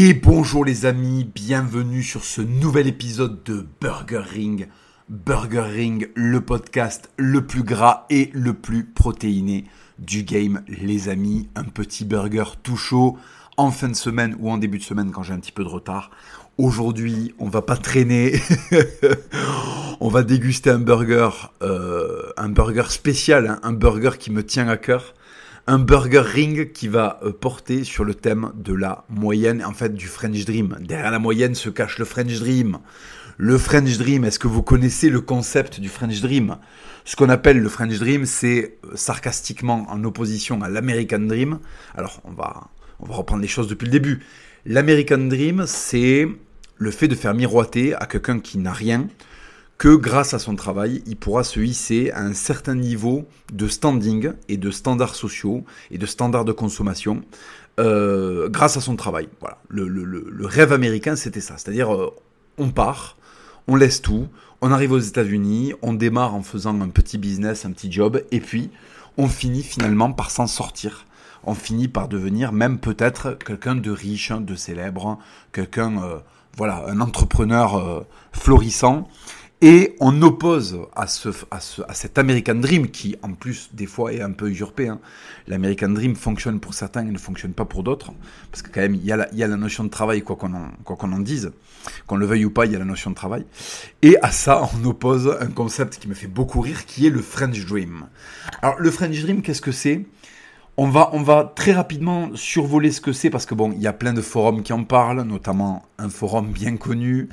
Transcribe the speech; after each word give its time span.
Et 0.00 0.14
bonjour 0.14 0.64
les 0.64 0.86
amis, 0.86 1.24
bienvenue 1.24 2.04
sur 2.04 2.22
ce 2.22 2.40
nouvel 2.40 2.86
épisode 2.86 3.42
de 3.42 3.66
Burger 3.80 4.22
Ring. 4.32 4.68
Burger 5.08 5.62
Ring, 5.62 6.08
le 6.14 6.40
podcast 6.40 7.10
le 7.16 7.44
plus 7.44 7.64
gras 7.64 8.06
et 8.08 8.30
le 8.32 8.54
plus 8.54 8.84
protéiné 8.84 9.64
du 9.98 10.22
game, 10.22 10.62
les 10.68 11.08
amis. 11.08 11.48
Un 11.56 11.64
petit 11.64 12.04
burger 12.04 12.44
tout 12.62 12.76
chaud 12.76 13.18
en 13.56 13.72
fin 13.72 13.88
de 13.88 13.96
semaine 13.96 14.36
ou 14.38 14.52
en 14.52 14.58
début 14.58 14.78
de 14.78 14.84
semaine 14.84 15.10
quand 15.10 15.24
j'ai 15.24 15.32
un 15.32 15.40
petit 15.40 15.50
peu 15.50 15.64
de 15.64 15.68
retard. 15.68 16.12
Aujourd'hui, 16.58 17.34
on 17.40 17.48
va 17.48 17.62
pas 17.62 17.76
traîner. 17.76 18.40
on 20.00 20.08
va 20.08 20.22
déguster 20.22 20.70
un 20.70 20.78
burger, 20.78 21.30
euh, 21.62 22.30
un 22.36 22.50
burger 22.50 22.90
spécial, 22.90 23.48
hein, 23.48 23.58
un 23.64 23.72
burger 23.72 24.12
qui 24.16 24.30
me 24.30 24.46
tient 24.46 24.68
à 24.68 24.76
cœur 24.76 25.14
un 25.68 25.78
Burger 25.78 26.22
Ring 26.24 26.72
qui 26.72 26.88
va 26.88 27.20
euh, 27.22 27.30
porter 27.30 27.84
sur 27.84 28.02
le 28.02 28.14
thème 28.14 28.52
de 28.54 28.72
la 28.72 29.04
moyenne, 29.10 29.62
en 29.62 29.74
fait 29.74 29.94
du 29.94 30.06
French 30.06 30.46
Dream. 30.46 30.78
Derrière 30.80 31.10
la 31.10 31.18
moyenne 31.18 31.54
se 31.54 31.68
cache 31.68 31.98
le 31.98 32.06
French 32.06 32.40
Dream. 32.40 32.78
Le 33.36 33.58
French 33.58 33.98
Dream, 33.98 34.24
est-ce 34.24 34.38
que 34.38 34.48
vous 34.48 34.62
connaissez 34.62 35.10
le 35.10 35.20
concept 35.20 35.78
du 35.78 35.90
French 35.90 36.22
Dream? 36.22 36.56
Ce 37.04 37.16
qu'on 37.16 37.28
appelle 37.28 37.58
le 37.58 37.68
French 37.68 37.98
Dream, 37.98 38.24
c'est 38.24 38.78
euh, 38.86 38.96
sarcastiquement 38.96 39.86
en 39.90 40.02
opposition 40.04 40.62
à 40.62 40.70
l'American 40.70 41.18
Dream. 41.18 41.58
Alors, 41.94 42.22
on 42.24 42.32
va, 42.32 42.68
on 43.00 43.06
va 43.06 43.16
reprendre 43.16 43.42
les 43.42 43.48
choses 43.48 43.68
depuis 43.68 43.84
le 43.84 43.92
début. 43.92 44.20
L'American 44.64 45.18
Dream, 45.18 45.64
c'est 45.66 46.26
le 46.78 46.90
fait 46.90 47.08
de 47.08 47.14
faire 47.14 47.34
miroiter 47.34 47.94
à 47.94 48.06
quelqu'un 48.06 48.40
qui 48.40 48.56
n'a 48.56 48.72
rien 48.72 49.06
que 49.78 49.94
grâce 49.94 50.34
à 50.34 50.40
son 50.40 50.56
travail, 50.56 51.02
il 51.06 51.16
pourra 51.16 51.44
se 51.44 51.60
hisser 51.60 52.10
à 52.10 52.22
un 52.22 52.34
certain 52.34 52.74
niveau 52.74 53.26
de 53.52 53.68
standing 53.68 54.32
et 54.48 54.56
de 54.56 54.70
standards 54.72 55.14
sociaux 55.14 55.64
et 55.92 55.98
de 55.98 56.06
standards 56.06 56.44
de 56.44 56.52
consommation 56.52 57.22
euh, 57.78 58.48
grâce 58.48 58.76
à 58.76 58.80
son 58.80 58.96
travail. 58.96 59.28
Voilà. 59.40 59.58
Le, 59.68 60.44
rêve 60.44 60.72
américain, 60.72 61.14
c'était 61.14 61.40
ça. 61.40 61.54
C'est-à-dire, 61.56 61.94
euh, 61.94 62.12
on 62.58 62.70
part, 62.70 63.16
on 63.68 63.76
laisse 63.76 64.02
tout, 64.02 64.26
on 64.60 64.72
arrive 64.72 64.90
aux 64.90 64.98
États-Unis, 64.98 65.74
on 65.80 65.92
démarre 65.92 66.34
en 66.34 66.42
faisant 66.42 66.80
un 66.80 66.88
petit 66.88 67.16
business, 67.16 67.64
un 67.64 67.70
petit 67.70 67.92
job, 67.92 68.20
et 68.32 68.40
puis 68.40 68.70
on 69.16 69.28
finit 69.28 69.62
finalement 69.62 70.12
par 70.12 70.32
s'en 70.32 70.48
sortir. 70.48 71.06
On 71.44 71.54
finit 71.54 71.86
par 71.86 72.08
devenir 72.08 72.50
même 72.50 72.80
peut-être 72.80 73.38
quelqu'un 73.38 73.76
de 73.76 73.92
riche, 73.92 74.32
de 74.32 74.56
célèbre, 74.56 75.20
quelqu'un, 75.52 76.02
euh, 76.02 76.18
voilà, 76.56 76.84
un 76.88 77.00
entrepreneur 77.00 78.04
florissant. 78.32 79.08
Et 79.60 79.96
on 79.98 80.22
oppose 80.22 80.78
à, 80.94 81.08
ce, 81.08 81.30
à, 81.50 81.58
ce, 81.58 81.82
à 81.88 81.92
cet 81.92 82.16
American 82.16 82.54
Dream, 82.54 82.88
qui 82.90 83.16
en 83.22 83.32
plus 83.32 83.70
des 83.72 83.86
fois 83.86 84.12
est 84.12 84.20
un 84.20 84.30
peu 84.30 84.48
usurpé. 84.48 84.86
Hein. 84.86 85.00
L'American 85.48 85.88
Dream 85.88 86.14
fonctionne 86.14 86.60
pour 86.60 86.74
certains 86.74 87.04
et 87.04 87.10
ne 87.10 87.18
fonctionne 87.18 87.54
pas 87.54 87.64
pour 87.64 87.82
d'autres. 87.82 88.12
Parce 88.52 88.62
que 88.62 88.70
quand 88.70 88.80
même, 88.80 88.94
il 88.94 89.04
y 89.04 89.10
a 89.10 89.16
la, 89.16 89.34
y 89.34 89.42
a 89.42 89.48
la 89.48 89.56
notion 89.56 89.82
de 89.82 89.88
travail, 89.88 90.22
quoi 90.22 90.36
qu'on 90.36 90.54
en, 90.54 90.68
quoi 90.84 90.94
qu'on 90.94 91.10
en 91.10 91.18
dise. 91.18 91.50
Qu'on 92.06 92.16
le 92.16 92.26
veuille 92.26 92.44
ou 92.44 92.50
pas, 92.50 92.66
il 92.66 92.72
y 92.72 92.76
a 92.76 92.78
la 92.78 92.84
notion 92.84 93.10
de 93.10 93.16
travail. 93.16 93.46
Et 94.02 94.16
à 94.22 94.30
ça, 94.30 94.68
on 94.74 94.84
oppose 94.84 95.36
un 95.40 95.48
concept 95.48 95.98
qui 95.98 96.06
me 96.06 96.14
fait 96.14 96.28
beaucoup 96.28 96.60
rire, 96.60 96.86
qui 96.86 97.08
est 97.08 97.10
le 97.10 97.20
French 97.20 97.66
Dream. 97.66 98.06
Alors, 98.62 98.78
le 98.78 98.90
French 98.92 99.20
Dream, 99.22 99.42
qu'est-ce 99.42 99.62
que 99.62 99.72
c'est? 99.72 100.06
On 100.80 100.88
va, 100.88 101.10
on 101.12 101.22
va 101.22 101.52
très 101.56 101.72
rapidement 101.72 102.30
survoler 102.36 102.92
ce 102.92 103.00
que 103.00 103.12
c'est 103.12 103.30
parce 103.30 103.46
que 103.46 103.54
bon, 103.56 103.72
il 103.72 103.82
y 103.82 103.88
a 103.88 103.92
plein 103.92 104.12
de 104.12 104.20
forums 104.20 104.62
qui 104.62 104.72
en 104.72 104.84
parlent, 104.84 105.22
notamment 105.22 105.84
un 105.98 106.08
forum 106.08 106.52
bien 106.52 106.76
connu, 106.76 107.28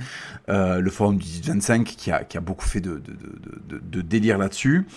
euh, 0.49 0.79
le 0.79 0.89
forum 0.89 1.17
du 1.17 1.27
1825 1.27 1.83
qui 1.83 2.11
a, 2.11 2.23
qui 2.23 2.37
a 2.37 2.41
beaucoup 2.41 2.65
fait 2.65 2.81
de, 2.81 2.99
de, 3.67 3.79
de, 3.79 4.01
délire 4.01 4.39
là-dessus. 4.39 4.87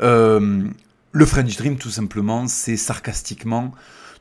Euh, 0.00 0.64
le 1.12 1.26
French 1.26 1.54
Dream, 1.58 1.76
tout 1.76 1.90
simplement, 1.90 2.46
c'est 2.48 2.78
sarcastiquement 2.78 3.72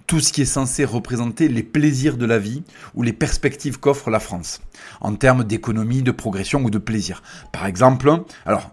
tout 0.06 0.20
ce 0.20 0.34
qui 0.34 0.42
est 0.42 0.46
censé 0.46 0.84
représenter 0.84 1.48
les 1.48 1.64
plaisirs 1.64 2.18
de 2.18 2.26
la 2.26 2.40
vie 2.40 2.64
ou 2.94 3.04
les 3.04 3.14
perspectives 3.14 3.80
qu'offre 3.80 4.10
la 4.10 4.20
France 4.20 4.62
en 5.00 5.16
termes 5.16 5.46
d'économie, 5.46 6.02
de 6.02 6.12
progression 6.12 6.62
ou 6.62 6.70
de 6.70 6.78
plaisir. 6.78 7.24
Par 7.54 7.66
exemple, 7.66 8.12
alors 8.46 8.72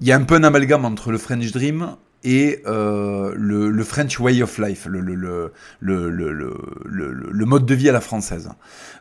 il 0.00 0.06
y 0.06 0.12
a 0.12 0.16
un 0.16 0.22
peu 0.22 0.36
un 0.36 0.44
amalgame 0.44 0.84
entre 0.84 1.10
le 1.10 1.18
French 1.18 1.50
Dream 1.50 1.96
et 2.24 2.62
euh, 2.66 3.32
le, 3.36 3.84
French 3.84 4.18
Way 4.18 4.42
of 4.42 4.58
Life, 4.58 4.86
le, 4.86 5.00
le, 5.00 5.52
le, 5.80 7.44
mode 7.44 7.66
de 7.66 7.74
vie 7.74 7.88
à 7.88 7.92
la 7.92 8.00
française. 8.00 8.48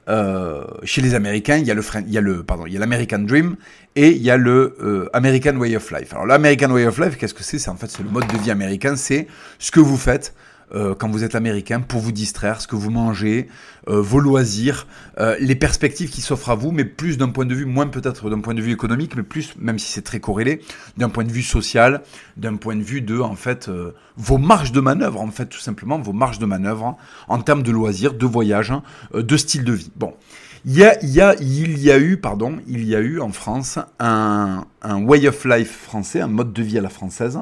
Euh, 0.09 0.65
chez 0.83 1.01
les 1.01 1.15
Américains, 1.15 1.57
il 1.57 1.65
y 1.65 1.71
a 1.71 1.73
le, 1.73 1.83
il 2.05 2.11
y 2.11 2.17
a 2.17 2.21
le, 2.21 2.43
pardon, 2.43 2.65
il 2.67 2.73
y 2.73 2.77
a 2.77 2.79
l'American 2.79 3.19
Dream 3.19 3.55
et 3.95 4.09
il 4.09 4.21
y 4.21 4.29
a 4.29 4.35
le 4.35 4.75
euh, 4.81 5.09
American 5.13 5.55
Way 5.55 5.77
of 5.77 5.89
Life. 5.91 6.13
Alors 6.13 6.25
l'American 6.25 6.69
Way 6.71 6.85
of 6.85 6.99
Life, 6.99 7.17
qu'est-ce 7.17 7.33
que 7.33 7.43
c'est? 7.43 7.59
C'est 7.59 7.69
en 7.69 7.77
fait 7.77 7.89
c'est 7.89 8.03
le 8.03 8.09
mode 8.09 8.27
de 8.27 8.37
vie 8.37 8.51
américain, 8.51 8.97
c'est 8.97 9.27
ce 9.59 9.71
que 9.71 9.79
vous 9.79 9.97
faites 9.97 10.33
euh, 10.75 10.95
quand 10.95 11.09
vous 11.09 11.23
êtes 11.23 11.35
américain 11.35 11.81
pour 11.81 12.01
vous 12.01 12.11
distraire, 12.11 12.61
ce 12.61 12.67
que 12.67 12.75
vous 12.75 12.89
mangez, 12.89 13.47
euh, 13.87 14.01
vos 14.01 14.19
loisirs, 14.19 14.87
euh, 15.19 15.35
les 15.39 15.55
perspectives 15.55 16.09
qui 16.09 16.21
s'offrent 16.21 16.49
à 16.49 16.55
vous, 16.55 16.71
mais 16.71 16.83
plus 16.85 17.17
d'un 17.17 17.29
point 17.29 17.45
de 17.45 17.53
vue, 17.53 17.65
moins 17.65 17.87
peut-être 17.87 18.29
d'un 18.29 18.39
point 18.39 18.55
de 18.55 18.61
vue 18.61 18.71
économique, 18.71 19.15
mais 19.15 19.23
plus, 19.23 19.53
même 19.59 19.77
si 19.77 19.91
c'est 19.91 20.01
très 20.01 20.19
corrélé, 20.19 20.61
d'un 20.97 21.09
point 21.09 21.25
de 21.25 21.31
vue 21.31 21.43
social, 21.43 22.01
d'un 22.37 22.55
point 22.55 22.75
de 22.75 22.81
vue 22.81 23.01
de, 23.01 23.19
en 23.19 23.35
fait, 23.35 23.69
vos 24.17 24.37
marges 24.37 24.71
de 24.71 24.79
manœuvre, 24.79 25.21
en 25.21 25.29
fait, 25.29 25.45
tout 25.45 25.59
simplement, 25.59 25.99
vos 25.99 26.13
marges 26.13 26.39
de 26.39 26.45
manœuvre 26.45 26.97
en 27.27 27.39
termes 27.39 27.63
de 27.63 27.71
loisirs, 27.71 28.13
de 28.13 28.25
voyage, 28.25 28.73
de 29.13 29.37
style 29.37 29.63
de 29.63 29.73
vie. 29.73 29.91
Bon. 29.95 30.13
Il 30.65 30.77
y, 30.77 30.83
a, 30.85 30.97
il, 31.03 31.09
y 31.09 31.19
a, 31.19 31.35
il 31.41 31.77
y 31.77 31.91
a 31.91 31.99
eu, 31.99 32.15
pardon, 32.15 32.59
il 32.67 32.85
y 32.85 32.95
a 32.95 33.01
eu 33.01 33.19
en 33.19 33.33
France 33.33 33.79
un, 33.99 34.65
un 34.81 35.03
way 35.03 35.27
of 35.27 35.43
life 35.43 35.77
français, 35.83 36.21
un 36.21 36.27
mode 36.27 36.53
de 36.53 36.63
vie 36.63 36.77
à 36.77 36.81
la 36.81 36.89
française, 36.89 37.37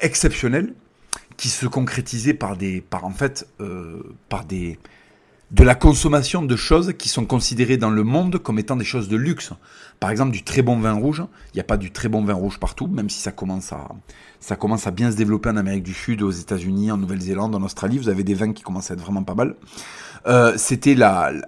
exceptionnel, 0.00 0.74
qui 1.36 1.48
se 1.48 1.66
concrétisait 1.66 2.34
par 2.34 2.56
des, 2.56 2.80
par 2.80 3.04
en 3.04 3.10
fait, 3.10 3.46
euh, 3.60 4.02
par 4.28 4.44
des, 4.44 4.78
de 5.50 5.62
la 5.62 5.74
consommation 5.74 6.42
de 6.42 6.56
choses 6.56 6.94
qui 6.98 7.08
sont 7.08 7.26
considérées 7.26 7.76
dans 7.76 7.90
le 7.90 8.02
monde 8.02 8.38
comme 8.38 8.58
étant 8.58 8.76
des 8.76 8.84
choses 8.84 9.08
de 9.08 9.16
luxe. 9.16 9.52
Par 10.00 10.10
exemple, 10.10 10.32
du 10.32 10.42
très 10.42 10.62
bon 10.62 10.78
vin 10.78 10.92
rouge. 10.92 11.22
Il 11.52 11.56
n'y 11.56 11.60
a 11.60 11.64
pas 11.64 11.76
du 11.76 11.92
très 11.92 12.08
bon 12.08 12.24
vin 12.24 12.34
rouge 12.34 12.58
partout, 12.58 12.88
même 12.88 13.08
si 13.08 13.20
ça 13.20 13.30
commence 13.30 13.72
à, 13.72 13.88
ça 14.40 14.56
commence 14.56 14.86
à 14.86 14.90
bien 14.90 15.10
se 15.10 15.16
développer 15.16 15.50
en 15.50 15.56
Amérique 15.56 15.84
du 15.84 15.94
Sud, 15.94 16.22
aux 16.22 16.30
États-Unis, 16.30 16.90
en 16.90 16.96
Nouvelle-Zélande, 16.96 17.54
en 17.54 17.62
Australie. 17.62 17.98
Vous 17.98 18.08
avez 18.08 18.24
des 18.24 18.34
vins 18.34 18.52
qui 18.52 18.62
commencent 18.62 18.90
à 18.90 18.94
être 18.94 19.00
vraiment 19.00 19.22
pas 19.22 19.34
mal. 19.34 19.54
Euh, 20.26 20.54
C'était 20.56 20.96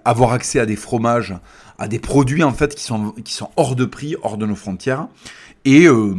avoir 0.05 0.31
accès 0.31 0.59
à 0.59 0.65
des 0.65 0.75
fromages, 0.75 1.35
à 1.77 1.87
des 1.87 1.99
produits 1.99 2.43
en 2.43 2.53
fait 2.53 2.75
qui 2.75 2.83
sont, 2.83 3.11
qui 3.23 3.33
sont 3.33 3.49
hors 3.57 3.75
de 3.75 3.85
prix, 3.85 4.15
hors 4.21 4.37
de 4.37 4.45
nos 4.45 4.55
frontières, 4.55 5.07
et 5.65 5.85
euh, 5.87 6.15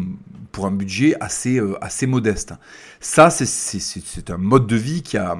pour 0.53 0.66
un 0.66 0.70
budget 0.70 1.14
assez, 1.20 1.59
euh, 1.59 1.82
assez 1.82 2.06
modeste. 2.06 2.54
Ça, 3.00 3.31
c'est 3.31 4.31
un 4.31 4.38
mode 4.38 4.66
de 4.66 4.76
vie 4.76 5.03
qui 5.03 5.16
a, 5.16 5.36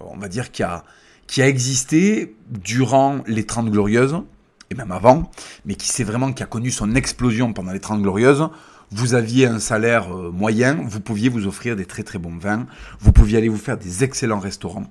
on 0.00 0.18
va 0.18 0.28
dire, 0.28 0.50
qui 0.50 0.62
a, 0.62 0.84
qui 1.26 1.42
a 1.42 1.48
existé 1.48 2.36
durant 2.48 3.20
les 3.26 3.44
30 3.44 3.70
Glorieuses, 3.70 4.22
et 4.70 4.74
même 4.74 4.92
avant, 4.92 5.30
mais 5.64 5.74
qui 5.74 5.88
s'est 5.88 6.04
vraiment, 6.04 6.32
qui 6.32 6.42
a 6.42 6.46
connu 6.46 6.70
son 6.70 6.94
explosion 6.94 7.52
pendant 7.52 7.72
les 7.72 7.80
30 7.80 8.02
Glorieuses. 8.02 8.48
Vous 8.92 9.14
aviez 9.14 9.46
un 9.46 9.60
salaire 9.60 10.14
euh, 10.14 10.30
moyen, 10.30 10.74
vous 10.84 11.00
pouviez 11.00 11.28
vous 11.28 11.46
offrir 11.46 11.76
des 11.76 11.86
très 11.86 12.02
très 12.02 12.18
bons 12.18 12.36
vins, 12.36 12.66
vous 12.98 13.12
pouviez 13.12 13.38
aller 13.38 13.48
vous 13.48 13.56
faire 13.56 13.78
des 13.78 14.02
excellents 14.02 14.40
restaurants. 14.40 14.86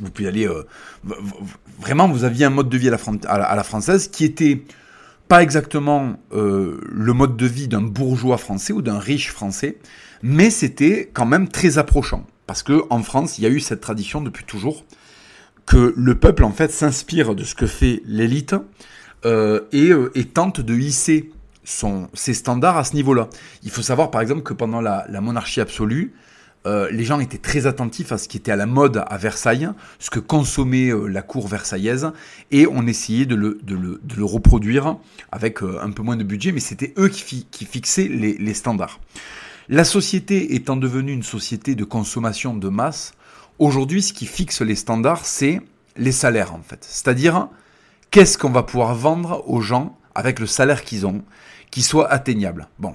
Vous 0.00 0.10
pouviez 0.10 0.28
aller... 0.28 0.48
Euh, 0.48 0.66
vraiment, 1.78 2.08
vous 2.08 2.24
aviez 2.24 2.44
un 2.44 2.50
mode 2.50 2.68
de 2.68 2.76
vie 2.76 2.88
à 2.88 3.56
la 3.56 3.64
française 3.64 4.08
qui 4.08 4.24
était 4.24 4.64
pas 5.28 5.42
exactement 5.42 6.16
euh, 6.32 6.80
le 6.90 7.12
mode 7.12 7.36
de 7.36 7.46
vie 7.46 7.68
d'un 7.68 7.82
bourgeois 7.82 8.38
français 8.38 8.72
ou 8.72 8.82
d'un 8.82 8.98
riche 8.98 9.30
français, 9.30 9.78
mais 10.22 10.50
c'était 10.50 11.10
quand 11.12 11.26
même 11.26 11.48
très 11.48 11.78
approchant. 11.78 12.26
Parce 12.46 12.62
que 12.62 12.82
en 12.90 13.02
France, 13.02 13.38
il 13.38 13.44
y 13.44 13.46
a 13.46 13.50
eu 13.50 13.60
cette 13.60 13.80
tradition 13.80 14.20
depuis 14.20 14.44
toujours 14.44 14.84
que 15.66 15.94
le 15.96 16.14
peuple 16.14 16.44
en 16.44 16.52
fait 16.52 16.70
s'inspire 16.70 17.34
de 17.34 17.42
ce 17.42 17.54
que 17.54 17.66
fait 17.66 18.02
l'élite 18.04 18.54
euh, 19.24 19.60
euh, 19.72 20.10
et, 20.14 20.24
tente 20.24 20.60
de 20.60 20.74
hisser 20.74 21.30
ses 21.64 22.34
standards 22.34 22.76
à 22.76 22.84
ce 22.84 22.94
niveau-là. 22.94 23.30
Il 23.62 23.70
faut 23.70 23.80
savoir 23.80 24.10
par 24.10 24.20
exemple 24.20 24.42
que 24.42 24.52
pendant 24.52 24.82
la 24.82 25.20
monarchie 25.22 25.62
absolue, 25.62 26.12
euh, 26.66 26.88
les 26.90 27.04
gens 27.04 27.20
étaient 27.20 27.38
très 27.38 27.66
attentifs 27.66 28.10
à 28.10 28.18
ce 28.18 28.26
qui 28.26 28.38
était 28.38 28.52
à 28.52 28.56
la 28.56 28.64
mode 28.64 29.04
à 29.06 29.18
Versailles, 29.18 29.68
ce 29.98 30.08
que 30.08 30.18
consommait 30.18 30.88
euh, 30.88 31.06
la 31.08 31.20
cour 31.20 31.46
versaillaise, 31.46 32.10
et 32.50 32.66
on 32.66 32.86
essayait 32.86 33.26
de 33.26 33.34
le, 33.34 34.24
reproduire 34.24 34.96
avec 35.30 35.62
euh, 35.62 35.78
un 35.82 35.90
peu 35.90 36.02
moins 36.02 36.16
de 36.16 36.24
budget, 36.24 36.52
mais 36.52 36.60
c'était 36.60 36.94
eux 36.96 37.08
qui, 37.08 37.46
qui 37.50 37.66
fixaient 37.66 38.08
les, 38.08 38.38
les, 38.38 38.54
standards. 38.54 38.98
La 39.68 39.84
société 39.84 40.54
étant 40.54 40.76
devenue 40.76 41.12
une 41.12 41.22
société 41.22 41.74
de 41.74 41.84
consommation 41.84 42.54
de 42.54 42.68
masse, 42.70 43.12
aujourd'hui 43.58 44.02
ce 44.02 44.14
qui 44.14 44.24
fixe 44.24 44.62
les 44.62 44.76
standards, 44.76 45.26
c'est 45.26 45.60
les 45.96 46.12
salaires 46.12 46.54
en 46.54 46.62
fait. 46.62 46.82
C'est-à-dire, 46.88 47.48
qu'est-ce 48.10 48.38
qu'on 48.38 48.50
va 48.50 48.62
pouvoir 48.62 48.94
vendre 48.94 49.44
aux 49.46 49.60
gens 49.60 49.98
avec 50.14 50.38
le 50.38 50.46
salaire 50.46 50.82
qu'ils 50.82 51.06
ont, 51.06 51.22
qui 51.70 51.82
soit 51.82 52.10
atteignable? 52.10 52.68
Bon. 52.78 52.94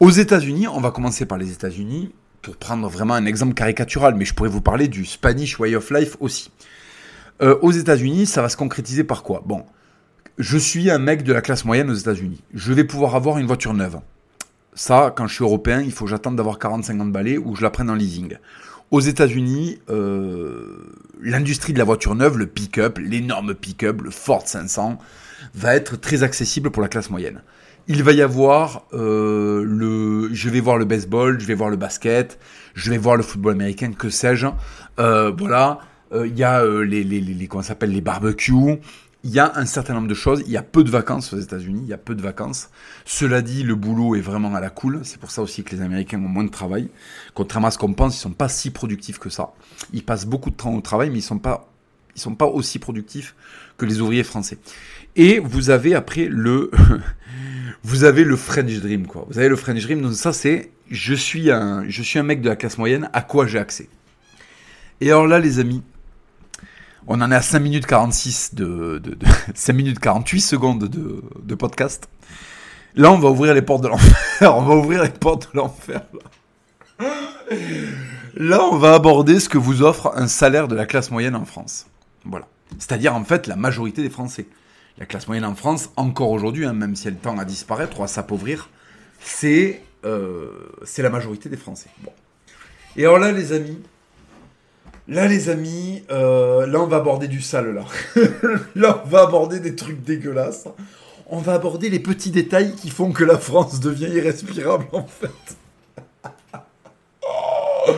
Aux 0.00 0.10
États-Unis, 0.10 0.68
on 0.68 0.80
va 0.80 0.90
commencer 0.90 1.26
par 1.26 1.38
les 1.38 1.50
États-Unis, 1.50 2.12
prendre 2.50 2.88
vraiment 2.88 3.14
un 3.14 3.26
exemple 3.26 3.54
caricatural, 3.54 4.14
mais 4.14 4.24
je 4.24 4.34
pourrais 4.34 4.48
vous 4.48 4.60
parler 4.60 4.88
du 4.88 5.04
Spanish 5.04 5.58
Way 5.58 5.76
of 5.76 5.90
Life 5.90 6.16
aussi. 6.20 6.50
Euh, 7.40 7.56
aux 7.62 7.72
États-Unis, 7.72 8.26
ça 8.26 8.42
va 8.42 8.48
se 8.48 8.56
concrétiser 8.56 9.04
par 9.04 9.22
quoi? 9.22 9.42
Bon, 9.46 9.64
je 10.38 10.58
suis 10.58 10.90
un 10.90 10.98
mec 10.98 11.22
de 11.22 11.32
la 11.32 11.40
classe 11.40 11.64
moyenne 11.64 11.90
aux 11.90 11.94
États-Unis. 11.94 12.42
Je 12.54 12.72
vais 12.72 12.84
pouvoir 12.84 13.14
avoir 13.14 13.38
une 13.38 13.46
voiture 13.46 13.74
neuve. 13.74 14.00
Ça, 14.74 15.12
quand 15.16 15.26
je 15.26 15.34
suis 15.34 15.44
européen, 15.44 15.80
il 15.80 15.92
faut 15.92 16.04
que 16.04 16.10
j'attende 16.10 16.36
d'avoir 16.36 16.58
40-50 16.58 17.10
balais 17.10 17.38
ou 17.38 17.56
je 17.56 17.62
la 17.62 17.70
prenne 17.70 17.90
en 17.90 17.94
leasing. 17.94 18.36
Aux 18.90 19.00
États-Unis, 19.00 19.78
l'industrie 21.20 21.72
de 21.72 21.78
la 21.78 21.84
voiture 21.84 22.14
neuve, 22.14 22.38
le 22.38 22.46
pick-up, 22.46 22.98
l'énorme 22.98 23.54
pick-up, 23.54 24.00
le 24.02 24.10
Ford 24.10 24.46
500, 24.46 24.98
va 25.54 25.74
être 25.74 25.96
très 25.96 26.22
accessible 26.22 26.70
pour 26.70 26.82
la 26.82 26.88
classe 26.88 27.10
moyenne. 27.10 27.42
Il 27.86 28.02
va 28.02 28.12
y 28.12 28.22
avoir 28.22 28.86
le, 28.92 30.28
je 30.32 30.48
vais 30.48 30.60
voir 30.60 30.78
le 30.78 30.84
baseball, 30.84 31.40
je 31.40 31.46
vais 31.46 31.54
voir 31.54 31.70
le 31.70 31.76
basket, 31.76 32.38
je 32.74 32.90
vais 32.90 32.98
voir 32.98 33.16
le 33.16 33.22
football 33.22 33.52
américain, 33.52 33.92
que 33.92 34.10
sais-je. 34.10 34.46
voilà, 34.96 35.80
il 36.12 36.36
y 36.36 36.44
a 36.44 36.64
les, 36.64 37.04
les, 37.04 37.20
les, 37.20 37.46
comment 37.46 37.62
s'appelle 37.62 37.92
les 37.92 38.00
barbecues, 38.00 38.78
il 39.28 39.34
y 39.34 39.40
a 39.40 39.52
un 39.56 39.66
certain 39.66 39.92
nombre 39.92 40.08
de 40.08 40.14
choses. 40.14 40.42
Il 40.46 40.52
y 40.52 40.56
a 40.56 40.62
peu 40.62 40.82
de 40.82 40.90
vacances 40.90 41.34
aux 41.34 41.38
États-Unis. 41.38 41.82
Il 41.84 41.88
y 41.88 41.92
a 41.92 41.98
peu 41.98 42.14
de 42.14 42.22
vacances. 42.22 42.70
Cela 43.04 43.42
dit, 43.42 43.62
le 43.62 43.74
boulot 43.74 44.16
est 44.16 44.22
vraiment 44.22 44.54
à 44.54 44.60
la 44.60 44.70
cool. 44.70 45.00
C'est 45.02 45.20
pour 45.20 45.30
ça 45.30 45.42
aussi 45.42 45.64
que 45.64 45.76
les 45.76 45.82
Américains 45.82 46.16
ont 46.16 46.28
moins 46.28 46.44
de 46.44 46.50
travail. 46.50 46.88
Contrairement 47.34 47.68
à 47.68 47.70
ce 47.70 47.76
qu'on 47.76 47.92
pense, 47.92 48.16
ils 48.16 48.20
sont 48.20 48.30
pas 48.30 48.48
si 48.48 48.70
productifs 48.70 49.18
que 49.18 49.28
ça. 49.28 49.52
Ils 49.92 50.02
passent 50.02 50.24
beaucoup 50.24 50.48
de 50.48 50.54
temps 50.54 50.74
au 50.74 50.80
travail, 50.80 51.10
mais 51.10 51.18
ils 51.18 51.22
sont 51.22 51.38
pas, 51.38 51.70
ils 52.16 52.22
sont 52.22 52.34
pas 52.34 52.46
aussi 52.46 52.78
productifs 52.78 53.34
que 53.76 53.84
les 53.84 54.00
ouvriers 54.00 54.24
français. 54.24 54.56
Et 55.14 55.40
vous 55.40 55.68
avez 55.68 55.94
après 55.94 56.24
le, 56.24 56.70
vous 57.82 58.04
avez 58.04 58.24
le 58.24 58.36
French 58.36 58.80
Dream, 58.80 59.06
quoi. 59.06 59.26
Vous 59.28 59.38
avez 59.38 59.50
le 59.50 59.56
French 59.56 59.82
Dream. 59.82 60.00
Donc 60.00 60.14
ça, 60.14 60.32
c'est, 60.32 60.70
je 60.90 61.12
suis 61.12 61.50
un, 61.50 61.84
je 61.86 62.02
suis 62.02 62.18
un 62.18 62.22
mec 62.22 62.40
de 62.40 62.48
la 62.48 62.56
classe 62.56 62.78
moyenne. 62.78 63.10
À 63.12 63.20
quoi 63.20 63.46
j'ai 63.46 63.58
accès? 63.58 63.90
Et 65.02 65.10
alors 65.10 65.26
là, 65.26 65.38
les 65.38 65.58
amis, 65.58 65.82
on 67.08 67.20
en 67.22 67.32
est 67.32 67.34
à 67.34 67.42
5 67.42 67.58
minutes 67.58 67.86
46 67.86 68.54
de, 68.54 69.02
5 69.54 69.72
minutes 69.74 69.98
48 69.98 70.40
secondes 70.40 70.84
de, 70.84 71.54
podcast. 71.54 72.08
Là, 72.94 73.10
on 73.10 73.18
va 73.18 73.30
ouvrir 73.30 73.54
les 73.54 73.62
portes 73.62 73.82
de 73.82 73.88
l'enfer. 73.88 74.16
On 74.56 74.62
va 74.62 74.74
ouvrir 74.76 75.02
les 75.02 75.10
portes 75.10 75.52
de 75.52 75.58
l'enfer. 75.58 76.02
Là. 78.34 78.62
on 78.62 78.76
va 78.76 78.94
aborder 78.94 79.40
ce 79.40 79.48
que 79.48 79.58
vous 79.58 79.82
offre 79.82 80.12
un 80.16 80.26
salaire 80.26 80.68
de 80.68 80.74
la 80.74 80.86
classe 80.86 81.10
moyenne 81.10 81.36
en 81.36 81.44
France. 81.44 81.86
Voilà. 82.24 82.46
C'est-à-dire, 82.78 83.14
en 83.14 83.24
fait, 83.24 83.46
la 83.46 83.56
majorité 83.56 84.02
des 84.02 84.10
Français. 84.10 84.46
La 84.98 85.06
classe 85.06 85.28
moyenne 85.28 85.44
en 85.44 85.54
France, 85.54 85.90
encore 85.96 86.30
aujourd'hui, 86.30 86.66
hein, 86.66 86.72
même 86.72 86.96
si 86.96 87.08
elle 87.08 87.16
tend 87.16 87.38
à 87.38 87.44
disparaître 87.44 88.00
ou 88.00 88.02
à 88.02 88.08
s'appauvrir, 88.08 88.68
c'est 89.20 89.82
euh, 90.04 90.50
la 90.96 91.10
majorité 91.10 91.48
des 91.48 91.56
Français. 91.56 91.90
Et 92.96 93.04
alors 93.04 93.18
là, 93.18 93.32
les 93.32 93.52
amis, 93.52 93.78
Là, 95.08 95.26
les 95.26 95.48
amis, 95.48 96.02
euh, 96.10 96.66
là, 96.66 96.82
on 96.82 96.86
va 96.86 96.98
aborder 96.98 97.28
du 97.28 97.40
sale, 97.40 97.74
là. 97.74 97.86
là, 98.74 99.02
on 99.06 99.08
va 99.08 99.22
aborder 99.22 99.58
des 99.58 99.74
trucs 99.74 100.04
dégueulasses. 100.04 100.68
On 101.30 101.38
va 101.38 101.54
aborder 101.54 101.88
les 101.88 101.98
petits 101.98 102.30
détails 102.30 102.74
qui 102.74 102.90
font 102.90 103.10
que 103.12 103.24
la 103.24 103.38
France 103.38 103.80
devient 103.80 104.10
irrespirable, 104.12 104.84
en 104.92 105.06
fait. 105.06 105.56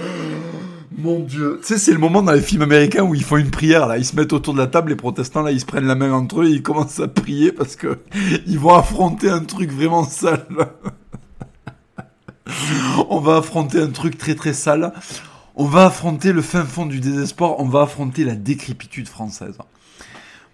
Mon 0.96 1.18
Dieu. 1.18 1.58
Tu 1.62 1.66
sais, 1.66 1.78
c'est 1.78 1.92
le 1.92 1.98
moment 1.98 2.22
dans 2.22 2.30
les 2.30 2.40
films 2.40 2.62
américains 2.62 3.02
où 3.02 3.16
ils 3.16 3.24
font 3.24 3.38
une 3.38 3.50
prière, 3.50 3.88
là. 3.88 3.98
Ils 3.98 4.04
se 4.04 4.14
mettent 4.14 4.32
autour 4.32 4.54
de 4.54 4.58
la 4.60 4.68
table, 4.68 4.90
les 4.90 4.96
protestants, 4.96 5.42
là, 5.42 5.50
ils 5.50 5.60
se 5.60 5.66
prennent 5.66 5.86
la 5.86 5.96
main 5.96 6.12
entre 6.12 6.42
eux 6.42 6.46
et 6.46 6.50
ils 6.50 6.62
commencent 6.62 7.00
à 7.00 7.08
prier 7.08 7.50
parce 7.50 7.74
que 7.74 7.98
ils 8.46 8.58
vont 8.60 8.76
affronter 8.76 9.28
un 9.30 9.40
truc 9.40 9.72
vraiment 9.72 10.04
sale. 10.04 10.46
on 13.08 13.18
va 13.18 13.38
affronter 13.38 13.80
un 13.80 13.90
truc 13.90 14.16
très 14.16 14.36
très 14.36 14.52
sale. 14.52 14.92
On 15.56 15.64
va 15.64 15.86
affronter 15.86 16.32
le 16.32 16.42
fin 16.42 16.64
fond 16.64 16.86
du 16.86 17.00
désespoir, 17.00 17.58
on 17.58 17.66
va 17.66 17.82
affronter 17.82 18.24
la 18.24 18.34
décrépitude 18.34 19.08
française. 19.08 19.58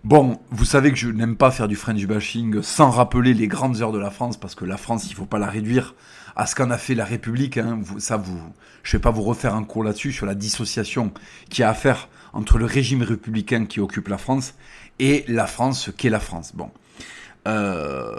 Bon, 0.05 0.39
vous 0.51 0.65
savez 0.65 0.93
que 0.93 0.97
je 0.97 1.09
n'aime 1.09 1.37
pas 1.37 1.51
faire 1.51 1.69
du 1.69 1.75
French 1.75 2.07
bashing 2.07 2.63
sans 2.63 2.91
rappeler 2.91 3.35
les 3.35 3.49
grandes 3.49 3.83
heures 3.83 3.93
de 3.93 3.99
la 3.99 4.11
France, 4.11 4.37
parce 4.37 4.55
que 4.55 4.65
la 4.65 4.77
France, 4.77 5.07
il 5.07 5.11
ne 5.11 5.17
faut 5.17 5.27
pas 5.27 5.39
la 5.39 5.49
réduire 5.49 5.95
à 6.37 6.47
ce 6.47 6.55
qu'en 6.55 6.71
a 6.71 6.79
fait 6.79 6.95
la 6.95 7.05
République. 7.05 7.59
Hein. 7.59 7.81
Ça, 7.99 8.23
je 8.83 8.93
vais 8.93 9.01
pas 9.01 9.11
vous 9.11 9.23
refaire 9.23 9.55
un 9.55 9.65
cours 9.65 9.83
là-dessus 9.83 10.13
sur 10.13 10.25
la 10.25 10.35
dissociation 10.35 11.13
qui 11.51 11.63
a 11.63 11.71
à 11.71 11.75
faire 11.75 12.09
entre 12.33 12.59
le 12.59 12.67
régime 12.67 13.03
républicain 13.03 13.67
qui 13.67 13.81
occupe 13.81 14.09
la 14.09 14.19
France 14.19 14.55
et 14.99 15.25
la 15.27 15.47
France 15.47 15.91
qu'est 15.97 16.11
la 16.11 16.21
France. 16.21 16.53
Bon, 16.55 16.71
euh, 17.49 18.15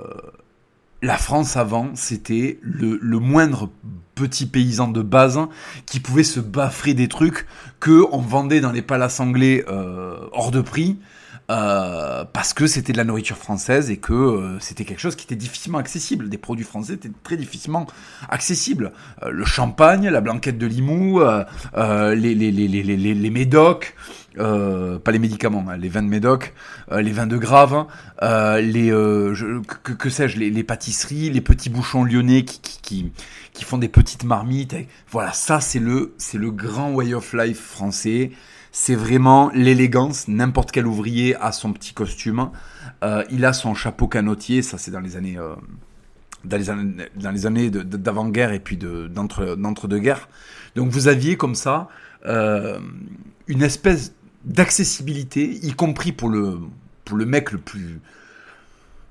la 1.02 1.18
France 1.18 1.58
avant, 1.58 1.92
c'était 1.96 2.60
le, 2.62 2.98
moindre 3.20 3.70
petit 4.16 4.48
paysan 4.48 4.88
de 4.88 5.02
base 5.02 5.40
qui 5.86 6.00
pouvait 6.00 6.24
se 6.24 6.40
baffrer 6.40 6.94
des 6.94 7.08
trucs 7.08 7.46
que 7.80 8.06
on 8.12 8.20
vendait 8.20 8.62
dans 8.62 8.72
les 8.72 8.82
palaces 8.82 9.20
anglais 9.20 9.64
euh, 9.68 10.18
hors 10.32 10.52
de 10.52 10.62
prix. 10.62 11.00
Euh, 11.50 12.26
parce 12.34 12.54
que 12.54 12.68
c'était 12.68 12.92
de 12.92 12.98
la 12.98 13.06
nourriture 13.06 13.38
française 13.38 13.90
et 13.90 13.96
que 13.96 14.12
euh, 14.12 14.60
c'était 14.60 14.84
quelque 14.84 15.00
chose 15.00 15.16
qui 15.16 15.24
était 15.24 15.38
difficilement 15.38 15.78
accessible. 15.78 16.28
Des 16.28 16.38
produits 16.38 16.66
français 16.66 16.96
étaient 16.96 17.12
très 17.24 17.38
difficilement 17.38 17.88
accessibles. 18.28 18.92
le 19.26 19.46
champagne, 19.46 20.10
la 20.10 20.20
blanquette 20.20 20.58
de 20.58 20.66
Limoux, 20.66 21.22
les, 21.78 22.36
les, 22.36 22.52
les, 22.52 23.30
médocs, 23.30 23.96
euh, 24.40 25.00
pas 25.00 25.12
les 25.12 25.20
médicaments, 25.20 25.66
hein, 25.70 25.78
les 25.78 25.90
vins 25.90 26.04
de 26.04 26.08
Médoc, 26.08 26.54
euh, 26.92 27.02
les 27.02 27.12
vins 27.12 27.28
de 27.28 27.38
Grave, 27.38 27.86
euh, 28.22 28.62
les 28.62 28.90
que, 29.98 30.10
sais-je, 30.10 30.38
les, 30.38 30.64
pâtisseries, 30.64 31.30
les 31.30 31.42
petits 31.42 31.70
bouchons 31.70 32.04
lyonnais 32.04 32.44
qui, 32.44 32.60
qui, 32.82 33.12
qui, 33.54 33.64
font 33.64 33.78
des 33.78 33.90
petites 33.90 34.24
marmites. 34.24 34.76
voilà, 35.10 35.34
ça 35.34 35.60
c'est 35.60 35.80
le 35.80 36.14
c'est 36.18 36.38
le 36.38 36.52
grand 36.52 36.92
way 36.92 37.14
of 37.14 37.34
life 37.34 37.60
français. 37.60 38.32
C'est 38.72 38.96
vraiment 38.96 39.50
l'élégance. 39.54 40.28
N'importe 40.28 40.72
quel 40.72 40.86
ouvrier 40.86 41.36
a 41.38 41.52
son 41.52 41.74
petit 41.74 41.94
costume. 41.94 42.52
il 43.32 43.46
a 43.46 43.54
son 43.54 43.74
chapeau 43.74 44.08
canotier. 44.08 44.62
Ça 44.62 44.78
c'est 44.78 44.92
dans 44.92 45.00
les 45.00 45.16
années 45.16 45.38
dans 46.44 46.58
les 46.58 46.70
années, 46.70 47.06
dans 47.16 47.32
les 47.32 47.46
années 47.46 47.70
d'avant-guerre 47.72 48.52
et 48.52 48.60
puis 48.60 48.78
d'entre-deux-guerres. 48.78 50.30
Donc 50.76 50.90
vous 50.90 51.08
aviez 51.08 51.38
comme 51.38 51.56
ça 51.56 51.88
une 53.48 53.62
espèce 53.64 54.14
d'accessibilité, 54.48 55.60
y 55.62 55.74
compris 55.74 56.12
pour 56.14 56.30
le, 56.30 56.58
pour 57.06 57.18
le 57.18 57.26
mec 57.26 57.52
le 57.52 57.58
plus, 57.58 58.00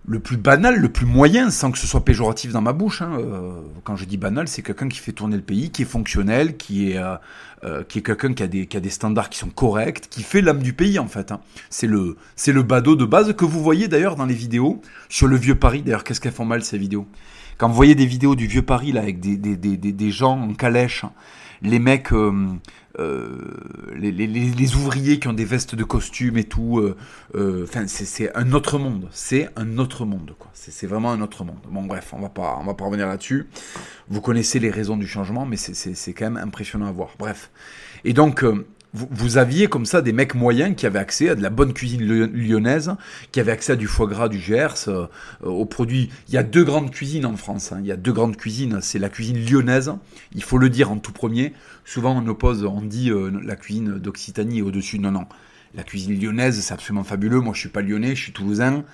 le 0.09 0.19
plus 0.19 0.37
banal, 0.37 0.79
le 0.81 0.89
plus 0.89 1.05
moyen, 1.07 1.51
sans 1.51 1.71
que 1.71 1.79
ce 1.79 1.87
soit 1.87 2.05
péjoratif 2.05 2.53
dans 2.53 2.63
ma 2.63 2.73
bouche. 2.73 3.03
Hein. 3.03 3.19
Euh, 3.19 3.61
quand 3.85 3.97
je 3.97 4.07
dis 4.07 4.17
banal, 4.17 4.49
c'est 4.49 4.63
quelqu'un 4.63 4.89
qui 4.89 4.99
fait 4.99 5.13
tourner 5.13 5.37
le 5.37 5.43
pays, 5.43 5.71
qui 5.71 5.83
est 5.83 5.91
fonctionnel, 5.97 6.57
qui 6.57 6.91
est, 6.91 6.97
euh, 6.97 7.17
euh, 7.65 7.83
est 7.83 8.01
quelqu'un 8.03 8.33
qui 8.33 8.43
a, 8.43 8.47
des, 8.47 8.67
qui 8.67 8.77
a 8.77 8.81
des 8.81 8.91
standards 8.91 9.29
qui 9.29 9.39
sont 9.39 9.51
corrects, 9.51 10.09
qui 10.09 10.23
fait 10.23 10.41
l'âme 10.41 10.63
du 10.63 10.73
pays 10.73 10.99
en 10.99 11.09
fait. 11.09 11.33
Hein. 11.33 11.41
C'est 11.69 11.89
le, 11.89 12.17
le 12.47 12.63
badaud 12.63 12.97
de 12.97 13.05
base 13.05 13.35
que 13.35 13.45
vous 13.45 13.63
voyez 13.63 13.89
d'ailleurs 13.89 14.17
dans 14.17 14.27
les 14.27 14.35
vidéos 14.35 14.81
sur 15.09 15.27
le 15.27 15.37
vieux 15.37 15.57
Paris. 15.57 15.83
D'ailleurs, 15.83 16.05
qu'est-ce 16.05 16.21
qu'elles 16.21 16.33
font 16.33 16.45
mal 16.47 16.65
ces 16.65 16.79
vidéos? 16.79 17.07
Quand 17.59 17.69
vous 17.69 17.75
voyez 17.75 17.95
des 17.95 18.07
vidéos 18.07 18.37
du 18.37 18.47
vieux 18.47 18.63
Paris 18.63 18.93
là 18.93 19.01
avec 19.03 19.21
des, 19.21 19.37
des, 19.37 19.57
des, 19.57 19.77
des 19.77 20.11
gens 20.11 20.41
en 20.41 20.55
calèche, 20.55 21.05
les 21.63 21.79
mecs 21.79 22.13
les, 22.99 24.13
les, 24.13 24.27
les, 24.27 24.75
ouvriers 24.75 25.19
qui 25.19 25.29
ont 25.29 25.33
des 25.33 25.45
vestes 25.45 25.75
de 25.75 25.85
costume 25.85 26.37
et 26.37 26.45
tout. 26.45 26.79
Euh, 26.79 26.97
euh, 27.35 27.65
enfin, 27.65 27.87
c'est 27.87 28.35
un 28.37 28.53
autre 28.53 28.79
monde. 28.79 29.09
C'est 29.11 29.49
un 29.57 29.79
autre 29.79 30.05
monde, 30.05 30.35
quoi. 30.39 30.51
C'est 30.55 30.87
vraiment 30.87 31.13
un 31.13 31.21
autre 31.21 31.45
monde. 31.45 31.59
Bon, 31.71 31.83
bref, 31.83 32.13
on 32.13 32.21
va 32.21 32.29
pas, 32.29 32.59
on 32.61 32.65
va 32.65 32.75
pas 32.75 32.85
revenir 32.85 33.07
là-dessus. 33.07 33.49
Vous 34.09 34.21
connaissez 34.21 34.59
les 34.59 34.71
raisons 34.71 34.97
du 34.97 35.07
changement, 35.07 35.47
mais 35.47 35.57
c'est 35.57 36.13
quand 36.13 36.31
même 36.31 36.43
impressionnant 36.43 36.87
à 36.87 36.93
voir. 36.93 37.11
Bref. 37.19 37.51
Et 38.05 38.13
donc, 38.13 38.45
vous, 38.97 39.37
aviez 39.39 39.69
comme 39.69 39.87
ça 39.87 40.03
des 40.03 40.13
mecs 40.13 40.35
moyens 40.35 40.75
qui 40.77 40.87
avaient 40.87 40.99
accès 40.99 41.29
à 41.29 41.35
de 41.35 41.43
la 41.43 41.51
bonne 41.51 41.73
cuisine 41.73 42.03
lyonnaise, 42.03 42.95
qui 43.33 43.41
avaient 43.41 43.53
accès 43.53 43.73
à 43.73 43.77
du 43.77 43.87
foie 43.87 44.07
gras, 44.07 44.29
du 44.29 44.39
Gers, 44.39 44.89
euh, 44.89 45.07
aux 45.43 45.67
produits. 45.67 46.11
Il 46.29 46.35
y 46.35 46.39
a 46.39 46.43
deux 46.43 46.65
grandes 46.65 46.91
cuisines 46.91 47.27
en 47.27 47.37
France. 47.37 47.73
Hein. 47.73 47.79
Il 47.81 47.87
y 47.87 47.93
a 47.93 47.97
deux 47.97 48.13
grandes 48.13 48.37
cuisines. 48.37 48.79
C'est 48.81 48.99
la 48.99 49.09
cuisine 49.09 49.45
lyonnaise. 49.45 49.93
Il 50.35 50.43
faut 50.43 50.59
le 50.59 50.71
dire 50.71 50.91
en 50.91 50.99
tout 50.99 51.13
premier. 51.13 51.53
Souvent 51.85 52.17
on 52.17 52.27
oppose, 52.27 52.65
on 52.65 52.83
dit 52.83 53.11
euh, 53.11 53.31
la 53.45 53.57
cuisine 53.57 53.99
d'Occitanie 53.99 54.63
au-dessus. 54.63 54.99
Non, 54.99 55.11
non. 55.11 55.27
La 55.75 55.83
cuisine 55.83 56.19
lyonnaise, 56.19 56.59
c'est 56.61 56.73
absolument 56.73 57.05
fabuleux. 57.05 57.41
Moi, 57.41 57.53
je 57.55 57.61
suis 57.61 57.69
pas 57.69 57.83
lyonnais, 57.83 58.15
je 58.17 58.23
suis 58.23 58.33
toulousain. 58.33 58.85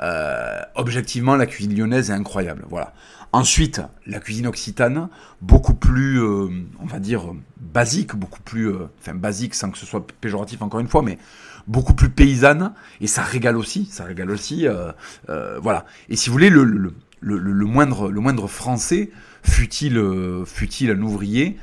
Euh, 0.00 0.60
objectivement, 0.76 1.34
la 1.34 1.46
cuisine 1.46 1.76
lyonnaise 1.76 2.10
est 2.10 2.14
incroyable. 2.14 2.64
Voilà. 2.68 2.92
Ensuite, 3.32 3.82
la 4.06 4.20
cuisine 4.20 4.46
occitane, 4.46 5.08
beaucoup 5.42 5.74
plus, 5.74 6.18
euh, 6.18 6.48
on 6.80 6.86
va 6.86 6.98
dire, 6.98 7.34
basique, 7.60 8.16
beaucoup 8.16 8.40
plus, 8.40 8.68
euh, 8.68 8.88
basique 9.14 9.54
sans 9.54 9.70
que 9.70 9.76
ce 9.76 9.84
soit 9.84 10.06
péjoratif 10.20 10.62
encore 10.62 10.80
une 10.80 10.88
fois, 10.88 11.02
mais 11.02 11.18
beaucoup 11.66 11.92
plus 11.92 12.08
paysanne, 12.08 12.72
et 13.02 13.06
ça 13.06 13.22
régale 13.22 13.58
aussi, 13.58 13.84
ça 13.84 14.04
régale 14.04 14.30
aussi, 14.30 14.66
euh, 14.66 14.92
voilà. 15.60 15.84
Et 16.08 16.16
si 16.16 16.30
vous 16.30 16.32
voulez, 16.32 16.48
le, 16.48 16.94
moindre, 17.66 18.46
français, 18.46 19.10
fut-il 19.42 20.02
fut-il 20.46 20.90
un 20.90 21.02
ouvrier, 21.02 21.58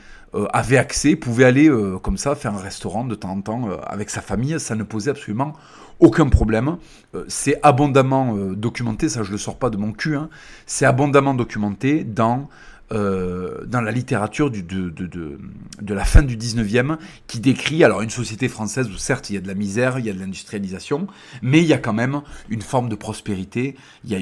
avait 0.54 0.78
accès, 0.78 1.16
pouvait 1.16 1.46
aller 1.46 1.72
comme 2.04 2.18
ça 2.18 2.36
faire 2.36 2.54
un 2.54 2.62
restaurant 2.62 3.06
de 3.06 3.16
temps 3.16 3.32
en 3.32 3.42
temps 3.42 3.70
avec 3.88 4.12
sa 4.12 4.22
famille, 4.22 4.60
ça 4.60 4.76
ne 4.76 4.84
posait 4.84 5.10
absolument 5.10 5.54
aucun 6.00 6.28
problème. 6.28 6.78
Euh, 7.14 7.26
c'est 7.28 7.60
abondamment 7.64 8.36
euh, 8.36 8.56
documenté, 8.56 9.10
ça 9.10 9.24
je 9.24 9.32
le 9.32 9.38
sors 9.38 9.58
pas 9.58 9.70
de 9.70 9.78
mon 9.78 9.92
cul, 9.92 10.16
hein. 10.16 10.30
c'est 10.66 10.86
abondamment 10.86 11.34
documenté 11.34 12.04
dans, 12.04 12.50
euh, 12.92 13.66
la 13.72 13.92
littérature 13.92 14.52
de, 14.52 15.94
la 15.94 16.06
fin 16.06 16.22
du 16.22 16.38
19e 16.38 16.98
qui 17.28 17.40
décrit 17.40 17.84
alors 17.84 18.02
une 18.02 18.10
société 18.10 18.48
française 18.48 18.90
où 18.90 18.98
certes 18.98 19.30
il 19.30 19.34
y 19.34 19.38
a 19.38 19.42
de 19.42 19.48
la 19.48 19.56
misère, 19.56 20.00
il 20.00 20.06
y 20.06 20.10
a 20.10 20.14
de 20.14 20.20
l'industrialisation, 20.20 21.08
mais 21.42 21.62
il 21.62 21.66
y 21.66 21.74
a 21.74 21.78
quand 21.78 21.94
même 21.94 22.22
une 22.50 22.62
forme 22.62 22.90
de 22.90 22.96
prospérité, 22.96 23.76
il 24.04 24.12
y 24.12 24.16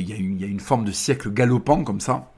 a 0.44 0.48
une 0.48 0.60
forme 0.60 0.86
de 0.86 0.92
siècle 0.92 1.32
galopant 1.32 1.84
comme 1.84 2.00
ça. 2.00 2.33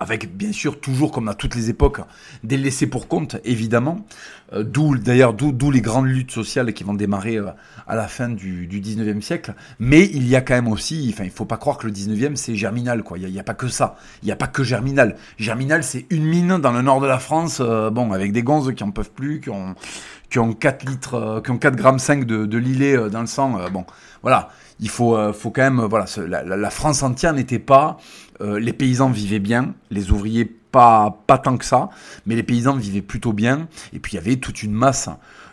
Avec 0.00 0.34
bien 0.34 0.50
sûr 0.50 0.80
toujours 0.80 1.12
comme 1.12 1.28
à 1.28 1.34
toutes 1.34 1.54
les 1.54 1.68
époques 1.68 2.00
des 2.42 2.56
laissés 2.56 2.86
pour 2.86 3.06
compte 3.06 3.36
évidemment. 3.44 4.06
Euh, 4.52 4.64
d'où 4.64 4.96
d'ailleurs 4.96 5.34
d'où 5.34 5.70
les 5.70 5.80
grandes 5.80 6.08
luttes 6.08 6.32
sociales 6.32 6.72
qui 6.72 6.82
vont 6.82 6.94
démarrer 6.94 7.36
euh, 7.36 7.50
à 7.86 7.94
la 7.94 8.08
fin 8.08 8.28
du, 8.28 8.66
du 8.66 8.80
19e 8.80 9.20
siècle. 9.20 9.54
Mais 9.78 10.06
il 10.06 10.26
y 10.26 10.34
a 10.34 10.40
quand 10.40 10.54
même 10.54 10.68
aussi 10.68 11.08
enfin 11.12 11.24
il 11.24 11.30
faut 11.30 11.44
pas 11.44 11.58
croire 11.58 11.76
que 11.78 11.86
le 11.86 11.92
19e 11.92 12.34
c'est 12.34 12.56
Germinal 12.56 13.02
quoi. 13.02 13.18
Il 13.18 13.28
y, 13.28 13.38
a, 13.38 13.44
pas 13.44 13.54
que 13.54 13.68
ça. 13.68 13.96
Il 14.22 14.28
y 14.28 14.32
a 14.32 14.36
pas 14.36 14.48
que 14.48 14.64
Germinal. 14.64 15.16
Germinal 15.38 15.84
c'est 15.84 16.06
une 16.10 16.24
mine 16.24 16.58
dans 16.58 16.72
le 16.72 16.82
nord 16.82 17.00
de 17.00 17.06
la 17.06 17.18
France 17.18 17.58
euh, 17.60 17.90
bon 17.90 18.12
avec 18.12 18.32
des 18.32 18.42
gonzes 18.42 18.74
qui 18.74 18.82
en 18.82 18.90
peuvent 18.90 19.12
plus 19.12 19.40
qui 19.40 19.50
ont 19.50 19.74
qui 20.30 20.38
ont 20.38 20.52
4 20.52 20.88
litres 20.88 21.42
qui 21.44 21.50
ont 21.50 21.58
4 21.58 21.76
grammes 21.76 21.98
5 21.98 22.24
de, 22.24 22.46
de 22.46 22.58
lillet 22.58 23.10
dans 23.10 23.20
le 23.20 23.26
sang 23.26 23.58
bon 23.70 23.84
voilà 24.22 24.50
il 24.82 24.88
faut, 24.88 25.14
faut 25.34 25.50
quand 25.50 25.60
même, 25.60 25.82
voilà, 25.82 26.06
la, 26.26 26.70
France 26.70 27.02
entière 27.02 27.34
n'était 27.34 27.58
pas 27.58 27.98
euh, 28.40 28.58
les 28.58 28.72
paysans 28.72 29.10
vivaient 29.10 29.38
bien, 29.38 29.74
les 29.90 30.10
ouvriers 30.10 30.44
pas, 30.44 31.22
pas 31.26 31.36
tant 31.36 31.58
que 31.58 31.64
ça, 31.64 31.90
mais 32.26 32.36
les 32.36 32.42
paysans 32.42 32.76
vivaient 32.76 33.02
plutôt 33.02 33.32
bien. 33.32 33.68
Et 33.92 33.98
puis 33.98 34.12
il 34.12 34.16
y 34.16 34.18
avait 34.18 34.36
toute 34.36 34.62
une 34.62 34.72
masse 34.72 35.08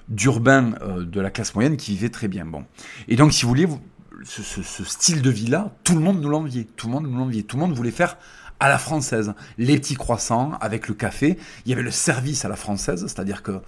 d'urbains 0.07 0.73
euh, 0.81 1.03
de 1.03 1.19
la 1.19 1.29
classe 1.29 1.53
moyenne 1.53 1.75
qui 1.75 1.91
vivaient 1.91 2.09
très 2.09 2.27
bien. 2.27 2.45
Bon. 2.45 2.65
Et 3.07 3.15
donc, 3.15 3.33
si 3.33 3.43
vous 3.43 3.49
voulez, 3.49 3.67
ce, 4.23 4.61
style 4.83 5.21
de 5.21 5.29
vie-là, 5.29 5.71
tout 5.83 5.95
le 5.95 6.01
monde 6.01 6.21
nous 6.21 6.29
l'enviait. 6.29 6.67
Tout 6.75 6.87
le 6.87 6.93
monde 6.93 7.07
nous 7.07 7.17
l'enviait. 7.17 7.43
Tout 7.43 7.57
le 7.57 7.63
monde 7.63 7.73
voulait 7.73 7.91
faire 7.91 8.17
à 8.59 8.69
la 8.69 8.77
française. 8.77 9.33
Les 9.57 9.77
petits 9.77 9.95
croissants 9.95 10.53
avec 10.61 10.87
le 10.87 10.93
café. 10.93 11.37
Il 11.65 11.69
y 11.69 11.73
avait 11.73 11.83
le 11.83 11.91
service 11.91 12.45
à 12.45 12.49
la 12.49 12.55
française, 12.55 13.01
c'est-à-dire 13.01 13.43
que 13.43 13.59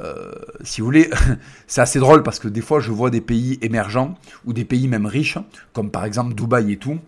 euh, 0.00 0.32
si 0.62 0.80
vous 0.80 0.86
voulez, 0.86 1.10
c'est 1.66 1.80
assez 1.80 1.98
drôle 1.98 2.22
parce 2.22 2.38
que 2.38 2.48
des 2.48 2.60
fois 2.60 2.80
je 2.80 2.90
vois 2.90 3.10
des 3.10 3.20
pays 3.20 3.58
émergents 3.62 4.14
ou 4.44 4.52
des 4.52 4.64
pays 4.64 4.88
même 4.88 5.06
riches, 5.06 5.38
comme 5.72 5.90
par 5.90 6.04
exemple 6.04 6.34
Dubaï 6.34 6.72
et 6.72 6.76
tout, 6.76 6.98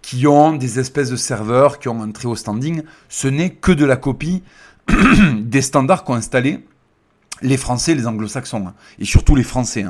qui 0.00 0.26
ont 0.26 0.52
des 0.52 0.78
espèces 0.78 1.10
de 1.10 1.16
serveurs 1.16 1.78
qui 1.78 1.88
ont 1.88 2.02
un 2.02 2.10
très 2.10 2.26
haut 2.26 2.36
standing, 2.36 2.82
ce 3.08 3.28
n'est 3.28 3.50
que 3.50 3.72
de 3.72 3.84
la 3.84 3.96
copie 3.96 4.42
des 5.38 5.62
standards 5.62 6.04
qu'ont 6.04 6.14
installés 6.14 6.64
les 7.42 7.56
Français 7.56 7.94
les 7.94 8.06
Anglo-Saxons, 8.06 8.68
hein. 8.68 8.74
et 8.98 9.04
surtout 9.04 9.34
les 9.34 9.42
Français. 9.42 9.84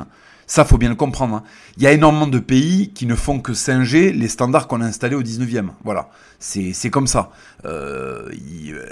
Ça, 0.53 0.65
faut 0.65 0.77
bien 0.77 0.89
le 0.89 0.95
comprendre. 0.95 1.37
Hein. 1.37 1.43
Il 1.77 1.81
y 1.81 1.87
a 1.87 1.93
énormément 1.93 2.27
de 2.27 2.37
pays 2.37 2.91
qui 2.93 3.07
ne 3.07 3.15
font 3.15 3.39
que 3.39 3.55
singer 3.55 4.13
les 4.13 4.27
standards 4.27 4.67
qu'on 4.67 4.81
a 4.81 4.85
installés 4.85 5.15
au 5.15 5.23
19e. 5.23 5.69
Voilà. 5.83 6.11
C'est 6.37 6.91
comme 6.91 7.07
ça. 7.07 7.31
Euh, 7.65 8.29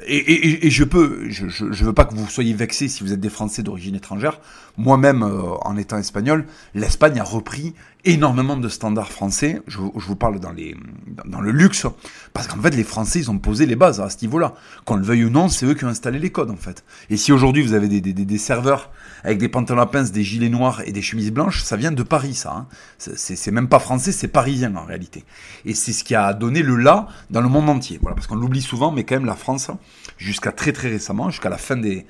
et, 0.07 0.71
je 0.71 0.83
peux, 0.83 1.29
je, 1.29 1.49
je, 1.49 1.85
veux 1.85 1.93
pas 1.93 2.05
que 2.05 2.15
vous 2.15 2.27
soyez 2.27 2.55
vexés 2.55 2.87
si 2.87 3.03
vous 3.03 3.13
êtes 3.13 3.19
des 3.19 3.29
Français 3.29 3.61
d'origine 3.61 3.93
étrangère. 3.93 4.39
Moi-même, 4.77 5.21
euh, 5.21 5.53
en 5.61 5.77
étant 5.77 5.99
espagnol, 5.99 6.45
l'Espagne 6.73 7.19
a 7.19 7.23
repris 7.23 7.75
énormément 8.05 8.57
de 8.57 8.69
standards 8.69 9.11
français. 9.11 9.61
Je, 9.67 9.77
vous 9.77 10.15
parle 10.15 10.39
dans, 10.39 10.51
les, 10.51 10.75
dans, 11.25 11.41
le 11.41 11.51
luxe, 11.51 11.85
parce 12.33 12.47
qu'en 12.47 12.61
fait, 12.61 12.75
les 12.75 12.83
Français, 12.83 13.19
ils 13.19 13.31
ont 13.31 13.37
posé 13.37 13.65
les 13.65 13.75
bases 13.75 13.99
à 13.99 14.09
ce 14.09 14.17
niveau-là. 14.23 14.53
Qu'on 14.85 14.95
le 14.95 15.03
veuille 15.03 15.25
ou 15.25 15.29
non, 15.29 15.49
c'est 15.49 15.65
eux 15.65 15.73
qui 15.73 15.85
ont 15.85 15.89
installé 15.89 16.19
les 16.19 16.31
codes, 16.31 16.51
en 16.51 16.55
fait. 16.55 16.83
Et 17.09 17.17
si 17.17 17.31
aujourd'hui 17.31 17.61
vous 17.61 17.73
avez 17.73 17.87
des, 17.87 18.01
des, 18.01 18.13
des, 18.13 18.37
serveurs 18.37 18.91
avec 19.23 19.37
des 19.37 19.49
pantalons 19.49 19.81
à 19.81 19.85
pince, 19.85 20.11
des 20.11 20.23
gilets 20.23 20.49
noirs 20.49 20.81
et 20.85 20.91
des 20.91 21.01
chemises 21.01 21.31
blanches, 21.31 21.63
ça 21.63 21.75
vient 21.77 21.91
de 21.91 22.03
Paris, 22.03 22.33
ça. 22.33 22.51
Hein. 22.51 22.67
C'est 22.97 23.51
même 23.51 23.67
pas 23.67 23.79
français, 23.79 24.11
c'est 24.11 24.27
parisien 24.27 24.75
en 24.75 24.85
réalité. 24.85 25.23
Et 25.65 25.73
c'est 25.73 25.93
ce 25.93 26.03
qui 26.03 26.15
a 26.15 26.33
donné 26.33 26.61
le 26.61 26.75
là 26.75 27.07
dans 27.29 27.41
le 27.41 27.49
monde 27.49 27.69
entier. 27.69 27.99
Voilà, 28.01 28.15
parce 28.15 28.27
qu'on 28.27 28.35
l'oublie 28.35 28.61
souvent, 28.61 28.91
mais 28.91 29.03
quand 29.03 29.15
même, 29.15 29.25
la 29.25 29.35
France, 29.35 29.69
jusqu'à 30.17 30.51
très 30.51 30.71
très 30.71 30.89
récemment, 30.89 31.29
jusqu'à 31.29 31.49
la 31.49 31.57
fin 31.57 31.77
des 31.77 32.05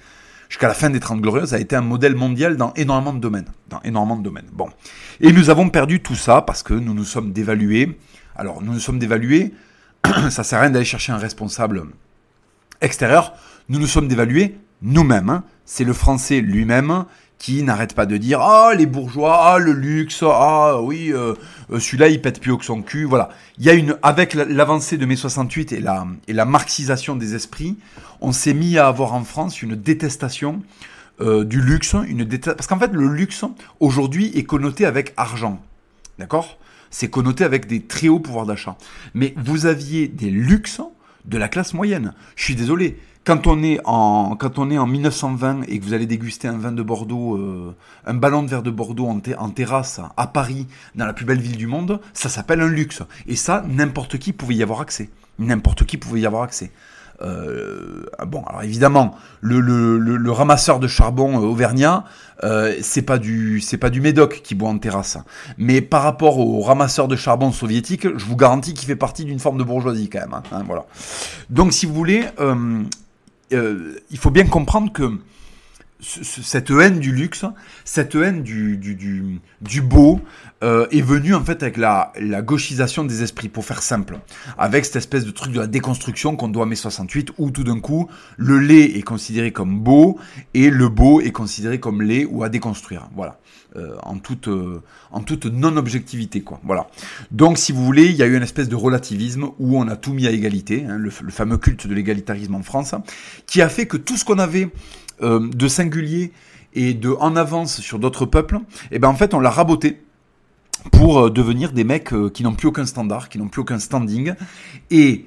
jusqu'à 0.49 0.67
la 0.67 0.73
fin 0.73 0.89
des 0.89 0.99
30 0.99 1.21
glorieuses, 1.21 1.53
a 1.53 1.59
été 1.59 1.77
un 1.77 1.81
modèle 1.81 2.13
mondial 2.13 2.57
dans 2.57 2.73
énormément 2.73 3.13
de 3.13 3.19
domaines. 3.19 3.47
Dans 3.69 3.81
énormément 3.83 4.17
de 4.17 4.23
domaines. 4.23 4.49
Bon. 4.51 4.67
Et 5.21 5.31
nous 5.31 5.49
avons 5.49 5.69
perdu 5.69 6.01
tout 6.01 6.15
ça 6.15 6.41
parce 6.41 6.61
que 6.61 6.73
nous 6.73 6.93
nous 6.93 7.05
sommes 7.05 7.31
dévalués. 7.31 7.97
Alors, 8.35 8.61
nous 8.61 8.73
nous 8.73 8.79
sommes 8.79 8.99
dévalués. 8.99 9.53
ça 10.29 10.43
sert 10.43 10.59
à 10.59 10.63
rien 10.63 10.71
d'aller 10.71 10.83
chercher 10.83 11.13
un 11.13 11.17
responsable 11.17 11.83
extérieur. 12.81 13.33
Nous 13.69 13.79
nous 13.79 13.87
sommes 13.87 14.09
dévalués 14.09 14.57
nous-mêmes. 14.81 15.29
Hein. 15.29 15.43
C'est 15.65 15.83
le 15.83 15.93
français 15.93 16.41
lui-même 16.41 17.05
qui 17.37 17.63
n'arrête 17.63 17.95
pas 17.95 18.05
de 18.05 18.17
dire 18.17 18.39
ah 18.39 18.73
les 18.77 18.85
bourgeois 18.85 19.53
ah 19.53 19.57
le 19.57 19.71
luxe 19.71 20.23
ah 20.23 20.79
oui 20.79 21.11
euh, 21.11 21.33
euh, 21.71 21.79
celui-là 21.79 22.07
il 22.07 22.21
pète 22.21 22.39
plus 22.39 22.51
haut 22.51 22.57
que 22.59 22.65
son 22.65 22.83
cul 22.83 23.03
voilà. 23.05 23.29
Il 23.57 23.65
y 23.65 23.69
a 23.71 23.73
une 23.73 23.97
avec 24.03 24.35
l'avancée 24.35 24.97
de 24.97 25.07
mai 25.07 25.15
68 25.15 25.73
et 25.73 25.79
la 26.33 26.45
marxisation 26.45 27.15
des 27.15 27.33
esprits 27.33 27.77
on 28.21 28.31
s'est 28.31 28.53
mis 28.53 28.77
à 28.77 28.87
avoir 28.87 29.13
en 29.13 29.23
France 29.23 29.63
une 29.63 29.75
détestation 29.75 30.61
euh, 31.21 31.43
du 31.43 31.61
luxe 31.61 31.95
une 32.07 32.25
parce 32.25 32.67
qu'en 32.67 32.79
fait 32.79 32.93
le 32.93 33.07
luxe 33.07 33.43
aujourd'hui 33.79 34.31
est 34.35 34.43
connoté 34.43 34.85
avec 34.85 35.13
argent. 35.17 35.61
D'accord? 36.17 36.57
C'est 36.89 37.09
connoté 37.09 37.43
avec 37.43 37.67
des 37.67 37.81
très 37.81 38.07
hauts 38.07 38.19
pouvoirs 38.19 38.45
d'achat. 38.45 38.75
Mais 39.13 39.33
vous 39.37 39.65
aviez 39.65 40.07
des 40.07 40.29
luxes 40.29 40.81
de 41.25 41.37
la 41.37 41.47
classe 41.47 41.73
moyenne. 41.73 42.13
Je 42.35 42.43
suis 42.43 42.55
désolé 42.55 42.97
quand 43.23 43.45
on 43.47 43.61
est 43.63 43.79
en 43.85 44.35
quand 44.35 44.57
on 44.57 44.71
est 44.71 44.77
en 44.77 44.87
1920 44.87 45.63
et 45.67 45.79
que 45.79 45.85
vous 45.85 45.93
allez 45.93 46.05
déguster 46.05 46.47
un 46.47 46.57
vin 46.57 46.71
de 46.71 46.81
Bordeaux, 46.81 47.35
euh, 47.35 47.75
un 48.05 48.13
ballon 48.13 48.43
de 48.43 48.49
verre 48.49 48.63
de 48.63 48.71
Bordeaux 48.71 49.07
en, 49.07 49.49
terrasse 49.49 50.01
à 50.17 50.27
Paris, 50.27 50.67
dans 50.95 51.05
la 51.05 51.13
plus 51.13 51.25
belle 51.25 51.41
ville 51.41 51.57
du 51.57 51.67
monde, 51.67 51.99
ça 52.13 52.29
s'appelle 52.29 52.61
un 52.61 52.67
luxe. 52.67 53.03
Et 53.27 53.35
ça, 53.35 53.63
n'importe 53.67 54.17
qui 54.17 54.33
pouvait 54.33 54.55
y 54.55 54.63
avoir 54.63 54.81
accès. 54.81 55.09
N'importe 55.39 55.85
qui 55.85 55.97
pouvait 55.97 56.21
y 56.21 56.25
avoir 56.25 56.43
accès. 56.43 56.71
Euh, 57.21 58.03
bon, 58.25 58.43
alors 58.47 58.63
évidemment, 58.63 59.15
le, 59.41 60.31
ramasseur 60.31 60.79
de 60.79 60.87
charbon 60.87 61.37
euh, 61.37 61.45
auvergnat, 61.45 62.05
euh, 62.43 62.75
c'est 62.81 63.03
pas 63.03 63.19
du 63.19 63.61
c'est 63.61 63.77
pas 63.77 63.91
du 63.91 64.01
Médoc 64.01 64.41
qui 64.43 64.55
boit 64.55 64.69
en 64.69 64.79
terrasse. 64.79 65.17
Mais 65.59 65.81
par 65.81 66.01
rapport 66.01 66.39
au 66.39 66.61
ramasseur 66.61 67.07
de 67.07 67.15
charbon 67.15 67.51
soviétique, 67.51 68.07
je 68.17 68.25
vous 68.25 68.35
garantis 68.35 68.73
qu'il 68.73 68.87
fait 68.87 68.95
partie 68.95 69.25
d'une 69.25 69.39
forme 69.39 69.59
de 69.59 69.63
bourgeoisie 69.63 70.09
quand 70.09 70.21
même. 70.21 70.33
Hein, 70.33 70.63
voilà. 70.65 70.85
Donc, 71.51 71.73
si 71.73 71.85
vous 71.85 71.93
voulez, 71.93 72.25
euh, 73.53 73.95
il 74.09 74.17
faut 74.17 74.31
bien 74.31 74.45
comprendre 74.45 74.91
que 74.91 75.17
cette 76.01 76.71
haine 76.71 76.99
du 76.99 77.11
luxe, 77.11 77.45
cette 77.85 78.15
haine 78.15 78.41
du, 78.41 78.77
du, 78.77 79.81
beau 79.81 80.19
euh, 80.63 80.87
est 80.91 81.01
venue 81.01 81.35
en 81.35 81.43
fait 81.43 81.61
avec 81.61 81.77
la, 81.77 82.11
gauchisation 82.41 83.03
des 83.03 83.23
esprits, 83.23 83.49
pour 83.49 83.65
faire 83.65 83.83
simple. 83.83 84.19
Avec 84.57 84.85
cette 84.85 84.97
espèce 84.97 85.25
de 85.25 85.31
truc 85.31 85.53
de 85.53 85.59
la 85.59 85.67
déconstruction 85.67 86.35
qu'on 86.35 86.47
doit 86.47 86.63
à 86.63 86.65
mai 86.65 86.75
68, 86.75 87.33
où 87.37 87.51
tout 87.51 87.63
d'un 87.63 87.79
coup, 87.79 88.09
le 88.37 88.59
lait 88.59 88.97
est 88.97 89.03
considéré 89.03 89.51
comme 89.51 89.79
beau 89.79 90.19
et 90.53 90.69
le 90.69 90.89
beau 90.89 91.21
est 91.21 91.31
considéré 91.31 91.79
comme 91.79 92.01
laid 92.01 92.25
ou 92.25 92.43
à 92.43 92.49
déconstruire. 92.49 93.07
Voilà. 93.15 93.37
Euh, 93.77 93.95
en 94.03 94.17
toute, 94.17 94.49
euh, 94.49 94.81
en 95.11 95.21
toute 95.21 95.45
non-objectivité. 95.45 96.41
quoi. 96.41 96.59
Voilà. 96.65 96.87
Donc, 97.31 97.57
si 97.57 97.71
vous 97.71 97.85
voulez, 97.85 98.07
il 98.07 98.17
y 98.17 98.21
a 98.21 98.25
eu 98.25 98.35
une 98.35 98.43
espèce 98.43 98.67
de 98.67 98.75
relativisme 98.75 99.45
où 99.59 99.79
on 99.79 99.87
a 99.87 99.95
tout 99.95 100.11
mis 100.11 100.27
à 100.27 100.31
égalité, 100.31 100.83
hein, 100.85 100.97
le, 100.97 101.09
fameux 101.09 101.57
culte 101.57 101.87
de 101.87 101.93
l'égalitarisme 101.93 102.55
en 102.55 102.63
France, 102.63 102.95
qui 103.45 103.61
a 103.61 103.69
fait 103.69 103.85
que 103.85 103.95
tout 103.95 104.17
ce 104.17 104.25
qu'on 104.25 104.39
avait 104.39 104.71
euh, 105.21 105.49
de 105.49 105.67
singulier 105.67 106.31
et 106.73 106.93
de 106.93 107.09
en 107.19 107.35
avance 107.35 107.81
sur 107.81 107.99
d'autres 107.99 108.25
peuples, 108.25 108.59
eh 108.91 108.99
ben 108.99 109.09
en 109.09 109.15
fait, 109.15 109.33
on 109.33 109.39
l'a 109.39 109.49
raboté 109.49 110.01
pour 110.91 111.29
devenir 111.29 111.73
des 111.73 111.83
mecs 111.83 112.13
qui 112.33 112.43
n'ont 112.43 112.55
plus 112.55 112.69
aucun 112.69 112.85
standard, 112.85 113.29
qui 113.29 113.37
n'ont 113.37 113.49
plus 113.49 113.61
aucun 113.61 113.77
standing. 113.77 114.33
Et 114.89 115.25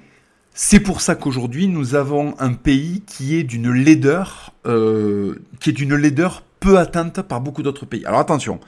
c'est 0.52 0.80
pour 0.80 1.00
ça 1.00 1.14
qu'aujourd'hui, 1.14 1.68
nous 1.68 1.94
avons 1.94 2.34
un 2.40 2.54
pays 2.54 3.02
qui 3.06 3.36
est 3.36 3.44
d'une 3.44 3.70
laideur, 3.70 4.52
qui 4.64 5.70
est 5.70 5.72
d'une 5.72 5.94
laideur 5.94 6.42
peu 6.58 6.78
atteinte 6.78 7.20
par 7.20 7.42
beaucoup 7.42 7.62
d'autres 7.62 7.84
pays. 7.84 8.04
Alors 8.06 8.20
attention, 8.20 8.58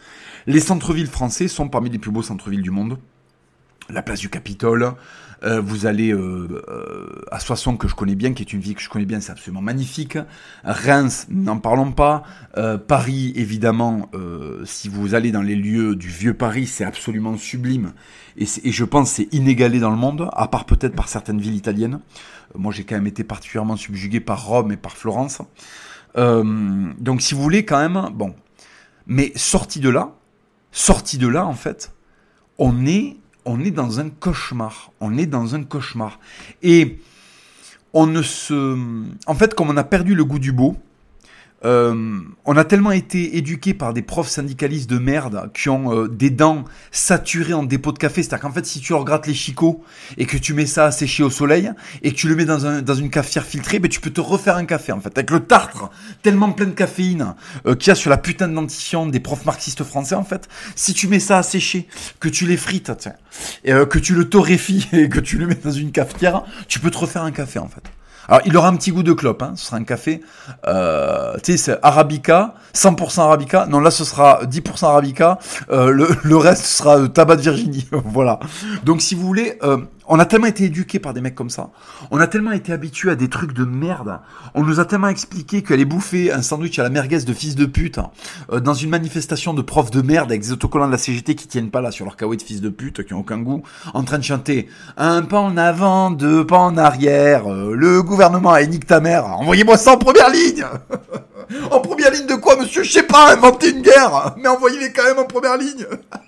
les 0.47 0.61
centres-villes 0.61 1.09
français 1.09 1.49
sont 1.49 1.69
parmi 1.69 1.91
les 1.91 1.99
plus 1.99 2.11
beaux 2.11 2.23
centres-villes 2.23 2.63
du 2.63 2.71
monde. 2.71 2.99
La 3.89 4.03
place 4.03 4.21
du 4.21 4.29
Capitole, 4.29 4.93
euh, 5.45 5.61
vous 5.61 5.87
allez 5.87 6.13
euh, 6.13 6.63
euh, 6.69 7.25
à 7.31 7.41
Soissons 7.41 7.77
que 7.77 7.89
je 7.89 7.95
connais 7.95 8.15
bien, 8.15 8.33
qui 8.33 8.43
est 8.43 8.53
une 8.53 8.61
ville 8.61 8.75
que 8.75 8.83
je 8.83 8.89
connais 8.89 9.05
bien, 9.05 9.21
c'est 9.21 9.33
absolument 9.33 9.61
magnifique. 9.61 10.19
Reims, 10.65 11.27
n'en 11.31 11.59
parlons 11.59 11.93
pas. 11.93 12.23
Paris, 12.87 13.33
évidemment, 13.37 14.11
si 14.65 14.89
vous 14.89 15.15
allez 15.15 15.31
dans 15.31 15.43
les 15.43 15.57
lieux 15.57 15.95
du 15.95 16.09
vieux 16.09 16.35
Paris, 16.35 16.67
c'est 16.67 16.85
absolument 16.85 17.37
sublime. 17.37 17.93
Et, 18.37 18.47
et 18.65 18.73
je 18.73 18.85
pense 18.85 19.11
c'est 19.11 19.33
inégalé 19.33 19.79
dans 19.79 19.91
le 19.91 19.97
monde, 19.97 20.29
à 20.33 20.49
part 20.49 20.65
peut-être 20.65 20.95
par 20.95 21.09
certaines 21.09 21.41
villes 21.41 21.55
italiennes. 21.55 22.01
moi, 22.55 22.73
j'ai 22.73 22.85
quand 22.85 22.95
même 22.95 23.07
été 23.07 23.25
particulièrement 23.25 23.77
subjugué 23.77 24.21
par 24.21 24.47
Rome 24.47 24.73
et 24.73 24.77
par 24.77 24.97
Florence. 24.97 25.43
Donc 26.17 27.21
si 27.21 27.35
vous 27.35 27.43
voulez 27.43 27.65
quand 27.65 27.79
même, 27.79 28.11
bon. 28.15 28.35
Mais 29.07 29.33
sorti 29.37 29.79
de 29.81 29.89
là, 29.89 30.13
sorti 30.73 31.19
de 31.19 31.29
là 31.29 31.47
en 31.47 31.55
fait, 31.55 31.93
on 32.59 32.87
est, 32.87 33.17
on 33.47 33.61
est 33.61 33.71
dans 33.71 34.01
un 34.01 34.11
cauchemar. 34.11 34.91
On 35.01 35.17
est 35.17 35.27
dans 35.27 35.55
un 35.55 35.63
cauchemar. 35.63 36.19
Et 36.63 36.99
on 37.95 38.07
ne 38.07 38.21
se... 38.21 38.77
En 39.27 39.35
fait, 39.35 39.55
comme 39.55 39.71
on 39.71 39.77
a 39.77 39.85
perdu 39.85 40.15
le 40.15 40.25
goût 40.25 40.39
du 40.39 40.53
beau, 40.53 40.77
euh, 41.65 42.21
on 42.45 42.57
a 42.57 42.65
tellement 42.65 42.93
été 42.93 43.39
éduqués 43.39 43.73
par 43.73 43.95
des 43.95 44.03
profs 44.03 44.29
syndicalistes 44.29 44.91
de 44.91 44.99
merde 44.99 45.51
qui 45.55 45.69
ont 45.71 45.93
euh, 45.93 46.09
des 46.09 46.29
dents 46.29 46.65
saturées 46.91 47.55
en 47.55 47.63
dépôt 47.63 47.93
de 47.93 47.99
café. 47.99 48.23
C'est-à-dire 48.23 48.43
qu'en 48.43 48.53
fait, 48.53 48.67
si 48.67 48.81
tu 48.81 48.93
leur 48.93 49.05
les 49.27 49.35
chicots 49.35 49.83
et 50.19 50.27
que 50.27 50.37
tu 50.37 50.53
mets 50.53 50.67
ça 50.67 50.87
à 50.87 50.91
sécher 50.91 51.23
au 51.23 51.31
soleil 51.31 51.73
et 52.03 52.13
que 52.13 52.17
tu 52.17 52.29
le 52.29 52.37
mets 52.37 52.45
dans, 52.45 52.67
un, 52.67 52.83
dans 52.83 52.95
une 52.95 53.09
cafetière 53.09 53.45
filtrée, 53.45 53.79
ben, 53.79 53.89
tu 53.89 54.01
peux 54.01 54.11
te 54.11 54.21
refaire 54.21 54.57
un 54.57 54.67
café 54.67 54.93
en 54.93 55.01
fait. 55.01 55.17
Avec 55.17 55.31
le 55.31 55.41
tartre 55.41 55.91
tellement 56.23 56.53
plein 56.53 56.67
de 56.67 56.73
caféine 56.73 57.35
euh, 57.67 57.75
qu'il 57.75 57.89
y 57.89 57.91
a 57.91 57.95
sur 57.95 58.11
la 58.11 58.19
putain 58.19 58.49
de 58.49 58.55
dentition 58.55 59.07
des 59.07 59.21
profs 59.21 59.47
marxistes 59.47 59.83
français 59.83 60.15
en 60.15 60.25
fait. 60.25 60.49
Si 60.75 60.93
tu 60.93 61.09
mets 61.09 61.21
ça 61.21 61.39
à 61.39 61.43
sécher, 61.43 61.89
que 62.21 62.29
tu 62.29 62.47
les 62.47 62.57
frites, 62.57 62.93
et, 63.65 63.73
que 63.89 63.99
tu 63.99 64.15
le 64.15 64.29
torréfies 64.29 64.89
et 64.93 65.09
que 65.09 65.21
tu 65.21 65.39
le 65.39 65.47
mets 65.47 65.55
dans 65.55 65.71
une 65.71 65.91
cafetière, 65.91 66.45
tu 66.69 66.81
peux 66.81 66.91
te 66.91 66.99
refaire 66.99 67.23
un 67.23 67.33
café 67.33 67.59
en 67.59 67.69
fait. 67.69 67.83
Alors, 68.29 68.41
il 68.45 68.57
aura 68.57 68.69
un 68.69 68.77
petit 68.77 68.91
goût 68.91 69.03
de 69.03 69.13
clope, 69.13 69.43
hein. 69.43 69.53
ce 69.57 69.67
sera 69.67 69.77
un 69.77 69.85
café, 69.85 70.21
euh, 70.67 71.35
tu 71.43 71.53
sais, 71.53 71.59
c'est 71.59 71.79
Arabica, 71.83 72.55
100% 72.75 73.21
Arabica. 73.21 73.67
Non, 73.67 73.81
là, 73.81 73.91
ce 73.91 74.05
sera 74.05 74.45
10% 74.45 74.87
Arabica, 74.87 75.39
euh, 75.71 75.91
le, 75.91 76.09
le, 76.25 76.37
reste 76.37 76.65
sera 76.65 77.09
tabac 77.09 77.37
de 77.37 77.43
Virginie. 77.43 77.89
voilà. 78.05 78.41
Donc, 78.85 79.01
si 79.01 79.15
vous 79.15 79.27
voulez, 79.27 79.59
euh, 79.63 79.79
on 80.09 80.19
a 80.19 80.27
tellement 80.27 80.47
été 80.47 80.65
éduqués 80.65 80.99
par 80.99 81.15
des 81.15 81.21
mecs 81.21 81.35
comme 81.35 81.51
ça. 81.51 81.71
On 82.11 82.21
a 82.21 82.27
tellement 82.27 82.53
été 82.53 82.73
habitués 82.73 83.11
à 83.11 83.17
des 83.17 83.29
trucs 83.29 83.53
de 83.53 83.65
merde. 83.65 84.21
On 84.55 84.63
nous 84.63 84.81
a 84.81 84.85
tellement 84.85 85.09
expliqué 85.09 85.63
qu'aller 85.63 85.85
bouffer 85.85 86.33
un 86.33 86.43
sandwich 86.43 86.79
à 86.79 86.83
la 86.83 86.91
merguez 86.91 87.21
de 87.21 87.33
fils 87.33 87.55
de 87.55 87.67
pute 87.67 87.99
euh, 88.53 88.61
dans 88.61 88.75
une 88.75 88.91
manifestation 88.91 89.55
de 89.55 89.63
profs 89.63 89.91
de 89.91 90.03
merde 90.03 90.31
avec 90.31 90.43
des 90.43 90.53
autocollants 90.53 90.87
de 90.87 90.93
la 90.93 90.99
CGT 90.99 91.35
qui 91.35 91.49
tiennent 91.49 91.71
pas 91.71 91.81
là 91.81 91.91
sur 91.91 92.05
leur 92.05 92.17
kawaii 92.17 92.39
de 92.39 92.43
fils 92.43 92.61
de 92.61 92.69
pute, 92.69 93.05
qui 93.05 93.15
ont 93.15 93.21
aucun 93.21 93.39
goût, 93.39 93.63
en 93.95 94.05
train 94.05 94.19
de 94.19 94.25
chanter 94.25 94.69
un 94.97 95.23
pas 95.23 95.41
en 95.41 95.57
avant, 95.57 96.11
deux 96.11 96.47
pas 96.47 96.59
en 96.59 96.77
arrière, 96.77 97.51
euh, 97.51 97.75
le 97.75 98.03
gouvernement 98.03 98.53
a 98.53 98.65
nique 98.65 98.87
ta 98.87 99.01
mère, 99.01 99.27
envoyez-moi 99.27 99.77
ça 99.77 99.93
en 99.93 99.99
première 99.99 100.31
ligne. 100.31 100.65
En 101.71 101.79
première 101.79 102.11
ligne 102.11 102.27
de 102.27 102.35
quoi, 102.35 102.57
monsieur? 102.57 102.83
Je 102.83 102.91
sais 102.91 103.05
pas, 103.05 103.33
inventer 103.33 103.71
une 103.71 103.83
guerre. 103.83 104.35
Mais 104.37 104.49
envoyez-les 104.49 104.93
quand 104.93 105.05
même 105.05 105.21
en 105.21 105.27
première 105.27 105.57
ligne 105.57 105.87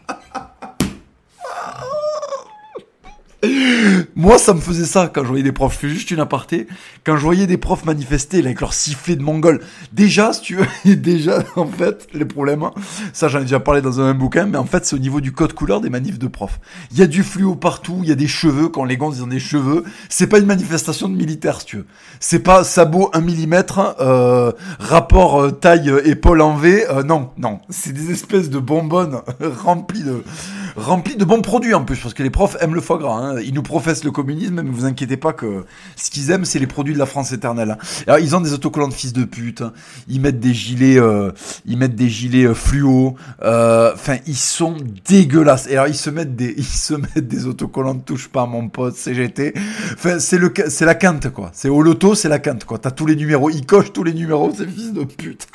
Moi, 4.17 4.37
ça 4.39 4.53
me 4.53 4.61
faisait 4.61 4.85
ça 4.85 5.09
quand 5.13 5.23
je 5.23 5.29
voyais 5.29 5.45
des 5.45 5.53
profs. 5.53 5.75
Je 5.75 5.79
fais 5.79 5.89
juste 5.89 6.11
une 6.11 6.19
aparté. 6.19 6.67
Quand 7.05 7.17
je 7.17 7.23
voyais 7.23 7.47
des 7.47 7.57
profs 7.57 7.85
manifester 7.85 8.39
avec 8.39 8.61
leur 8.61 8.75
sifflet 8.75 9.15
de 9.15 9.23
mongol. 9.23 9.61
Déjà, 9.93 10.33
si 10.33 10.41
tu 10.41 10.57
veux, 10.57 10.67
déjà, 10.97 11.45
en 11.57 11.67
fait, 11.67 12.09
les 12.13 12.25
problèmes, 12.25 12.65
hein, 12.65 12.73
ça 13.13 13.29
j'en 13.29 13.39
ai 13.39 13.43
déjà 13.43 13.61
parlé 13.61 13.81
dans 13.81 14.01
un 14.01 14.13
bouquin, 14.15 14.47
mais 14.47 14.59
en 14.59 14.65
fait, 14.65 14.85
c'est 14.85 14.97
au 14.97 14.99
niveau 14.99 15.21
du 15.21 15.33
code 15.33 15.53
couleur 15.53 15.81
des 15.81 15.91
manifs 15.91 16.19
de 16.19 16.27
profs. 16.27 16.59
Il 16.91 16.99
y 16.99 17.03
a 17.03 17.07
du 17.07 17.23
fluo 17.23 17.55
partout, 17.55 18.01
il 18.03 18.09
y 18.09 18.13
a 18.13 18.17
des 18.17 18.27
cheveux, 18.27 18.69
quand 18.69 18.85
les 18.85 18.97
gants 18.97 19.13
ils 19.13 19.23
ont 19.23 19.29
des 19.29 19.39
cheveux. 19.39 19.85
C'est 20.09 20.27
pas 20.27 20.39
une 20.39 20.47
manifestation 20.47 21.09
de 21.09 21.15
militaires, 21.15 21.61
si 21.61 21.67
tu 21.67 21.77
veux. 21.77 21.87
C'est 22.19 22.41
pas 22.41 22.65
sabot 22.65 23.11
1 23.13 23.21
mm, 23.21 23.65
euh, 24.01 24.53
rapport 24.81 25.41
euh, 25.41 25.51
taille 25.53 25.91
euh, 25.91 26.09
épaule 26.09 26.41
en 26.41 26.57
V. 26.57 26.85
Non, 27.07 27.31
non. 27.39 27.61
C'est 27.71 27.93
des 27.93 28.11
espèces 28.11 28.51
de 28.51 28.59
bonbonnes 28.59 29.21
remplies 29.63 30.03
de, 30.03 30.25
remplies 30.79 31.17
de 31.17 31.25
bons 31.25 31.43
produits 31.43 31.75
en 31.75 31.85
plus, 31.85 31.99
parce 31.99 32.15
que 32.15 32.23
les 32.23 32.31
profs 32.31 32.57
aiment 32.61 32.75
le 32.75 32.81
foie 32.81 32.99
gras. 32.99 33.19
Hein. 33.19 33.41
Ils 33.41 33.55
nous 33.55 33.63
professent 33.63 34.05
le 34.05 34.11
communisme, 34.11 34.63
mais 34.63 34.71
vous 34.71 34.85
inquiétez 34.85 35.17
pas 35.17 35.33
que 35.33 35.65
ce 35.97 36.11
qu'ils 36.11 36.31
aiment, 36.31 36.45
c'est 36.45 36.59
les 36.59 36.67
produits 36.67 36.95
de 36.95 36.99
la 36.99 37.07
France 37.07 37.33
éternelle. 37.33 37.73
Hein. 37.73 38.03
Alors, 38.07 38.19
ils 38.19 38.35
ont 38.35 38.41
des 38.41 38.53
autocollants 38.53 38.89
de 38.89 38.95
fils 38.95 39.13
de 39.13 39.25
pute. 39.25 39.63
Hein. 39.63 39.73
Ils 40.09 40.21
mettent 40.21 40.41
des 40.41 40.55
gilets, 40.55 40.99
euh, 40.99 41.33
ils 41.67 41.77
mettent 41.77 41.97
des 41.97 42.09
gilets 42.09 42.47
euh, 42.47 42.55
fluo. 42.55 43.17
Euh, 43.43 43.93
enfin, 43.95 44.17
ils 44.27 44.37
sont 44.37 44.77
dégueulasses. 45.07 45.67
Et 45.69 45.73
alors, 45.73 45.89
ils 45.89 45.95
se 45.95 46.11
mettent 46.11 46.37
des, 46.37 46.55
ils 46.57 46.65
se 46.65 46.95
mettent 46.95 47.29
des 47.29 47.47
autocollants 47.47 47.95
de 47.95 48.03
touche 48.03 48.29
pas, 48.29 48.47
mon 48.47 48.69
pote 48.69 48.97
CGT. 48.97 49.55
Enfin, 49.95 50.19
c'est 50.19 50.39
le, 50.39 50.53
c'est 50.69 50.85
la 50.85 50.95
quinte 50.95 51.31
quoi. 51.31 51.51
C'est 51.53 51.69
au 51.69 51.83
loto, 51.83 52.15
c'est 52.15 52.29
la 52.29 52.39
quinte 52.39 52.65
quoi. 52.65 52.79
T'as 52.79 52.91
tous 52.91 53.07
les 53.07 53.17
numéros. 53.17 53.51
Ils 53.51 53.67
cochent 53.67 53.93
tous 53.93 54.05
les 54.05 54.15
numéros, 54.15 54.53
ces 54.57 54.67
fils 54.67 54.93
de 54.93 55.05
pute. 55.05 55.47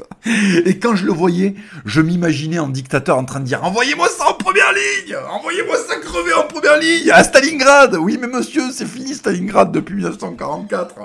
Et 0.66 0.80
quand 0.80 0.96
je 0.96 1.06
le 1.06 1.12
voyais, 1.12 1.56
je 1.86 2.02
m'imaginais 2.02 2.60
en 2.60 2.70
dictateur 2.70 3.18
en 3.18 3.26
train 3.26 3.40
de 3.40 3.46
dire 3.46 3.64
envoyez-moi 3.64 4.08
ça 4.10 4.33
première 4.44 4.74
ligne, 4.74 5.16
envoyez-moi 5.32 5.76
ça 5.88 5.96
crever 5.96 6.34
en 6.34 6.44
première 6.44 6.78
ligne 6.78 7.10
à 7.12 7.24
Stalingrad. 7.24 7.96
Oui, 7.96 8.18
mais 8.20 8.28
monsieur, 8.28 8.72
c'est 8.72 8.86
fini 8.86 9.14
Stalingrad 9.14 9.72
depuis 9.72 9.96
1944. 9.96 10.96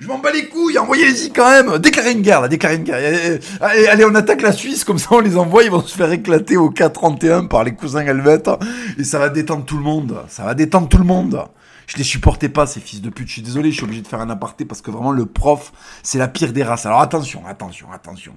Je 0.00 0.08
m'en 0.08 0.18
bats 0.18 0.32
les 0.32 0.48
couilles, 0.48 0.78
envoyez-les-y 0.78 1.30
quand 1.30 1.48
même. 1.48 1.78
Déclarez 1.78 2.12
une 2.12 2.22
guerre, 2.22 2.40
là, 2.40 2.48
déclarez 2.48 2.76
une 2.76 2.84
guerre. 2.84 3.40
Allez, 3.60 3.86
allez, 3.86 4.04
on 4.04 4.14
attaque 4.14 4.42
la 4.42 4.52
Suisse, 4.52 4.82
comme 4.84 4.98
ça 4.98 5.10
on 5.12 5.20
les 5.20 5.36
envoie, 5.36 5.62
ils 5.62 5.70
vont 5.70 5.82
se 5.82 5.96
faire 5.96 6.10
éclater 6.10 6.56
au 6.56 6.70
K31 6.70 7.46
par 7.46 7.62
les 7.62 7.72
cousins 7.72 8.04
helvètes. 8.04 8.50
Et 8.98 9.04
ça 9.04 9.18
va 9.20 9.28
détendre 9.28 9.64
tout 9.64 9.76
le 9.76 9.84
monde. 9.84 10.16
Ça 10.28 10.42
va 10.44 10.54
détendre 10.54 10.88
tout 10.88 10.98
le 10.98 11.04
monde. 11.04 11.44
Je 11.86 11.96
les 11.96 12.04
supportais 12.04 12.48
pas, 12.48 12.66
ces 12.66 12.80
fils 12.80 13.00
de 13.00 13.10
pute. 13.10 13.28
Je 13.28 13.34
suis 13.34 13.42
désolé, 13.42 13.70
je 13.70 13.76
suis 13.76 13.84
obligé 13.84 14.02
de 14.02 14.08
faire 14.08 14.20
un 14.20 14.28
aparté 14.28 14.64
parce 14.64 14.82
que 14.82 14.90
vraiment, 14.90 15.12
le 15.12 15.24
prof, 15.24 15.72
c'est 16.02 16.18
la 16.18 16.28
pire 16.28 16.52
des 16.52 16.62
races. 16.62 16.84
Alors 16.84 17.00
attention, 17.00 17.46
attention, 17.46 17.86
attention. 17.92 18.34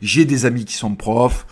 J'ai 0.00 0.24
des 0.24 0.46
amis 0.46 0.64
qui 0.64 0.74
sont 0.74 0.94
profs. 0.94 1.46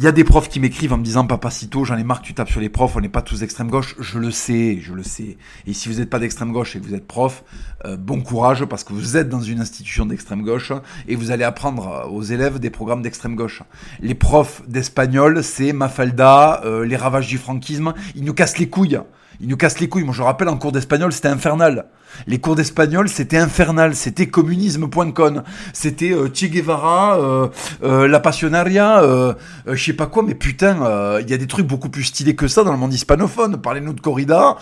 Il 0.00 0.04
y 0.04 0.06
a 0.06 0.12
des 0.12 0.22
profs 0.22 0.48
qui 0.48 0.60
m'écrivent 0.60 0.92
en 0.92 0.96
me 0.96 1.02
disant 1.02 1.26
Papacito, 1.26 1.84
j'en 1.84 1.96
ai 1.96 2.04
marre 2.04 2.22
que 2.22 2.26
tu 2.26 2.32
tapes 2.32 2.50
sur 2.50 2.60
les 2.60 2.68
profs, 2.68 2.94
on 2.94 3.00
n'est 3.00 3.08
pas 3.08 3.20
tous 3.20 3.40
d'extrême 3.40 3.68
gauche. 3.68 3.96
Je 3.98 4.20
le 4.20 4.30
sais, 4.30 4.78
je 4.80 4.94
le 4.94 5.02
sais. 5.02 5.36
Et 5.66 5.72
si 5.72 5.88
vous 5.88 5.98
n'êtes 5.98 6.08
pas 6.08 6.20
d'extrême 6.20 6.52
gauche 6.52 6.76
et 6.76 6.78
que 6.78 6.86
vous 6.86 6.94
êtes 6.94 7.08
prof, 7.08 7.42
euh, 7.84 7.96
bon 7.96 8.20
courage 8.20 8.64
parce 8.66 8.84
que 8.84 8.92
vous 8.92 9.16
êtes 9.16 9.28
dans 9.28 9.40
une 9.40 9.58
institution 9.58 10.06
d'extrême 10.06 10.44
gauche 10.44 10.70
et 11.08 11.16
vous 11.16 11.32
allez 11.32 11.42
apprendre 11.42 12.08
aux 12.12 12.22
élèves 12.22 12.60
des 12.60 12.70
programmes 12.70 13.02
d'extrême 13.02 13.34
gauche. 13.34 13.64
Les 13.98 14.14
profs 14.14 14.62
d'espagnol, 14.68 15.42
c'est 15.42 15.72
Mafalda, 15.72 16.62
euh, 16.64 16.84
les 16.84 16.94
ravages 16.94 17.26
du 17.26 17.36
franquisme, 17.36 17.92
ils 18.14 18.22
nous 18.22 18.34
cassent 18.34 18.58
les 18.58 18.68
couilles. 18.68 19.00
Ils 19.40 19.48
nous 19.48 19.56
cassent 19.56 19.80
les 19.80 19.88
couilles. 19.88 20.04
Moi, 20.04 20.14
je 20.14 20.22
rappelle, 20.22 20.48
en 20.48 20.58
cours 20.58 20.70
d'espagnol, 20.70 21.12
c'était 21.12 21.26
infernal. 21.26 21.86
Les 22.26 22.38
cours 22.38 22.56
d'espagnol, 22.56 23.08
c'était 23.08 23.38
infernal. 23.38 23.94
C'était 23.94 24.26
communisme.com. 24.26 25.42
C'était 25.72 26.12
euh, 26.12 26.28
Che 26.32 26.46
Guevara, 26.46 27.18
euh, 27.18 27.48
euh, 27.82 28.08
la 28.08 28.20
Passionaria, 28.20 29.02
euh, 29.02 29.34
je 29.66 29.82
sais 29.82 29.92
pas 29.92 30.06
quoi. 30.06 30.22
Mais 30.22 30.34
putain, 30.34 31.18
il 31.20 31.30
y 31.30 31.34
a 31.34 31.36
des 31.36 31.46
trucs 31.46 31.66
beaucoup 31.66 31.88
plus 31.88 32.04
stylés 32.04 32.34
que 32.34 32.48
ça 32.48 32.64
dans 32.64 32.72
le 32.72 32.78
monde 32.78 32.92
hispanophone. 32.92 33.58
Parlez-nous 33.58 33.92
de 33.92 34.00
corrida. 34.00 34.56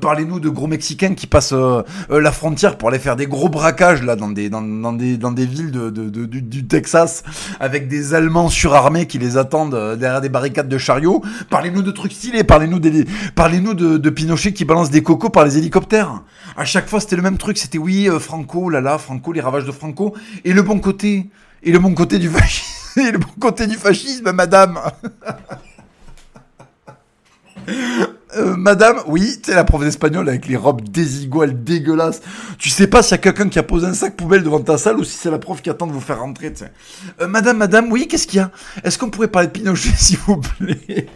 Parlez-nous 0.00 0.40
de 0.40 0.48
gros 0.48 0.66
Mexicains 0.66 1.14
qui 1.14 1.26
passent 1.26 1.54
la 2.10 2.32
frontière 2.32 2.78
pour 2.78 2.88
aller 2.88 2.98
faire 2.98 3.16
des 3.16 3.26
gros 3.26 3.48
braquages 3.48 4.02
là 4.02 4.16
dans 4.16 4.28
des 4.28 4.50
dans, 4.50 4.92
des 4.92 5.16
dans 5.16 5.32
des 5.32 5.46
villes 5.46 5.70
de, 5.70 5.90
du, 5.90 6.66
Texas 6.66 7.24
avec 7.60 7.88
des 7.88 8.14
Allemands 8.14 8.48
surarmés 8.48 9.06
qui 9.06 9.18
les 9.18 9.36
attendent 9.36 9.96
derrière 9.98 10.20
des 10.20 10.28
barricades 10.28 10.68
de 10.68 10.78
chariots. 10.78 11.22
Parlez-nous 11.50 11.82
de 11.82 11.90
trucs 11.90 12.12
stylés. 12.12 12.44
Parlez-nous 12.44 12.78
de, 12.78 13.98
de 13.98 14.10
Pinochet 14.10 14.52
qui 14.52 14.64
balance 14.64 14.90
des 14.90 15.02
cocos 15.02 15.30
par 15.30 15.44
les 15.44 15.58
hélicoptères. 15.58 16.22
À 16.56 16.64
chaque 16.64 16.88
fois, 16.88 17.00
c'était 17.02 17.16
le 17.16 17.22
même 17.22 17.38
truc. 17.38 17.58
C'était 17.58 17.78
oui, 17.78 18.08
euh, 18.08 18.18
Franco, 18.18 18.70
là 18.70 18.80
là, 18.80 18.98
Franco, 18.98 19.32
les 19.32 19.40
ravages 19.40 19.64
de 19.64 19.72
Franco. 19.72 20.14
Et 20.44 20.52
le 20.52 20.62
bon 20.62 20.78
côté. 20.78 21.28
Et 21.62 21.72
le 21.72 21.78
bon 21.78 21.94
côté 21.94 22.18
du 22.18 22.28
fascisme. 22.28 23.00
Et 23.00 23.10
le 23.10 23.18
bon 23.18 23.28
côté 23.40 23.66
du 23.66 23.76
fascisme, 23.76 24.32
madame. 24.32 24.78
Euh, 28.34 28.56
madame, 28.56 28.96
oui, 29.06 29.38
sais, 29.44 29.54
la 29.54 29.64
prof 29.64 29.82
d'espagnol 29.82 30.26
avec 30.26 30.46
les 30.46 30.56
robes 30.56 30.82
désiguales, 30.88 31.62
dégueulasses. 31.62 32.22
Tu 32.58 32.70
sais 32.70 32.86
pas 32.86 33.02
s'il 33.02 33.12
y 33.12 33.14
a 33.14 33.18
quelqu'un 33.18 33.48
qui 33.48 33.58
a 33.58 33.62
posé 33.62 33.86
un 33.86 33.92
sac 33.92 34.16
poubelle 34.16 34.42
devant 34.42 34.60
ta 34.60 34.78
salle 34.78 34.96
ou 34.96 35.04
si 35.04 35.18
c'est 35.18 35.30
la 35.30 35.38
prof 35.38 35.60
qui 35.60 35.68
attend 35.68 35.86
de 35.86 35.92
vous 35.92 36.00
faire 36.00 36.20
rentrer. 36.20 36.52
Euh, 37.20 37.28
madame, 37.28 37.58
madame, 37.58 37.92
oui, 37.92 38.08
qu'est-ce 38.08 38.26
qu'il 38.26 38.38
y 38.38 38.40
a? 38.40 38.50
Est-ce 38.84 38.98
qu'on 38.98 39.10
pourrait 39.10 39.28
parler 39.28 39.48
de 39.48 39.52
Pinochet, 39.52 39.92
s'il 39.96 40.18
vous 40.18 40.38
plaît? 40.38 41.08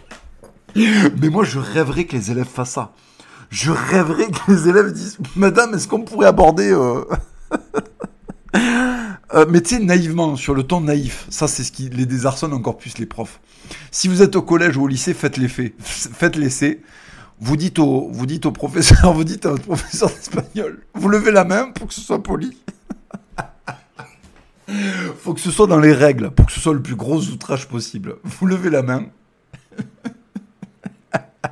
Mais 0.75 1.29
moi, 1.29 1.43
je 1.43 1.57
rêverais 1.57 2.05
que 2.05 2.15
les 2.15 2.29
élèves 2.29 2.45
fassent 2.45 2.71
ça 2.71 2.93
je 3.49 3.71
rêverais 3.71 4.27
que 4.27 4.51
les 4.51 4.67
élèves 4.67 4.91
disent 4.91 5.17
Madame, 5.35 5.73
est-ce 5.73 5.87
qu'on 5.87 6.01
pourrait 6.01 6.27
aborder. 6.27 6.71
Euh... 6.71 7.03
euh, 9.33 9.45
mais 9.49 9.61
tu 9.61 9.75
sais, 9.75 9.81
naïvement, 9.81 10.35
sur 10.35 10.53
le 10.53 10.63
ton 10.63 10.81
naïf, 10.81 11.25
ça 11.29 11.47
c'est 11.47 11.63
ce 11.63 11.71
qui 11.71 11.89
les 11.89 12.05
désarçonne 12.05 12.53
encore 12.53 12.77
plus 12.77 12.97
les 12.97 13.05
profs. 13.05 13.39
Si 13.91 14.07
vous 14.07 14.21
êtes 14.21 14.35
au 14.35 14.41
collège 14.41 14.77
ou 14.77 14.83
au 14.83 14.87
lycée, 14.87 15.13
faites 15.13 15.37
l'effet, 15.37 15.73
faites 15.79 16.35
l'essai. 16.35 16.81
Vous 17.39 17.55
dites 17.55 17.77
au, 17.79 18.09
vous 18.11 18.25
dites 18.25 18.45
au 18.45 18.51
professeur, 18.51 19.13
vous 19.15 19.23
dites 19.23 19.45
à 19.45 19.51
votre 19.51 19.63
professeur 19.63 20.09
d'espagnol, 20.09 20.79
vous 20.95 21.09
levez 21.09 21.31
la 21.31 21.43
main 21.43 21.71
pour 21.71 21.87
que 21.87 21.93
ce 21.93 22.01
soit 22.01 22.21
poli. 22.21 22.57
Faut 25.21 25.33
que 25.33 25.39
ce 25.39 25.49
soit 25.49 25.67
dans 25.67 25.79
les 25.79 25.93
règles, 25.93 26.29
pour 26.31 26.45
que 26.45 26.51
ce 26.51 26.59
soit 26.59 26.73
le 26.73 26.81
plus 26.81 26.97
gros 26.97 27.21
outrage 27.21 27.69
possible. 27.69 28.17
Vous 28.25 28.47
levez 28.47 28.69
la 28.69 28.81
main. 28.81 29.05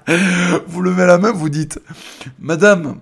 vous 0.68 0.82
levez 0.82 1.06
la 1.06 1.18
main, 1.18 1.32
vous 1.32 1.50
dites, 1.50 1.80
Madame. 2.40 2.98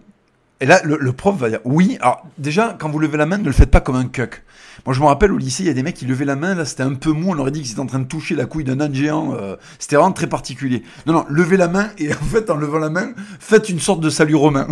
Et 0.62 0.66
là, 0.66 0.82
le, 0.86 1.12
prof 1.12 1.38
va 1.38 1.50
dire 1.50 1.60
oui. 1.66 1.98
Alors, 2.00 2.26
déjà, 2.38 2.76
quand 2.80 2.90
vous 2.90 3.00
levez 3.00 3.18
la 3.18 3.26
main, 3.26 3.38
ne 3.38 3.44
le 3.44 3.52
faites 3.52 3.70
pas 3.72 3.82
comme 3.82 3.96
un 3.96 4.06
cuck. 4.06 4.44
Moi, 4.86 4.94
je 4.94 5.02
me 5.02 5.06
rappelle 5.06 5.32
au 5.32 5.38
lycée, 5.38 5.64
il 5.64 5.68
y 5.68 5.70
a 5.70 5.74
des 5.74 5.84
mecs 5.84 5.96
qui 5.96 6.06
levaient 6.06 6.26
la 6.26 6.36
main, 6.36 6.56
là, 6.56 6.66
c'était 6.66 6.84
un 6.84 6.94
peu 6.94 7.12
mou, 7.12 7.32
on 7.32 7.40
aurait 7.40 7.52
dit 7.52 7.62
qu'ils 7.62 7.72
étaient 7.72 7.80
en 7.80 7.86
train 7.86 8.00
de 8.00 8.08
toucher 8.08 8.36
la 8.36 8.46
couille 8.46 8.64
d'un 8.64 8.80
âne 8.80 8.94
géant. 8.94 9.34
Euh, 9.34 9.56
c'était 9.80 9.96
vraiment 9.96 10.14
très 10.14 10.28
particulier. 10.28 10.84
Non, 11.06 11.14
non, 11.14 11.26
levez 11.30 11.58
la 11.58 11.68
main, 11.68 11.90
et 11.98 12.14
en 12.14 12.26
fait, 12.26 12.50
en 12.50 12.56
levant 12.56 12.80
la 12.80 12.90
main, 12.90 13.14
faites 13.40 13.70
une 13.70 13.80
sorte 13.80 14.00
de 14.00 14.10
salut 14.10 14.36
romain. 14.36 14.68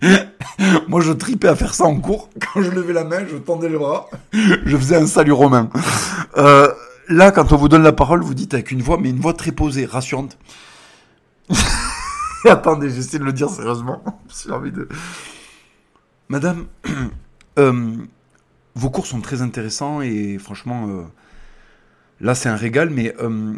Moi, 0.88 1.00
je 1.00 1.12
tripais 1.12 1.48
à 1.48 1.56
faire 1.56 1.74
ça 1.74 1.84
en 1.84 1.98
cours. 1.98 2.30
Quand 2.52 2.62
je 2.62 2.70
levais 2.70 2.92
la 2.92 3.04
main, 3.04 3.24
je 3.30 3.36
tendais 3.36 3.68
les 3.68 3.78
bras, 3.78 4.08
je 4.32 4.76
faisais 4.76 4.96
un 4.96 5.06
salut 5.06 5.32
romain. 5.32 5.68
Euh, 6.36 6.68
là, 7.08 7.30
quand 7.30 7.52
on 7.52 7.56
vous 7.56 7.68
donne 7.68 7.82
la 7.82 7.92
parole, 7.92 8.22
vous 8.22 8.34
dites 8.34 8.54
avec 8.54 8.70
une 8.70 8.82
voix, 8.82 8.98
mais 9.00 9.10
une 9.10 9.20
voix 9.20 9.34
très 9.34 9.52
posée, 9.52 9.84
rassurante. 9.84 10.36
Attendez, 12.44 12.90
j'essaie 12.90 13.18
de 13.18 13.24
le 13.24 13.32
dire 13.32 13.48
sérieusement. 13.48 14.04
Madame, 16.28 16.66
euh, 17.58 17.96
vos 18.74 18.90
cours 18.90 19.06
sont 19.06 19.20
très 19.20 19.42
intéressants 19.42 20.00
et 20.00 20.38
franchement, 20.38 20.88
euh, 20.88 21.04
Là, 22.20 22.34
c'est 22.34 22.48
un 22.48 22.56
régal, 22.56 22.90
mais 22.90 23.14
euh, 23.20 23.54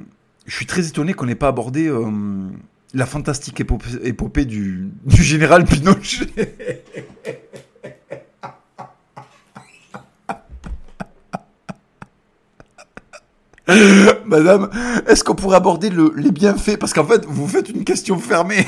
je 0.47 0.57
suis 0.57 0.67
très 0.67 0.89
étonné 0.89 1.13
qu'on 1.13 1.27
n'ait 1.27 1.35
pas 1.35 1.49
abordé 1.49 1.93
la 2.95 3.07
fantastique 3.07 3.61
épopée, 3.61 4.45
du 4.45 4.91
général 5.07 5.67
Pinochet. 5.67 6.27
Madame, 14.27 14.71
est-ce 15.09 15.25
qu'on 15.25 15.35
pourrait 15.35 15.57
aborder 15.57 15.91
le, 15.91 16.13
les 16.17 16.31
bienfaits? 16.31 16.79
Parce 16.79 16.93
qu'en 16.93 17.05
fait, 17.05 17.25
vous 17.27 17.49
faites 17.49 17.69
une 17.69 17.85
question 17.85 18.19
fermée. 18.19 18.65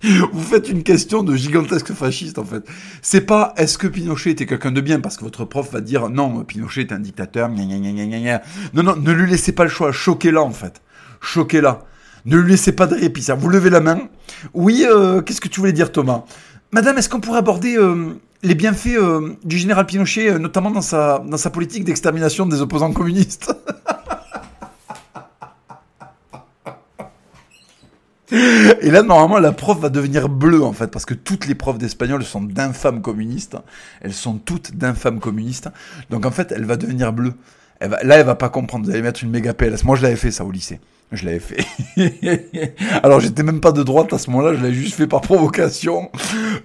vous 0.32 0.42
faites 0.42 0.68
une 0.68 0.84
question 0.84 1.24
de 1.24 1.34
gigantesque 1.34 1.92
fasciste 1.92 2.38
en 2.38 2.44
fait. 2.44 2.64
C'est 3.02 3.22
pas 3.22 3.52
est-ce 3.56 3.78
que 3.78 3.88
Pinochet 3.88 4.30
était 4.30 4.46
quelqu'un 4.46 4.70
de 4.70 4.80
bien? 4.80 5.00
Parce 5.00 5.16
que 5.16 5.24
votre 5.24 5.44
prof 5.44 5.72
va 5.72 5.80
dire 5.80 6.08
non, 6.08 6.44
Pinochet 6.44 6.82
est 6.82 6.92
un 6.92 7.00
dictateur. 7.00 7.48
Gna 7.48 7.64
gna 7.64 7.92
gna 7.92 8.42
non 8.74 8.84
non, 8.84 8.96
ne 8.96 9.12
lui 9.12 9.28
laissez 9.28 9.52
pas 9.52 9.64
le 9.64 9.70
choix, 9.70 9.90
choquez-la 9.90 10.42
en 10.42 10.52
fait. 10.52 10.82
Choquez-la. 11.20 11.80
Ne 12.26 12.36
lui 12.36 12.52
laissez 12.52 12.72
pas 12.72 12.86
de 12.86 12.94
répit. 12.94 13.26
Vous 13.36 13.48
levez 13.48 13.70
la 13.70 13.80
main. 13.80 13.98
Oui, 14.54 14.86
euh, 14.88 15.20
qu'est-ce 15.20 15.40
que 15.40 15.48
tu 15.48 15.58
voulais 15.58 15.72
dire 15.72 15.90
Thomas? 15.90 16.24
Madame, 16.70 16.98
est-ce 16.98 17.08
qu'on 17.08 17.20
pourrait 17.20 17.38
aborder 17.38 17.76
euh, 17.76 18.12
les 18.42 18.54
bienfaits 18.54 18.98
euh, 18.98 19.34
du 19.44 19.58
général 19.58 19.86
Pinochet, 19.86 20.38
notamment 20.38 20.70
dans 20.70 20.82
sa, 20.82 21.24
dans 21.26 21.38
sa 21.38 21.50
politique 21.50 21.84
d'extermination 21.84 22.46
des 22.46 22.60
opposants 22.60 22.92
communistes? 22.92 23.52
Et 28.80 28.90
là, 28.90 29.02
normalement, 29.02 29.38
la 29.38 29.52
prof 29.52 29.78
va 29.78 29.88
devenir 29.88 30.28
bleue, 30.28 30.62
en 30.62 30.72
fait, 30.72 30.88
parce 30.88 31.06
que 31.06 31.14
toutes 31.14 31.46
les 31.46 31.54
profs 31.54 31.78
d'espagnol 31.78 32.22
sont 32.24 32.42
d'infâmes 32.42 33.00
communistes. 33.00 33.56
Elles 34.00 34.12
sont 34.12 34.34
toutes 34.34 34.76
d'infâmes 34.76 35.20
communistes. 35.20 35.68
Donc, 36.10 36.26
en 36.26 36.30
fait, 36.30 36.52
elle 36.52 36.64
va 36.64 36.76
devenir 36.76 37.12
bleue. 37.12 37.34
Là, 37.80 38.18
elle 38.18 38.26
va 38.26 38.34
pas 38.34 38.48
comprendre. 38.48 38.84
Vous 38.84 38.90
allez 38.90 39.02
mettre 39.02 39.22
une 39.22 39.30
méga 39.30 39.54
PLS. 39.54 39.84
Moi, 39.84 39.96
je 39.96 40.02
l'avais 40.02 40.16
fait, 40.16 40.30
ça, 40.30 40.44
au 40.44 40.50
lycée. 40.50 40.80
Je 41.10 41.24
l'avais 41.24 41.40
fait. 41.40 41.64
Alors, 43.02 43.20
j'étais 43.20 43.42
même 43.42 43.60
pas 43.60 43.72
de 43.72 43.82
droite 43.82 44.12
à 44.12 44.18
ce 44.18 44.30
moment-là. 44.30 44.54
Je 44.54 44.62
l'avais 44.62 44.74
juste 44.74 44.94
fait 44.94 45.06
par 45.06 45.22
provocation, 45.22 46.10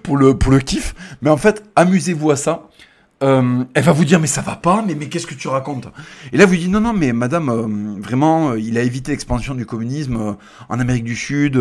pour 0.02 0.18
le, 0.18 0.36
pour 0.36 0.52
le 0.52 0.58
kiff. 0.58 0.94
Mais 1.22 1.30
en 1.30 1.38
fait, 1.38 1.62
amusez-vous 1.76 2.30
à 2.30 2.36
ça. 2.36 2.68
Euh, 3.24 3.64
elle 3.72 3.84
va 3.84 3.92
vous 3.92 4.04
dire 4.04 4.20
mais 4.20 4.26
ça 4.26 4.42
va 4.42 4.54
pas, 4.54 4.84
mais, 4.86 4.94
qu'est-ce 5.08 5.26
que 5.26 5.34
tu 5.34 5.48
racontes? 5.48 5.88
Et 6.32 6.36
là 6.36 6.44
vous 6.44 6.56
dites 6.56 6.70
non 6.70 6.80
non 6.80 6.92
mais 6.92 7.12
madame 7.12 7.48
euh, 7.48 8.00
vraiment 8.02 8.50
euh, 8.50 8.60
il 8.60 8.76
a 8.76 8.82
évité 8.82 9.12
l'expansion 9.12 9.54
du 9.54 9.64
communisme 9.64 10.36
en 10.68 10.80
Amérique 10.80 11.04
du 11.04 11.16
Sud. 11.16 11.58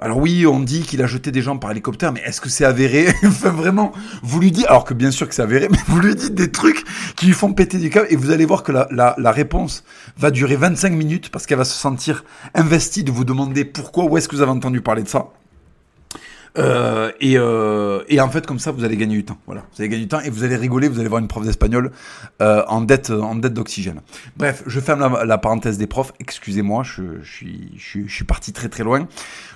alors 0.00 0.18
oui 0.18 0.46
on 0.46 0.60
dit 0.60 0.82
qu'il 0.82 1.02
a 1.02 1.06
jeté 1.06 1.30
des 1.30 1.42
gens 1.42 1.58
par 1.58 1.70
hélicoptère, 1.72 2.12
mais 2.12 2.22
est-ce 2.24 2.40
que 2.40 2.48
c'est 2.48 2.64
avéré? 2.64 3.08
Vraiment 3.22 3.92
vous 4.22 4.40
lui 4.40 4.52
dites 4.52 4.66
alors 4.66 4.84
que 4.84 4.94
bien 4.94 5.10
sûr 5.10 5.28
que 5.28 5.34
c'est 5.34 5.42
avéré, 5.42 5.68
mais 5.70 5.78
vous 5.88 6.00
lui 6.00 6.14
dites 6.14 6.34
des 6.34 6.50
trucs 6.50 6.84
qui 7.16 7.26
lui 7.26 7.34
font 7.34 7.52
péter 7.52 7.76
du 7.76 7.90
câble 7.90 8.06
et 8.08 8.16
vous 8.16 8.30
allez 8.30 8.46
voir 8.46 8.62
que 8.62 8.72
la, 8.72 8.88
la, 8.90 9.14
la 9.18 9.32
réponse 9.32 9.84
va 10.16 10.30
durer 10.30 10.56
25 10.56 10.92
minutes 10.92 11.28
parce 11.28 11.44
qu'elle 11.44 11.58
va 11.58 11.64
se 11.64 11.78
sentir 11.78 12.24
investie 12.54 13.04
de 13.04 13.12
vous 13.12 13.24
demander 13.24 13.66
pourquoi 13.66 14.04
où 14.04 14.16
est-ce 14.16 14.28
que 14.28 14.36
vous 14.36 14.42
avez 14.42 14.52
entendu 14.52 14.80
parler 14.80 15.02
de 15.02 15.08
ça. 15.08 15.26
Euh, 16.58 17.12
et, 17.20 17.38
euh, 17.38 18.02
et, 18.08 18.20
en 18.20 18.28
fait, 18.28 18.46
comme 18.46 18.58
ça, 18.58 18.72
vous 18.72 18.84
allez 18.84 18.96
gagner 18.96 19.16
du 19.16 19.24
temps. 19.24 19.38
Voilà, 19.46 19.62
vous 19.72 19.82
allez 19.82 19.88
gagner 19.88 20.02
du 20.02 20.08
temps 20.08 20.20
et 20.20 20.30
vous 20.30 20.44
allez 20.44 20.56
rigoler. 20.56 20.88
Vous 20.88 20.98
allez 21.00 21.08
voir 21.08 21.20
une 21.20 21.28
prof 21.28 21.44
d'espagnol 21.44 21.92
euh, 22.42 22.62
en 22.68 22.80
dette, 22.80 23.10
en 23.10 23.34
dette 23.36 23.54
d'oxygène. 23.54 24.00
Bref, 24.36 24.62
je 24.66 24.80
ferme 24.80 25.00
la, 25.24 25.38
parenthèse 25.38 25.78
des 25.78 25.86
profs. 25.86 26.12
Excusez-moi, 26.18 26.82
je, 26.82 27.20
je, 27.22 27.30
suis, 27.30 27.72
je, 27.76 28.00
je, 28.06 28.14
suis 28.14 28.24
parti 28.24 28.52
très 28.52 28.68
très 28.68 28.82
loin. 28.82 29.06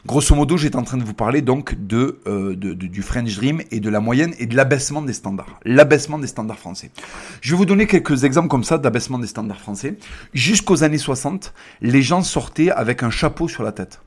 Grosso 0.06 0.34
modo, 0.34 0.56
j'étais 0.56 0.76
en 0.76 0.82
train 0.82 0.98
de 0.98 1.04
vous 1.04 1.14
parler 1.14 1.42
donc 1.42 1.74
de, 1.74 2.20
euh, 2.26 2.54
de, 2.54 2.74
de, 2.74 2.86
du 2.86 3.02
French 3.02 3.34
Dream 3.36 3.62
et 3.70 3.80
de 3.80 3.90
la 3.90 4.00
moyenne 4.00 4.34
et 4.38 4.46
de 4.46 4.56
l'abaissement 4.56 5.02
des 5.02 5.12
standards. 5.12 5.58
L'abaissement 5.64 6.18
des 6.18 6.26
standards 6.26 6.58
français. 6.58 6.90
Je 7.40 7.50
vais 7.50 7.56
vous 7.56 7.66
donner 7.66 7.86
quelques 7.86 8.24
exemples 8.24 8.48
comme 8.48 8.64
ça 8.64 8.78
d'abaissement 8.78 9.18
des 9.18 9.26
standards 9.26 9.60
français. 9.60 9.96
Jusqu'aux 10.32 10.84
années 10.84 10.98
60, 10.98 11.52
les 11.80 12.02
gens 12.02 12.22
sortaient 12.22 12.70
avec 12.70 13.02
un 13.02 13.10
chapeau 13.10 13.48
sur 13.48 13.62
la 13.62 13.72
tête. 13.72 14.00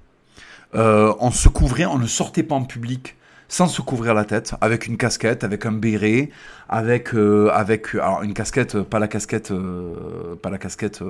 Euh, 0.75 1.13
on 1.19 1.31
se 1.31 1.49
couvrait, 1.49 1.85
on 1.85 1.97
ne 1.97 2.07
sortait 2.07 2.43
pas 2.43 2.55
en 2.55 2.63
public 2.63 3.15
sans 3.49 3.67
se 3.67 3.81
couvrir 3.81 4.13
la 4.13 4.25
tête, 4.25 4.55
avec 4.59 4.87
une 4.87 4.97
casquette, 4.97 5.45
avec 5.45 5.65
un 5.65 5.71
béret, 5.71 6.29
avec 6.67 7.13
euh, 7.13 7.49
avec 7.53 7.95
alors 7.95 8.21
une 8.23 8.33
casquette, 8.33 8.81
pas 8.81 8.99
la 8.99 9.07
casquette, 9.07 9.51
euh, 9.51 10.35
pas 10.41 10.49
la 10.49 10.57
casquette 10.57 11.01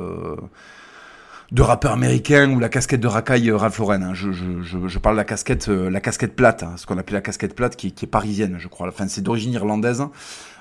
de 1.51 1.61
rappeur 1.61 1.93
américain 1.93 2.51
ou 2.51 2.59
la 2.59 2.69
casquette 2.69 2.99
de 2.99 3.07
racaille 3.07 3.49
Ralph 3.49 3.79
Lauren. 3.79 4.03
Hein. 4.03 4.13
Je, 4.13 4.31
je, 4.31 4.61
je, 4.61 4.99
parle 4.99 5.15
de 5.15 5.21
la 5.21 5.23
casquette, 5.23 5.67
la 5.67 5.99
casquette 5.99 6.35
plate, 6.35 6.61
hein, 6.61 6.73
ce 6.75 6.85
qu'on 6.85 6.97
appelle 6.99 7.15
la 7.15 7.21
casquette 7.21 7.55
plate, 7.55 7.75
qui, 7.75 7.91
qui, 7.91 8.05
est 8.05 8.07
parisienne, 8.07 8.57
je 8.59 8.67
crois. 8.67 8.87
Enfin, 8.87 9.07
c'est 9.07 9.21
d'origine 9.21 9.53
irlandaise 9.53 10.03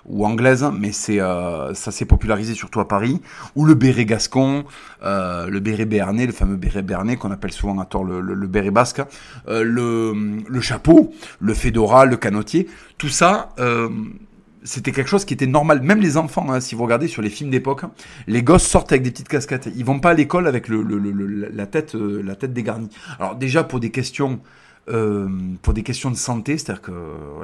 ou 0.08 0.24
anglaise, 0.24 0.64
mais 0.78 0.92
c'est 0.92 1.20
euh, 1.20 1.74
ça 1.74 1.90
s'est 1.90 2.04
popularisé 2.04 2.54
surtout 2.54 2.80
à 2.80 2.88
Paris, 2.88 3.20
ou 3.54 3.64
le 3.64 3.74
béret 3.74 4.04
gascon, 4.04 4.64
euh, 5.02 5.48
le 5.48 5.60
béret 5.60 5.84
béarnais, 5.84 6.26
le 6.26 6.32
fameux 6.32 6.56
béret 6.56 6.82
béarnais 6.82 7.16
qu'on 7.16 7.30
appelle 7.30 7.52
souvent 7.52 7.78
à 7.78 7.84
tort 7.84 8.04
le, 8.04 8.46
béret 8.46 8.70
basque, 8.70 9.02
euh, 9.48 9.62
le, 9.62 10.42
le, 10.48 10.60
chapeau, 10.60 11.12
le 11.40 11.54
fedora, 11.54 12.04
le 12.04 12.16
canotier, 12.16 12.68
tout 12.98 13.08
ça. 13.08 13.54
C'était 14.64 14.90
quelque 14.90 15.08
chose 15.08 15.24
qui 15.24 15.32
était 15.32 15.46
normal. 15.46 15.80
Même 15.80 16.00
les 16.00 16.16
enfants, 16.16 16.50
hein, 16.50 16.58
si 16.58 16.74
vous 16.74 16.82
regardez 16.82 17.06
sur 17.06 17.22
les 17.22 17.30
films 17.30 17.50
d'époque, 17.50 17.82
les 18.26 18.42
gosses 18.42 18.66
sortent 18.66 18.90
avec 18.90 19.04
des 19.04 19.12
petites 19.12 19.28
casquettes. 19.28 19.68
Ils 19.76 19.84
vont 19.84 20.00
pas 20.00 20.10
à 20.10 20.14
l'école 20.14 20.48
avec 20.48 20.66
le, 20.66 20.82
la 21.54 21.66
tête, 21.66 21.94
la 21.94 22.34
tête 22.34 22.52
dégarnie. 22.52 22.88
Alors 23.20 23.36
déjà 23.36 23.62
pour 23.62 23.78
des 23.78 23.90
questions 23.90 24.40
euh, 24.88 25.28
pour 25.62 25.74
des 25.74 25.82
questions 25.82 26.10
de 26.10 26.16
santé, 26.16 26.58
c'est-à-dire 26.58 26.82
que 26.82 26.92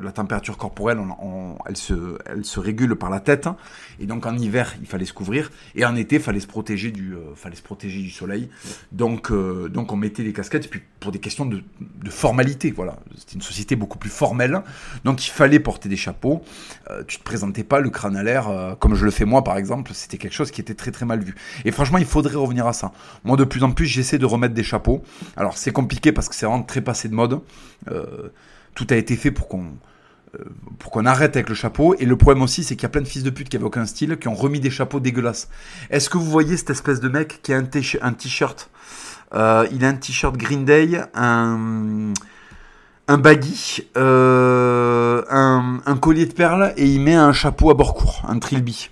la 0.00 0.12
température 0.12 0.56
corporelle, 0.56 0.98
elle, 1.66 1.76
se, 1.76 2.60
régule 2.60 2.94
par 2.96 3.10
la 3.10 3.20
tête, 3.20 3.46
hein. 3.46 3.56
et 3.98 4.06
donc 4.06 4.26
en 4.26 4.36
hiver, 4.36 4.74
il 4.80 4.86
fallait 4.86 5.04
se 5.04 5.12
couvrir, 5.12 5.50
et 5.74 5.84
en 5.84 5.96
été, 5.96 6.16
il 6.16 6.22
fallait 6.22 6.40
se 6.40 6.46
protéger 6.46 6.90
du, 6.90 7.14
euh, 7.14 7.34
fallait 7.34 7.56
se 7.56 7.62
protéger 7.62 8.00
du 8.00 8.10
soleil. 8.10 8.48
Donc, 8.92 9.30
euh, 9.30 9.68
donc 9.68 9.92
on 9.92 9.96
mettait 9.96 10.22
des 10.22 10.32
casquettes, 10.32 10.70
puis 10.70 10.82
pour 11.00 11.10
des 11.10 11.18
questions 11.18 11.46
de, 11.46 11.62
formalité, 12.10 12.70
voilà. 12.70 12.96
C'était 13.16 13.34
une 13.34 13.42
société 13.42 13.74
beaucoup 13.74 13.98
plus 13.98 14.10
formelle, 14.10 14.62
donc 15.04 15.26
il 15.26 15.30
fallait 15.30 15.58
porter 15.58 15.88
des 15.88 15.96
chapeaux. 15.96 16.42
tu 17.08 17.18
te 17.18 17.24
présentais 17.24 17.64
pas 17.64 17.80
le 17.80 17.90
crâne 17.90 18.16
à 18.16 18.22
l'air, 18.22 18.76
comme 18.78 18.94
je 18.94 19.04
le 19.04 19.10
fais 19.10 19.24
moi 19.24 19.42
par 19.42 19.56
exemple, 19.56 19.92
c'était 19.94 20.18
quelque 20.18 20.34
chose 20.34 20.50
qui 20.50 20.60
était 20.60 20.74
très 20.74 20.90
très 20.90 21.06
mal 21.06 21.22
vu. 21.22 21.34
Et 21.64 21.72
franchement, 21.72 21.98
il 21.98 22.04
faudrait 22.04 22.36
revenir 22.36 22.66
à 22.66 22.72
ça. 22.72 22.92
Moi, 23.24 23.36
de 23.36 23.44
plus 23.44 23.62
en 23.62 23.72
plus, 23.72 23.86
j'essaie 23.86 24.18
de 24.18 24.26
remettre 24.26 24.54
des 24.54 24.62
chapeaux. 24.62 25.02
Alors 25.36 25.56
c'est 25.56 25.72
compliqué 25.72 26.12
parce 26.12 26.28
que 26.28 26.34
c'est 26.34 26.46
vraiment 26.46 26.62
très 26.62 26.80
passé 26.80 27.08
de 27.08 27.14
mode. 27.14 27.31
Euh, 27.90 28.30
tout 28.74 28.86
a 28.90 28.96
été 28.96 29.16
fait 29.16 29.30
pour 29.30 29.48
qu'on 29.48 29.72
euh, 30.34 30.44
pour 30.78 30.90
qu'on 30.90 31.04
arrête 31.04 31.36
avec 31.36 31.48
le 31.48 31.54
chapeau. 31.54 31.94
Et 31.98 32.06
le 32.06 32.16
problème 32.16 32.42
aussi, 32.42 32.64
c'est 32.64 32.74
qu'il 32.74 32.84
y 32.84 32.86
a 32.86 32.88
plein 32.88 33.02
de 33.02 33.08
fils 33.08 33.22
de 33.22 33.30
pute 33.30 33.48
qui 33.48 33.56
avaient 33.56 33.66
aucun 33.66 33.84
style, 33.84 34.18
qui 34.18 34.28
ont 34.28 34.34
remis 34.34 34.60
des 34.60 34.70
chapeaux 34.70 34.98
dégueulasses. 34.98 35.48
Est-ce 35.90 36.08
que 36.08 36.16
vous 36.16 36.30
voyez 36.30 36.56
cette 36.56 36.70
espèce 36.70 37.00
de 37.00 37.08
mec 37.08 37.40
qui 37.42 37.52
a 37.52 37.58
un 37.58 37.64
t-shirt 37.64 38.70
euh, 39.34 39.66
Il 39.72 39.84
a 39.84 39.88
un 39.88 39.94
t-shirt 39.94 40.36
Green 40.36 40.64
Day, 40.64 41.02
un, 41.14 42.12
baggy, 43.08 43.86
un, 43.94 45.98
collier 46.00 46.26
de 46.26 46.32
perles, 46.32 46.72
et 46.78 46.86
il 46.86 47.00
met 47.00 47.14
un 47.14 47.34
chapeau 47.34 47.70
à 47.70 47.74
bord 47.74 47.94
court, 47.94 48.24
un 48.26 48.38
trilby. 48.38 48.88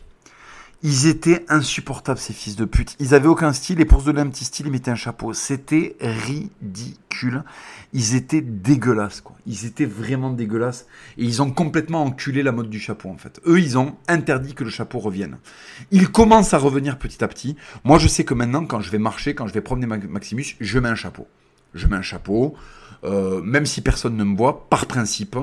Ils 0.82 1.06
étaient 1.06 1.44
insupportables, 1.50 2.18
ces 2.18 2.32
fils 2.32 2.56
de 2.56 2.64
pute. 2.64 2.96
Ils 3.00 3.14
avaient 3.14 3.28
aucun 3.28 3.52
style 3.52 3.80
et 3.80 3.84
pour 3.84 4.00
se 4.00 4.06
donner 4.06 4.22
un 4.22 4.28
petit 4.28 4.46
style, 4.46 4.66
ils 4.66 4.72
mettaient 4.72 4.90
un 4.90 4.94
chapeau. 4.96 5.34
C'était 5.34 5.94
ridicule. 6.00 7.44
Ils 7.92 8.14
étaient 8.14 8.40
dégueulasses, 8.40 9.20
quoi. 9.20 9.36
Ils 9.46 9.66
étaient 9.66 9.84
vraiment 9.84 10.30
dégueulasses. 10.30 10.86
Et 11.18 11.24
ils 11.24 11.42
ont 11.42 11.50
complètement 11.50 12.04
enculé 12.04 12.42
la 12.42 12.52
mode 12.52 12.70
du 12.70 12.80
chapeau, 12.80 13.10
en 13.10 13.18
fait. 13.18 13.40
Eux, 13.46 13.60
ils 13.60 13.76
ont 13.76 13.96
interdit 14.08 14.54
que 14.54 14.64
le 14.64 14.70
chapeau 14.70 15.00
revienne. 15.00 15.36
Il 15.90 16.08
commence 16.08 16.54
à 16.54 16.58
revenir 16.58 16.98
petit 16.98 17.22
à 17.22 17.28
petit. 17.28 17.56
Moi, 17.84 17.98
je 17.98 18.08
sais 18.08 18.24
que 18.24 18.32
maintenant, 18.32 18.64
quand 18.64 18.80
je 18.80 18.90
vais 18.90 18.98
marcher, 18.98 19.34
quand 19.34 19.46
je 19.46 19.52
vais 19.52 19.60
promener 19.60 19.86
Maximus, 19.86 20.56
je 20.60 20.78
mets 20.78 20.88
un 20.88 20.94
chapeau. 20.94 21.26
Je 21.74 21.86
mets 21.88 21.96
un 21.96 22.02
chapeau. 22.02 22.54
Euh, 23.04 23.42
même 23.42 23.66
si 23.66 23.82
personne 23.82 24.16
ne 24.16 24.24
me 24.24 24.36
voit, 24.36 24.66
par 24.70 24.86
principe, 24.86 25.36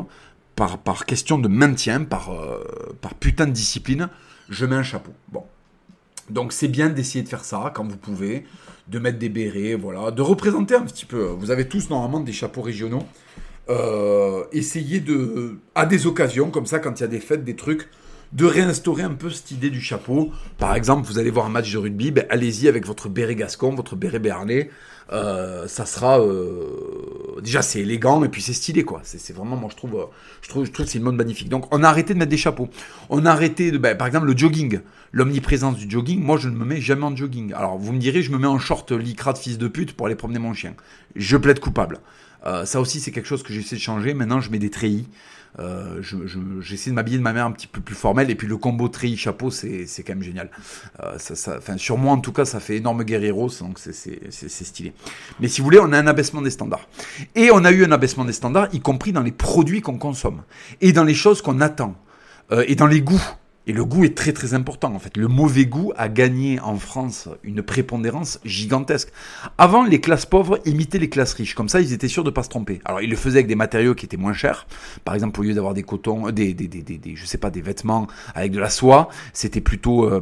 par, 0.55 0.79
par 0.79 1.05
question 1.05 1.37
de 1.37 1.47
maintien, 1.47 2.03
par, 2.05 2.31
euh, 2.31 2.63
par 3.01 3.13
putain 3.13 3.45
de 3.45 3.51
discipline, 3.51 4.09
je 4.49 4.65
mets 4.65 4.75
un 4.75 4.83
chapeau. 4.83 5.11
Bon. 5.31 5.43
Donc 6.29 6.51
c'est 6.51 6.67
bien 6.67 6.89
d'essayer 6.89 7.23
de 7.23 7.29
faire 7.29 7.45
ça 7.45 7.71
quand 7.73 7.87
vous 7.87 7.97
pouvez, 7.97 8.45
de 8.87 8.99
mettre 8.99 9.17
des 9.17 9.29
bérets, 9.29 9.75
voilà, 9.75 10.11
de 10.11 10.21
représenter 10.21 10.75
un 10.75 10.83
petit 10.83 11.05
peu. 11.05 11.23
Vous 11.23 11.51
avez 11.51 11.67
tous 11.67 11.89
normalement 11.89 12.19
des 12.19 12.33
chapeaux 12.33 12.61
régionaux. 12.61 13.03
Euh, 13.69 14.43
essayez 14.51 14.99
de, 14.99 15.59
à 15.75 15.85
des 15.85 16.07
occasions 16.07 16.51
comme 16.51 16.65
ça, 16.65 16.79
quand 16.79 16.99
il 16.99 17.01
y 17.01 17.05
a 17.05 17.07
des 17.07 17.19
fêtes, 17.19 17.43
des 17.43 17.55
trucs, 17.55 17.89
de 18.33 18.45
réinstaurer 18.45 19.03
un 19.03 19.13
peu 19.13 19.29
cette 19.29 19.51
idée 19.51 19.69
du 19.69 19.81
chapeau. 19.81 20.31
Par 20.57 20.75
exemple, 20.75 21.07
vous 21.07 21.19
allez 21.19 21.31
voir 21.31 21.45
un 21.45 21.49
match 21.49 21.71
de 21.71 21.77
rugby, 21.77 22.11
ben, 22.11 22.25
allez-y 22.29 22.67
avec 22.67 22.85
votre 22.85 23.09
béret 23.09 23.35
gascon, 23.35 23.73
votre 23.73 23.95
béret 23.95 24.19
béarnais. 24.19 24.69
Euh, 25.13 25.67
ça 25.67 25.85
sera 25.85 26.19
euh, 26.19 27.26
déjà 27.41 27.61
c'est 27.61 27.81
élégant 27.81 28.23
et 28.23 28.29
puis 28.29 28.41
c'est 28.41 28.53
stylé 28.53 28.83
quoi. 28.83 29.01
C'est 29.03 29.33
vraiment 29.33 29.55
moi 29.55 29.69
je 29.71 29.77
trouve 29.77 30.07
je 30.41 30.49
trouve 30.49 30.65
je 30.65 30.71
trouve 30.71 30.85
c'est 30.85 30.97
une 30.97 31.03
mode 31.03 31.15
magnifique. 31.15 31.49
Donc 31.49 31.73
on 31.73 31.83
a 31.83 31.87
arrêté 31.89 32.13
de 32.13 32.19
mettre 32.19 32.31
des 32.31 32.37
chapeaux. 32.37 32.69
On 33.09 33.25
a 33.25 33.31
arrêté 33.31 33.71
de 33.71 33.77
ben, 33.77 33.95
par 33.95 34.07
exemple 34.07 34.27
le 34.27 34.37
jogging, 34.37 34.79
l'omniprésence 35.11 35.77
du 35.77 35.89
jogging. 35.89 36.21
Moi 36.21 36.37
je 36.37 36.49
ne 36.49 36.55
me 36.55 36.65
mets 36.65 36.81
jamais 36.81 37.03
en 37.03 37.15
jogging. 37.15 37.53
Alors 37.53 37.77
vous 37.77 37.93
me 37.93 37.99
direz 37.99 38.21
je 38.21 38.31
me 38.31 38.37
mets 38.37 38.47
en 38.47 38.59
short 38.59 38.91
lycra 38.91 39.33
de 39.33 39.37
fils 39.37 39.57
de 39.57 39.67
pute 39.67 39.93
pour 39.93 40.07
aller 40.07 40.15
promener 40.15 40.39
mon 40.39 40.53
chien. 40.53 40.73
Je 41.15 41.37
plaide 41.37 41.59
coupable. 41.59 41.99
ça 42.65 42.79
aussi, 42.79 42.99
c'est 42.99 43.11
quelque 43.11 43.27
chose 43.27 43.43
que 43.43 43.53
j'essaie 43.53 43.75
de 43.75 43.81
changer. 43.81 44.13
Maintenant, 44.13 44.39
je 44.41 44.49
mets 44.51 44.59
des 44.59 44.69
treillis. 44.69 45.07
Euh, 45.59 46.01
j'essaie 46.61 46.91
de 46.91 46.95
m'habiller 46.95 47.17
de 47.17 47.23
ma 47.23 47.31
manière 47.33 47.45
un 47.45 47.51
petit 47.51 47.67
peu 47.67 47.81
plus 47.81 47.95
formelle. 47.95 48.29
Et 48.29 48.35
puis 48.35 48.47
le 48.47 48.57
combo 48.57 48.87
treillis 48.87 49.17
chapeau, 49.17 49.51
c'est 49.51 49.87
quand 50.05 50.13
même 50.13 50.23
génial. 50.23 50.49
Euh, 51.03 51.17
ça, 51.17 51.59
sur 51.77 51.97
moi, 51.97 52.13
en 52.13 52.19
tout 52.19 52.31
cas, 52.31 52.45
ça 52.45 52.59
fait 52.59 52.77
énorme 52.77 53.03
guerriero, 53.03 53.49
donc 53.61 53.79
c'est 53.79 54.29
stylé. 54.31 54.93
Mais 55.39 55.47
si 55.47 55.61
vous 55.61 55.65
voulez, 55.65 55.79
on 55.79 55.91
a 55.91 55.97
un 55.97 56.07
abaissement 56.07 56.41
des 56.41 56.51
standards. 56.51 56.87
Et 57.35 57.49
on 57.51 57.63
a 57.65 57.71
eu 57.71 57.85
un 57.85 57.91
abaissement 57.91 58.25
des 58.25 58.33
standards, 58.33 58.69
y 58.73 58.79
compris 58.79 59.11
dans 59.11 59.23
les 59.23 59.31
produits 59.31 59.81
qu'on 59.81 59.97
consomme. 59.97 60.43
Et 60.81 60.91
dans 60.91 61.03
les 61.03 61.15
choses 61.15 61.41
qu'on 61.41 61.61
attend. 61.61 61.95
Euh, 62.51 62.63
et 62.67 62.75
dans 62.75 62.87
les 62.87 63.01
goûts. 63.01 63.21
Et 63.67 63.73
le 63.73 63.83
goût 63.83 64.05
est 64.05 64.15
très 64.15 64.31
très 64.31 64.53
important 64.53 64.95
en 64.95 64.99
fait. 64.99 65.17
Le 65.17 65.27
mauvais 65.27 65.65
goût 65.65 65.91
a 65.97 66.07
gagné 66.07 66.59
en 66.61 66.77
France 66.77 67.27
une 67.43 67.61
prépondérance 67.61 68.39
gigantesque. 68.45 69.09
Avant, 69.57 69.83
les 69.83 69.99
classes 69.99 70.25
pauvres 70.25 70.59
imitaient 70.63 70.99
les 70.99 71.09
classes 71.09 71.33
riches. 71.33 71.53
Comme 71.53 71.67
ça, 71.67 71.81
ils 71.81 71.91
étaient 71.91 72.07
sûrs 72.07 72.23
de 72.23 72.29
pas 72.29 72.43
se 72.43 72.49
tromper. 72.49 72.79
Alors, 72.85 73.01
ils 73.01 73.09
le 73.09 73.17
faisaient 73.17 73.39
avec 73.39 73.47
des 73.47 73.55
matériaux 73.55 73.93
qui 73.93 74.05
étaient 74.05 74.15
moins 74.15 74.31
chers. 74.31 74.67
Par 75.03 75.15
exemple, 75.15 75.41
au 75.41 75.43
lieu 75.43 75.53
d'avoir 75.53 75.73
des 75.73 75.83
cotons, 75.83 76.31
des, 76.31 76.53
des, 76.53 76.67
des, 76.69 76.81
des, 76.81 77.15
je 77.15 77.25
sais 77.25 77.37
pas, 77.37 77.49
des 77.49 77.61
vêtements 77.61 78.07
avec 78.35 78.53
de 78.53 78.59
la 78.59 78.69
soie, 78.69 79.09
c'était 79.33 79.61
plutôt, 79.61 80.05
euh, 80.05 80.21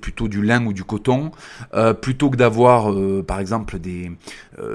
plutôt 0.00 0.28
du 0.28 0.42
lin 0.42 0.64
ou 0.64 0.72
du 0.72 0.84
coton. 0.84 1.32
Euh, 1.74 1.92
plutôt 1.92 2.30
que 2.30 2.36
d'avoir, 2.36 2.92
euh, 2.92 3.24
par 3.26 3.40
exemple, 3.40 3.80
des, 3.80 4.12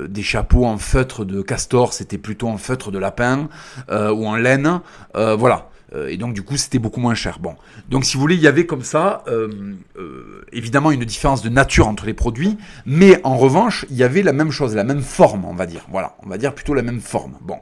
des 0.10 0.24
chapeaux 0.24 0.66
en 0.66 0.78
feutre 0.78 1.24
de 1.24 1.42
castor, 1.42 1.94
c'était 1.94 2.18
plutôt 2.18 2.50
en 2.50 2.58
feutre 2.58 2.92
de 2.92 3.00
lapin 3.00 3.48
ou 3.90 4.28
en 4.28 4.36
laine. 4.36 4.82
voilà. 5.14 5.71
Euh, 5.94 6.08
et 6.08 6.18
donc 6.18 6.34
du 6.34 6.44
coup 6.44 6.58
c'était 6.58 6.80
beaucoup 6.80 7.00
moins 7.00 7.16
cher. 7.16 7.40
Bon, 7.40 7.56
donc 7.90 8.06
si 8.06 8.16
vous 8.16 8.22
voulez, 8.22 8.36
il 8.36 8.42
y 8.42 8.48
avait 8.48 8.66
comme 8.66 8.84
ça 8.84 9.24
euh, 9.28 9.76
euh, 9.98 10.46
évidemment 10.52 10.92
une 10.92 11.04
différence 11.04 11.42
de 11.42 11.50
nature 11.50 11.88
entre 11.88 12.06
les 12.06 12.14
produits, 12.14 12.58
mais 12.86 13.20
en 13.24 13.38
revanche 13.38 13.86
il 13.90 13.98
y 13.98 14.04
avait 14.04 14.24
la 14.24 14.34
même 14.34 14.52
chose, 14.52 14.76
la 14.76 14.84
même 14.84 15.02
forme, 15.02 15.46
on 15.46 15.54
va 15.54 15.66
dire. 15.66 15.86
Voilà, 15.90 16.16
on 16.24 16.30
va 16.30 16.38
dire 16.38 16.54
plutôt 16.54 16.74
la 16.74 16.82
même 16.82 17.02
forme. 17.02 17.38
Bon, 17.42 17.58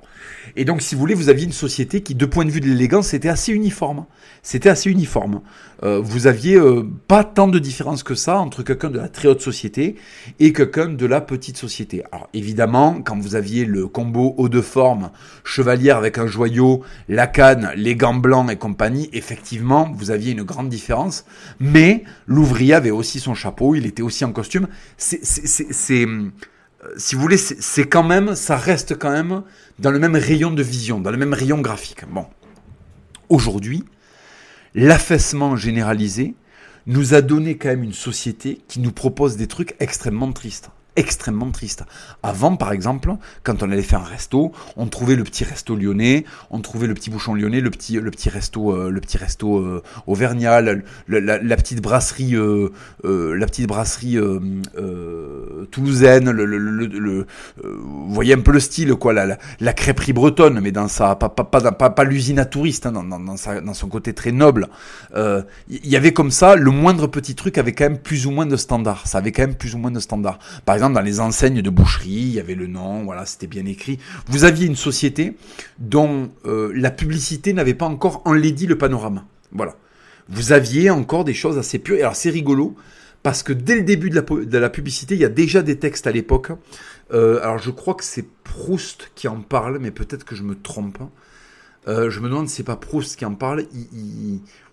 et 0.59 0.65
donc 0.65 0.81
si 0.81 0.93
vous 0.93 0.99
voulez, 0.99 1.13
vous 1.13 1.29
aviez 1.29 1.45
une 1.45 1.53
société 1.53 2.01
qui, 2.01 2.15
de 2.15 2.25
point 2.25 2.43
de 2.43 2.51
vue 2.51 2.59
de 2.59 2.65
l'élégance, 2.65 3.13
était 3.13 3.29
assez 3.29 3.53
uniforme. 3.53 4.05
C'était 4.43 4.67
assez 4.67 4.91
uniforme. 4.91 5.39
Euh, 5.83 6.01
vous 6.01 6.27
aviez 6.27 6.57
euh, 6.57 6.83
pas 7.07 7.23
tant 7.23 7.47
de 7.47 7.59
différence 7.59 8.03
que 8.03 8.13
ça 8.13 8.39
entre 8.39 8.61
quelqu'un 8.61 8.89
de 8.89 8.97
la 8.97 9.07
très 9.07 9.29
haute 9.29 9.39
société 9.39 9.95
et 10.41 10.51
quelqu'un 10.51 10.89
de 10.89 11.05
la 11.05 11.21
petite 11.21 11.55
société. 11.55 12.03
Alors 12.11 12.27
évidemment, 12.33 13.01
quand 13.01 13.17
vous 13.17 13.35
aviez 13.35 13.63
le 13.63 13.87
combo 13.87 14.35
haut 14.37 14.49
de 14.49 14.59
forme, 14.59 15.11
chevalière 15.45 15.95
avec 15.95 16.17
un 16.17 16.27
joyau, 16.27 16.83
la 17.07 17.27
canne, 17.27 17.71
les 17.77 17.95
gants 17.95 18.13
blancs 18.15 18.51
et 18.51 18.57
compagnie, 18.57 19.09
effectivement, 19.13 19.89
vous 19.95 20.11
aviez 20.11 20.33
une 20.33 20.43
grande 20.43 20.67
différence. 20.67 21.23
Mais 21.61 22.03
l'ouvrier 22.27 22.73
avait 22.73 22.91
aussi 22.91 23.21
son 23.21 23.33
chapeau, 23.33 23.75
il 23.75 23.85
était 23.85 24.03
aussi 24.03 24.25
en 24.25 24.33
costume. 24.33 24.67
C'est, 24.97 26.05
si 26.97 27.15
vous 27.15 27.21
voulez, 27.21 27.37
c'est 27.37 27.87
quand 27.87 28.03
même, 28.03 28.35
ça 28.35 28.55
reste 28.55 28.97
quand 28.97 29.11
même 29.11 29.43
dans 29.79 29.91
le 29.91 29.99
même 29.99 30.15
rayon 30.15 30.51
de 30.51 30.63
vision, 30.63 30.99
dans 30.99 31.11
le 31.11 31.17
même 31.17 31.33
rayon 31.33 31.59
graphique. 31.59 32.03
Bon, 32.09 32.25
aujourd'hui, 33.27 33.83
l'affaissement 34.73 35.55
généralisé 35.55 36.35
nous 36.87 37.13
a 37.13 37.21
donné 37.21 37.57
quand 37.57 37.69
même 37.69 37.83
une 37.83 37.93
société 37.93 38.61
qui 38.67 38.79
nous 38.79 38.91
propose 38.91 39.37
des 39.37 39.47
trucs 39.47 39.75
extrêmement 39.79 40.31
tristes 40.31 40.71
extrêmement 40.99 41.49
triste. 41.51 41.83
Avant, 42.23 42.55
par 42.57 42.73
exemple, 42.73 43.13
quand 43.43 43.63
on 43.63 43.71
allait 43.71 43.81
faire 43.81 44.01
un 44.01 44.05
resto, 44.05 44.51
on 44.75 44.87
trouvait 44.87 45.15
le 45.15 45.23
petit 45.23 45.43
resto 45.43 45.75
lyonnais, 45.75 46.25
on 46.51 46.59
trouvait 46.59 46.87
le 46.87 46.93
petit 46.93 47.09
bouchon 47.09 47.33
lyonnais, 47.33 47.61
le 47.61 47.69
petit, 47.71 47.99
le 47.99 48.11
petit 48.11 48.29
resto, 48.29 48.71
euh, 48.71 48.89
le 48.89 48.99
petit 48.99 49.17
resto 49.17 49.57
euh, 49.57 49.81
auvergnat, 50.07 50.61
la, 50.61 51.55
petite 51.55 51.81
brasserie, 51.81 52.35
euh, 52.35 52.69
la 53.03 53.45
petite 53.45 53.67
brasserie 53.67 54.17
toulousaine, 55.71 56.29
le, 56.29 56.45
le, 56.45 57.27
vous 57.63 58.13
voyez 58.13 58.33
un 58.33 58.41
peu 58.41 58.51
le 58.51 58.59
style, 58.59 58.95
quoi, 58.95 59.13
la, 59.13 59.37
la, 59.59 59.73
crêperie 59.73 60.13
bretonne, 60.13 60.59
mais 60.59 60.71
dans 60.71 60.89
sa, 60.89 61.15
pas, 61.15 61.29
pas, 61.29 61.43
pas, 61.45 61.89
pas, 61.89 62.03
l'usine 62.03 62.39
à 62.39 62.45
touristes, 62.45 62.85
hein, 62.85 62.91
dans, 62.91 63.03
dans, 63.03 63.19
dans, 63.19 63.73
son 63.73 63.87
côté 63.87 64.13
très 64.13 64.31
noble. 64.31 64.67
Il 65.15 65.87
y 65.87 65.95
avait 65.95 66.11
comme 66.13 66.31
ça, 66.31 66.55
le 66.55 66.71
moindre 66.71 67.07
petit 67.07 67.35
truc 67.35 67.57
avait 67.57 67.71
quand 67.71 67.85
même 67.85 67.97
plus 67.97 68.25
ou 68.25 68.31
moins 68.31 68.45
de 68.45 68.57
standards. 68.57 69.07
Ça 69.07 69.19
avait 69.19 69.31
quand 69.31 69.43
même 69.43 69.55
plus 69.55 69.75
ou 69.75 69.77
moins 69.77 69.91
de 69.91 69.99
standards. 69.99 70.39
Par 70.65 70.75
exemple, 70.75 70.88
dans 70.93 71.01
les 71.01 71.19
enseignes 71.19 71.61
de 71.61 71.69
boucherie, 71.69 72.09
il 72.09 72.33
y 72.33 72.39
avait 72.39 72.55
le 72.55 72.67
nom, 72.67 73.03
voilà, 73.03 73.25
c'était 73.25 73.47
bien 73.47 73.65
écrit. 73.65 73.99
Vous 74.27 74.43
aviez 74.43 74.67
une 74.67 74.75
société 74.75 75.35
dont 75.77 76.31
euh, 76.45 76.71
la 76.75 76.91
publicité 76.91 77.53
n'avait 77.53 77.73
pas 77.73 77.85
encore 77.85 78.21
enlaidi 78.25 78.67
le 78.67 78.77
panorama. 78.77 79.25
Voilà. 79.51 79.75
Vous 80.27 80.51
aviez 80.51 80.89
encore 80.89 81.23
des 81.23 81.33
choses 81.33 81.57
assez 81.57 81.79
pures. 81.79 81.97
Et 81.97 82.01
alors, 82.01 82.15
c'est 82.15 82.29
rigolo, 82.29 82.75
parce 83.23 83.43
que 83.43 83.53
dès 83.53 83.75
le 83.75 83.81
début 83.81 84.09
de 84.09 84.57
la, 84.57 84.69
publicité, 84.69 85.15
il 85.15 85.21
y 85.21 85.25
a 85.25 85.29
déjà 85.29 85.61
des 85.61 85.79
textes 85.79 86.07
à 86.07 86.11
l'époque. 86.11 86.51
Euh, 87.11 87.41
alors, 87.41 87.57
je 87.57 87.71
crois 87.71 87.95
que 87.95 88.03
c'est 88.03 88.25
Proust 88.43 89.11
qui 89.15 89.27
en 89.27 89.41
parle, 89.41 89.79
mais 89.79 89.91
peut-être 89.91 90.23
que 90.23 90.35
je 90.35 90.43
me 90.43 90.55
trompe. 90.55 90.99
Euh, 91.87 92.09
je 92.09 92.19
me 92.19 92.29
demande 92.29 92.47
si 92.47 92.57
c'est 92.57 92.63
pas 92.63 92.75
Proust 92.75 93.15
qui 93.15 93.25
en 93.25 93.33
parle, 93.35 93.65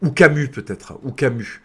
ou 0.03 0.11
Camus 0.11 0.49
peut-être, 0.49 0.99
ou 1.03 1.13
Camus. 1.13 1.63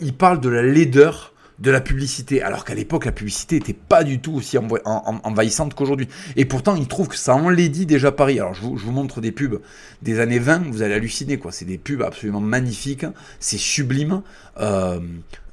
il 0.00 0.14
parle 0.14 0.40
de 0.40 0.48
la 0.48 0.62
laideur 0.62 1.31
de 1.62 1.70
la 1.70 1.80
publicité, 1.80 2.42
alors 2.42 2.64
qu'à 2.64 2.74
l'époque 2.74 3.04
la 3.04 3.12
publicité 3.12 3.54
n'était 3.54 3.72
pas 3.72 4.02
du 4.02 4.18
tout 4.18 4.34
aussi 4.34 4.58
envahissante 4.58 5.74
qu'aujourd'hui. 5.74 6.08
Et 6.34 6.44
pourtant, 6.44 6.74
il 6.74 6.88
trouve 6.88 7.06
que 7.06 7.16
ça 7.16 7.36
enlaidit 7.36 7.86
déjà 7.86 8.10
Paris. 8.10 8.40
Alors 8.40 8.52
je 8.52 8.62
vous, 8.62 8.90
montre 8.90 9.20
des 9.20 9.30
pubs 9.30 9.60
des 10.02 10.18
années 10.18 10.40
20, 10.40 10.64
vous 10.70 10.82
allez 10.82 10.94
halluciner 10.94 11.38
quoi. 11.38 11.52
C'est 11.52 11.64
des 11.64 11.78
pubs 11.78 12.02
absolument 12.02 12.40
magnifiques, 12.40 13.06
c'est 13.38 13.58
sublime. 13.58 14.22
Euh, 14.60 14.98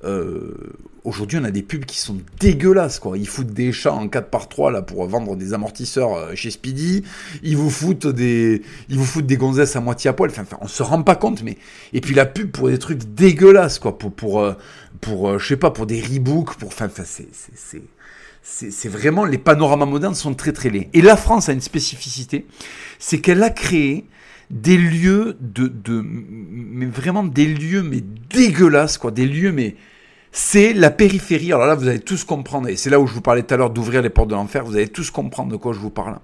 euh, 0.04 0.56
aujourd'hui, 1.04 1.38
on 1.40 1.44
a 1.44 1.52
des 1.52 1.62
pubs 1.62 1.86
qui 1.86 2.00
sont 2.00 2.18
dégueulasses 2.40 2.98
quoi. 2.98 3.16
Ils 3.16 3.28
foutent 3.28 3.54
des 3.54 3.72
chats 3.72 3.94
en 3.94 4.08
4 4.08 4.30
par 4.30 4.50
3 4.50 4.72
là 4.72 4.82
pour 4.82 5.06
vendre 5.06 5.36
des 5.36 5.54
amortisseurs 5.54 6.16
euh, 6.16 6.32
chez 6.34 6.50
Speedy. 6.50 7.04
Ils 7.44 7.56
vous 7.56 7.70
foutent 7.70 8.08
des, 8.08 8.64
ils 8.90 8.98
vous 8.98 9.06
foutent 9.06 9.28
des 9.28 9.38
gonzesses 9.38 9.76
à 9.76 9.80
moitié 9.80 10.10
à 10.10 10.14
poil. 10.14 10.32
Enfin, 10.32 10.46
on 10.60 10.68
se 10.68 10.82
rend 10.82 11.04
pas 11.04 11.16
compte, 11.16 11.44
mais 11.44 11.58
et 11.94 12.02
puis 12.02 12.16
la 12.16 12.26
pub 12.26 12.50
pour 12.50 12.70
des 12.70 12.80
trucs 12.80 13.14
dégueulasses 13.14 13.78
quoi, 13.78 13.96
pour 14.00 14.44
pour, 15.02 15.30
euh, 15.30 15.40
je 15.40 15.48
sais 15.48 15.58
pas, 15.58 15.72
pour 15.72 15.86
des 15.86 16.02
rebooks, 16.02 16.56
pour, 16.56 16.70
enfin, 16.70 16.90
c'est, 17.04 17.30
c'est 18.44 18.90
vraiment, 18.90 19.26
les 19.26 19.38
panoramas 19.38 19.86
modernes 19.86 20.16
sont 20.16 20.34
très 20.34 20.52
très 20.52 20.70
laids. 20.70 20.90
Et 20.94 21.02
la 21.02 21.16
France 21.16 21.50
a 21.50 21.54
une 21.54 21.62
spécificité, 21.62 22.46
c'est 22.98 23.20
qu'elle 23.20 23.44
a 23.44 23.50
créé 23.50 24.06
des 24.50 24.78
lieux 24.78 25.38
de, 25.40 25.68
de, 25.68 26.04
mais 26.04 26.88
vraiment 26.88 27.24
des 27.24 27.46
lieux, 27.46 27.84
mais 27.84 28.02
dégueulasses, 28.30 28.98
quoi, 28.98 29.12
des 29.12 29.26
lieux, 29.26 29.52
mais, 29.52 29.76
c'est 30.32 30.74
la 30.74 30.92
périphérie. 30.92 31.52
Alors 31.52 31.66
là, 31.66 31.76
vous 31.76 31.88
allez 31.88 32.00
tous 32.00 32.24
comprendre, 32.24 32.68
et 32.70 32.76
c'est 32.76 32.90
là 32.90 33.00
où 33.00 33.08
je 33.08 33.14
vous 33.14 33.22
parlais 33.22 33.44
tout 33.44 33.54
à 33.54 33.58
l'heure 33.58 33.70
d'ouvrir 33.70 34.02
les 34.02 34.10
portes 34.10 34.30
de 34.30 34.36
l'enfer, 34.36 34.64
vous 34.64 34.76
allez 34.76 34.88
tous 34.88 35.12
comprendre 35.12 35.52
de 35.52 35.58
quoi 35.58 35.74
je 35.74 35.80
vous 35.80 35.90
parle. 35.90 36.20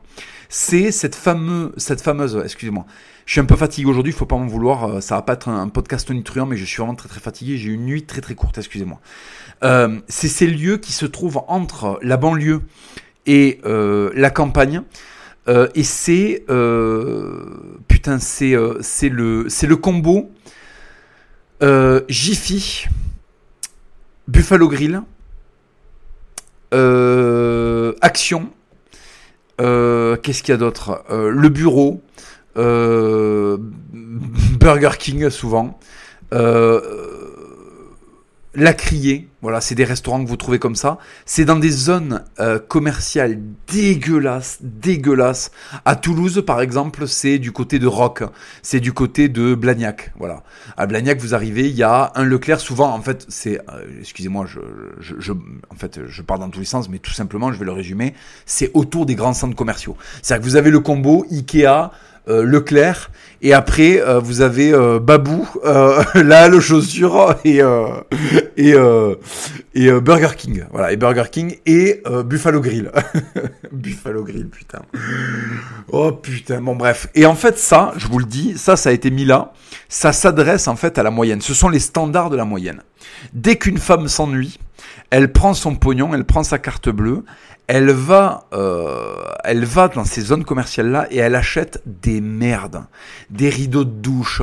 C'est 0.49 0.91
cette 0.91 1.15
fameuse, 1.15 1.71
cette 1.77 2.01
fameuse, 2.01 2.39
excusez-moi, 2.43 2.85
je 3.25 3.31
suis 3.31 3.41
un 3.41 3.45
peu 3.45 3.55
fatigué 3.55 3.89
aujourd'hui, 3.89 4.13
faut 4.13 4.27
pas 4.27 4.37
m'en 4.37 4.45
vouloir. 4.45 4.85
Euh, 4.85 5.01
ça 5.01 5.15
va 5.15 5.23
pas 5.23 5.33
être 5.33 5.49
un 5.49 5.67
podcast 5.67 6.09
nutruant, 6.11 6.45
mais 6.45 6.57
je 6.57 6.65
suis 6.65 6.77
vraiment 6.77 6.93
très 6.93 7.09
très 7.09 7.19
fatigué. 7.19 7.57
J'ai 7.57 7.71
eu 7.71 7.73
une 7.73 7.85
nuit 7.85 8.03
très 8.05 8.21
très 8.21 8.35
courte, 8.35 8.59
excusez-moi. 8.59 8.99
Euh, 9.63 9.99
c'est 10.07 10.27
ces 10.27 10.45
lieux 10.45 10.77
qui 10.77 10.91
se 10.91 11.07
trouvent 11.07 11.41
entre 11.47 11.97
la 12.03 12.17
banlieue 12.17 12.61
et 13.25 13.59
euh, 13.65 14.11
la 14.13 14.29
campagne. 14.29 14.83
Et 15.75 15.83
c'est 15.83 16.43
putain, 17.87 18.17
c'est 18.17 18.55
le 19.09 19.45
c'est 19.47 19.67
le 19.67 19.75
combo 19.75 20.31
Jiffy, 22.09 22.85
Buffalo 24.27 24.67
Grill, 24.67 25.03
Action. 28.01 28.49
Qu'est-ce 29.59 30.41
qu'il 30.41 30.51
y 30.51 30.55
a 30.55 30.57
d'autre? 30.57 31.03
Le 31.09 31.49
bureau. 31.49 32.01
Euh, 32.57 33.57
Burger 34.59 34.97
King 34.97 35.29
souvent. 35.29 35.79
Euh, 36.33 36.81
la 38.57 38.73
Criée, 38.73 39.27
voilà, 39.41 39.59
c'est 39.59 39.75
des 39.75 39.83
restaurants 39.83 40.23
que 40.23 40.29
vous 40.29 40.37
trouvez 40.37 40.59
comme 40.59 40.75
ça. 40.75 40.97
C'est 41.25 41.43
dans 41.43 41.57
des 41.57 41.69
zones 41.69 42.23
euh, 42.39 42.57
commerciales 42.57 43.37
dégueulasses, 43.67 44.59
dégueulasses. 44.61 45.51
À 45.83 45.97
Toulouse, 45.97 46.41
par 46.47 46.61
exemple, 46.61 47.05
c'est 47.05 47.37
du 47.37 47.51
côté 47.51 47.79
de 47.79 47.87
Roc, 47.87 48.23
c'est 48.61 48.79
du 48.79 48.93
côté 48.93 49.27
de 49.27 49.55
Blagnac, 49.55 50.13
voilà. 50.17 50.43
À 50.77 50.87
Blagnac, 50.87 51.19
vous 51.19 51.35
arrivez, 51.35 51.69
il 51.69 51.75
y 51.75 51.83
a 51.83 52.13
un 52.15 52.23
Leclerc. 52.23 52.61
Souvent, 52.61 52.93
en 52.93 53.01
fait, 53.01 53.25
c'est, 53.27 53.59
excusez-moi, 53.99 54.45
je, 54.47 54.61
je, 54.99 55.33
en 55.33 55.75
fait, 55.75 55.99
je 56.07 56.21
parle 56.21 56.39
dans 56.39 56.49
tous 56.49 56.59
les 56.59 56.65
sens, 56.65 56.87
mais 56.87 56.99
tout 56.99 57.11
simplement, 57.11 57.51
je 57.51 57.59
vais 57.59 57.65
le 57.65 57.73
résumer. 57.73 58.13
C'est 58.45 58.71
autour 58.73 59.05
des 59.05 59.15
grands 59.15 59.33
centres 59.33 59.55
commerciaux. 59.55 59.97
C'est-à-dire 60.21 60.45
que 60.45 60.49
vous 60.49 60.55
avez 60.55 60.71
le 60.71 60.79
combo 60.79 61.25
Ikea. 61.29 61.91
Euh, 62.27 62.43
Leclerc, 62.43 63.11
et 63.43 63.53
après 63.53 64.01
euh, 64.01 64.17
vous 64.17 64.41
avez 64.41 64.73
euh, 64.73 64.99
Babou, 64.99 65.47
là 66.15 66.47
le 66.47 66.59
chaussure 66.59 67.35
et 67.45 67.61
et, 68.57 68.73
et 69.75 69.91
Burger 69.91 70.35
King. 70.35 70.63
Voilà, 70.71 70.91
et 70.91 70.97
Burger 70.97 71.25
King 71.31 71.57
et 71.67 72.01
Buffalo 72.25 72.61
Grill. 72.61 72.91
Buffalo 73.71 74.23
Grill, 74.23 74.47
putain. 74.47 74.81
Oh 75.91 76.11
putain, 76.13 76.61
bon 76.61 76.75
bref. 76.75 77.07
Et 77.13 77.27
en 77.27 77.35
fait, 77.35 77.59
ça, 77.59 77.93
je 77.97 78.07
vous 78.07 78.17
le 78.17 78.25
dis, 78.25 78.57
ça, 78.57 78.75
ça 78.75 78.89
a 78.89 78.93
été 78.93 79.11
mis 79.11 79.25
là. 79.25 79.53
Ça 79.87 80.11
s'adresse 80.11 80.67
en 80.67 80.75
fait 80.75 80.97
à 80.97 81.03
la 81.03 81.11
moyenne. 81.11 81.41
Ce 81.41 81.53
sont 81.53 81.69
les 81.69 81.79
standards 81.79 82.31
de 82.31 82.37
la 82.37 82.45
moyenne. 82.45 82.81
Dès 83.33 83.57
qu'une 83.57 83.77
femme 83.77 84.07
s'ennuie, 84.07 84.59
elle 85.11 85.31
prend 85.31 85.53
son 85.53 85.75
pognon, 85.75 86.13
elle 86.13 86.25
prend 86.25 86.43
sa 86.43 86.57
carte 86.57 86.89
bleue, 86.89 87.23
elle 87.67 87.91
va, 87.91 88.47
euh, 88.53 89.15
elle 89.43 89.65
va 89.65 89.87
dans 89.87 90.05
ces 90.05 90.21
zones 90.21 90.43
commerciales-là 90.43 91.07
et 91.09 91.17
elle 91.17 91.35
achète 91.35 91.81
des 91.85 92.21
merdes, 92.21 92.83
des 93.29 93.49
rideaux 93.49 93.83
de 93.83 93.89
douche, 93.89 94.41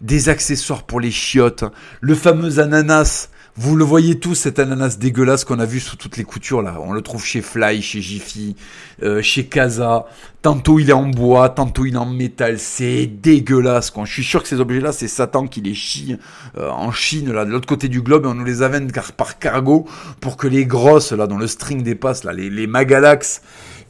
des 0.00 0.28
accessoires 0.28 0.82
pour 0.82 1.00
les 1.00 1.10
chiottes, 1.10 1.64
le 2.00 2.14
fameux 2.14 2.58
ananas 2.58 3.28
vous 3.56 3.76
le 3.76 3.84
voyez 3.84 4.18
tous, 4.18 4.34
cet 4.34 4.58
ananas 4.58 4.96
dégueulasse 4.98 5.44
qu'on 5.44 5.60
a 5.60 5.64
vu 5.64 5.78
sous 5.78 5.94
toutes 5.94 6.16
les 6.16 6.24
coutures 6.24 6.60
là. 6.60 6.78
On 6.80 6.92
le 6.92 7.02
trouve 7.02 7.24
chez 7.24 7.40
Fly, 7.40 7.82
chez 7.82 8.00
Jiffy, 8.00 8.56
euh, 9.04 9.22
chez 9.22 9.46
Casa. 9.46 10.06
Tantôt 10.42 10.80
il 10.80 10.90
est 10.90 10.94
en 10.94 11.06
bois, 11.06 11.48
tantôt 11.50 11.84
il 11.84 11.94
est 11.94 11.98
en 11.98 12.04
métal. 12.04 12.58
C'est 12.58 13.06
dégueulasse. 13.06 13.92
Je 13.96 14.12
suis 14.12 14.24
sûr 14.24 14.42
que 14.42 14.48
ces 14.48 14.58
objets-là, 14.58 14.90
c'est 14.90 15.06
Satan 15.06 15.46
qui 15.46 15.60
les 15.60 15.74
chie 15.74 16.16
euh, 16.58 16.68
en 16.68 16.90
Chine, 16.90 17.32
là, 17.32 17.44
de 17.44 17.50
l'autre 17.50 17.68
côté 17.68 17.86
du 17.86 18.02
globe, 18.02 18.24
et 18.24 18.28
on 18.28 18.34
nous 18.34 18.44
les 18.44 18.62
amène 18.62 18.90
par 19.16 19.38
cargo 19.38 19.86
pour 20.20 20.36
que 20.36 20.48
les 20.48 20.66
grosses, 20.66 21.12
là, 21.12 21.28
dont 21.28 21.38
le 21.38 21.46
string 21.46 21.84
dépasse, 21.84 22.24
là, 22.24 22.32
les 22.32 22.66
Magalax, 22.66 23.40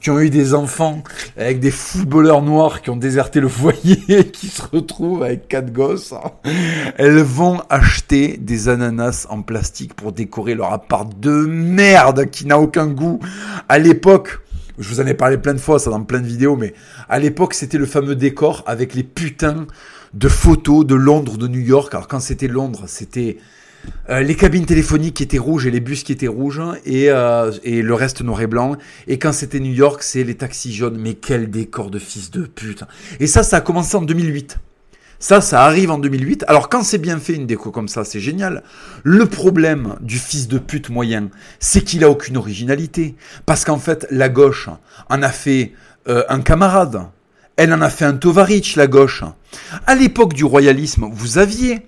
qui 0.04 0.10
ont 0.10 0.20
eu 0.20 0.28
des 0.28 0.52
enfants 0.52 1.02
avec 1.34 1.60
des 1.60 1.70
footballeurs 1.70 2.42
noirs 2.42 2.82
qui 2.82 2.90
ont 2.90 2.96
déserté 2.96 3.40
le 3.40 3.48
foyer 3.48 4.02
et 4.08 4.26
qui 4.30 4.48
se 4.48 4.60
retrouvent 4.60 5.22
avec 5.22 5.48
quatre 5.48 5.72
gosses, 5.72 6.12
elles 6.98 7.22
vont 7.22 7.62
acheter 7.70 8.36
des 8.36 8.68
ananas 8.68 9.26
en 9.30 9.40
plastique 9.40 9.94
pour 9.94 10.12
décorer 10.12 10.54
leur 10.54 10.74
appart 10.74 11.18
de 11.18 11.30
merde 11.30 12.26
qui 12.26 12.44
n'a 12.44 12.60
aucun 12.60 12.86
goût. 12.86 13.18
À 13.70 13.78
l'époque, 13.78 14.40
je 14.78 14.86
vous 14.90 15.00
en 15.00 15.06
ai 15.06 15.14
parlé 15.14 15.38
plein 15.38 15.54
de 15.54 15.58
fois, 15.58 15.78
ça 15.78 15.88
dans 15.88 16.02
plein 16.02 16.20
de 16.20 16.26
vidéos, 16.26 16.56
mais 16.56 16.74
à 17.08 17.18
l'époque, 17.18 17.54
c'était 17.54 17.78
le 17.78 17.86
fameux 17.86 18.14
décor 18.14 18.62
avec 18.66 18.94
les 18.94 19.04
putains 19.04 19.66
de 20.12 20.28
photos 20.28 20.84
de 20.84 20.96
Londres, 20.96 21.38
de 21.38 21.48
New 21.48 21.62
York. 21.62 21.94
Alors 21.94 22.08
quand 22.08 22.20
c'était 22.20 22.46
Londres, 22.46 22.84
c'était 22.88 23.38
euh, 24.10 24.20
les 24.20 24.34
cabines 24.34 24.66
téléphoniques 24.66 25.14
qui 25.14 25.22
étaient 25.22 25.38
rouges 25.38 25.66
et 25.66 25.70
les 25.70 25.80
bus 25.80 26.02
qui 26.02 26.12
étaient 26.12 26.28
rouges 26.28 26.62
et, 26.84 27.10
euh, 27.10 27.50
et 27.62 27.82
le 27.82 27.94
reste 27.94 28.22
noir 28.22 28.40
et 28.42 28.46
blanc. 28.46 28.76
Et 29.06 29.18
quand 29.18 29.32
c'était 29.32 29.60
New 29.60 29.72
York, 29.72 30.02
c'est 30.02 30.24
les 30.24 30.34
taxis 30.34 30.74
jaunes. 30.74 30.98
Mais 30.98 31.14
quel 31.14 31.50
décor 31.50 31.90
de 31.90 31.98
fils 31.98 32.30
de 32.30 32.42
pute. 32.42 32.84
Et 33.20 33.26
ça, 33.26 33.42
ça 33.42 33.58
a 33.58 33.60
commencé 33.60 33.96
en 33.96 34.02
2008. 34.02 34.58
Ça, 35.18 35.40
ça 35.40 35.64
arrive 35.64 35.90
en 35.90 35.96
2008. 35.96 36.44
Alors 36.48 36.68
quand 36.68 36.82
c'est 36.82 36.98
bien 36.98 37.18
fait 37.18 37.32
une 37.32 37.46
déco 37.46 37.70
comme 37.70 37.88
ça, 37.88 38.04
c'est 38.04 38.20
génial. 38.20 38.62
Le 39.04 39.24
problème 39.24 39.96
du 40.02 40.18
fils 40.18 40.48
de 40.48 40.58
pute 40.58 40.90
moyen, 40.90 41.30
c'est 41.60 41.80
qu'il 41.80 42.04
a 42.04 42.10
aucune 42.10 42.36
originalité. 42.36 43.14
Parce 43.46 43.64
qu'en 43.64 43.78
fait, 43.78 44.06
la 44.10 44.28
gauche 44.28 44.68
en 45.08 45.22
a 45.22 45.30
fait 45.30 45.72
euh, 46.08 46.24
un 46.28 46.40
camarade. 46.40 47.06
Elle 47.56 47.72
en 47.72 47.80
a 47.80 47.88
fait 47.88 48.04
un 48.04 48.14
Tovarich, 48.14 48.76
la 48.76 48.86
gauche. 48.86 49.24
À 49.86 49.94
l'époque 49.94 50.34
du 50.34 50.44
royalisme, 50.44 51.06
vous 51.10 51.38
aviez 51.38 51.86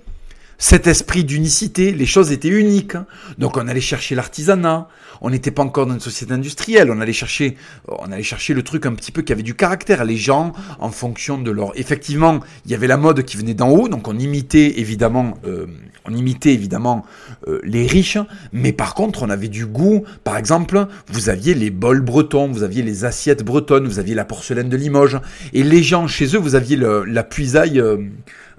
cet 0.59 0.87
esprit 0.87 1.25
d'unicité, 1.25 1.93
les 1.93 2.07
choses 2.07 2.33
étaient 2.33 2.49
uniques. 2.49 2.97
Donc 3.39 3.57
on 3.57 3.69
allait 3.69 3.81
chercher 3.81 4.15
l'artisanat, 4.15 4.89
on 5.21 5.31
n'était 5.31 5.51
pas 5.51 5.63
encore 5.63 5.87
dans 5.87 5.95
une 5.95 6.01
société 6.01 6.33
industrielle, 6.33 6.91
on 6.91 7.01
allait 7.01 7.13
chercher 7.13 7.57
on 7.89 8.11
allait 8.11 8.23
chercher 8.23 8.55
le 8.55 8.63
truc 8.63 8.87
un 8.87 8.95
petit 8.95 9.13
peu 9.13 9.23
qui 9.23 9.33
avait 9.33 9.43
du 9.43 9.55
caractère, 9.55 10.05
les 10.05 10.17
gens 10.17 10.53
en 10.79 10.91
fonction 10.91 11.39
de 11.39 11.51
leur 11.51 11.79
effectivement, 11.79 12.41
il 12.65 12.71
y 12.71 12.75
avait 12.75 12.87
la 12.87 12.97
mode 12.97 13.23
qui 13.25 13.37
venait 13.37 13.55
d'en 13.55 13.69
haut, 13.69 13.89
donc 13.89 14.09
on 14.09 14.19
imitait 14.19 14.79
évidemment 14.79 15.39
euh, 15.47 15.67
on 16.09 16.15
imitait 16.15 16.53
évidemment 16.53 17.05
euh, 17.49 17.61
les 17.65 17.87
riches, 17.87 18.19
mais 18.53 18.73
par 18.73 18.95
contre 18.95 19.23
on 19.23 19.31
avait 19.31 19.49
du 19.49 19.67
goût. 19.67 20.05
Par 20.25 20.37
exemple, 20.37 20.87
vous 21.09 21.29
aviez 21.29 21.55
les 21.55 21.71
bols 21.71 22.01
bretons, 22.01 22.49
vous 22.49 22.63
aviez 22.63 22.83
les 22.83 23.05
assiettes 23.05 23.45
bretonnes, 23.45 23.87
vous 23.87 23.99
aviez 23.99 24.15
la 24.15 24.25
porcelaine 24.25 24.69
de 24.69 24.77
Limoges. 24.77 25.19
Et 25.53 25.63
les 25.63 25.83
gens 25.83 26.07
chez 26.07 26.37
eux, 26.37 26.39
vous 26.39 26.55
aviez 26.55 26.77
la 26.77 27.25
puisaille 27.25 27.81
euh, 27.81 27.99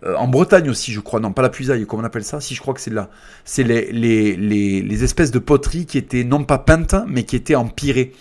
euh, 0.04 0.16
en 0.16 0.28
Bretagne 0.28 0.70
aussi, 0.70 0.94
je 0.94 1.00
crois. 1.00 1.20
Non, 1.20 1.34
pas 1.34 1.42
la 1.42 1.50
puisaille, 1.50 1.86
comment 1.86 2.04
on 2.04 2.06
appelle 2.06 2.24
ça? 2.24 2.40
Si, 2.40 2.54
je 2.56 2.62
crois 2.62 2.74
que 2.74 2.82
c'est 2.82 2.94
là. 2.94 3.10
C'est 3.46 3.64
les, 3.64 3.92
les, 3.92 4.36
les, 4.36 4.82
les, 4.82 5.04
espèces 5.04 5.32
de 5.32 5.40
poteries 5.40 5.86
qui 5.86 5.98
étaient 5.98 6.24
non 6.24 6.44
pas 6.44 6.60
peintes, 6.60 6.96
mais 7.08 7.24
qui 7.24 7.36
étaient 7.36 7.56
empirées. 7.56 8.14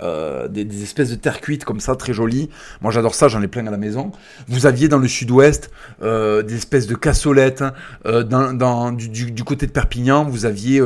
Euh, 0.00 0.48
des, 0.48 0.82
espèces 0.82 1.10
de 1.10 1.14
terre 1.16 1.40
cuite 1.40 1.64
comme 1.64 1.80
ça, 1.80 1.94
très 1.96 2.12
jolies. 2.12 2.48
Moi 2.80 2.92
j'adore 2.92 3.14
ça, 3.14 3.28
j'en 3.28 3.42
ai 3.42 3.48
plein 3.48 3.66
à 3.66 3.70
la 3.70 3.76
maison. 3.76 4.12
Vous 4.48 4.66
aviez 4.66 4.88
dans 4.88 4.98
le 4.98 5.08
sud-ouest 5.08 5.70
euh, 6.02 6.42
des 6.42 6.56
espèces 6.56 6.86
de 6.86 6.94
cassolettes. 6.94 7.64
Euh, 8.06 8.22
dans, 8.22 8.92
du, 8.92 9.44
côté 9.44 9.66
de 9.66 9.72
Perpignan, 9.72 10.24
vous 10.24 10.46
aviez 10.46 10.82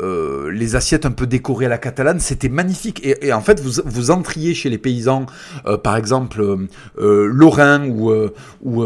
les 0.00 0.76
assiettes 0.76 1.06
un 1.06 1.10
peu 1.10 1.26
décorées 1.26 1.66
à 1.66 1.68
la 1.68 1.78
catalane. 1.78 2.20
C'était 2.20 2.48
magnifique. 2.48 3.00
Et, 3.04 3.32
en 3.32 3.40
fait, 3.40 3.60
vous, 3.60 3.82
vous 3.84 4.10
entriez 4.10 4.54
chez 4.54 4.70
les 4.70 4.78
paysans, 4.78 5.26
par 5.82 5.96
exemple 5.96 6.68
lorrains 6.96 7.86
ou, 7.86 8.12
ou, 8.62 8.84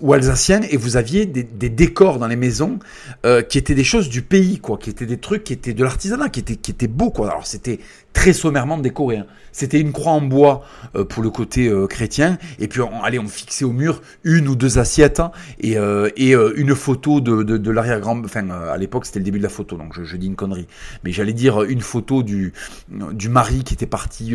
ou 0.00 0.12
alsaciens, 0.12 0.60
et 0.70 0.76
vous 0.76 0.96
aviez 0.96 1.26
des, 1.26 1.42
des 1.42 1.68
décors 1.68 2.18
dans 2.18 2.26
les 2.26 2.36
maisons 2.36 2.78
qui 3.48 3.58
étaient 3.58 3.74
des 3.74 3.84
choses 3.84 4.08
du 4.08 4.22
pays, 4.22 4.58
quoi, 4.58 4.78
qui 4.78 4.90
étaient 4.90 5.06
des 5.06 5.18
trucs 5.18 5.44
qui 5.44 5.52
étaient 5.52 5.74
de 5.74 5.84
l'artisanat, 5.84 6.28
qui 6.28 6.40
étaient, 6.40 6.56
qui 6.56 6.70
étaient 6.70 6.88
beaux, 6.88 7.10
quoi. 7.10 7.30
Alors 7.30 7.46
c'était 7.46 7.80
très 8.18 8.32
sommairement 8.32 8.78
décoré. 8.78 9.18
Hein. 9.18 9.26
C'était 9.52 9.80
une 9.80 9.92
croix 9.92 10.10
en 10.10 10.20
bois 10.20 10.64
euh, 10.96 11.04
pour 11.04 11.22
le 11.22 11.30
côté 11.30 11.68
euh, 11.68 11.86
chrétien, 11.86 12.36
et 12.58 12.66
puis 12.66 12.80
on, 12.80 13.04
allez, 13.04 13.20
on 13.20 13.28
fixait 13.28 13.64
au 13.64 13.70
mur 13.70 14.02
une 14.24 14.48
ou 14.48 14.56
deux 14.56 14.80
assiettes 14.80 15.20
hein, 15.20 15.30
et, 15.60 15.76
euh, 15.78 16.52
une 16.56 16.74
photo 16.74 17.20
de, 17.20 17.44
de, 17.44 17.70
l'arrière-grand. 17.70 18.24
Enfin, 18.24 18.50
à 18.50 18.76
l'époque, 18.76 19.06
c'était 19.06 19.20
le 19.20 19.24
début 19.24 19.38
de 19.38 19.44
la 19.44 19.48
photo, 19.48 19.76
donc 19.76 19.94
je, 19.94 20.02
je 20.02 20.16
dis 20.16 20.26
une 20.26 20.34
connerie. 20.34 20.66
Mais 21.04 21.12
j'allais 21.12 21.32
dire 21.32 21.62
une 21.62 21.80
photo 21.80 22.24
du 22.24 22.52
du 23.12 23.28
mari 23.28 23.62
qui 23.62 23.74
était 23.74 23.86
parti 23.86 24.34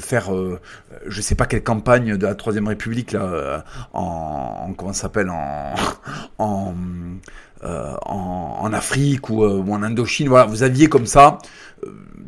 faire, 0.00 0.30
je 1.06 1.20
sais 1.20 1.36
pas 1.36 1.46
quelle 1.46 1.62
campagne 1.62 2.16
de 2.16 2.26
la 2.26 2.34
Troisième 2.34 2.66
République 2.66 3.12
là, 3.12 3.64
en, 3.92 4.66
en 4.68 4.72
comment 4.72 4.92
s'appelle 4.92 5.30
en 5.30 5.74
en, 6.38 6.74
en, 7.62 8.56
en 8.60 8.72
Afrique 8.72 9.30
ou, 9.30 9.44
ou 9.44 9.72
en 9.72 9.82
Indochine. 9.82 10.28
Voilà, 10.28 10.46
vous 10.46 10.62
aviez 10.64 10.88
comme 10.88 11.06
ça 11.06 11.38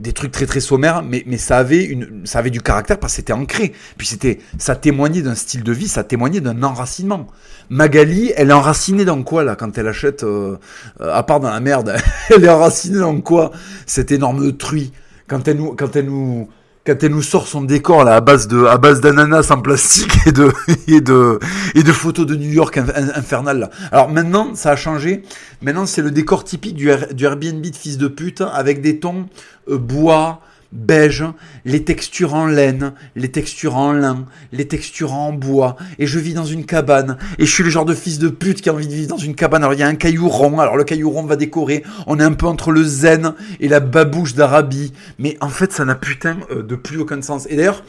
des 0.05 0.12
trucs 0.12 0.33
très 0.33 0.47
très 0.47 0.61
sommaires, 0.61 1.03
mais, 1.03 1.23
mais 1.27 1.38
ça, 1.38 1.59
avait 1.59 1.83
une, 1.85 2.27
ça 2.27 2.40
avait 2.40 2.51
du 2.51 2.61
caractère 2.61 2.99
parce 2.99 3.14
que 3.14 3.17
c'était 3.17 3.33
ancré. 3.33 3.73
Puis 3.97 4.07
c'était, 4.07 4.38
ça 4.59 4.77
témoignait 4.77 5.23
d'un 5.23 5.35
style 5.35 5.62
de 5.62 5.73
vie, 5.73 5.88
ça 5.88 6.05
témoignait 6.05 6.40
d'un 6.40 6.62
enracinement. 6.62 7.27
Magali, 7.71 8.33
elle 8.37 8.51
est 8.51 8.55
enracinée 8.55 9.05
dans 9.05 9.23
quoi 9.23 9.45
là 9.45 9.57
quand 9.57 9.79
elle 9.79 9.88
achète, 9.88 10.23
euh, 10.25 10.57
à 11.01 11.23
part 11.23 11.40
dans 11.40 11.51
la 11.51 11.61
merde, 11.61 11.97
elle 12.31 12.45
est 12.45 12.49
enracinée 12.49 12.99
dans 12.99 13.21
quoi 13.21 13.51
Cette 13.87 14.12
énorme 14.12 14.57
truie? 14.57 14.93
Quand 15.27 15.49
elle 15.49 15.57
nous, 15.57 15.75
quand 15.75 15.97
elle 15.97 16.07
nous, 16.07 16.49
quand 16.87 17.03
elle 17.03 17.12
nous 17.12 17.23
sort 17.23 17.47
son 17.47 17.62
décor 17.62 18.05
là 18.05 18.16
à 18.16 18.20
base 18.20 18.47
de 18.47 18.66
à 18.66 18.77
base 18.77 19.01
d'ananas 19.01 19.51
en 19.51 19.61
plastique 19.61 20.12
et 20.27 20.33
de 20.33 20.53
et 20.88 21.01
de 21.01 21.38
et 21.75 21.83
de 21.83 21.92
photos 21.92 22.27
de 22.27 22.37
New 22.37 22.51
York 22.51 22.77
infernal 22.77 23.59
là. 23.59 23.70
Alors 23.90 24.11
maintenant 24.11 24.55
ça 24.55 24.73
a 24.73 24.77
changé. 24.77 25.23
Maintenant 25.62 25.87
c'est 25.87 26.03
le 26.03 26.11
décor 26.11 26.44
typique 26.44 26.75
du, 26.75 26.90
du 27.12 27.25
Airbnb 27.25 27.62
de 27.62 27.77
fils 27.77 27.97
de 27.97 28.09
pute 28.09 28.42
avec 28.42 28.83
des 28.83 29.01
tons 29.01 29.27
euh, 29.70 29.79
bois, 29.79 30.40
beige, 30.75 31.25
les 31.65 31.85
textures 31.85 32.35
en 32.35 32.47
laine, 32.47 32.93
les 33.17 33.31
textures 33.31 33.77
en 33.77 33.93
lin, 33.93 34.27
les 34.53 34.67
textures 34.67 35.15
en 35.15 35.33
bois, 35.33 35.77
et 35.99 36.07
je 36.07 36.19
vis 36.19 36.35
dans 36.35 36.45
une 36.45 36.67
cabane, 36.67 37.17
et 37.39 37.47
je 37.47 37.51
suis 37.51 37.63
le 37.63 37.71
genre 37.71 37.85
de 37.85 37.95
fils 37.95 38.19
de 38.19 38.29
pute 38.29 38.61
qui 38.61 38.69
a 38.69 38.75
envie 38.75 38.89
de 38.89 38.93
vivre 38.93 39.09
dans 39.09 39.17
une 39.17 39.35
cabane. 39.35 39.63
Alors 39.63 39.75
il 39.75 39.81
y 39.81 39.85
a 39.85 39.89
un 39.89 39.95
caillou 39.95 40.29
rond, 40.29 40.59
alors 40.59 40.77
le 40.77 40.85
caillou 40.85 41.11
rond 41.11 41.25
va 41.25 41.37
décorer, 41.37 41.85
on 42.07 42.19
est 42.19 42.25
un 42.25 42.33
peu 42.33 42.47
entre 42.47 42.73
le 42.73 42.83
zen 42.83 43.35
et 43.61 43.69
la 43.69 43.81
babouche 43.81 44.35
d'Arabie, 44.35 44.93
mais 45.19 45.37
en 45.41 45.49
fait 45.49 45.73
ça 45.73 45.85
n'a 45.85 45.95
putain 45.95 46.39
euh, 46.51 46.63
de 46.63 46.75
plus 46.75 46.99
aucun 46.99 47.23
sens. 47.23 47.47
Et 47.49 47.57
d'ailleurs, 47.57 47.85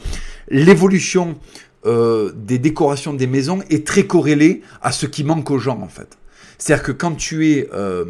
l'évolution 0.48 1.36
euh, 1.86 2.32
des 2.34 2.58
décorations 2.58 3.14
des 3.14 3.26
maisons 3.26 3.60
est 3.68 3.86
très 3.86 4.04
corrélée 4.04 4.62
à 4.80 4.92
ce 4.92 5.06
qui 5.06 5.24
manque 5.24 5.50
aux 5.50 5.58
gens 5.58 5.80
en 5.82 5.88
fait. 5.88 6.16
C'est-à-dire 6.58 6.84
que 6.84 6.92
quand 6.92 7.14
tu 7.14 7.48
es... 7.48 7.68
Il 7.68 7.74
euh, 7.74 8.04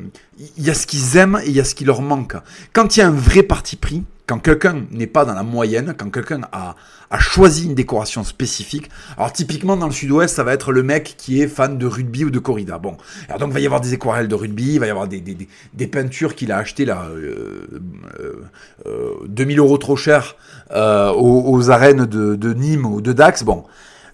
y 0.58 0.70
a 0.70 0.74
ce 0.74 0.86
qu'ils 0.86 1.16
aiment 1.16 1.40
et 1.42 1.48
il 1.48 1.52
y 1.52 1.60
a 1.60 1.64
ce 1.64 1.74
qui 1.74 1.84
leur 1.84 2.00
manque. 2.00 2.36
Quand 2.72 2.96
il 2.96 3.00
y 3.00 3.02
a 3.02 3.08
un 3.08 3.10
vrai 3.10 3.42
parti 3.42 3.76
pris, 3.76 4.04
quand 4.26 4.38
quelqu'un 4.40 4.84
n'est 4.90 5.06
pas 5.06 5.24
dans 5.24 5.34
la 5.34 5.44
moyenne, 5.44 5.94
quand 5.96 6.10
quelqu'un 6.10 6.40
a, 6.52 6.74
choisi 7.18 7.66
une 7.66 7.74
décoration 7.74 8.24
spécifique, 8.24 8.90
alors 9.16 9.32
typiquement 9.32 9.76
dans 9.76 9.86
le 9.86 9.92
sud-ouest, 9.92 10.34
ça 10.34 10.42
va 10.42 10.52
être 10.52 10.72
le 10.72 10.82
mec 10.82 11.14
qui 11.16 11.40
est 11.40 11.46
fan 11.46 11.78
de 11.78 11.86
rugby 11.86 12.24
ou 12.24 12.30
de 12.30 12.40
corrida. 12.40 12.78
Bon, 12.78 12.96
alors 13.28 13.38
donc 13.38 13.50
il 13.50 13.54
va 13.54 13.60
y 13.60 13.66
avoir 13.66 13.80
des 13.80 13.94
aquarelles 13.94 14.26
de 14.26 14.34
rugby, 14.34 14.74
il 14.74 14.80
va 14.80 14.86
y 14.86 14.90
avoir 14.90 15.06
des, 15.06 15.86
peintures 15.86 16.34
qu'il 16.34 16.50
a 16.50 16.58
achetées 16.58 16.84
là, 16.84 17.06
euh, 17.08 17.66
euh, 18.86 19.14
2000 19.28 19.60
euros 19.60 19.78
trop 19.78 19.96
cher 19.96 20.34
euh, 20.72 21.10
aux, 21.12 21.48
aux, 21.48 21.70
arènes 21.70 22.06
de, 22.06 22.34
de 22.34 22.52
Nîmes 22.52 22.86
ou 22.86 23.00
de 23.00 23.12
Dax. 23.12 23.44
Bon, 23.44 23.64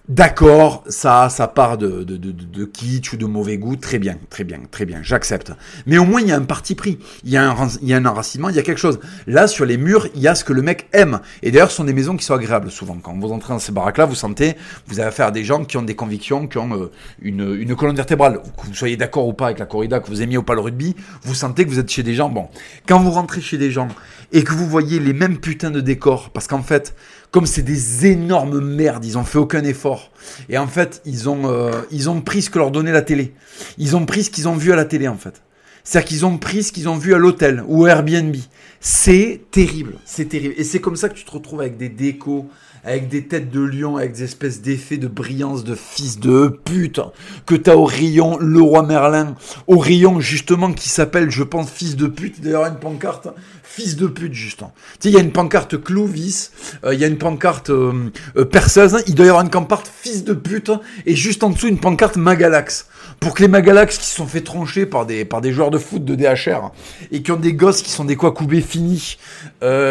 D'accord, 0.09 0.83
ça, 0.89 1.29
ça 1.29 1.47
part 1.47 1.77
de, 1.77 2.03
de, 2.03 2.17
de, 2.17 2.33
de, 2.33 2.65
kitsch 2.65 3.13
ou 3.13 3.17
de 3.17 3.25
mauvais 3.25 3.57
goût, 3.57 3.77
très 3.77 3.99
bien, 3.99 4.17
très 4.29 4.43
bien, 4.43 4.59
très 4.69 4.83
bien, 4.83 4.99
j'accepte. 5.01 5.53
Mais 5.85 5.97
au 5.97 6.03
moins, 6.03 6.19
il 6.19 6.27
y 6.27 6.33
a 6.33 6.35
un 6.35 6.41
parti 6.41 6.75
pris, 6.75 6.99
il 7.23 7.29
y 7.29 7.37
a 7.37 7.49
un, 7.49 7.67
il 7.81 7.87
y 7.87 7.93
a 7.93 7.97
un 7.97 8.05
enracinement, 8.05 8.49
il 8.49 8.55
y 8.57 8.59
a 8.59 8.63
quelque 8.63 8.81
chose. 8.81 8.99
Là, 9.27 9.47
sur 9.47 9.63
les 9.63 9.77
murs, 9.77 10.09
il 10.13 10.19
y 10.19 10.27
a 10.27 10.35
ce 10.35 10.43
que 10.43 10.51
le 10.51 10.61
mec 10.61 10.89
aime. 10.91 11.21
Et 11.41 11.51
d'ailleurs, 11.51 11.71
ce 11.71 11.77
sont 11.77 11.85
des 11.85 11.93
maisons 11.93 12.17
qui 12.17 12.25
sont 12.25 12.33
agréables 12.33 12.69
souvent. 12.69 12.97
Quand 13.01 13.17
vous 13.17 13.31
entrez 13.31 13.53
dans 13.53 13.59
ces 13.59 13.71
baraques-là, 13.71 14.03
vous 14.03 14.13
sentez, 14.13 14.57
vous 14.87 14.99
avez 14.99 15.07
affaire 15.07 15.27
à 15.27 15.31
des 15.31 15.45
gens 15.45 15.63
qui 15.63 15.77
ont 15.77 15.83
des 15.83 15.95
convictions, 15.95 16.47
qui 16.47 16.57
ont 16.57 16.75
euh, 16.75 16.91
une, 17.21 17.55
une 17.55 17.73
colonne 17.73 17.95
vertébrale. 17.95 18.41
Que 18.41 18.67
vous 18.67 18.73
soyez 18.73 18.97
d'accord 18.97 19.25
ou 19.25 19.33
pas 19.33 19.45
avec 19.45 19.59
la 19.59 19.65
corrida, 19.65 20.01
que 20.01 20.07
vous 20.07 20.21
aimiez 20.21 20.37
ou 20.37 20.43
pas 20.43 20.53
le 20.53 20.59
rugby, 20.59 20.97
vous 21.21 21.33
sentez 21.33 21.63
que 21.63 21.69
vous 21.69 21.79
êtes 21.79 21.89
chez 21.89 22.03
des 22.03 22.13
gens. 22.13 22.27
Bon, 22.27 22.49
quand 22.89 22.99
vous 22.99 23.11
rentrez 23.11 23.39
chez 23.39 23.57
des 23.57 23.71
gens 23.71 23.87
et 24.33 24.43
que 24.43 24.51
vous 24.51 24.67
voyez 24.67 24.99
les 24.99 25.13
mêmes 25.13 25.37
putains 25.37 25.71
de 25.71 25.79
décors, 25.79 26.29
parce 26.31 26.47
qu'en 26.47 26.61
fait, 26.61 26.93
comme 27.33 27.47
c'est 27.47 27.63
des 27.63 28.05
énormes 28.05 28.61
merdes, 28.61 29.03
ils 29.03 29.17
ont 29.17 29.23
fait 29.23 29.39
aucun 29.39 29.63
effort. 29.63 30.11
Et 30.49 30.59
en 30.59 30.67
fait, 30.67 31.01
ils 31.03 31.27
ont, 31.27 31.49
euh, 31.49 31.71
ils 31.89 32.07
ont 32.07 32.21
pris 32.21 32.43
ce 32.43 32.51
que 32.51 32.59
leur 32.59 32.69
donnait 32.69 32.91
la 32.91 33.01
télé. 33.01 33.33
Ils 33.79 33.95
ont 33.95 34.05
pris 34.05 34.25
ce 34.25 34.29
qu'ils 34.29 34.47
ont 34.47 34.55
vu 34.55 34.71
à 34.71 34.75
la 34.75 34.85
télé, 34.85 35.07
en 35.07 35.17
fait. 35.17 35.41
C'est-à-dire 35.83 36.07
qu'ils 36.09 36.25
ont 36.27 36.37
pris 36.37 36.61
ce 36.61 36.71
qu'ils 36.71 36.87
ont 36.87 36.95
vu 36.95 37.15
à 37.15 37.17
l'hôtel 37.17 37.63
ou 37.67 37.87
Airbnb. 37.87 38.35
C'est 38.79 39.41
terrible, 39.49 39.95
c'est 40.05 40.29
terrible. 40.29 40.53
Et 40.57 40.63
c'est 40.63 40.79
comme 40.79 40.95
ça 40.95 41.09
que 41.09 41.15
tu 41.15 41.25
te 41.25 41.31
retrouves 41.31 41.61
avec 41.61 41.75
des 41.75 41.89
décos, 41.89 42.47
avec 42.83 43.07
des 43.09 43.25
têtes 43.25 43.49
de 43.49 43.61
lion, 43.61 43.97
avec 43.97 44.13
des 44.13 44.23
espèces 44.23 44.61
d'effets 44.61 44.97
de 44.97 45.07
brillance 45.07 45.63
de 45.63 45.73
fils 45.73 46.19
de 46.19 46.59
pute 46.63 47.01
que 47.47 47.55
t'as 47.55 47.75
au 47.75 47.85
rayon 47.85 48.37
le 48.39 48.61
roi 48.61 48.83
Merlin, 48.83 49.35
au 49.67 49.79
rayon 49.79 50.19
justement 50.19 50.71
qui 50.71 50.89
s'appelle, 50.89 51.31
je 51.31 51.43
pense, 51.43 51.71
fils 51.71 51.95
de 51.95 52.07
pute. 52.07 52.41
D'ailleurs, 52.41 52.65
une 52.65 52.75
pancarte 52.75 53.29
fils 53.75 53.95
de 53.95 54.05
pute, 54.05 54.33
justement. 54.33 54.71
Tu 54.99 55.07
sais, 55.07 55.09
il 55.09 55.15
y 55.15 55.17
a 55.17 55.21
une 55.21 55.31
pancarte 55.31 55.81
Clovis, 55.81 56.51
euh, 56.85 56.93
il 56.93 56.99
y 56.99 57.03
a 57.03 57.07
une 57.07 57.17
pancarte 57.17 57.71
euh, 57.71 58.11
euh, 58.37 58.45
perceuse, 58.45 59.03
il 59.07 59.15
doit 59.15 59.25
y 59.25 59.29
avoir 59.29 59.43
une 59.43 59.49
pancarte 59.49 59.91
fils 59.91 60.23
de 60.23 60.33
pute, 60.33 60.71
et 61.07 61.15
juste 61.15 61.43
en 61.43 61.49
dessous 61.49 61.67
une 61.67 61.79
pancarte 61.79 62.15
Magalax. 62.15 62.87
Pour 63.19 63.33
que 63.33 63.41
les 63.41 63.47
Magalax 63.47 63.97
qui 63.97 64.05
se 64.05 64.15
sont 64.15 64.27
fait 64.27 64.41
troncher 64.41 64.85
par 64.85 65.05
des, 65.07 65.25
joueurs 65.45 65.71
de 65.71 65.79
foot 65.79 66.05
de 66.05 66.13
DHR, 66.13 66.71
et 67.11 67.23
qui 67.23 67.31
ont 67.31 67.37
des 67.37 67.53
gosses 67.53 67.81
qui 67.81 67.89
sont 67.89 68.05
des 68.05 68.15
Kwakubé 68.15 68.61
finis, 68.61 69.17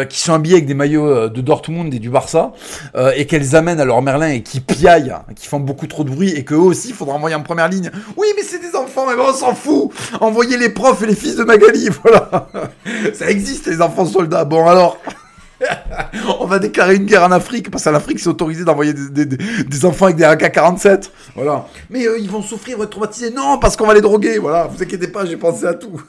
qui 0.09 0.19
sont 0.19 0.33
habillés 0.33 0.55
avec 0.55 0.65
des 0.65 0.73
maillots 0.73 1.29
de 1.29 1.41
Dortmund 1.41 1.93
et 1.93 1.99
du 1.99 2.09
Barça, 2.09 2.53
et 3.15 3.25
qu'elles 3.25 3.55
amènent 3.55 3.79
à 3.79 3.85
leur 3.85 4.01
Merlin 4.01 4.29
et 4.29 4.43
qui 4.43 4.59
piaillent, 4.59 5.15
qui 5.35 5.47
font 5.47 5.59
beaucoup 5.59 5.87
trop 5.87 6.03
de 6.03 6.11
bruit, 6.11 6.29
et 6.31 6.43
qu'eux 6.43 6.55
aussi, 6.55 6.89
il 6.89 6.93
faudra 6.93 7.15
envoyer 7.15 7.35
en 7.35 7.41
première 7.41 7.69
ligne. 7.69 7.91
Oui, 8.17 8.27
mais 8.35 8.43
c'est 8.43 8.59
des 8.59 8.75
enfants, 8.75 9.07
mais 9.07 9.19
on 9.19 9.33
s'en 9.33 9.55
fout 9.55 9.91
Envoyez 10.19 10.57
les 10.57 10.69
profs 10.69 11.01
et 11.01 11.07
les 11.07 11.15
fils 11.15 11.35
de 11.35 11.43
Magali, 11.43 11.89
voilà 12.03 12.49
Ça 13.13 13.29
existe, 13.29 13.67
enfants 13.81 14.05
soldats. 14.05 14.45
Bon, 14.45 14.67
alors. 14.67 14.97
on 16.39 16.45
va 16.45 16.59
déclarer 16.59 16.95
une 16.95 17.05
guerre 17.05 17.23
en 17.23 17.31
Afrique 17.31 17.71
parce 17.71 17.83
qu'en 17.85 17.93
Afrique 17.93 18.19
c'est 18.19 18.27
autorisé 18.27 18.65
d'envoyer 18.65 18.93
des, 18.93 19.85
enfants 19.85 20.05
avec 20.05 20.17
des 20.17 20.23
AK-47. 20.23 21.09
Voilà. 21.35 21.67
Mais 21.89 22.05
ils 22.19 22.29
vont 22.29 22.41
souffrir, 22.41 22.77
vont 22.77 22.83
être 22.83 22.89
traumatisés. 22.89 23.31
Non, 23.31 23.57
parce 23.59 23.77
qu'on 23.77 23.87
va 23.87 23.93
les 23.93 24.01
droguer. 24.01 24.39
Voilà. 24.39 24.65
Vous 24.65 24.81
inquiétez 24.81 25.07
pas, 25.07 25.25
j'ai 25.25 25.37
pensé 25.37 25.65
à 25.65 25.73
tout. 25.73 26.01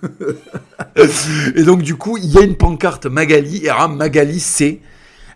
et 1.54 1.62
donc 1.62 1.82
du 1.82 1.94
coup, 1.96 2.16
il 2.16 2.26
y 2.26 2.38
a 2.38 2.42
une 2.42 2.56
pancarte 2.56 3.06
Magali 3.06 3.66
et 3.66 3.88
Magali 3.88 4.40
sait, 4.40 4.80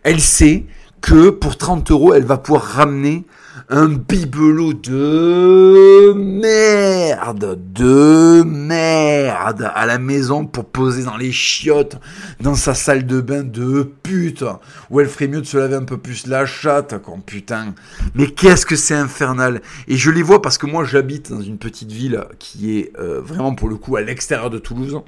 elle 0.02 0.20
sait 0.20 0.64
que 1.00 1.30
pour 1.30 1.56
30 1.56 1.90
euros, 1.90 2.14
elle 2.14 2.24
va 2.24 2.38
pouvoir 2.38 2.62
ramener 2.62 3.24
un 3.68 3.88
bibelot 3.88 4.72
de 4.72 6.12
merde, 6.12 7.58
de 7.72 8.42
merde 8.42 9.70
à 9.74 9.86
la 9.86 9.98
maison 9.98 10.46
pour 10.46 10.64
poser 10.66 11.04
dans 11.04 11.16
les 11.16 11.32
chiottes, 11.32 11.96
dans 12.40 12.54
sa 12.54 12.74
salle 12.74 13.06
de 13.06 13.20
bain 13.20 13.42
de 13.42 13.82
pute, 14.02 14.44
où 14.90 15.00
elle 15.00 15.08
ferait 15.08 15.28
mieux 15.28 15.40
de 15.40 15.46
se 15.46 15.58
laver 15.58 15.76
un 15.76 15.84
peu 15.84 15.98
plus 15.98 16.26
la 16.26 16.46
chatte, 16.46 17.02
quoi, 17.02 17.16
putain. 17.24 17.74
Mais 18.14 18.28
qu'est-ce 18.28 18.66
que 18.66 18.76
c'est 18.76 18.94
infernal. 18.94 19.60
Et 19.86 19.96
je 19.96 20.10
les 20.10 20.22
vois 20.22 20.42
parce 20.42 20.58
que 20.58 20.66
moi 20.66 20.84
j'habite 20.84 21.30
dans 21.30 21.42
une 21.42 21.58
petite 21.58 21.92
ville 21.92 22.24
qui 22.38 22.78
est 22.78 22.92
euh, 22.98 23.20
vraiment 23.20 23.54
pour 23.54 23.68
le 23.68 23.76
coup 23.76 23.96
à 23.96 24.00
l'extérieur 24.00 24.50
de 24.50 24.58
Toulouse. 24.58 25.00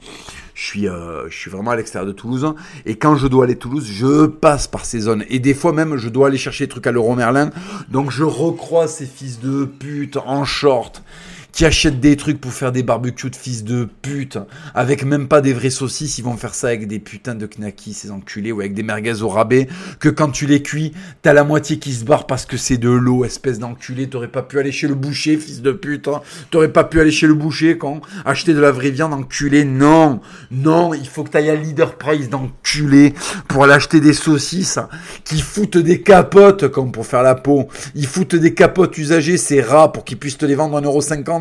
Je 0.60 0.66
suis, 0.66 0.88
euh, 0.88 1.26
je 1.30 1.34
suis 1.34 1.50
vraiment 1.50 1.70
à 1.70 1.76
l'extérieur 1.76 2.06
de 2.06 2.12
Toulouse. 2.12 2.52
Et 2.84 2.96
quand 2.96 3.16
je 3.16 3.26
dois 3.28 3.44
aller 3.44 3.54
à 3.54 3.56
Toulouse, 3.56 3.88
je 3.90 4.26
passe 4.26 4.68
par 4.68 4.84
ces 4.84 5.00
zones. 5.00 5.24
Et 5.30 5.38
des 5.38 5.54
fois 5.54 5.72
même, 5.72 5.96
je 5.96 6.10
dois 6.10 6.26
aller 6.26 6.36
chercher 6.36 6.66
des 6.66 6.68
trucs 6.68 6.86
à 6.86 6.92
l'Euro 6.92 7.14
Merlin. 7.14 7.50
Donc 7.88 8.10
je 8.10 8.24
recroise 8.24 8.92
ces 8.92 9.06
fils 9.06 9.40
de 9.40 9.64
pute 9.64 10.18
en 10.18 10.44
short 10.44 11.02
qui 11.52 11.64
achètent 11.64 12.00
des 12.00 12.16
trucs 12.16 12.40
pour 12.40 12.52
faire 12.52 12.72
des 12.72 12.82
barbecues 12.82 13.30
de 13.30 13.36
fils 13.36 13.64
de 13.64 13.88
pute, 14.02 14.38
avec 14.74 15.04
même 15.04 15.28
pas 15.28 15.40
des 15.40 15.52
vraies 15.52 15.70
saucisses, 15.70 16.18
ils 16.18 16.24
vont 16.24 16.36
faire 16.36 16.54
ça 16.54 16.68
avec 16.68 16.86
des 16.86 16.98
putains 16.98 17.34
de 17.34 17.46
knackis, 17.46 17.94
ces 17.94 18.10
enculés, 18.10 18.52
ou 18.52 18.60
avec 18.60 18.74
des 18.74 18.82
merguez 18.82 19.22
au 19.22 19.28
rabais, 19.28 19.68
que 19.98 20.08
quand 20.08 20.30
tu 20.30 20.46
les 20.46 20.62
cuis, 20.62 20.92
t'as 21.22 21.32
la 21.32 21.44
moitié 21.44 21.78
qui 21.78 21.92
se 21.92 22.04
barre 22.04 22.26
parce 22.26 22.46
que 22.46 22.56
c'est 22.56 22.78
de 22.78 22.90
l'eau, 22.90 23.24
espèce 23.24 23.58
d'enculé, 23.58 24.08
t'aurais 24.08 24.28
pas 24.28 24.42
pu 24.42 24.58
aller 24.58 24.72
chez 24.72 24.88
le 24.88 24.94
boucher, 24.94 25.36
fils 25.36 25.62
de 25.62 25.72
pute, 25.72 26.08
hein. 26.08 26.20
t'aurais 26.50 26.72
pas 26.72 26.84
pu 26.84 27.00
aller 27.00 27.10
chez 27.10 27.26
le 27.26 27.34
boucher 27.34 27.78
quand 27.78 28.00
acheter 28.24 28.54
de 28.54 28.60
la 28.60 28.70
vraie 28.70 28.90
viande, 28.90 29.12
enculé, 29.12 29.64
non, 29.64 30.20
non, 30.50 30.94
il 30.94 31.06
faut 31.06 31.24
que 31.24 31.30
t'ailles 31.30 31.50
à 31.50 31.56
Leader 31.56 31.96
Price 31.96 32.28
d'enculé 32.28 33.14
pour 33.48 33.64
aller 33.64 33.72
acheter 33.72 34.00
des 34.00 34.12
saucisses 34.12 34.78
qui 35.24 35.40
foutent 35.40 35.78
des 35.78 36.02
capotes 36.02 36.68
comme 36.68 36.92
pour 36.92 37.06
faire 37.06 37.22
la 37.22 37.34
peau, 37.34 37.68
ils 37.94 38.06
foutent 38.06 38.36
des 38.36 38.54
capotes 38.54 38.96
usagées, 38.98 39.36
c'est 39.36 39.60
rare 39.60 39.92
pour 39.92 40.04
qu'ils 40.04 40.18
puissent 40.18 40.38
te 40.38 40.46
les 40.46 40.54
vendre 40.54 40.80
1,50€, 40.80 41.39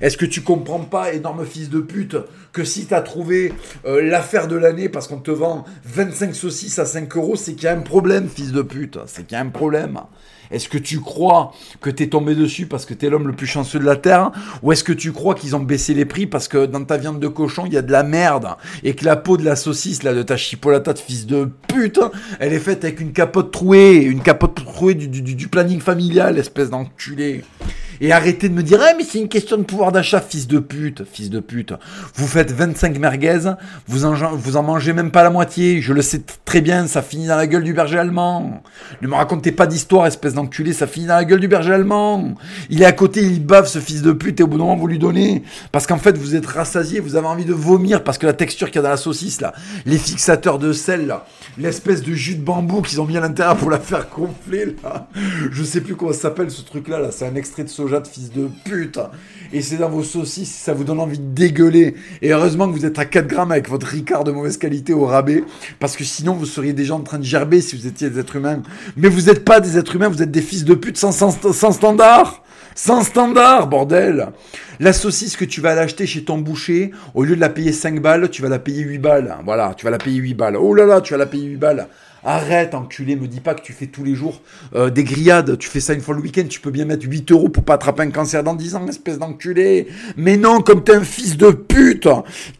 est-ce 0.00 0.16
que 0.16 0.26
tu 0.26 0.42
comprends 0.42 0.80
pas, 0.80 1.12
énorme 1.12 1.44
fils 1.44 1.70
de 1.70 1.80
pute, 1.80 2.16
que 2.52 2.64
si 2.64 2.86
tu 2.86 2.94
as 2.94 3.00
trouvé 3.00 3.52
euh, 3.86 4.02
l'affaire 4.02 4.48
de 4.48 4.56
l'année 4.56 4.88
parce 4.88 5.08
qu'on 5.08 5.18
te 5.18 5.30
vend 5.30 5.64
25 5.84 6.34
saucisses 6.34 6.78
à 6.78 6.84
5 6.84 7.16
euros, 7.16 7.36
c'est 7.36 7.54
qu'il 7.54 7.64
y 7.64 7.68
a 7.68 7.72
un 7.72 7.80
problème, 7.80 8.28
fils 8.28 8.52
de 8.52 8.62
pute. 8.62 8.98
C'est 9.06 9.26
qu'il 9.26 9.36
y 9.36 9.40
a 9.40 9.44
un 9.44 9.50
problème. 9.50 10.00
Est-ce 10.50 10.68
que 10.68 10.78
tu 10.78 11.00
crois 11.00 11.52
que 11.80 11.90
t'es 11.90 12.08
tombé 12.08 12.34
dessus 12.34 12.66
parce 12.66 12.84
que 12.84 12.94
t'es 12.94 13.08
l'homme 13.08 13.28
le 13.28 13.32
plus 13.32 13.46
chanceux 13.46 13.78
de 13.78 13.84
la 13.84 13.96
Terre? 13.96 14.32
Ou 14.62 14.72
est-ce 14.72 14.82
que 14.82 14.92
tu 14.92 15.12
crois 15.12 15.34
qu'ils 15.34 15.54
ont 15.54 15.60
baissé 15.60 15.94
les 15.94 16.04
prix 16.04 16.26
parce 16.26 16.48
que 16.48 16.66
dans 16.66 16.84
ta 16.84 16.96
viande 16.96 17.20
de 17.20 17.28
cochon, 17.28 17.64
il 17.66 17.72
y 17.72 17.76
a 17.76 17.82
de 17.82 17.92
la 17.92 18.02
merde? 18.02 18.48
Et 18.82 18.94
que 18.94 19.04
la 19.04 19.16
peau 19.16 19.36
de 19.36 19.44
la 19.44 19.54
saucisse, 19.54 20.02
là, 20.02 20.12
de 20.12 20.22
ta 20.22 20.36
chipolata 20.36 20.92
de 20.92 20.98
fils 20.98 21.26
de 21.26 21.48
pute, 21.68 22.00
elle 22.40 22.52
est 22.52 22.58
faite 22.58 22.84
avec 22.84 23.00
une 23.00 23.12
capote 23.12 23.52
trouée, 23.52 23.96
une 23.96 24.22
capote 24.22 24.56
trouée 24.56 24.94
du, 24.94 25.06
du, 25.06 25.22
du 25.22 25.48
planning 25.48 25.80
familial, 25.80 26.36
espèce 26.36 26.70
d'enculé. 26.70 27.44
Et 28.02 28.12
arrêtez 28.12 28.48
de 28.48 28.54
me 28.54 28.62
dire, 28.62 28.80
eh, 28.82 28.96
mais 28.96 29.04
c'est 29.04 29.18
une 29.18 29.28
question 29.28 29.58
de 29.58 29.62
pouvoir 29.62 29.92
d'achat, 29.92 30.22
fils 30.22 30.48
de 30.48 30.58
pute, 30.58 31.04
fils 31.04 31.28
de 31.28 31.38
pute. 31.38 31.74
Vous 32.14 32.26
faites 32.26 32.50
25 32.50 32.98
merguez, 32.98 33.40
vous 33.86 34.06
en, 34.06 34.14
vous 34.14 34.56
en 34.56 34.62
mangez 34.62 34.94
même 34.94 35.10
pas 35.10 35.22
la 35.22 35.28
moitié. 35.28 35.82
Je 35.82 35.92
le 35.92 36.00
sais 36.00 36.22
très 36.46 36.62
bien, 36.62 36.86
ça 36.86 37.02
finit 37.02 37.26
dans 37.26 37.36
la 37.36 37.46
gueule 37.46 37.62
du 37.62 37.74
berger 37.74 37.98
allemand. 37.98 38.62
Ne 39.02 39.08
me 39.08 39.14
racontez 39.14 39.52
pas 39.52 39.66
d'histoire, 39.66 40.06
espèce 40.06 40.32
d'enculé, 40.32 40.72
ça 40.72 40.86
finit 40.86 41.06
dans 41.06 41.16
la 41.16 41.26
gueule 41.26 41.40
du 41.40 41.48
berger 41.48 41.74
allemand. 41.74 42.36
Il 42.70 42.80
est 42.80 42.86
à 42.86 42.92
côté, 42.92 43.20
il 43.20 43.44
bave 43.44 43.66
ce 43.66 43.80
fils 43.80 44.00
de 44.00 44.12
pute 44.12 44.40
et 44.40 44.42
au 44.44 44.46
bout 44.46 44.56
d'un 44.56 44.64
moment 44.64 44.76
vous 44.76 44.86
lui 44.86 44.98
donnez. 44.98 45.42
Parce 45.70 45.86
qu'en 45.86 45.98
fait, 45.98 46.16
vous 46.16 46.34
êtes 46.34 46.46
rassasié, 46.46 47.00
vous 47.00 47.16
avez 47.16 47.26
envie 47.26 47.44
de 47.44 47.52
vomir 47.52 48.02
parce 48.02 48.16
que 48.16 48.26
la 48.26 48.32
texture 48.32 48.68
qu'il 48.68 48.76
y 48.76 48.78
a 48.78 48.82
dans 48.82 48.88
la 48.88 48.96
saucisse 48.96 49.42
là, 49.42 49.52
les 49.84 49.98
fixateurs 49.98 50.58
de 50.58 50.72
sel 50.72 51.06
là, 51.06 51.26
l'espèce 51.58 52.02
de 52.02 52.12
jus 52.12 52.36
de 52.36 52.42
bambou 52.42 52.82
qu'ils 52.82 53.00
ont 53.00 53.06
mis 53.06 53.16
à 53.16 53.20
l'intérieur 53.20 53.56
pour 53.56 53.70
la 53.70 53.78
faire 53.78 54.08
gonfler 54.08 54.76
là. 54.82 55.08
Je 55.50 55.62
sais 55.62 55.80
plus 55.80 55.94
comment 55.94 56.12
ça 56.12 56.20
s'appelle 56.20 56.50
ce 56.50 56.62
truc 56.62 56.88
là, 56.88 56.98
là. 56.98 57.10
c'est 57.10 57.26
un 57.26 57.34
extrait 57.34 57.64
de 57.64 57.68
soja 57.68 58.00
de 58.00 58.06
fils 58.06 58.32
de 58.32 58.48
pute. 58.64 58.98
Et 59.52 59.62
c'est 59.62 59.76
dans 59.76 59.88
vos 59.88 60.02
saucisses, 60.02 60.54
ça 60.54 60.72
vous 60.72 60.84
donne 60.84 61.00
envie 61.00 61.18
de 61.18 61.34
dégueuler. 61.34 61.94
Et 62.22 62.32
heureusement 62.32 62.68
que 62.68 62.72
vous 62.72 62.86
êtes 62.86 62.98
à 62.98 63.04
4 63.04 63.26
grammes 63.26 63.52
avec 63.52 63.68
votre 63.68 63.86
Ricard 63.86 64.24
de 64.24 64.30
mauvaise 64.30 64.58
qualité 64.58 64.92
au 64.92 65.06
rabais, 65.06 65.44
parce 65.78 65.96
que 65.96 66.04
sinon 66.04 66.34
vous 66.34 66.46
seriez 66.46 66.72
déjà 66.72 66.94
en 66.94 67.00
train 67.00 67.18
de 67.18 67.24
gerber 67.24 67.60
si 67.60 67.76
vous 67.76 67.86
étiez 67.86 68.10
des 68.10 68.20
êtres 68.20 68.36
humains. 68.36 68.62
Mais 68.96 69.08
vous 69.08 69.22
n'êtes 69.22 69.44
pas 69.44 69.60
des 69.60 69.76
êtres 69.76 69.96
humains, 69.96 70.08
vous 70.08 70.22
êtes 70.22 70.30
des 70.30 70.42
fils 70.42 70.64
de 70.64 70.74
pute 70.74 70.96
sans, 70.96 71.12
sans, 71.12 71.52
sans 71.52 71.72
standard. 71.72 72.42
Sans 72.74 73.02
standard, 73.02 73.68
bordel 73.68 74.28
La 74.78 74.92
saucisse 74.92 75.36
que 75.36 75.44
tu 75.44 75.60
vas 75.60 75.74
l'acheter 75.74 76.06
chez 76.06 76.24
ton 76.24 76.38
boucher, 76.38 76.92
au 77.14 77.24
lieu 77.24 77.34
de 77.34 77.40
la 77.40 77.48
payer 77.48 77.72
5 77.72 78.00
balles, 78.00 78.30
tu 78.30 78.42
vas 78.42 78.48
la 78.48 78.58
payer 78.58 78.82
8 78.82 78.98
balles. 78.98 79.36
Voilà, 79.44 79.74
tu 79.76 79.84
vas 79.84 79.90
la 79.90 79.98
payer 79.98 80.18
8 80.18 80.34
balles. 80.34 80.56
Oh 80.56 80.74
là 80.74 80.86
là, 80.86 81.00
tu 81.00 81.12
vas 81.12 81.18
la 81.18 81.26
payer 81.26 81.46
8 81.46 81.56
balles. 81.56 81.88
Arrête, 82.22 82.74
enculé, 82.74 83.16
me 83.16 83.26
dis 83.26 83.40
pas 83.40 83.54
que 83.54 83.62
tu 83.62 83.72
fais 83.72 83.86
tous 83.86 84.04
les 84.04 84.14
jours 84.14 84.42
euh, 84.74 84.90
des 84.90 85.04
grillades, 85.04 85.56
tu 85.56 85.70
fais 85.70 85.80
ça 85.80 85.94
une 85.94 86.02
fois 86.02 86.14
le 86.14 86.20
week-end, 86.20 86.44
tu 86.50 86.60
peux 86.60 86.70
bien 86.70 86.84
mettre 86.84 87.06
8 87.08 87.32
euros 87.32 87.48
pour 87.48 87.64
pas 87.64 87.74
attraper 87.74 88.02
un 88.02 88.10
cancer 88.10 88.44
dans 88.44 88.54
10 88.54 88.74
ans, 88.74 88.86
espèce 88.88 89.18
d'enculé. 89.18 89.88
Mais 90.16 90.36
non, 90.36 90.60
comme 90.60 90.84
t'es 90.84 90.94
un 90.94 91.04
fils 91.04 91.38
de 91.38 91.50
pute 91.50 92.08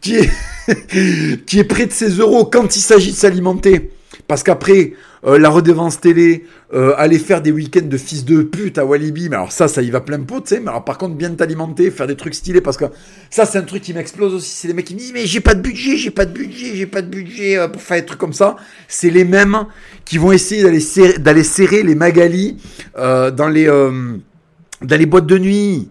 qui 0.01 0.15
est, 0.15 0.31
qui 1.45 1.59
est 1.59 1.63
près 1.63 1.85
de 1.85 1.91
ses 1.91 2.09
euros 2.09 2.45
quand 2.45 2.75
il 2.75 2.81
s'agit 2.81 3.11
de 3.11 3.17
s'alimenter. 3.17 3.91
Parce 4.31 4.43
qu'après, 4.43 4.93
euh, 5.25 5.37
la 5.37 5.49
redevance 5.49 5.99
télé, 5.99 6.45
euh, 6.73 6.93
aller 6.95 7.19
faire 7.19 7.41
des 7.41 7.51
week-ends 7.51 7.85
de 7.85 7.97
fils 7.97 8.23
de 8.23 8.43
pute 8.43 8.77
à 8.77 8.85
Walibi, 8.85 9.27
mais 9.27 9.35
alors 9.35 9.51
ça, 9.51 9.67
ça 9.67 9.81
y 9.81 9.89
va 9.89 9.99
plein 9.99 10.21
pot, 10.21 10.39
tu 10.39 10.55
sais, 10.55 10.61
mais 10.61 10.69
alors 10.69 10.85
par 10.85 10.97
contre, 10.97 11.15
bien 11.15 11.31
t'alimenter, 11.31 11.91
faire 11.91 12.07
des 12.07 12.15
trucs 12.15 12.35
stylés, 12.35 12.61
parce 12.61 12.77
que 12.77 12.85
ça, 13.29 13.45
c'est 13.45 13.57
un 13.57 13.63
truc 13.63 13.83
qui 13.83 13.93
m'explose 13.93 14.33
aussi, 14.33 14.49
c'est 14.49 14.69
les 14.69 14.73
mecs 14.73 14.85
qui 14.85 14.93
me 14.93 14.99
disent, 14.99 15.11
mais 15.13 15.25
j'ai 15.25 15.41
pas 15.41 15.53
de 15.53 15.59
budget, 15.59 15.97
j'ai 15.97 16.11
pas 16.11 16.23
de 16.23 16.31
budget, 16.31 16.75
j'ai 16.75 16.85
pas 16.85 17.01
de 17.01 17.09
budget 17.09 17.57
euh, 17.57 17.67
pour 17.67 17.81
faire 17.81 17.99
des 17.99 18.05
trucs 18.05 18.21
comme 18.21 18.31
ça. 18.31 18.55
C'est 18.87 19.09
les 19.09 19.25
mêmes 19.25 19.65
qui 20.05 20.17
vont 20.17 20.31
essayer 20.31 20.63
d'aller 20.63 20.79
serrer, 20.79 21.43
serrer 21.43 21.83
les 21.83 21.95
magalis 21.95 22.55
dans, 22.95 23.49
les, 23.49 23.65
dans 23.65 24.97
les 24.97 25.05
boîtes 25.07 25.27
de 25.27 25.39
nuit. 25.39 25.89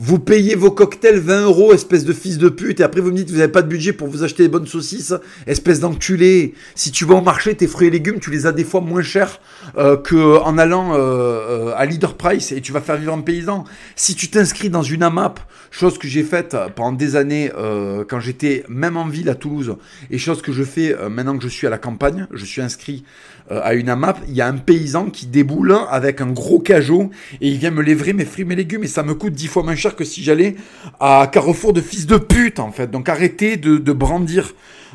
Vous 0.00 0.18
payez 0.18 0.56
vos 0.56 0.72
cocktails 0.72 1.20
20 1.20 1.44
euros, 1.44 1.72
espèce 1.72 2.04
de 2.04 2.12
fils 2.12 2.36
de 2.36 2.48
pute, 2.48 2.80
et 2.80 2.82
après 2.82 3.00
vous 3.00 3.12
me 3.12 3.16
dites 3.16 3.28
que 3.28 3.30
vous 3.30 3.38
n'avez 3.38 3.52
pas 3.52 3.62
de 3.62 3.68
budget 3.68 3.92
pour 3.92 4.08
vous 4.08 4.24
acheter 4.24 4.42
des 4.42 4.48
bonnes 4.48 4.66
saucisses, 4.66 5.14
espèce 5.46 5.78
d'enculé. 5.78 6.54
Si 6.74 6.90
tu 6.90 7.04
vas 7.04 7.14
au 7.14 7.20
marché, 7.20 7.54
tes 7.54 7.68
fruits 7.68 7.86
et 7.86 7.90
légumes, 7.92 8.18
tu 8.18 8.32
les 8.32 8.44
as 8.46 8.50
des 8.50 8.64
fois 8.64 8.80
moins 8.80 9.02
chers 9.02 9.40
euh, 9.78 9.96
qu'en 9.96 10.58
allant 10.58 10.94
euh, 10.94 10.98
euh, 10.98 11.74
à 11.76 11.86
Leader 11.86 12.16
Price 12.16 12.50
et 12.50 12.60
tu 12.60 12.72
vas 12.72 12.80
faire 12.80 12.96
vivre 12.96 13.12
un 13.14 13.20
paysan. 13.20 13.62
Si 13.94 14.16
tu 14.16 14.26
t'inscris 14.26 14.68
dans 14.68 14.82
une 14.82 15.04
AMAP, 15.04 15.38
chose 15.70 15.96
que 15.96 16.08
j'ai 16.08 16.24
faite 16.24 16.56
pendant 16.74 16.90
des 16.90 17.14
années 17.14 17.52
euh, 17.56 18.04
quand 18.08 18.18
j'étais 18.18 18.64
même 18.68 18.96
en 18.96 19.06
ville 19.06 19.28
à 19.28 19.36
Toulouse, 19.36 19.76
et 20.10 20.18
chose 20.18 20.42
que 20.42 20.50
je 20.50 20.64
fais 20.64 20.96
maintenant 21.08 21.38
que 21.38 21.44
je 21.44 21.48
suis 21.48 21.68
à 21.68 21.70
la 21.70 21.78
campagne, 21.78 22.26
je 22.32 22.44
suis 22.44 22.62
inscrit 22.62 23.04
à 23.50 23.74
une 23.74 23.90
AMAP, 23.90 24.20
il 24.28 24.34
y 24.34 24.40
a 24.40 24.48
un 24.48 24.56
paysan 24.56 25.10
qui 25.10 25.26
déboule 25.26 25.76
avec 25.90 26.20
un 26.20 26.30
gros 26.30 26.60
cajot 26.60 27.10
et 27.40 27.48
il 27.48 27.58
vient 27.58 27.70
me 27.70 27.82
livrer 27.82 28.12
mes 28.12 28.24
fruits 28.24 28.44
mes 28.44 28.56
légumes 28.56 28.84
et 28.84 28.88
ça 28.88 29.02
me 29.02 29.14
coûte 29.14 29.34
10 29.34 29.48
fois 29.48 29.62
moins 29.62 29.74
cher 29.74 29.96
que 29.96 30.04
si 30.04 30.22
j'allais 30.22 30.56
à 30.98 31.28
Carrefour 31.30 31.72
de 31.72 31.80
fils 31.80 32.06
de 32.06 32.16
pute, 32.16 32.58
en 32.58 32.72
fait. 32.72 32.90
Donc 32.90 33.08
arrêtez 33.08 33.56
de, 33.56 33.92
brandir 33.92 34.54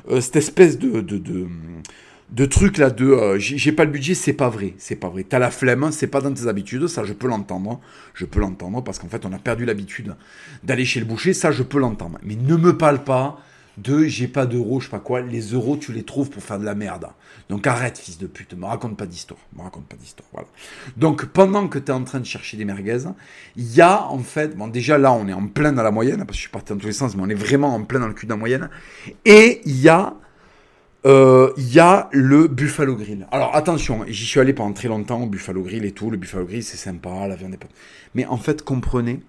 euh, 0.09 0.19
cette 0.19 0.35
espèce 0.35 0.79
de, 0.79 1.01
de, 1.01 1.47
de, 2.31 2.45
truc 2.45 2.77
là 2.77 2.89
de 2.89 3.05
euh, 3.05 3.39
j'ai 3.39 3.71
pas 3.71 3.85
le 3.85 3.91
budget, 3.91 4.15
c'est 4.15 4.33
pas 4.33 4.49
vrai, 4.49 4.73
c'est 4.77 4.95
pas 4.95 5.09
vrai. 5.09 5.23
T'as 5.23 5.39
la 5.39 5.51
flemme, 5.51 5.89
c'est 5.91 6.07
pas 6.07 6.21
dans 6.21 6.33
tes 6.33 6.47
habitudes, 6.47 6.87
ça 6.87 7.03
je 7.03 7.13
peux 7.13 7.27
l'entendre, 7.27 7.79
je 8.13 8.25
peux 8.25 8.39
l'entendre 8.39 8.83
parce 8.83 8.97
qu'en 8.97 9.09
fait 9.09 9.25
on 9.25 9.33
a 9.33 9.37
perdu 9.37 9.65
l'habitude 9.65 10.15
d'aller 10.63 10.85
chez 10.85 10.99
le 10.99 11.05
boucher, 11.05 11.33
ça 11.33 11.51
je 11.51 11.63
peux 11.63 11.79
l'entendre. 11.79 12.17
Mais 12.23 12.35
ne 12.35 12.55
me 12.55 12.77
parle 12.77 13.03
pas 13.03 13.39
de 13.81 14.03
j'ai 14.03 14.27
pas 14.27 14.45
d'euros, 14.45 14.79
je 14.79 14.85
sais 14.85 14.91
pas 14.91 14.99
quoi. 14.99 15.21
Les 15.21 15.53
euros, 15.53 15.77
tu 15.77 15.91
les 15.93 16.03
trouves 16.03 16.29
pour 16.29 16.43
faire 16.43 16.59
de 16.59 16.65
la 16.65 16.75
merde. 16.75 17.07
Donc 17.49 17.65
arrête, 17.65 17.97
fils 17.97 18.17
de 18.17 18.27
pute, 18.27 18.53
me 18.53 18.65
raconte 18.65 18.97
pas 18.97 19.05
d'histoire. 19.05 19.39
Me 19.55 19.63
raconte 19.63 19.85
pas 19.85 19.95
d'histoire. 19.95 20.27
Voilà. 20.31 20.47
Donc 20.97 21.25
pendant 21.25 21.67
que 21.67 21.79
tu 21.79 21.91
es 21.91 21.93
en 21.93 22.03
train 22.03 22.19
de 22.19 22.25
chercher 22.25 22.57
des 22.57 22.65
merguez, 22.65 22.99
il 23.55 23.73
y 23.73 23.81
a 23.81 24.05
en 24.07 24.19
fait, 24.19 24.55
bon 24.55 24.67
déjà 24.67 24.97
là 24.97 25.11
on 25.11 25.27
est 25.27 25.33
en 25.33 25.47
plein 25.47 25.73
dans 25.73 25.83
la 25.83 25.91
moyenne, 25.91 26.17
parce 26.19 26.29
que 26.29 26.35
je 26.35 26.41
suis 26.41 26.49
parti 26.49 26.73
dans 26.73 26.79
tous 26.79 26.87
les 26.87 26.93
sens, 26.93 27.15
mais 27.15 27.23
on 27.23 27.29
est 27.29 27.33
vraiment 27.33 27.73
en 27.73 27.83
plein 27.83 27.99
dans 27.99 28.07
le 28.07 28.13
cul 28.13 28.25
de 28.25 28.31
la 28.31 28.37
moyenne. 28.37 28.69
Et 29.25 29.61
il 29.65 29.79
y 29.79 29.89
a 29.89 30.15
euh, 31.05 31.53
il 31.57 31.73
y 31.73 31.79
a 31.79 32.09
le 32.11 32.47
Buffalo 32.47 32.95
Grill. 32.95 33.25
Alors 33.31 33.55
attention, 33.55 34.03
j'y 34.07 34.25
suis 34.25 34.39
allé 34.39 34.53
pendant 34.53 34.73
très 34.73 34.89
longtemps 34.89 35.23
au 35.23 35.27
Buffalo 35.27 35.63
Grill 35.63 35.85
et 35.85 35.91
tout. 35.91 36.11
Le 36.11 36.17
Buffalo 36.17 36.45
Grill 36.45 36.63
c'est 36.63 36.77
sympa, 36.77 37.27
la 37.27 37.35
viande 37.35 37.53
est 37.53 37.57
pas. 37.57 37.67
Mais 38.15 38.25
en 38.25 38.37
fait, 38.37 38.63
comprenez, 38.63 39.21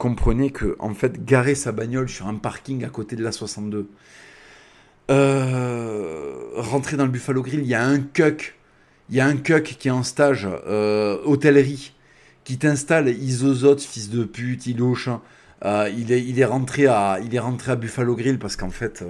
comprenez 0.00 0.50
que 0.50 0.76
en 0.78 0.94
fait 0.94 1.26
garer 1.26 1.54
sa 1.54 1.72
bagnole 1.72 2.08
sur 2.08 2.26
un 2.26 2.34
parking 2.34 2.84
à 2.84 2.88
côté 2.88 3.16
de 3.16 3.22
la 3.22 3.32
62, 3.32 3.86
euh, 5.10 6.34
rentrer 6.54 6.96
dans 6.96 7.04
le 7.04 7.10
Buffalo 7.10 7.42
Grill, 7.42 7.60
il 7.60 7.66
y 7.66 7.74
a 7.74 7.84
un 7.84 8.00
cuck, 8.00 8.56
il 9.10 9.16
y 9.16 9.20
a 9.20 9.26
un 9.26 9.36
cuck 9.36 9.76
qui 9.78 9.88
est 9.88 9.90
en 9.90 10.02
stage 10.02 10.48
euh, 10.66 11.18
hôtellerie, 11.24 11.92
qui 12.44 12.56
t'installe 12.56 13.08
isozote, 13.08 13.82
fils 13.82 14.08
de 14.08 14.24
pute, 14.24 14.66
il 14.66 14.82
euh, 14.82 15.90
il, 15.94 16.10
est, 16.10 16.24
il, 16.24 16.40
est 16.40 16.46
rentré 16.46 16.86
à, 16.86 17.18
il 17.22 17.34
est 17.34 17.38
rentré 17.38 17.72
à 17.72 17.76
Buffalo 17.76 18.16
Grill 18.16 18.38
parce 18.38 18.56
qu'en 18.56 18.70
fait, 18.70 19.04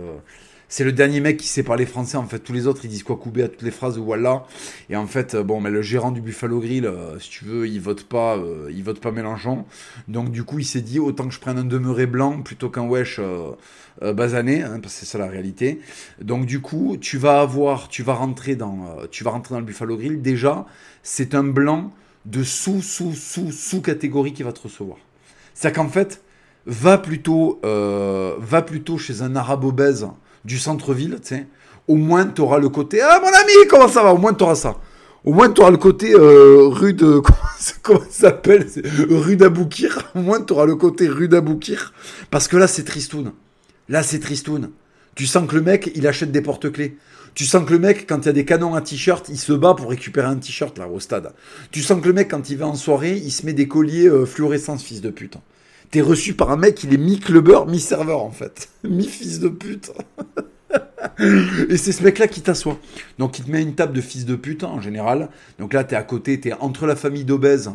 c'est 0.70 0.84
le 0.84 0.92
dernier 0.92 1.18
mec 1.20 1.36
qui 1.36 1.48
sait 1.48 1.64
parler 1.64 1.84
français. 1.84 2.16
En 2.16 2.26
fait, 2.26 2.38
tous 2.38 2.52
les 2.52 2.68
autres, 2.68 2.84
ils 2.84 2.88
disent 2.88 3.02
quoi 3.02 3.16
couper 3.16 3.42
à 3.42 3.48
toutes 3.48 3.62
les 3.62 3.72
phrases 3.72 3.98
voilà. 3.98 4.46
Et 4.88 4.94
en 4.94 5.08
fait, 5.08 5.34
bon, 5.34 5.60
mais 5.60 5.68
le 5.68 5.82
gérant 5.82 6.12
du 6.12 6.20
Buffalo 6.20 6.60
Grill, 6.60 6.86
euh, 6.86 7.18
si 7.18 7.28
tu 7.28 7.44
veux, 7.44 7.66
il 7.66 7.80
vote 7.80 8.04
pas, 8.04 8.36
euh, 8.36 8.70
il 8.70 8.84
vote 8.84 9.00
pas 9.00 9.10
Mélenchon. 9.10 9.64
Donc 10.06 10.30
du 10.30 10.44
coup, 10.44 10.60
il 10.60 10.64
s'est 10.64 10.80
dit 10.80 11.00
autant 11.00 11.26
que 11.26 11.34
je 11.34 11.40
prenne 11.40 11.58
un 11.58 11.64
demeuré 11.64 12.06
blanc 12.06 12.40
plutôt 12.40 12.70
qu'un 12.70 12.86
wesh 12.86 13.18
euh, 13.18 14.12
basané, 14.12 14.62
hein, 14.62 14.78
parce 14.80 14.94
que 14.94 15.00
c'est 15.00 15.06
ça 15.06 15.18
la 15.18 15.26
réalité. 15.26 15.80
Donc 16.22 16.46
du 16.46 16.60
coup, 16.60 16.96
tu 17.00 17.18
vas 17.18 17.40
avoir, 17.40 17.88
tu 17.88 18.04
vas 18.04 18.14
rentrer 18.14 18.54
dans, 18.54 18.96
tu 19.10 19.24
vas 19.24 19.32
rentrer 19.32 19.56
dans 19.56 19.60
le 19.60 19.66
Buffalo 19.66 19.96
Grill. 19.96 20.22
Déjà, 20.22 20.66
c'est 21.02 21.34
un 21.34 21.44
blanc 21.44 21.92
de 22.26 22.44
sous 22.44 22.80
sous 22.80 23.14
sous 23.14 23.50
sous 23.50 23.82
catégorie 23.82 24.32
qui 24.32 24.44
va 24.44 24.52
te 24.52 24.60
recevoir. 24.60 24.98
C'est 25.52 25.74
qu'en 25.74 25.88
fait, 25.88 26.22
va 26.64 26.96
plutôt, 26.96 27.60
va 27.62 28.62
plutôt 28.62 28.98
chez 28.98 29.22
un 29.22 29.34
arabe 29.34 29.64
obèse 29.64 30.06
du 30.45 30.59
centre-ville, 30.59 31.18
tu 31.22 31.34
sais, 31.34 31.47
au 31.88 31.97
moins 31.97 32.26
tu 32.26 32.43
le 32.43 32.68
côté 32.68 33.01
Ah 33.01 33.20
mon 33.20 33.28
ami, 33.28 33.68
comment 33.68 33.88
ça 33.88 34.03
va? 34.03 34.14
Au 34.14 34.18
moins 34.18 34.34
tu 34.34 34.45
ça. 34.55 34.76
Au 35.24 35.32
moins 35.32 35.51
tu 35.51 35.61
le 35.61 35.76
côté 35.76 36.14
euh, 36.14 36.68
rue 36.68 36.95
de. 36.95 37.20
Comment 37.82 38.01
ça 38.09 38.28
s'appelle? 38.28 38.66
Rue 39.11 39.36
d'Aboukir. 39.36 40.11
Au 40.14 40.20
moins 40.20 40.41
tu 40.41 40.55
le 40.55 40.76
côté 40.76 41.09
rue 41.09 41.28
d'Aboukir. 41.28 41.93
Parce 42.30 42.49
que 42.49 42.57
là 42.57 42.66
c'est 42.66 42.84
tristoun. 42.84 43.32
Là 43.88 44.03
c'est 44.03 44.20
tristoun. 44.20 44.70
Tu 45.14 45.26
sens 45.26 45.47
que 45.49 45.57
le 45.57 45.62
mec 45.62 45.91
il 45.95 46.07
achète 46.07 46.32
des 46.32 46.41
porte-clés. 46.41 46.97
Tu 47.34 47.45
sens 47.45 47.64
que 47.64 47.72
le 47.72 47.78
mec, 47.78 48.09
quand 48.09 48.18
il 48.18 48.26
y 48.26 48.28
a 48.28 48.32
des 48.32 48.45
canons 48.45 48.74
à 48.74 48.80
t-shirt, 48.80 49.28
il 49.28 49.38
se 49.38 49.53
bat 49.53 49.74
pour 49.74 49.91
récupérer 49.91 50.26
un 50.26 50.36
t-shirt 50.36 50.76
là 50.78 50.88
au 50.88 50.99
stade. 50.99 51.32
Tu 51.70 51.80
sens 51.80 52.01
que 52.01 52.07
le 52.07 52.12
mec, 52.12 52.28
quand 52.28 52.51
il 52.51 52.57
va 52.57 52.66
en 52.66 52.74
soirée, 52.74 53.16
il 53.16 53.30
se 53.30 53.47
met 53.47 53.53
des 53.53 53.68
colliers 53.68 54.09
euh, 54.09 54.26
fluorescents, 54.26 54.78
fils 54.78 55.01
de 55.01 55.11
pute 55.11 55.36
t'es 55.91 56.01
reçu 56.01 56.34
par 56.34 56.51
un 56.51 56.57
mec, 56.57 56.82
il 56.84 56.95
est 56.95 56.99
mi-clubber, 56.99 57.61
mi-serveur 57.66 58.22
en 58.22 58.30
fait. 58.30 58.68
Mi-fils 58.84 59.41
de 59.41 59.49
pute. 59.49 59.93
Et 61.68 61.76
c'est 61.76 61.93
ce 61.93 62.03
mec-là 62.03 62.28
qui 62.28 62.41
t'assoit. 62.41 62.78
Donc 63.18 63.38
il 63.38 63.45
te 63.45 63.51
met 63.51 63.62
une 63.62 63.74
table 63.74 63.93
de 63.93 64.01
fils 64.01 64.24
de 64.24 64.36
pute 64.36 64.64
en 64.64 64.80
général. 64.80 65.28
Donc 65.59 65.72
là, 65.72 65.84
t'es 65.84 65.97
à 65.97 66.03
côté, 66.03 66.38
t'es 66.38 66.53
entre 66.53 66.86
la 66.86 66.97
famille 66.97 67.24
d'obèse 67.24 67.70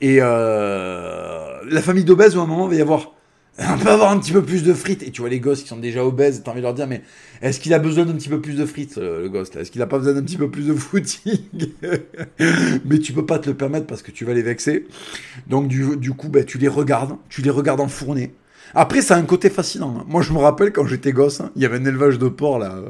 et 0.00 0.18
euh, 0.20 1.60
la 1.68 1.82
famille 1.82 2.04
d'obèse 2.04 2.36
où 2.36 2.40
à 2.40 2.44
un 2.44 2.62
il 2.64 2.68
va 2.68 2.74
y 2.74 2.80
avoir 2.80 3.12
on 3.68 3.78
peut 3.78 3.90
avoir 3.90 4.10
un 4.10 4.18
petit 4.18 4.32
peu 4.32 4.42
plus 4.42 4.62
de 4.62 4.72
frites. 4.72 5.02
Et 5.02 5.10
tu 5.10 5.20
vois 5.20 5.28
les 5.28 5.40
gosses 5.40 5.62
qui 5.62 5.68
sont 5.68 5.76
déjà 5.76 6.04
obèses, 6.04 6.42
t'as 6.42 6.50
envie 6.50 6.60
de 6.60 6.64
leur 6.64 6.74
dire, 6.74 6.86
mais 6.86 7.02
est-ce 7.42 7.60
qu'il 7.60 7.74
a 7.74 7.78
besoin 7.78 8.06
d'un 8.06 8.14
petit 8.14 8.30
peu 8.30 8.40
plus 8.40 8.54
de 8.54 8.64
frites, 8.64 8.96
euh, 8.96 9.22
le 9.22 9.28
gosse 9.28 9.54
Est-ce 9.54 9.70
qu'il 9.70 9.82
a 9.82 9.86
pas 9.86 9.98
besoin 9.98 10.14
d'un 10.14 10.22
petit 10.22 10.38
peu 10.38 10.50
plus 10.50 10.66
de 10.66 10.74
footing? 10.74 11.40
Mais 12.86 12.98
tu 12.98 13.12
peux 13.12 13.26
pas 13.26 13.38
te 13.38 13.50
le 13.50 13.56
permettre 13.56 13.86
parce 13.86 14.02
que 14.02 14.10
tu 14.12 14.24
vas 14.24 14.32
les 14.32 14.42
vexer. 14.42 14.86
Donc 15.46 15.68
du, 15.68 16.12
coup, 16.12 16.28
bah, 16.28 16.44
tu 16.44 16.56
les 16.56 16.68
regardes, 16.68 17.16
tu 17.28 17.42
les 17.42 17.50
regardes 17.50 17.80
en 17.80 17.88
fournée. 17.88 18.32
Après, 18.74 19.02
ça 19.02 19.16
a 19.16 19.18
un 19.18 19.24
côté 19.24 19.50
fascinant. 19.50 20.04
Moi, 20.06 20.22
je 20.22 20.32
me 20.32 20.38
rappelle 20.38 20.72
quand 20.72 20.86
j'étais 20.86 21.12
gosse, 21.12 21.40
hein, 21.40 21.50
il 21.56 21.62
y 21.62 21.66
avait 21.66 21.78
un 21.78 21.84
élevage 21.84 22.18
de 22.18 22.28
porcs 22.28 22.60
là, 22.60 22.80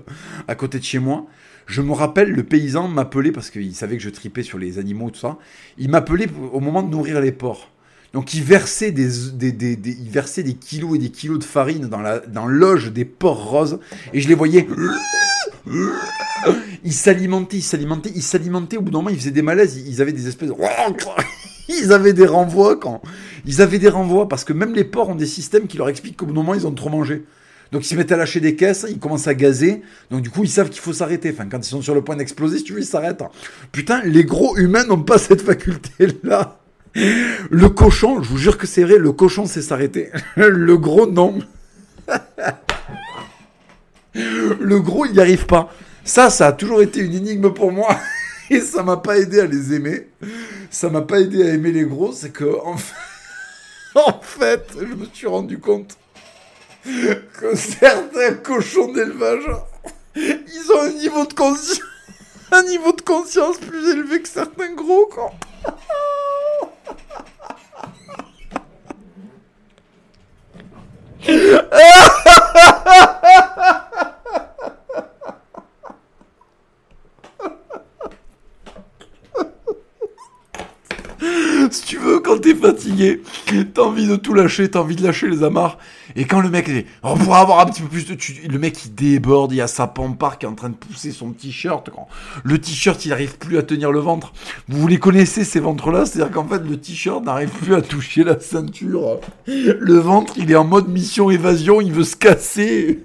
à 0.47 0.55
côté 0.55 0.79
de 0.79 0.85
chez 0.85 0.99
moi. 0.99 1.27
Je 1.67 1.83
me 1.83 1.93
rappelle, 1.93 2.31
le 2.31 2.43
paysan 2.43 2.87
m'appelait 2.89 3.33
parce 3.33 3.51
qu'il 3.51 3.75
savait 3.75 3.97
que 3.97 4.03
je 4.03 4.11
tripais 4.11 4.43
sur 4.43 4.59
les 4.59 4.79
animaux, 4.79 5.11
tout 5.11 5.21
ça. 5.21 5.39
Il 5.79 5.89
m'appelait 5.89 6.27
au 6.53 6.61
moment 6.61 6.83
de 6.83 6.91
nourrir 6.91 7.21
les 7.21 7.33
porcs. 7.33 7.71
Donc 8.13 8.35
il 8.35 8.43
versait 8.43 8.91
des, 8.91 9.09
des, 9.33 9.53
des, 9.53 9.79
il 9.85 10.11
versait 10.11 10.43
des 10.43 10.55
kilos 10.55 10.97
et 10.97 10.99
des 10.99 11.11
kilos 11.11 11.39
de 11.39 11.45
farine 11.45 11.89
dans 11.89 12.01
la 12.01 12.19
dans 12.19 12.47
l'oge 12.47 12.93
des 12.93 13.05
porcs 13.05 13.51
roses 13.51 13.79
et 14.13 14.21
je 14.21 14.29
les 14.29 14.35
voyais. 14.35 14.67
Ils 16.85 16.93
s'alimentaient, 16.93 17.59
ils 17.59 17.63
s'alimentaient, 17.63 18.13
ils 18.15 18.23
s'alimentaient. 18.23 18.79
Au 18.79 18.83
bout 18.83 18.91
d'un 18.91 18.99
moment, 18.99 19.11
ils 19.11 19.19
faisaient 19.19 19.31
des 19.31 19.43
malaises. 19.43 19.77
Ils 19.87 20.01
avaient 20.01 20.13
des 20.13 20.27
espèces. 20.27 20.49
De... 20.49 20.55
Ils 21.69 21.93
avaient 21.93 22.13
des 22.13 22.27
renvois 22.27 22.77
quand. 22.77 23.01
Ils 23.47 23.63
avaient 23.63 23.79
des 23.79 23.89
renvois 23.89 24.29
parce 24.29 24.43
que 24.43 24.53
même 24.53 24.75
les 24.75 24.83
porcs 24.83 25.09
ont 25.09 25.15
des 25.15 25.27
systèmes 25.27 25.69
qui 25.69 25.79
leur 25.79 25.89
expliquent 25.89 26.17
qu'au 26.17 26.27
bout 26.27 26.33
d'un 26.33 26.41
moment, 26.41 26.55
ils 26.55 26.67
ont 26.67 26.73
trop 26.73 26.89
mangé. 26.89 27.25
Donc 27.71 27.85
ils 27.85 27.89
se 27.89 27.95
mettent 27.95 28.11
à 28.11 28.17
lâcher 28.17 28.41
des 28.41 28.57
caisses, 28.57 28.85
ils 28.89 28.99
commencent 28.99 29.29
à 29.29 29.35
gazer. 29.35 29.83
Donc 30.11 30.23
du 30.23 30.31
coup, 30.31 30.43
ils 30.43 30.51
savent 30.51 30.71
qu'il 30.71 30.81
faut 30.81 30.93
s'arrêter. 30.93 31.31
Enfin, 31.33 31.47
quand 31.49 31.59
ils 31.59 31.69
sont 31.69 31.83
sur 31.83 31.95
le 31.95 32.03
point 32.03 32.17
d'exploser, 32.17 32.59
si 32.59 32.65
tu 32.65 32.73
veux, 32.73 32.81
ils 32.81 32.87
s'arrêtent. 32.87 33.23
Putain, 33.71 34.03
les 34.03 34.25
gros 34.25 34.57
humains 34.57 34.85
n'ont 34.85 35.03
pas 35.03 35.19
cette 35.19 35.43
faculté-là. 35.43 36.60
Le 36.95 37.69
cochon, 37.69 38.23
je 38.23 38.29
vous 38.29 38.39
jure 38.39 38.59
que 38.59 38.67
c'est 38.67 38.83
vrai, 38.83 38.99
le 38.99 39.13
cochon 39.13 39.47
sait 39.47 39.63
s'arrêter. 39.63 40.11
Le 40.37 40.77
gros, 40.77 41.07
non. 41.07 41.39
Le 44.15 44.81
gros, 44.81 45.07
il 45.07 45.13
n'y 45.13 45.21
arrive 45.21 45.47
pas. 45.47 45.73
Ça, 46.05 46.31
ça 46.31 46.49
a 46.49 46.53
toujours 46.53 46.83
été 46.83 47.01
une 47.01 47.15
énigme 47.15 47.53
pour 47.53 47.73
moi. 47.73 47.97
Et 48.51 48.61
ça 48.61 48.83
m'a 48.83 48.97
pas 48.97 49.19
aidé 49.19 49.39
à 49.41 49.47
les 49.47 49.75
aimer. 49.75 50.09
Ça 50.71 50.91
m'a 50.91 51.03
pas 51.03 51.21
aidé 51.21 51.49
à 51.49 51.55
aimer 51.55 51.71
les 51.71 51.85
gros. 51.85 52.13
C'est 52.13 52.31
que, 52.31 52.45
en 52.45 52.77
fait, 54.21 54.67
je 54.77 54.95
me 54.95 55.07
suis 55.13 55.29
rendu 55.29 55.59
compte 55.59 55.97
que 56.85 57.55
certains 57.55 58.35
cochons 58.43 58.93
d'élevage, 58.93 59.49
ils 60.17 60.73
ont 60.75 60.81
un 60.83 60.91
niveau 60.91 61.25
de 62.93 63.03
conscience, 63.03 63.59
plus 63.59 63.91
élevé 63.91 64.21
que 64.21 64.29
certains 64.29 64.75
gros. 64.75 65.09
Si 81.71 81.85
tu 81.85 81.99
veux, 81.99 82.10
quand 82.31 82.39
t'es 82.39 82.55
fatigué, 82.55 83.23
t'as 83.75 83.83
envie 83.83 84.07
de 84.07 84.15
tout 84.15 84.35
lâcher, 84.35 84.71
t'as 84.71 84.79
envie 84.79 84.95
de 84.95 85.03
lâcher 85.03 85.29
les 85.29 85.43
amarres. 85.43 85.79
Et 86.15 86.27
quand 86.27 86.41
le 86.41 86.49
mec 86.49 86.71
dit, 86.71 86.85
on 87.03 87.17
pourrait 87.17 87.41
avoir 87.41 87.59
un 87.59 87.67
petit 87.67 87.83
peu 87.83 87.89
plus 87.89 88.07
de... 88.07 88.17
Le 88.49 88.59
mec, 88.59 88.85
il 88.85 88.95
déborde, 88.95 89.53
il 89.53 89.57
y 89.57 89.61
a 89.61 89.67
sa 89.67 89.89
pampare 89.89 90.39
qui 90.39 90.47
est 90.47 90.49
en 90.49 90.55
train 90.55 90.69
de 90.69 90.77
pousser 90.77 91.11
son 91.11 91.33
t-shirt. 91.33 91.91
Le 92.45 92.59
t-shirt, 92.59 93.05
il 93.05 93.13
arrive 93.13 93.37
plus 93.37 93.59
à 93.59 93.65
tenir 93.65 93.91
le 93.91 93.99
ventre. 93.99 94.33
Vous 94.69 94.87
les 94.87 94.99
connaissez, 94.99 95.45
ces 95.45 95.59
ventres-là? 95.59 96.07
C'est-à-dire 96.07 96.33
qu'en 96.33 96.47
fait, 96.47 96.61
le 96.61 96.77
t-shirt 96.77 97.25
n'arrive 97.25 97.51
plus 97.51 97.75
à 97.75 97.83
toucher 97.83 98.23
la 98.23 98.39
ceinture. 98.39 99.19
Le 99.47 99.99
ventre, 99.99 100.35
il 100.37 100.53
est 100.53 100.57
en 100.57 100.65
mode 100.65 100.89
mission 100.89 101.31
évasion, 101.31 101.81
il 101.81 101.93
veut 101.93 102.05
se 102.05 102.17
casser. 102.17 103.01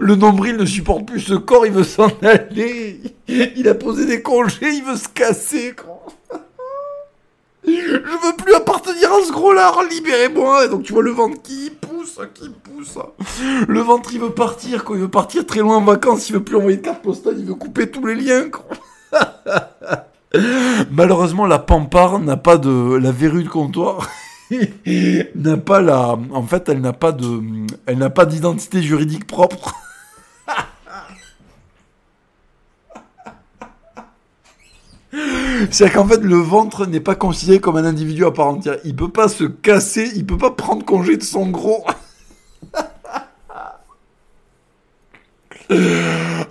Le 0.00 0.14
nombril 0.14 0.56
ne 0.56 0.64
supporte 0.64 1.06
plus 1.06 1.20
ce 1.20 1.34
corps, 1.34 1.66
il 1.66 1.72
veut 1.72 1.82
s'en 1.82 2.12
aller. 2.22 3.00
Il 3.26 3.66
a 3.68 3.74
posé 3.74 4.06
des 4.06 4.22
congés, 4.22 4.58
il 4.62 4.84
veut 4.84 4.96
se 4.96 5.08
casser. 5.08 5.74
Je 7.76 8.26
veux 8.26 8.36
plus 8.36 8.54
appartenir 8.54 9.12
à 9.12 9.24
ce 9.26 9.32
gros-là, 9.32 9.72
libérez-moi. 9.90 10.64
Et 10.64 10.68
donc 10.68 10.82
tu 10.82 10.92
vois 10.92 11.02
le 11.02 11.10
ventre 11.10 11.40
qui 11.42 11.70
pousse, 11.70 12.18
qui 12.34 12.48
pousse. 12.48 12.98
Le 13.68 13.80
ventre, 13.80 14.10
il 14.12 14.20
veut 14.20 14.30
partir, 14.30 14.84
quoi. 14.84 14.96
Il 14.96 15.02
veut 15.02 15.08
partir 15.08 15.46
très 15.46 15.60
loin 15.60 15.76
en 15.76 15.84
vacances, 15.84 16.28
il 16.28 16.34
veut 16.34 16.44
plus 16.44 16.56
envoyer 16.56 16.78
de 16.78 16.82
carte 16.82 17.02
postale, 17.02 17.36
il 17.38 17.46
veut 17.46 17.54
couper 17.54 17.90
tous 17.90 18.06
les 18.06 18.14
liens, 18.14 18.48
quoi. 18.50 18.64
Malheureusement, 20.90 21.46
la 21.46 21.58
pampare 21.58 22.18
n'a 22.20 22.36
pas 22.36 22.56
de... 22.56 22.96
La 22.96 23.10
verrue 23.10 23.42
de 23.42 23.48
comptoir 23.48 24.08
n'a 25.34 25.56
pas 25.56 25.80
la... 25.80 26.16
En 26.32 26.42
fait, 26.44 26.68
elle 26.68 26.80
n'a 26.80 26.92
pas 26.92 27.12
de... 27.12 27.40
Elle 27.86 27.98
n'a 27.98 28.10
pas 28.10 28.26
d'identité 28.26 28.82
juridique 28.82 29.26
propre. 29.26 29.74
C'est-à-dire 35.70 35.92
qu'en 35.94 36.06
fait, 36.06 36.22
le 36.22 36.36
ventre 36.36 36.86
n'est 36.86 37.00
pas 37.00 37.14
considéré 37.14 37.60
comme 37.60 37.76
un 37.76 37.84
individu 37.84 38.24
à 38.24 38.30
part 38.30 38.48
entière. 38.48 38.78
Il 38.84 38.96
peut 38.96 39.10
pas 39.10 39.28
se 39.28 39.44
casser, 39.44 40.10
il 40.14 40.24
peut 40.26 40.38
pas 40.38 40.50
prendre 40.50 40.84
congé 40.84 41.16
de 41.16 41.22
son 41.22 41.46
gros. 41.48 41.84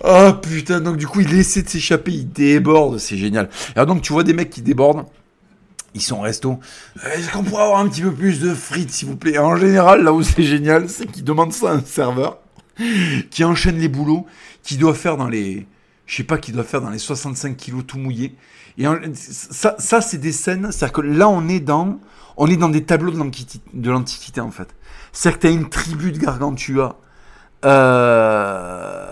Ah 0.02 0.32
putain, 0.40 0.80
donc 0.80 0.96
du 0.96 1.06
coup 1.06 1.20
il 1.20 1.34
essaie 1.34 1.60
de 1.60 1.68
s'échapper, 1.68 2.10
il 2.10 2.30
déborde, 2.30 2.98
c'est 2.98 3.18
génial. 3.18 3.50
Alors 3.76 3.84
donc 3.84 4.00
tu 4.00 4.14
vois 4.14 4.24
des 4.24 4.32
mecs 4.32 4.48
qui 4.48 4.62
débordent, 4.62 5.04
ils 5.94 6.00
sont 6.00 6.20
resto. 6.20 6.58
Est-ce 7.04 7.30
qu'on 7.30 7.42
pourrait 7.42 7.64
avoir 7.64 7.80
un 7.80 7.88
petit 7.88 8.00
peu 8.02 8.12
plus 8.12 8.40
de 8.40 8.54
frites 8.54 8.90
s'il 8.90 9.08
vous 9.08 9.16
plaît? 9.16 9.38
En 9.38 9.56
général, 9.56 10.04
là 10.04 10.12
où 10.12 10.22
c'est 10.22 10.42
génial, 10.42 10.88
c'est 10.88 11.06
qu'ils 11.06 11.24
demandent 11.24 11.52
ça 11.52 11.70
à 11.70 11.74
un 11.74 11.84
serveur 11.84 12.38
qui 13.30 13.44
enchaîne 13.44 13.78
les 13.78 13.88
boulots, 13.88 14.26
qui 14.62 14.76
doit 14.76 14.94
faire 14.94 15.16
dans 15.16 15.28
les... 15.28 15.66
Je 16.06 16.16
sais 16.16 16.24
pas, 16.24 16.38
qui 16.38 16.52
doit 16.52 16.64
faire 16.64 16.80
dans 16.80 16.90
les 16.90 16.98
65 16.98 17.56
kilos 17.56 17.84
tout 17.86 17.98
mouillé. 17.98 18.34
Ça, 19.14 20.00
c'est 20.00 20.18
des 20.18 20.32
scènes, 20.32 20.72
c'est-à-dire 20.72 20.92
que 20.92 21.00
là 21.00 21.28
on 21.28 21.48
est 21.48 21.60
dans... 21.60 21.98
On 22.36 22.46
est 22.46 22.56
dans 22.56 22.70
des 22.70 22.84
tableaux 22.84 23.10
de 23.10 23.90
l'Antiquité 23.90 24.40
en 24.40 24.50
fait. 24.50 24.68
C'est-à-dire 25.12 25.38
que 25.38 25.46
tu 25.46 25.46
as 25.48 25.50
une 25.50 25.68
tribu 25.68 26.12
de 26.12 26.18
Gargantua 26.18 26.98
euh, 27.64 29.06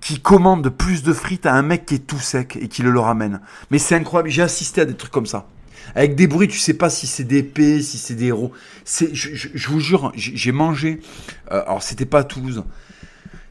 qui 0.00 0.20
commande 0.20 0.68
plus 0.68 1.02
de 1.02 1.12
frites 1.12 1.46
à 1.46 1.54
un 1.54 1.62
mec 1.62 1.86
qui 1.86 1.94
est 1.94 2.06
tout 2.06 2.18
sec 2.18 2.58
et 2.60 2.68
qui 2.68 2.82
le 2.82 2.90
leur 2.90 3.06
amène. 3.06 3.40
Mais 3.70 3.78
c'est 3.78 3.94
incroyable, 3.94 4.28
j'ai 4.28 4.42
assisté 4.42 4.82
à 4.82 4.84
des 4.84 4.94
trucs 4.94 5.12
comme 5.12 5.26
ça. 5.26 5.46
Avec 5.94 6.16
des 6.16 6.26
bruits, 6.26 6.48
tu 6.48 6.58
sais 6.58 6.74
pas 6.74 6.90
si 6.90 7.06
c'est 7.06 7.24
des 7.24 7.42
P, 7.42 7.80
si 7.80 7.96
c'est 7.96 8.14
des 8.14 8.26
héros. 8.26 8.52
Je, 8.84 9.68
vous 9.68 9.80
jure, 9.80 10.12
j'ai 10.16 10.52
mangé. 10.52 11.00
Euh, 11.52 11.62
alors 11.62 11.82
c'était 11.82 12.04
pas 12.06 12.18
à 12.18 12.24
Toulouse, 12.24 12.64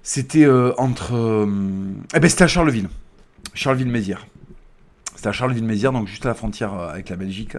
c'était 0.03 0.45
euh, 0.45 0.74
entre. 0.78 1.47
eh 2.13 2.20
ben 2.20 2.30
c'était 2.30 2.43
à 2.43 2.47
Charleville, 2.47 2.89
Charleville-Mézières. 3.53 4.28
C'était 5.26 5.36
à 5.36 5.39
Charleville-Mézières, 5.39 5.91
donc 5.91 6.07
juste 6.07 6.26
à 6.26 6.30
la 6.30 6.36
frontière 6.36 6.73
avec 6.73 7.09
la 7.09 7.15
Belgique. 7.15 7.57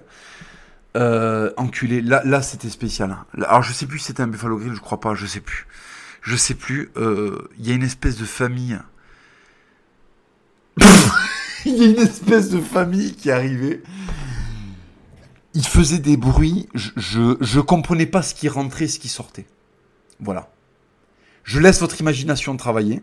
enculé. 0.94 2.00
Là, 2.00 2.22
là 2.24 2.42
c'était 2.42 2.70
spécial. 2.70 3.16
Alors 3.44 3.62
je 3.62 3.72
sais 3.72 3.86
plus 3.86 3.98
si 3.98 4.06
c'était 4.06 4.22
un 4.22 4.28
Buffalo 4.28 4.56
Grill, 4.56 4.74
je 4.74 4.80
crois 4.80 5.00
pas, 5.00 5.14
je 5.14 5.26
sais 5.26 5.40
plus 5.40 5.66
je 6.26 6.34
sais 6.34 6.54
plus, 6.54 6.90
euh, 6.96 7.48
il 7.58 7.68
y 7.68 7.70
a 7.70 7.74
une 7.74 7.84
espèce 7.84 8.18
de 8.18 8.24
famille. 8.24 8.78
Il 11.64 11.76
y 11.78 11.82
a 11.82 11.86
une 11.86 11.98
espèce 11.98 12.50
de 12.50 12.60
famille 12.60 13.14
qui 13.14 13.30
arrivait. 13.30 13.82
Il 15.54 15.66
faisait 15.66 15.98
des 15.98 16.16
bruits, 16.16 16.68
je, 16.74 16.90
je, 16.96 17.36
je 17.40 17.60
comprenais 17.60 18.06
pas 18.06 18.22
ce 18.22 18.34
qui 18.34 18.48
rentrait, 18.48 18.86
ce 18.86 19.00
qui 19.00 19.08
sortait. 19.08 19.46
Voilà. 20.20 20.48
Je 21.42 21.58
laisse 21.58 21.80
votre 21.80 22.00
imagination 22.00 22.56
travailler. 22.56 23.02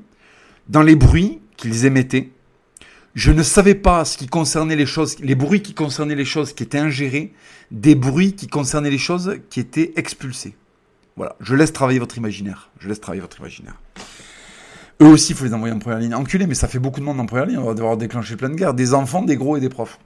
Dans 0.70 0.82
les 0.82 0.96
bruits 0.96 1.42
qu'ils 1.58 1.86
émettaient, 1.86 2.32
je 3.16 3.32
ne 3.32 3.44
savais 3.44 3.76
pas 3.76 4.06
ce 4.06 4.18
qui 4.18 4.28
concernait 4.28 4.76
les 4.76 4.86
choses, 4.86 5.20
les 5.20 5.36
bruits 5.36 5.62
qui 5.62 5.74
concernaient 5.74 6.16
les 6.16 6.26
choses 6.26 6.54
qui 6.54 6.64
étaient 6.64 6.80
ingérées, 6.80 7.34
des 7.72 7.96
bruits 7.96 8.34
qui 8.34 8.48
concernaient 8.48 8.90
les 8.90 8.98
choses 8.98 9.38
qui 9.50 9.60
étaient 9.60 9.94
expulsées. 9.96 10.56
Voilà, 11.16 11.36
je 11.40 11.54
laisse 11.54 11.72
travailler 11.72 12.00
votre 12.00 12.18
imaginaire. 12.18 12.70
Je 12.80 12.88
laisse 12.88 13.00
travailler 13.00 13.22
votre 13.22 13.40
imaginaire. 13.40 13.76
Eux 15.02 15.08
aussi, 15.08 15.34
il 15.34 15.36
faut 15.36 15.46
les 15.46 15.54
envoyer 15.54 15.74
en 15.74 15.80
première 15.80 16.00
ligne. 16.00 16.16
Enculé, 16.16 16.48
mais 16.48 16.56
ça 16.56 16.68
fait 16.68 16.80
beaucoup 16.80 17.00
de 17.00 17.06
monde 17.06 17.20
en 17.20 17.26
première 17.28 17.46
ligne. 17.46 17.60
On 17.60 17.66
va 17.66 17.76
devoir 17.76 17.98
déclencher 17.98 18.36
plein 18.36 18.50
de 18.50 18.56
guerres. 18.56 18.74
Des 18.74 18.96
enfants, 18.96 19.22
des 19.22 19.36
gros 19.36 19.58
et 19.58 19.60
des 19.60 19.70
profs. 19.70 20.00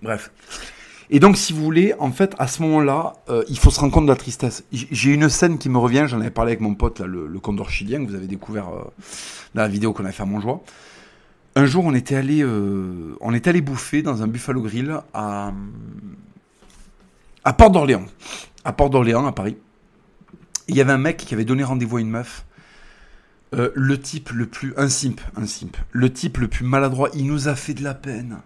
Bref. 0.00 0.30
Et 1.10 1.20
donc, 1.20 1.36
si 1.36 1.52
vous 1.52 1.62
voulez, 1.62 1.92
en 1.98 2.12
fait, 2.12 2.34
à 2.38 2.46
ce 2.46 2.62
moment-là, 2.62 3.12
euh, 3.28 3.44
il 3.48 3.58
faut 3.58 3.70
se 3.70 3.78
rendre 3.78 3.92
compte 3.92 4.06
de 4.06 4.10
la 4.10 4.16
tristesse. 4.16 4.64
J'ai 4.72 5.12
une 5.12 5.28
scène 5.28 5.58
qui 5.58 5.68
me 5.68 5.76
revient. 5.76 6.06
J'en 6.06 6.20
avais 6.20 6.30
parlé 6.30 6.52
avec 6.52 6.60
mon 6.60 6.74
pote, 6.74 7.00
le 7.00 7.38
condor 7.40 7.68
chilien, 7.68 8.02
que 8.02 8.08
vous 8.08 8.14
avez 8.14 8.26
découvert 8.26 8.68
euh, 8.68 8.84
dans 9.54 9.62
la 9.62 9.68
vidéo 9.68 9.92
qu'on 9.92 10.06
a 10.06 10.12
fait 10.12 10.22
à 10.22 10.26
Montjoie. 10.26 10.62
Un 11.54 11.66
jour, 11.66 11.84
on 11.84 11.94
était 11.94 12.16
allé, 12.16 12.42
euh, 12.42 13.14
on 13.20 13.34
était 13.34 13.50
allé 13.50 13.60
bouffer 13.60 14.02
dans 14.02 14.22
un 14.22 14.26
Buffalo 14.26 14.62
Grill 14.62 14.98
à, 15.12 15.52
à 17.44 17.52
Port 17.52 17.70
d'Orléans. 17.70 18.06
À 18.64 18.72
Port 18.72 18.90
d'Orléans, 18.90 19.26
à 19.26 19.32
Paris 19.32 19.56
il 20.68 20.76
y 20.76 20.80
avait 20.80 20.92
un 20.92 20.98
mec 20.98 21.18
qui 21.18 21.34
avait 21.34 21.44
donné 21.44 21.64
rendez-vous 21.64 21.98
à 21.98 22.00
une 22.00 22.10
meuf. 22.10 22.44
Euh, 23.54 23.70
le 23.74 24.00
type 24.00 24.30
le 24.30 24.46
plus. 24.46 24.72
Un 24.76 24.88
simp, 24.88 25.20
un 25.36 25.46
simp. 25.46 25.76
Le 25.90 26.10
type 26.10 26.38
le 26.38 26.48
plus 26.48 26.64
maladroit, 26.64 27.10
il 27.14 27.26
nous 27.26 27.48
a 27.48 27.54
fait 27.54 27.74
de 27.74 27.84
la 27.84 27.94
peine. 27.94 28.38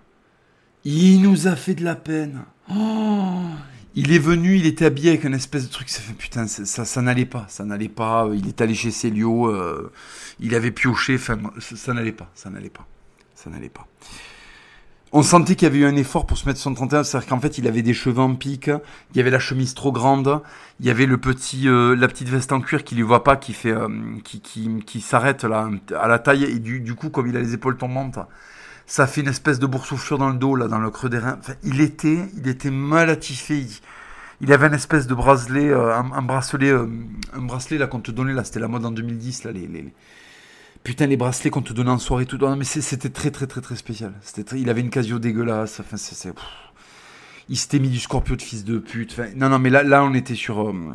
Il 0.84 1.22
nous 1.22 1.46
a 1.46 1.56
fait 1.56 1.74
de 1.74 1.84
la 1.84 1.94
peine. 1.94 2.42
Oh 2.70 3.42
il 3.98 4.12
est 4.12 4.18
venu, 4.18 4.56
il 4.56 4.66
était 4.66 4.84
habillé 4.84 5.08
avec 5.08 5.24
un 5.24 5.32
espèce 5.32 5.66
de 5.66 5.72
truc, 5.72 5.88
ça 5.88 6.02
fait 6.02 6.12
putain, 6.12 6.46
ça, 6.46 6.84
ça, 6.84 7.00
n'allait 7.00 7.24
pas, 7.24 7.46
ça 7.48 7.64
n'allait 7.64 7.88
pas. 7.88 8.28
Il 8.34 8.46
est 8.46 8.60
allé 8.60 8.74
chez 8.74 8.90
Célio, 8.90 9.46
euh, 9.46 9.90
il 10.38 10.54
avait 10.54 10.70
pioché, 10.70 11.14
enfin, 11.14 11.38
ça 11.58 11.94
n'allait 11.94 12.12
pas, 12.12 12.30
ça 12.34 12.50
n'allait 12.50 12.68
pas, 12.68 12.86
on 15.12 15.22
sentait 15.22 15.54
qu'il 15.54 15.66
y 15.66 15.70
avait 15.70 15.78
eu 15.78 15.86
un 15.86 15.96
effort 15.96 16.26
pour 16.26 16.36
se 16.36 16.46
mettre 16.46 16.60
son 16.60 16.74
31, 16.74 17.04
c'est-à-dire 17.04 17.28
qu'en 17.28 17.40
fait 17.40 17.58
il 17.58 17.66
avait 17.66 17.82
des 17.82 17.94
cheveux 17.94 18.20
en 18.20 18.34
pique, 18.34 18.66
il 18.66 19.16
y 19.16 19.20
avait 19.20 19.30
la 19.30 19.38
chemise 19.38 19.74
trop 19.74 19.92
grande, 19.92 20.42
il 20.80 20.86
y 20.86 20.90
avait 20.90 21.06
le 21.06 21.16
petit, 21.16 21.68
euh, 21.68 21.94
la 21.94 22.08
petite 22.08 22.28
veste 22.28 22.52
en 22.52 22.60
cuir 22.60 22.84
qui 22.84 22.96
lui 22.96 23.02
voit 23.02 23.24
pas, 23.24 23.36
qui 23.36 23.56
euh, 23.66 23.88
qui, 24.24 24.40
qui, 24.40 24.82
qui 24.84 25.00
s'arrête 25.00 25.44
à 25.44 26.08
la 26.08 26.18
taille 26.18 26.44
et 26.44 26.58
du, 26.58 26.80
du, 26.80 26.94
coup 26.94 27.08
comme 27.10 27.28
il 27.28 27.36
a 27.36 27.40
les 27.40 27.54
épaules 27.54 27.76
tombantes, 27.76 28.18
ça 28.86 29.06
fait 29.06 29.20
une 29.22 29.28
espèce 29.28 29.58
de 29.58 29.66
boursouflure 29.66 30.18
dans 30.18 30.28
le 30.28 30.36
dos 30.36 30.54
là, 30.54 30.68
dans 30.68 30.78
le 30.78 30.90
creux 30.90 31.08
des 31.08 31.18
reins. 31.18 31.38
Il 31.62 31.80
était, 31.80 32.28
il 32.36 32.46
était 32.48 32.70
malatifé. 32.70 33.58
Il, 33.58 33.70
il 34.42 34.52
avait 34.52 34.66
une 34.66 34.74
espèce 34.74 35.06
de 35.06 35.14
bracelet, 35.14 35.70
euh, 35.70 35.96
un, 35.96 36.22
bracelet, 36.22 36.70
un 36.70 37.42
bracelet 37.42 37.78
là 37.78 37.86
qu'on 37.86 38.00
te 38.00 38.10
donnait 38.10 38.34
là, 38.34 38.44
c'était 38.44 38.60
la 38.60 38.68
mode 38.68 38.84
en 38.84 38.90
2010 38.90 39.44
là, 39.44 39.52
les, 39.52 39.66
les 39.66 39.94
Putain, 40.86 41.06
les 41.06 41.16
bracelets 41.16 41.50
qu'on 41.50 41.62
te 41.62 41.72
donnait 41.72 41.90
en 41.90 41.98
soirée, 41.98 42.26
tout. 42.26 42.38
Non, 42.38 42.54
mais 42.54 42.62
c'était 42.62 43.08
très, 43.08 43.32
très, 43.32 43.48
très, 43.48 43.60
très 43.60 43.74
spécial. 43.74 44.12
Il 44.54 44.70
avait 44.70 44.82
une 44.82 44.90
casio 44.90 45.18
dégueulasse. 45.18 45.82
Il 47.48 47.56
s'était 47.56 47.80
mis 47.80 47.88
du 47.88 47.98
Scorpio 47.98 48.36
de 48.36 48.42
fils 48.42 48.64
de 48.64 48.78
pute. 48.78 49.18
non, 49.34 49.48
non, 49.48 49.58
mais 49.58 49.68
là, 49.68 49.82
là, 49.82 50.04
on 50.04 50.14
était 50.14 50.36
sur. 50.36 50.68
Euh, 50.68 50.94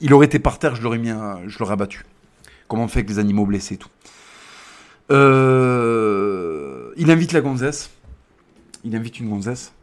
il 0.00 0.14
aurait 0.14 0.24
été 0.24 0.38
par 0.38 0.58
terre, 0.58 0.74
je 0.74 0.80
l'aurais 0.80 0.96
mis, 0.96 1.10
je 1.48 1.58
l'aurais 1.58 1.74
abattu. 1.74 2.06
Comment 2.66 2.84
on 2.84 2.88
fait 2.88 3.00
avec 3.00 3.10
les 3.10 3.18
animaux 3.18 3.44
blessés 3.44 3.74
et 3.74 3.76
tout. 3.76 3.90
Euh, 5.10 6.94
il 6.96 7.10
invite 7.10 7.32
la 7.32 7.42
gonzesse. 7.42 7.90
Il 8.84 8.96
invite 8.96 9.20
une 9.20 9.28
gonzesse. 9.28 9.74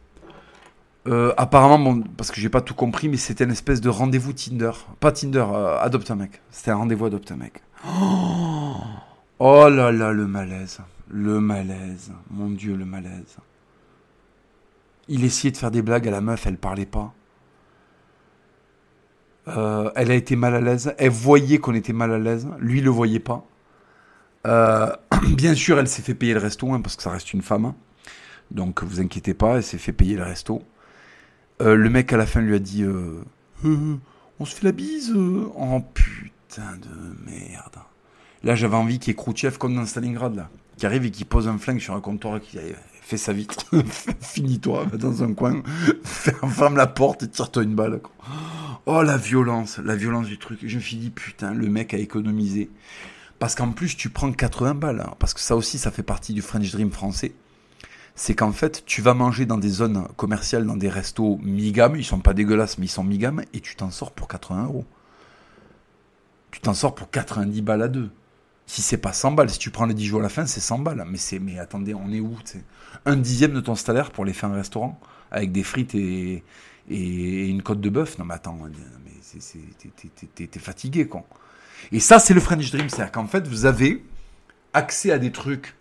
Euh, 1.06 1.32
apparemment, 1.36 1.78
bon, 1.78 2.02
parce 2.16 2.32
que 2.32 2.40
j'ai 2.40 2.48
pas 2.48 2.60
tout 2.60 2.74
compris, 2.74 3.08
mais 3.08 3.18
c'était 3.18 3.44
une 3.44 3.52
espèce 3.52 3.80
de 3.80 3.88
rendez-vous 3.88 4.32
Tinder. 4.32 4.72
Pas 4.98 5.12
Tinder, 5.12 5.46
adopte 5.80 6.10
un 6.10 6.16
mec. 6.16 6.42
C'était 6.50 6.72
un 6.72 6.76
rendez-vous 6.76 7.04
adopte 7.04 7.30
un 7.30 7.36
mec. 7.36 7.62
Oh 7.86 8.78
Oh 9.38 9.68
là 9.68 9.90
là, 9.90 10.12
le 10.12 10.26
malaise. 10.26 10.80
Le 11.08 11.40
malaise. 11.40 12.12
Mon 12.30 12.50
Dieu, 12.50 12.76
le 12.76 12.84
malaise. 12.84 13.36
Il 15.08 15.24
essayait 15.24 15.50
de 15.50 15.56
faire 15.56 15.70
des 15.70 15.82
blagues 15.82 16.08
à 16.08 16.10
la 16.10 16.20
meuf, 16.20 16.46
elle 16.46 16.56
parlait 16.56 16.86
pas. 16.86 17.12
Euh, 19.48 19.90
elle 19.96 20.10
a 20.10 20.14
été 20.14 20.36
mal 20.36 20.54
à 20.54 20.60
l'aise. 20.60 20.94
Elle 20.98 21.10
voyait 21.10 21.58
qu'on 21.58 21.74
était 21.74 21.92
mal 21.92 22.12
à 22.12 22.18
l'aise. 22.18 22.48
Lui, 22.58 22.78
il 22.78 22.84
le 22.84 22.90
voyait 22.90 23.20
pas. 23.20 23.44
Euh, 24.46 24.94
bien 25.36 25.54
sûr, 25.54 25.78
elle 25.78 25.88
s'est 25.88 26.02
fait 26.02 26.14
payer 26.14 26.34
le 26.34 26.40
resto, 26.40 26.72
hein, 26.72 26.80
parce 26.80 26.96
que 26.96 27.02
ça 27.02 27.10
reste 27.10 27.32
une 27.34 27.42
femme. 27.42 27.74
Donc, 28.50 28.82
vous 28.82 29.00
inquiétez 29.00 29.34
pas, 29.34 29.56
elle 29.56 29.62
s'est 29.62 29.78
fait 29.78 29.92
payer 29.92 30.16
le 30.16 30.22
resto. 30.22 30.62
Euh, 31.60 31.74
le 31.74 31.90
mec, 31.90 32.12
à 32.12 32.16
la 32.16 32.26
fin, 32.26 32.40
lui 32.40 32.54
a 32.54 32.58
dit 32.58 32.84
On 33.64 34.44
se 34.44 34.54
fait 34.54 34.64
la 34.64 34.72
bise 34.72 35.12
Oh 35.14 35.80
putain 35.92 36.76
de 36.76 37.30
merde. 37.30 37.78
Là, 38.44 38.54
j'avais 38.54 38.76
envie 38.76 38.98
qu'il 38.98 39.08
y 39.08 39.12
ait 39.12 39.16
Khrouchtchev 39.16 39.56
comme 39.56 39.74
dans 39.74 39.86
Stalingrad, 39.86 40.36
là, 40.36 40.50
qui 40.76 40.84
arrive 40.84 41.06
et 41.06 41.10
qui 41.10 41.24
pose 41.24 41.48
un 41.48 41.56
flingue 41.56 41.80
sur 41.80 41.94
un 41.94 42.00
comptoir 42.00 42.40
qui 42.40 42.58
fait 43.00 43.16
sa 43.16 43.32
vitre. 43.32 43.64
Finis-toi, 44.20 44.84
va 44.84 44.98
dans 44.98 45.22
un 45.22 45.32
coin, 45.32 45.62
ferme 46.04 46.76
la 46.76 46.86
porte 46.86 47.22
et 47.22 47.28
tire-toi 47.28 47.62
une 47.62 47.74
balle. 47.74 48.00
Oh, 48.84 49.02
la 49.02 49.16
violence, 49.16 49.78
la 49.78 49.96
violence 49.96 50.26
du 50.26 50.38
truc. 50.38 50.58
Je 50.62 50.76
me 50.76 50.82
suis 50.82 50.98
dit, 50.98 51.08
putain, 51.08 51.54
le 51.54 51.68
mec 51.68 51.94
a 51.94 51.96
économisé. 51.96 52.68
Parce 53.38 53.54
qu'en 53.54 53.70
plus, 53.72 53.96
tu 53.96 54.10
prends 54.10 54.30
80 54.30 54.74
balles. 54.74 55.00
Hein, 55.00 55.14
parce 55.18 55.32
que 55.32 55.40
ça 55.40 55.56
aussi, 55.56 55.78
ça 55.78 55.90
fait 55.90 56.02
partie 56.02 56.34
du 56.34 56.42
French 56.42 56.70
Dream 56.70 56.90
français. 56.90 57.32
C'est 58.14 58.34
qu'en 58.34 58.52
fait, 58.52 58.84
tu 58.84 59.00
vas 59.00 59.14
manger 59.14 59.46
dans 59.46 59.56
des 59.56 59.70
zones 59.70 60.06
commerciales, 60.16 60.66
dans 60.66 60.76
des 60.76 60.90
restos 60.90 61.40
mi-gamme. 61.42 61.96
Ils 61.96 62.04
sont 62.04 62.20
pas 62.20 62.34
dégueulasses, 62.34 62.76
mais 62.76 62.84
ils 62.84 62.90
sont 62.90 63.04
mi-gamme. 63.04 63.42
Et 63.54 63.60
tu 63.60 63.74
t'en 63.74 63.90
sors 63.90 64.12
pour 64.12 64.28
80 64.28 64.64
euros. 64.64 64.84
Tu 66.50 66.60
t'en 66.60 66.74
sors 66.74 66.94
pour 66.94 67.10
90 67.10 67.62
balles 67.62 67.82
à 67.82 67.88
deux. 67.88 68.10
Si 68.66 68.82
c'est 68.82 68.98
pas 68.98 69.12
100 69.12 69.32
balles, 69.32 69.50
si 69.50 69.58
tu 69.58 69.70
prends 69.70 69.86
les 69.86 69.94
10 69.94 70.06
jours 70.06 70.20
à 70.20 70.22
la 70.22 70.28
fin, 70.28 70.46
c'est 70.46 70.60
100 70.60 70.78
balles. 70.78 71.04
Mais, 71.08 71.18
c'est, 71.18 71.38
mais 71.38 71.58
attendez, 71.58 71.94
on 71.94 72.10
est 72.10 72.20
où 72.20 72.36
Un 73.04 73.16
dixième 73.16 73.52
de 73.52 73.60
ton 73.60 73.74
salaire 73.74 74.10
pour 74.10 74.24
les 74.24 74.32
faire 74.32 74.50
un 74.50 74.54
restaurant 74.54 74.98
avec 75.30 75.52
des 75.52 75.62
frites 75.62 75.94
et, 75.94 76.42
une 76.88 77.62
côte 77.62 77.80
de 77.80 77.88
bœuf? 77.88 78.18
Non 78.18 78.24
mais 78.24 78.34
attends, 78.34 78.58
t'es, 80.34 80.58
fatigué 80.58 81.06
quoi. 81.06 81.24
Et 81.92 82.00
ça, 82.00 82.18
c'est 82.18 82.34
le 82.34 82.40
French 82.40 82.70
Dream. 82.70 82.88
C'est-à-dire 82.88 83.12
qu'en 83.12 83.26
fait, 83.26 83.46
vous 83.46 83.66
avez 83.66 84.04
accès 84.72 85.10
à 85.10 85.18
des 85.18 85.32
trucs, 85.32 85.74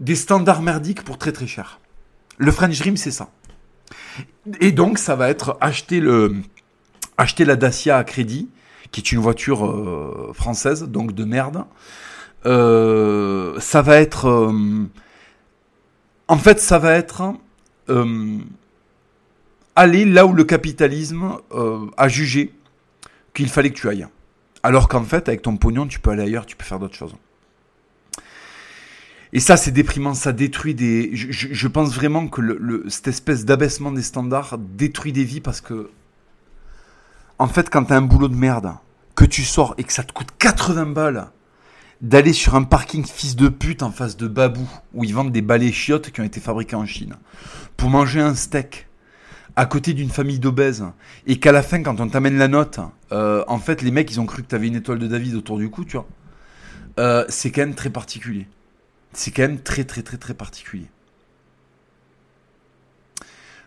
des 0.00 0.16
standards 0.16 0.62
merdiques 0.62 1.02
pour 1.02 1.18
très 1.18 1.32
très 1.32 1.46
cher. 1.46 1.80
Le 2.36 2.50
French 2.50 2.78
Dream, 2.78 2.96
c'est 2.96 3.10
ça. 3.10 3.30
Et 4.60 4.72
donc, 4.72 4.98
ça 4.98 5.16
va 5.16 5.28
être 5.28 5.56
acheter, 5.60 6.00
le, 6.00 6.36
acheter 7.16 7.44
la 7.44 7.56
Dacia 7.56 7.96
à 7.96 8.04
crédit, 8.04 8.48
qui 8.94 9.00
est 9.00 9.10
une 9.10 9.18
voiture 9.18 9.66
euh, 9.66 10.30
française, 10.34 10.84
donc 10.84 11.14
de 11.14 11.24
merde. 11.24 11.64
Euh, 12.46 13.58
ça 13.58 13.82
va 13.82 13.96
être. 13.96 14.28
Euh, 14.28 14.84
en 16.28 16.38
fait, 16.38 16.60
ça 16.60 16.78
va 16.78 16.92
être. 16.92 17.34
aller 19.74 20.04
là 20.04 20.26
où 20.26 20.32
le 20.32 20.44
capitalisme 20.44 21.38
a 21.96 22.08
jugé 22.08 22.52
qu'il 23.34 23.48
fallait 23.48 23.70
que 23.70 23.80
tu 23.80 23.88
ailles. 23.88 24.06
Alors 24.62 24.86
qu'en 24.86 25.02
fait, 25.02 25.28
avec 25.28 25.42
ton 25.42 25.56
pognon, 25.56 25.88
tu 25.88 25.98
peux 25.98 26.10
aller 26.10 26.22
ailleurs, 26.22 26.46
tu 26.46 26.54
peux 26.54 26.64
faire 26.64 26.78
d'autres 26.78 26.94
choses. 26.94 27.16
Et 29.32 29.40
ça, 29.40 29.56
c'est 29.56 29.72
déprimant, 29.72 30.14
ça 30.14 30.32
détruit 30.32 30.76
des. 30.76 31.10
Je, 31.14 31.66
pense 31.66 31.92
vraiment 31.92 32.28
que 32.28 32.84
cette 32.88 33.08
espèce 33.08 33.44
d'abaissement 33.44 33.90
des 33.90 34.02
standards 34.02 34.56
détruit 34.56 35.10
des 35.10 35.24
vies 35.24 35.40
parce 35.40 35.60
que. 35.60 35.90
En 37.38 37.48
fait, 37.48 37.70
quand 37.70 37.84
t'as 37.84 37.96
un 37.96 38.02
boulot 38.02 38.28
de 38.28 38.36
merde, 38.36 38.74
que 39.14 39.24
tu 39.24 39.44
sors 39.44 39.74
et 39.78 39.84
que 39.84 39.92
ça 39.92 40.02
te 40.02 40.12
coûte 40.12 40.28
80 40.38 40.86
balles 40.86 41.26
d'aller 42.00 42.32
sur 42.32 42.54
un 42.54 42.64
parking 42.64 43.04
fils 43.04 43.36
de 43.36 43.48
pute 43.48 43.82
en 43.82 43.90
face 43.90 44.16
de 44.16 44.26
Babou, 44.26 44.68
où 44.92 45.04
ils 45.04 45.14
vendent 45.14 45.32
des 45.32 45.42
balais 45.42 45.72
chiottes 45.72 46.10
qui 46.10 46.20
ont 46.20 46.24
été 46.24 46.40
fabriqués 46.40 46.76
en 46.76 46.86
Chine, 46.86 47.14
pour 47.76 47.90
manger 47.90 48.20
un 48.20 48.34
steak 48.34 48.88
à 49.56 49.66
côté 49.66 49.92
d'une 49.94 50.10
famille 50.10 50.40
d'obèses, 50.40 50.84
et 51.26 51.38
qu'à 51.38 51.52
la 51.52 51.62
fin, 51.62 51.82
quand 51.82 52.00
on 52.00 52.08
t'amène 52.08 52.36
la 52.36 52.48
note, 52.48 52.80
euh, 53.12 53.44
en 53.46 53.58
fait, 53.58 53.82
les 53.82 53.92
mecs, 53.92 54.10
ils 54.10 54.20
ont 54.20 54.26
cru 54.26 54.42
que 54.42 54.48
t'avais 54.48 54.66
une 54.66 54.76
étoile 54.76 54.98
de 54.98 55.06
David 55.06 55.34
autour 55.36 55.58
du 55.58 55.70
cou, 55.70 55.84
tu 55.84 55.96
vois. 55.96 56.06
Euh, 56.98 57.24
c'est 57.28 57.50
quand 57.50 57.62
même 57.62 57.74
très 57.74 57.90
particulier 57.90 58.48
c'est 59.14 59.30
quand 59.30 59.42
même 59.42 59.60
très 59.60 59.84
très 59.84 60.02
très 60.02 60.16
très 60.16 60.34
particulier. 60.34 60.88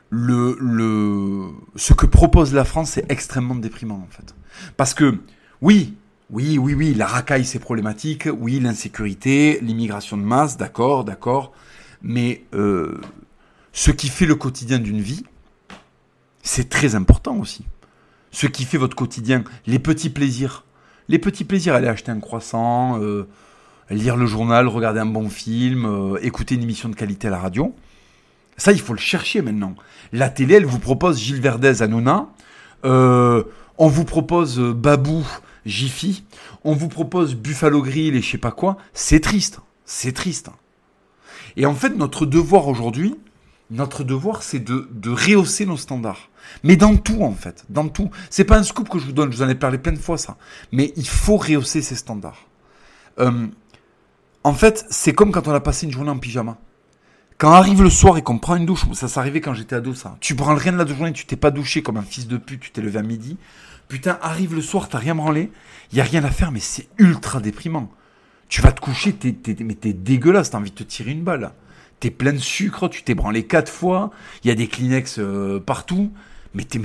Le, 0.09 0.57
le, 0.61 1.49
ce 1.75 1.93
que 1.93 2.05
propose 2.05 2.53
la 2.53 2.63
France 2.63 2.97
est 2.97 3.05
extrêmement 3.09 3.55
déprimant 3.55 4.01
en 4.01 4.07
fait. 4.09 4.33
Parce 4.77 4.93
que 4.93 5.17
oui, 5.61 5.95
oui, 6.29 6.57
oui, 6.57 6.73
oui, 6.73 6.93
la 6.93 7.05
racaille 7.05 7.43
c'est 7.43 7.59
problématique, 7.59 8.27
oui, 8.39 8.59
l'insécurité, 8.59 9.59
l'immigration 9.61 10.17
de 10.17 10.23
masse, 10.23 10.55
d'accord, 10.55 11.03
d'accord, 11.03 11.51
mais 12.01 12.45
euh, 12.53 13.01
ce 13.73 13.91
qui 13.91 14.07
fait 14.07 14.25
le 14.25 14.35
quotidien 14.35 14.79
d'une 14.79 15.01
vie, 15.01 15.25
c'est 16.41 16.69
très 16.69 16.95
important 16.95 17.37
aussi. 17.37 17.65
Ce 18.31 18.47
qui 18.47 18.65
fait 18.65 18.77
votre 18.77 18.95
quotidien, 18.95 19.43
les 19.65 19.79
petits 19.79 20.09
plaisirs, 20.09 20.63
les 21.09 21.19
petits 21.19 21.43
plaisirs, 21.43 21.75
aller 21.75 21.87
acheter 21.87 22.11
un 22.11 22.19
croissant, 22.19 23.01
euh, 23.01 23.27
lire 23.89 24.17
le 24.17 24.25
journal, 24.25 24.67
regarder 24.67 24.99
un 24.99 25.05
bon 25.05 25.29
film, 25.29 25.85
euh, 25.85 26.17
écouter 26.21 26.55
une 26.55 26.63
émission 26.63 26.89
de 26.89 26.95
qualité 26.95 27.27
à 27.27 27.31
la 27.31 27.39
radio. 27.39 27.75
Ça, 28.57 28.71
il 28.71 28.79
faut 28.79 28.93
le 28.93 28.99
chercher 28.99 29.41
maintenant. 29.41 29.75
La 30.11 30.29
télé, 30.29 30.55
elle 30.55 30.65
vous 30.65 30.79
propose 30.79 31.19
Gilles 31.19 31.41
Verdez 31.41 31.81
à 31.81 31.87
Nona. 31.87 32.29
Euh, 32.85 33.43
on 33.77 33.87
vous 33.87 34.03
propose 34.03 34.59
euh, 34.59 34.73
Babou, 34.73 35.25
Jiffy. 35.65 36.23
On 36.63 36.73
vous 36.73 36.87
propose 36.87 37.35
Buffalo 37.35 37.81
Grill 37.81 38.15
et 38.15 38.21
je 38.21 38.31
sais 38.31 38.37
pas 38.37 38.51
quoi. 38.51 38.77
C'est 38.93 39.19
triste. 39.19 39.59
C'est 39.85 40.11
triste. 40.11 40.49
Et 41.55 41.65
en 41.65 41.75
fait, 41.75 41.95
notre 41.95 42.25
devoir 42.25 42.67
aujourd'hui, 42.67 43.15
notre 43.69 44.03
devoir, 44.03 44.43
c'est 44.43 44.59
de, 44.59 44.87
de 44.91 45.09
rehausser 45.09 45.65
nos 45.65 45.77
standards. 45.77 46.29
Mais 46.63 46.77
dans 46.77 46.95
tout, 46.95 47.21
en 47.21 47.33
fait. 47.33 47.65
Dans 47.69 47.89
tout. 47.89 48.09
C'est 48.29 48.45
pas 48.45 48.57
un 48.57 48.63
scoop 48.63 48.89
que 48.89 48.97
je 48.97 49.05
vous 49.05 49.11
donne. 49.11 49.31
Je 49.31 49.37
vous 49.37 49.43
en 49.43 49.49
ai 49.49 49.55
parlé 49.55 49.77
plein 49.77 49.91
de 49.91 49.99
fois, 49.99 50.17
ça. 50.17 50.37
Mais 50.71 50.93
il 50.95 51.07
faut 51.07 51.37
rehausser 51.37 51.81
ces 51.81 51.95
standards. 51.95 52.47
Euh, 53.19 53.47
en 54.43 54.53
fait, 54.53 54.85
c'est 54.89 55.13
comme 55.13 55.31
quand 55.31 55.47
on 55.47 55.53
a 55.53 55.59
passé 55.59 55.85
une 55.85 55.91
journée 55.91 56.09
en 56.09 56.17
pyjama. 56.17 56.57
Quand 57.37 57.51
arrive 57.51 57.83
le 57.83 57.91
soir 57.91 58.17
et 58.17 58.23
qu'on 58.23 58.39
prend 58.39 58.55
une 58.55 58.65
douche, 58.65 58.85
ça 58.93 59.07
s'arrivait 59.07 59.41
quand 59.41 59.53
j'étais 59.53 59.75
ado 59.75 59.93
ça. 59.93 60.17
Tu 60.21 60.33
prends 60.33 60.55
rien 60.55 60.71
de 60.71 60.77
la 60.77 60.87
journée, 60.87 61.13
tu 61.13 61.27
t'es 61.27 61.35
pas 61.35 61.51
douché 61.51 61.83
comme 61.83 61.97
un 61.97 62.01
fils 62.01 62.27
de 62.27 62.37
pute, 62.37 62.61
tu 62.61 62.71
t'es 62.71 62.81
levé 62.81 62.97
à 62.97 63.03
midi. 63.03 63.37
Putain, 63.87 64.17
arrive 64.23 64.55
le 64.55 64.61
soir, 64.61 64.89
t'as 64.89 64.97
rien 64.97 65.13
branlé, 65.13 65.51
y 65.93 66.01
a 66.01 66.03
rien 66.03 66.23
à 66.23 66.31
faire, 66.31 66.51
mais 66.51 66.59
c'est 66.59 66.87
ultra 66.97 67.39
déprimant. 67.39 67.91
Tu 68.49 68.61
vas 68.61 68.71
te 68.71 68.81
coucher, 68.81 69.13
t'es, 69.13 69.35
mais 69.63 69.75
t'es 69.75 69.93
dégueulasse, 69.93 70.49
t'as 70.49 70.57
envie 70.57 70.71
de 70.71 70.75
te 70.75 70.83
tirer 70.83 71.11
une 71.11 71.23
balle. 71.23 71.51
T'es 71.99 72.09
plein 72.09 72.33
de 72.33 72.39
sucre, 72.39 72.89
tu 72.89 73.03
t'es 73.03 73.13
branlé 73.13 73.45
quatre 73.45 73.71
fois, 73.71 74.09
il 74.43 74.47
y 74.47 74.51
a 74.51 74.55
des 74.55 74.67
Kleenex 74.67 75.19
euh, 75.19 75.59
partout, 75.59 76.11
mais, 76.55 76.63
t'es, 76.63 76.79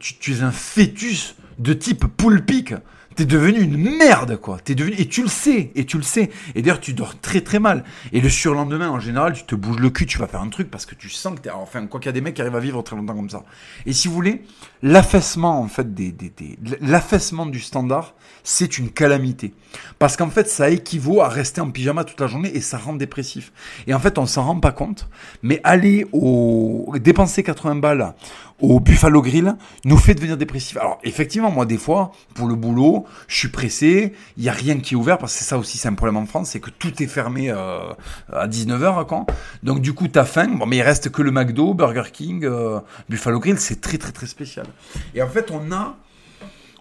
tu, 0.00 0.32
es 0.32 0.42
un 0.42 0.50
fœtus 0.50 1.36
de 1.60 1.72
type 1.74 2.06
poulpique. 2.06 2.74
T'es 3.16 3.24
devenu 3.24 3.60
une 3.60 3.96
merde, 3.96 4.36
quoi. 4.36 4.58
T'es 4.62 4.74
devenu 4.74 4.94
et 4.96 5.08
tu 5.08 5.22
le 5.22 5.28
sais, 5.28 5.72
et 5.74 5.84
tu 5.84 5.96
le 5.96 6.02
sais. 6.02 6.30
Et 6.54 6.62
d'ailleurs, 6.62 6.80
tu 6.80 6.94
dors 6.94 7.20
très 7.20 7.40
très 7.40 7.58
mal. 7.58 7.84
Et 8.12 8.20
le 8.20 8.28
surlendemain, 8.28 8.88
en 8.88 9.00
général, 9.00 9.32
tu 9.32 9.44
te 9.44 9.54
bouges 9.54 9.80
le 9.80 9.90
cul, 9.90 10.06
tu 10.06 10.18
vas 10.18 10.26
faire 10.26 10.40
un 10.40 10.48
truc 10.48 10.70
parce 10.70 10.86
que 10.86 10.94
tu 10.94 11.08
sens 11.10 11.34
que 11.34 11.40
t'es. 11.40 11.50
Enfin, 11.50 11.86
quoi 11.86 11.98
qu'il 12.00 12.06
y 12.06 12.10
a 12.10 12.12
des 12.12 12.20
mecs 12.20 12.34
qui 12.34 12.40
arrivent 12.40 12.56
à 12.56 12.60
vivre 12.60 12.82
très 12.82 12.96
longtemps 12.96 13.14
comme 13.16 13.28
ça. 13.30 13.42
Et 13.84 13.92
si 13.92 14.08
vous 14.08 14.14
voulez, 14.14 14.42
l'affaissement 14.82 15.60
en 15.60 15.68
fait 15.68 15.92
des, 15.92 16.12
des, 16.12 16.30
des 16.30 16.56
l'affaissement 16.80 17.46
du 17.46 17.60
standard, 17.60 18.14
c'est 18.44 18.78
une 18.78 18.90
calamité. 18.90 19.54
Parce 19.98 20.16
qu'en 20.16 20.30
fait, 20.30 20.48
ça 20.48 20.70
équivaut 20.70 21.20
à 21.20 21.28
rester 21.28 21.60
en 21.60 21.70
pyjama 21.70 22.04
toute 22.04 22.20
la 22.20 22.26
journée 22.26 22.50
et 22.54 22.60
ça 22.60 22.78
rend 22.78 22.94
dépressif. 22.94 23.52
Et 23.86 23.94
en 23.94 23.98
fait, 23.98 24.18
on 24.18 24.26
s'en 24.26 24.44
rend 24.44 24.60
pas 24.60 24.72
compte. 24.72 25.08
Mais 25.42 25.60
aller 25.64 26.06
au 26.12 26.94
dépenser 27.00 27.42
80 27.42 27.76
balles 27.76 28.14
au 28.60 28.80
Buffalo 28.80 29.22
Grill 29.22 29.56
nous 29.84 29.96
fait 29.96 30.14
devenir 30.14 30.36
dépressif. 30.36 30.76
Alors 30.76 30.98
effectivement, 31.02 31.50
moi 31.50 31.66
des 31.66 31.78
fois, 31.78 32.12
pour 32.34 32.48
le 32.48 32.54
boulot, 32.54 33.06
je 33.28 33.36
suis 33.36 33.48
pressé, 33.48 34.12
il 34.36 34.44
y 34.44 34.48
a 34.48 34.52
rien 34.52 34.78
qui 34.78 34.94
est 34.94 34.96
ouvert 34.96 35.18
parce 35.18 35.36
que 35.36 35.44
ça 35.44 35.58
aussi, 35.58 35.78
c'est 35.78 35.88
un 35.88 35.94
problème 35.94 36.16
en 36.16 36.26
France, 36.26 36.50
c'est 36.50 36.60
que 36.60 36.70
tout 36.70 37.02
est 37.02 37.06
fermé 37.06 37.50
euh, 37.50 37.92
à 38.32 38.46
19h 38.48 39.06
quand. 39.06 39.26
Donc 39.62 39.80
du 39.80 39.92
coup, 39.92 40.08
tu 40.08 40.18
as 40.18 40.24
faim, 40.24 40.48
bon 40.48 40.66
mais 40.66 40.76
il 40.76 40.82
reste 40.82 41.10
que 41.10 41.22
le 41.22 41.30
McDo, 41.30 41.74
Burger 41.74 42.10
King, 42.12 42.44
euh, 42.44 42.80
Buffalo 43.08 43.40
Grill, 43.40 43.58
c'est 43.58 43.80
très 43.80 43.98
très 43.98 44.12
très 44.12 44.26
spécial. 44.26 44.66
Et 45.14 45.22
en 45.22 45.28
fait, 45.28 45.50
on 45.50 45.72
a 45.72 45.96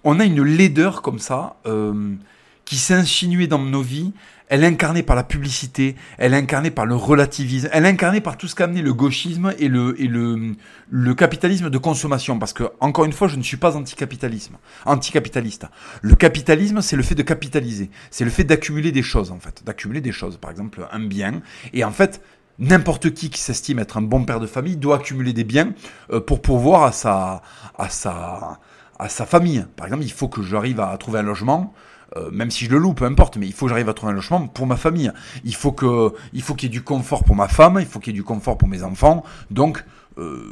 on 0.03 0.19
a 0.19 0.25
une 0.25 0.43
laideur 0.43 1.01
comme 1.01 1.19
ça 1.19 1.57
euh, 1.65 2.15
qui 2.65 2.77
s'est 2.77 2.93
insinuée 2.93 3.47
dans 3.47 3.59
nos 3.59 3.81
vies 3.81 4.13
elle 4.49 4.63
est 4.63 4.67
incarnée 4.67 5.03
par 5.03 5.15
la 5.15 5.23
publicité, 5.23 5.95
elle 6.17 6.33
est 6.33 6.37
incarnée 6.37 6.71
par 6.71 6.87
le 6.87 6.95
relativisme, 6.95 7.69
elle 7.71 7.85
est 7.85 7.89
incarnée 7.89 8.19
par 8.19 8.35
tout 8.35 8.47
ce 8.47 8.55
qu'a 8.55 8.63
amené 8.65 8.81
le 8.81 8.93
gauchisme 8.93 9.53
et 9.59 9.67
le, 9.67 9.99
et 10.01 10.07
le, 10.07 10.55
le 10.89 11.13
capitalisme 11.13 11.69
de 11.69 11.77
consommation. 11.77 12.39
Parce 12.39 12.53
que, 12.53 12.63
encore 12.79 13.05
une 13.05 13.13
fois, 13.13 13.27
je 13.27 13.35
ne 13.37 13.43
suis 13.43 13.57
pas 13.57 13.77
anticapitalisme, 13.77 14.57
anticapitaliste. 14.85 15.67
Le 16.01 16.15
capitalisme, 16.15 16.81
c'est 16.81 16.95
le 16.95 17.03
fait 17.03 17.15
de 17.15 17.21
capitaliser. 17.21 17.91
C'est 18.09 18.25
le 18.25 18.31
fait 18.31 18.43
d'accumuler 18.43 18.91
des 18.91 19.03
choses, 19.03 19.31
en 19.31 19.39
fait. 19.39 19.63
D'accumuler 19.63 20.01
des 20.01 20.11
choses. 20.11 20.37
Par 20.37 20.49
exemple, 20.49 20.87
un 20.91 20.99
bien. 20.99 21.41
Et 21.73 21.83
en 21.83 21.91
fait, 21.91 22.21
n'importe 22.57 23.13
qui 23.13 23.29
qui 23.29 23.39
s'estime 23.39 23.77
être 23.77 23.97
un 23.97 24.01
bon 24.01 24.25
père 24.25 24.39
de 24.39 24.47
famille 24.47 24.77
doit 24.77 24.95
accumuler 24.95 25.33
des 25.33 25.43
biens 25.43 25.73
euh, 26.11 26.21
pour 26.21 26.41
pourvoir 26.41 26.83
à 26.83 26.91
sa, 26.91 27.43
à 27.77 27.89
sa, 27.89 28.59
à 28.97 29.09
sa 29.09 29.27
famille. 29.27 29.65
Par 29.75 29.85
exemple, 29.85 30.03
il 30.03 30.11
faut 30.11 30.27
que 30.27 30.41
j'arrive 30.41 30.79
à 30.79 30.97
trouver 30.97 31.19
un 31.19 31.23
logement. 31.23 31.71
Euh, 32.17 32.29
même 32.31 32.51
si 32.51 32.65
je 32.65 32.71
le 32.71 32.77
loue, 32.77 32.93
peu 32.93 33.05
importe, 33.05 33.37
mais 33.37 33.45
il 33.45 33.53
faut 33.53 33.65
que 33.65 33.69
j'arrive 33.69 33.89
à 33.89 33.93
trouver 33.93 34.13
un 34.13 34.15
logement 34.15 34.47
pour 34.47 34.65
ma 34.65 34.77
famille. 34.77 35.11
Il 35.43 35.55
faut 35.55 35.71
que, 35.71 36.13
il 36.33 36.41
faut 36.41 36.55
qu'il 36.55 36.69
y 36.69 36.71
ait 36.71 36.77
du 36.77 36.81
confort 36.81 37.23
pour 37.23 37.35
ma 37.35 37.47
femme, 37.47 37.77
il 37.79 37.85
faut 37.85 37.99
qu'il 37.99 38.13
y 38.13 38.15
ait 38.15 38.19
du 38.19 38.23
confort 38.23 38.57
pour 38.57 38.67
mes 38.67 38.83
enfants. 38.83 39.23
Donc, 39.51 39.83
euh, 40.17 40.43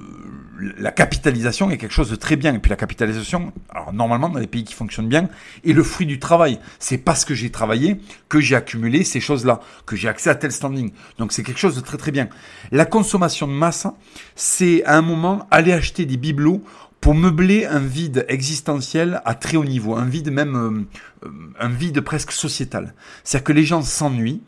la 0.77 0.91
capitalisation 0.91 1.69
est 1.71 1.77
quelque 1.77 1.93
chose 1.93 2.09
de 2.09 2.15
très 2.15 2.35
bien. 2.35 2.53
Et 2.53 2.59
puis 2.59 2.69
la 2.69 2.75
capitalisation, 2.75 3.51
alors 3.69 3.91
normalement 3.91 4.29
dans 4.29 4.39
les 4.39 4.47
pays 4.47 4.63
qui 4.63 4.73
fonctionnent 4.73 5.09
bien, 5.09 5.29
est 5.65 5.73
le 5.73 5.83
fruit 5.83 6.05
du 6.05 6.19
travail. 6.19 6.59
C'est 6.79 6.97
parce 6.97 7.25
que 7.25 7.35
j'ai 7.35 7.49
travaillé 7.49 7.99
que 8.29 8.39
j'ai 8.39 8.55
accumulé 8.55 9.03
ces 9.03 9.19
choses-là, 9.19 9.59
que 9.85 9.95
j'ai 9.95 10.07
accès 10.07 10.29
à 10.29 10.35
tel 10.35 10.51
standing. 10.51 10.91
Donc 11.17 11.33
c'est 11.33 11.43
quelque 11.43 11.59
chose 11.59 11.75
de 11.75 11.81
très 11.81 11.97
très 11.97 12.11
bien. 12.11 12.29
La 12.71 12.85
consommation 12.85 13.47
de 13.47 13.53
masse, 13.53 13.87
c'est 14.35 14.83
à 14.85 14.97
un 14.97 15.01
moment 15.01 15.47
aller 15.51 15.73
acheter 15.73 16.05
des 16.05 16.17
bibelots 16.17 16.63
pour 17.01 17.13
meubler 17.13 17.65
un 17.65 17.79
vide 17.79 18.25
existentiel 18.27 19.21
à 19.25 19.35
très 19.35 19.57
haut 19.57 19.65
niveau, 19.65 19.95
un 19.95 20.05
vide 20.05 20.31
même, 20.31 20.55
euh, 20.55 21.27
euh, 21.27 21.31
un 21.59 21.69
vide 21.69 22.01
presque 22.01 22.31
sociétal. 22.31 22.93
C'est-à-dire 23.23 23.45
que 23.45 23.53
les 23.53 23.65
gens 23.65 23.81
s'ennuient. 23.81 24.41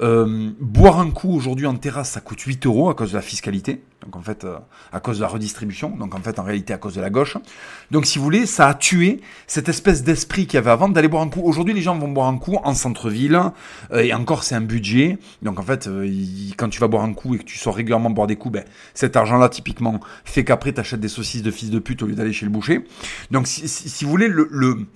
Euh, 0.00 0.50
boire 0.58 0.98
un 0.98 1.10
coup 1.10 1.32
aujourd'hui 1.34 1.66
en 1.66 1.76
terrasse, 1.76 2.10
ça 2.10 2.20
coûte 2.20 2.40
8 2.40 2.66
euros 2.66 2.90
à 2.90 2.94
cause 2.94 3.12
de 3.12 3.16
la 3.16 3.22
fiscalité. 3.22 3.84
Donc 4.02 4.16
en 4.16 4.22
fait, 4.22 4.44
euh, 4.44 4.58
à 4.92 5.00
cause 5.00 5.18
de 5.18 5.22
la 5.22 5.28
redistribution. 5.28 5.90
Donc 5.90 6.14
en 6.14 6.20
fait, 6.20 6.38
en 6.38 6.42
réalité, 6.42 6.72
à 6.72 6.78
cause 6.78 6.94
de 6.94 7.00
la 7.00 7.10
gauche. 7.10 7.36
Donc 7.90 8.04
si 8.04 8.18
vous 8.18 8.24
voulez, 8.24 8.44
ça 8.44 8.68
a 8.68 8.74
tué 8.74 9.20
cette 9.46 9.68
espèce 9.68 10.02
d'esprit 10.02 10.46
qu'il 10.46 10.54
y 10.54 10.58
avait 10.58 10.70
avant 10.70 10.88
d'aller 10.88 11.08
boire 11.08 11.22
un 11.22 11.28
coup. 11.28 11.42
Aujourd'hui, 11.42 11.74
les 11.74 11.80
gens 11.80 11.96
vont 11.96 12.08
boire 12.08 12.26
un 12.26 12.38
coup 12.38 12.58
en 12.64 12.74
centre-ville. 12.74 13.40
Euh, 13.92 14.00
et 14.00 14.12
encore, 14.12 14.42
c'est 14.42 14.56
un 14.56 14.60
budget. 14.60 15.18
Donc 15.42 15.60
en 15.60 15.62
fait, 15.62 15.88
quand 16.56 16.68
tu 16.68 16.80
vas 16.80 16.88
boire 16.88 17.04
un 17.04 17.14
coup 17.14 17.36
et 17.36 17.38
que 17.38 17.44
tu 17.44 17.56
sors 17.56 17.74
régulièrement 17.74 18.10
boire 18.10 18.26
des 18.26 18.36
coups, 18.36 18.54
ben, 18.54 18.64
cet 18.94 19.16
argent-là, 19.16 19.48
typiquement, 19.48 20.00
fait 20.24 20.44
qu'après, 20.44 20.72
tu 20.72 20.80
achètes 20.80 21.00
des 21.00 21.08
saucisses 21.08 21.42
de 21.42 21.50
fils 21.50 21.70
de 21.70 21.78
pute 21.78 22.02
au 22.02 22.06
lieu 22.06 22.14
d'aller 22.14 22.32
chez 22.32 22.46
le 22.46 22.52
boucher. 22.52 22.84
Donc 23.30 23.46
si, 23.46 23.68
si, 23.68 24.04
vous 24.04 24.10
voulez, 24.10 24.28
le, 24.28 24.48
le 24.50 24.86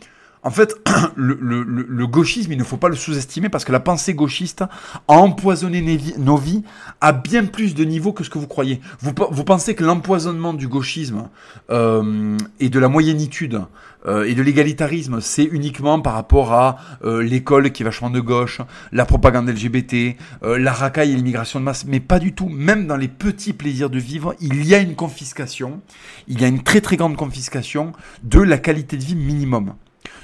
en 0.49 0.51
fait, 0.51 0.75
le, 1.17 2.07
gauchisme, 2.07 2.53
il 2.53 2.59
ne 2.59 2.65
faut 2.65 2.79
pas 2.79 2.89
le 2.89 2.97
sous-estimer 2.97 3.51
parce 3.51 3.67
que 3.67 3.73
la 3.73 3.81
pensée 3.81 4.15
gauchiste 4.15 4.63
a 4.63 5.13
empoisonné 5.13 6.01
nos 6.17 6.39
vies 6.39 6.65
à 7.03 7.13
bien 7.13 7.45
plus 7.45 7.75
de 7.75 7.85
niveaux 7.85 8.15
que 8.15 8.25
ce 8.25 8.31
que 8.31 8.39
vous 8.39 8.47
croyez. 8.47 8.81
Vous, 9.01 9.45
pensez 9.45 9.75
que 9.75 9.85
l'empoisonnement 9.85 10.55
du 10.55 10.67
gauchisme 10.67 11.29
euh, 11.69 12.39
et 12.61 12.71
de 12.71 12.79
la 12.79 12.89
moyennitude 12.89 13.61
euh, 14.07 14.25
et 14.25 14.35
de 14.35 14.41
l'égalitarisme, 14.41 15.21
c'est 15.21 15.45
uniquement 15.45 16.01
par 16.01 16.15
rapport 16.15 16.55
à 16.55 16.79
euh, 17.05 17.23
l'école 17.23 17.71
qui 17.71 17.83
est 17.83 17.85
vachement 17.85 18.09
de 18.09 18.21
gauche, 18.21 18.63
la 18.91 19.05
propagande 19.05 19.51
LGBT, 19.51 20.17
la 20.41 20.73
racaille 20.73 21.13
et 21.13 21.17
l'immigration 21.17 21.61
de 21.61 21.65
masse, 21.67 21.85
mais 21.85 22.01
pas 22.01 22.19
du 22.19 22.33
tout. 22.33 22.49
Même 22.49 22.87
dans 22.87 22.97
les 22.97 23.09
petits 23.09 23.53
plaisirs 23.53 23.91
de 23.91 23.99
vivre, 23.99 24.35
il 24.41 24.65
y 24.65 24.75
a 24.75 24.79
une 24.79 24.95
confiscation, 24.95 25.83
il 26.27 26.41
y 26.41 26.45
a 26.47 26.49
une 26.49 26.63
très 26.63 26.81
très 26.81 26.97
grande 26.97 27.17
confiscation 27.19 27.93
de 28.23 28.41
la 28.41 28.57
qualité 28.57 28.97
de 28.97 29.05
vie 29.05 29.15
minimum 29.15 29.75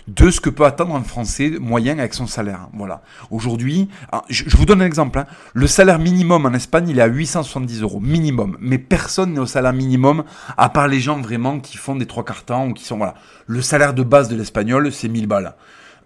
de 0.09 0.31
ce 0.31 0.41
que 0.41 0.51
peut 0.51 0.65
attendre 0.65 0.95
un 0.95 1.03
Français 1.03 1.53
moyen 1.61 1.99
avec 1.99 2.15
son 2.15 2.27
salaire. 2.27 2.69
Voilà. 2.75 3.03
Aujourd'hui, 3.31 3.89
ah, 4.13 4.23
je, 4.29 4.57
vous 4.57 4.67
donne 4.67 4.83
un 4.83 4.87
exemple. 4.87 5.19
Hein. 5.19 5.27
Le 5.55 5.67
salaire 5.67 5.99
minimum 5.99 6.47
en 6.47 6.53
Espagne, 6.53 6.89
il 6.89 6.99
est 6.99 7.03
à 7.03 7.07
870 7.07 7.83
euros 7.83 8.01
minimum. 8.01 8.57
Mais 8.61 8.79
personne 8.79 9.33
n'est 9.33 9.41
au 9.41 9.47
salaire 9.47 9.73
minimum, 9.73 10.25
à 10.57 10.69
part 10.69 10.89
les 10.89 11.01
gens 11.01 11.21
vraiment 11.21 11.61
qui 11.61 11.77
font 11.77 11.97
des 11.97 12.07
trois 12.07 12.25
quarts 12.25 12.45
temps 12.45 12.69
ou 12.69 12.75
qui 12.75 12.85
sont 12.85 12.97
voilà. 12.97 13.15
Le 13.47 13.63
salaire 13.63 13.95
de 13.95 14.03
base 14.03 14.29
de 14.29 14.37
l'espagnol, 14.37 14.93
c'est 14.93 15.09
1000 15.09 15.27
balles. 15.27 15.55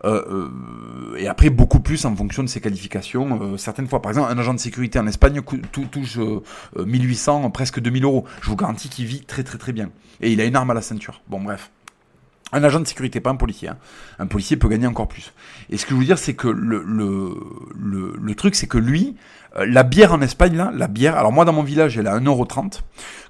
Euh, 0.04 0.22
euh, 0.30 1.16
et 1.16 1.26
après 1.26 1.50
beaucoup 1.50 1.80
plus 1.80 2.04
en 2.04 2.14
fonction 2.14 2.42
de 2.42 2.48
ses 2.48 2.60
qualifications. 2.60 3.40
Euh, 3.42 3.56
certaines 3.56 3.88
fois, 3.88 4.00
par 4.00 4.10
exemple, 4.12 4.30
un 4.30 4.38
agent 4.38 4.54
de 4.54 4.60
sécurité 4.60 4.98
en 4.98 5.06
Espagne 5.06 5.40
touche 5.72 6.18
1800, 6.76 7.50
presque 7.50 7.80
2000 7.80 8.04
euros. 8.04 8.24
Je 8.40 8.48
vous 8.48 8.56
garantis 8.56 8.88
qu'il 8.88 9.06
vit 9.06 9.24
très 9.24 9.42
très 9.42 9.58
très 9.58 9.72
bien. 9.72 9.90
Et 10.20 10.32
il 10.32 10.40
a 10.40 10.44
une 10.44 10.56
arme 10.56 10.70
à 10.70 10.74
la 10.74 10.82
ceinture. 10.82 11.20
Bon 11.28 11.40
bref. 11.40 11.70
Un 12.52 12.64
agent 12.64 12.80
de 12.80 12.86
sécurité, 12.86 13.20
pas 13.20 13.30
un 13.30 13.36
policier. 13.36 13.68
Hein. 13.68 13.76
Un 14.18 14.26
policier 14.26 14.56
peut 14.56 14.68
gagner 14.68 14.86
encore 14.86 15.08
plus. 15.08 15.32
Et 15.70 15.76
ce 15.76 15.84
que 15.84 15.94
je 15.94 16.00
veux 16.00 16.04
dire, 16.04 16.18
c'est 16.18 16.34
que 16.34 16.48
le, 16.48 16.82
le, 16.86 18.14
le, 18.18 18.34
truc, 18.34 18.54
c'est 18.54 18.66
que 18.66 18.78
lui, 18.78 19.16
euh, 19.56 19.66
la 19.66 19.82
bière 19.82 20.14
en 20.14 20.22
Espagne, 20.22 20.56
là, 20.56 20.72
la 20.74 20.86
bière, 20.86 21.16
alors 21.16 21.32
moi 21.32 21.44
dans 21.44 21.52
mon 21.52 21.62
village, 21.62 21.98
elle 21.98 22.06
est 22.06 22.10
à 22.10 22.18
1,30€. 22.18 22.80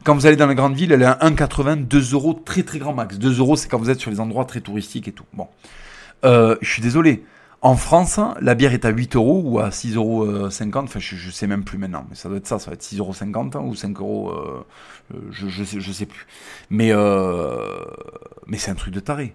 Quand 0.04 0.14
vous 0.14 0.26
allez 0.26 0.36
dans 0.36 0.46
la 0.46 0.54
grande 0.54 0.76
ville, 0.76 0.92
elle 0.92 1.02
est 1.02 1.06
à 1.06 1.18
1,80€, 1.22 1.86
2 1.88 2.12
euros, 2.12 2.34
très 2.34 2.62
très 2.62 2.78
grand 2.78 2.94
max. 2.94 3.18
2 3.18 3.38
euros, 3.38 3.56
c'est 3.56 3.68
quand 3.68 3.78
vous 3.78 3.90
êtes 3.90 3.98
sur 3.98 4.10
les 4.10 4.20
endroits 4.20 4.44
très 4.44 4.60
touristiques 4.60 5.08
et 5.08 5.12
tout. 5.12 5.26
Bon. 5.32 5.48
Euh, 6.24 6.56
je 6.60 6.70
suis 6.70 6.82
désolé. 6.82 7.24
En 7.60 7.74
France, 7.74 8.20
la 8.40 8.54
bière 8.54 8.72
est 8.72 8.84
à 8.84 8.90
8 8.90 9.16
euros 9.16 9.42
ou 9.44 9.58
à 9.58 9.70
6,50 9.70 9.96
euros. 9.96 10.28
Enfin, 10.84 11.00
je, 11.00 11.30
sais 11.30 11.48
même 11.48 11.64
plus 11.64 11.76
maintenant. 11.76 12.06
Mais 12.08 12.14
ça 12.14 12.28
doit 12.28 12.38
être 12.38 12.46
ça. 12.46 12.60
Ça 12.60 12.70
va 12.70 12.74
être 12.74 12.82
6,50 12.82 13.56
euros 13.56 13.68
ou 13.68 13.74
5 13.74 13.98
euros. 13.98 14.30
Euh, 14.30 14.64
euh, 15.14 15.18
je, 15.30 15.64
sais, 15.64 16.06
plus. 16.06 16.26
Mais, 16.70 16.92
euh, 16.92 17.84
mais 18.46 18.58
c'est 18.58 18.70
un 18.70 18.76
truc 18.76 18.94
de 18.94 19.00
taré. 19.00 19.34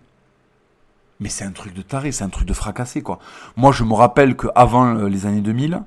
Mais 1.19 1.27
c'est 1.27 1.43
un 1.43 1.51
truc 1.51 1.73
de 1.73 1.81
taré. 1.81 2.13
C'est 2.13 2.23
un 2.23 2.29
truc 2.29 2.47
de 2.47 2.53
fracassé, 2.53 3.01
quoi. 3.01 3.19
Moi, 3.57 3.73
je 3.73 3.83
me 3.83 3.93
rappelle 3.93 4.37
qu'avant 4.37 4.93
les 4.93 5.25
années 5.25 5.41
2000, 5.41 5.83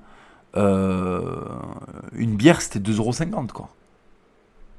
une 0.57 2.37
bière, 2.37 2.61
c'était 2.61 2.81
2,50 2.81 3.33
euros, 3.33 3.47
quoi. 3.53 3.71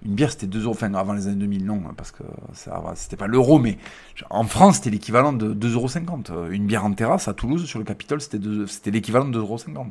Une 0.07 0.15
bière, 0.15 0.31
c'était 0.31 0.47
2 0.47 0.63
euros. 0.63 0.71
Enfin, 0.71 0.93
avant 0.93 1.11
les 1.11 1.27
années 1.27 1.35
2000, 1.35 1.65
non, 1.65 1.81
parce 1.97 2.11
que 2.11 2.23
c'était 2.95 3.17
pas 3.17 3.27
l'euro, 3.27 3.59
mais 3.59 3.77
en 4.29 4.45
France, 4.45 4.77
c'était 4.77 4.89
l'équivalent 4.89 5.33
de 5.33 5.53
2,50 5.53 6.31
euros. 6.31 6.47
Une 6.49 6.65
bière 6.65 6.85
en 6.85 6.93
terrasse 6.93 7.27
à 7.27 7.33
Toulouse, 7.33 7.65
sur 7.65 7.77
le 7.77 7.85
Capitole, 7.85 8.21
c'était 8.21 8.91
l'équivalent 8.91 9.27
de 9.27 9.37
2,50 9.37 9.75
euros. 9.75 9.85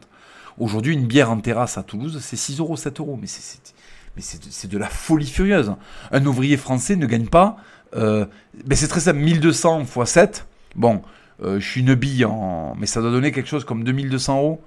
Aujourd'hui, 0.58 0.94
une 0.94 1.06
bière 1.06 1.30
en 1.30 1.38
terrasse 1.38 1.76
à 1.76 1.82
Toulouse, 1.82 2.18
c'est 2.22 2.36
6 2.36 2.60
euros, 2.60 2.76
7 2.76 2.98
euros. 3.00 3.18
Mais 3.20 3.26
c'est 3.26 4.70
de 4.70 4.78
la 4.78 4.88
folie 4.88 5.26
furieuse. 5.26 5.74
Un 6.10 6.24
ouvrier 6.24 6.56
français 6.56 6.96
ne 6.96 7.04
gagne 7.04 7.26
pas. 7.26 7.58
Euh, 7.94 8.24
c'est 8.72 8.88
très 8.88 9.00
simple, 9.00 9.18
1200 9.18 9.82
x 9.82 10.10
7. 10.10 10.46
Bon, 10.76 11.02
euh, 11.42 11.60
je 11.60 11.68
suis 11.68 11.82
une 11.82 11.94
bille 11.94 12.24
en. 12.24 12.74
Mais 12.78 12.86
ça 12.86 13.02
doit 13.02 13.10
donner 13.10 13.32
quelque 13.32 13.48
chose 13.48 13.66
comme 13.66 13.84
2200 13.84 14.38
euros. 14.38 14.64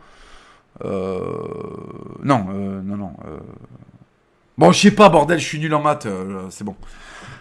Euh, 0.85 1.19
non, 2.23 2.45
euh, 2.53 2.81
non, 2.81 2.97
non. 2.97 3.13
Euh, 3.25 3.39
Bon, 4.59 4.73
je 4.73 4.81
sais 4.81 4.91
pas, 4.91 5.07
bordel, 5.07 5.39
je 5.39 5.45
suis 5.45 5.57
nul 5.57 5.73
en 5.73 5.81
maths, 5.81 6.05
euh, 6.05 6.47
c'est 6.49 6.65
bon. 6.65 6.75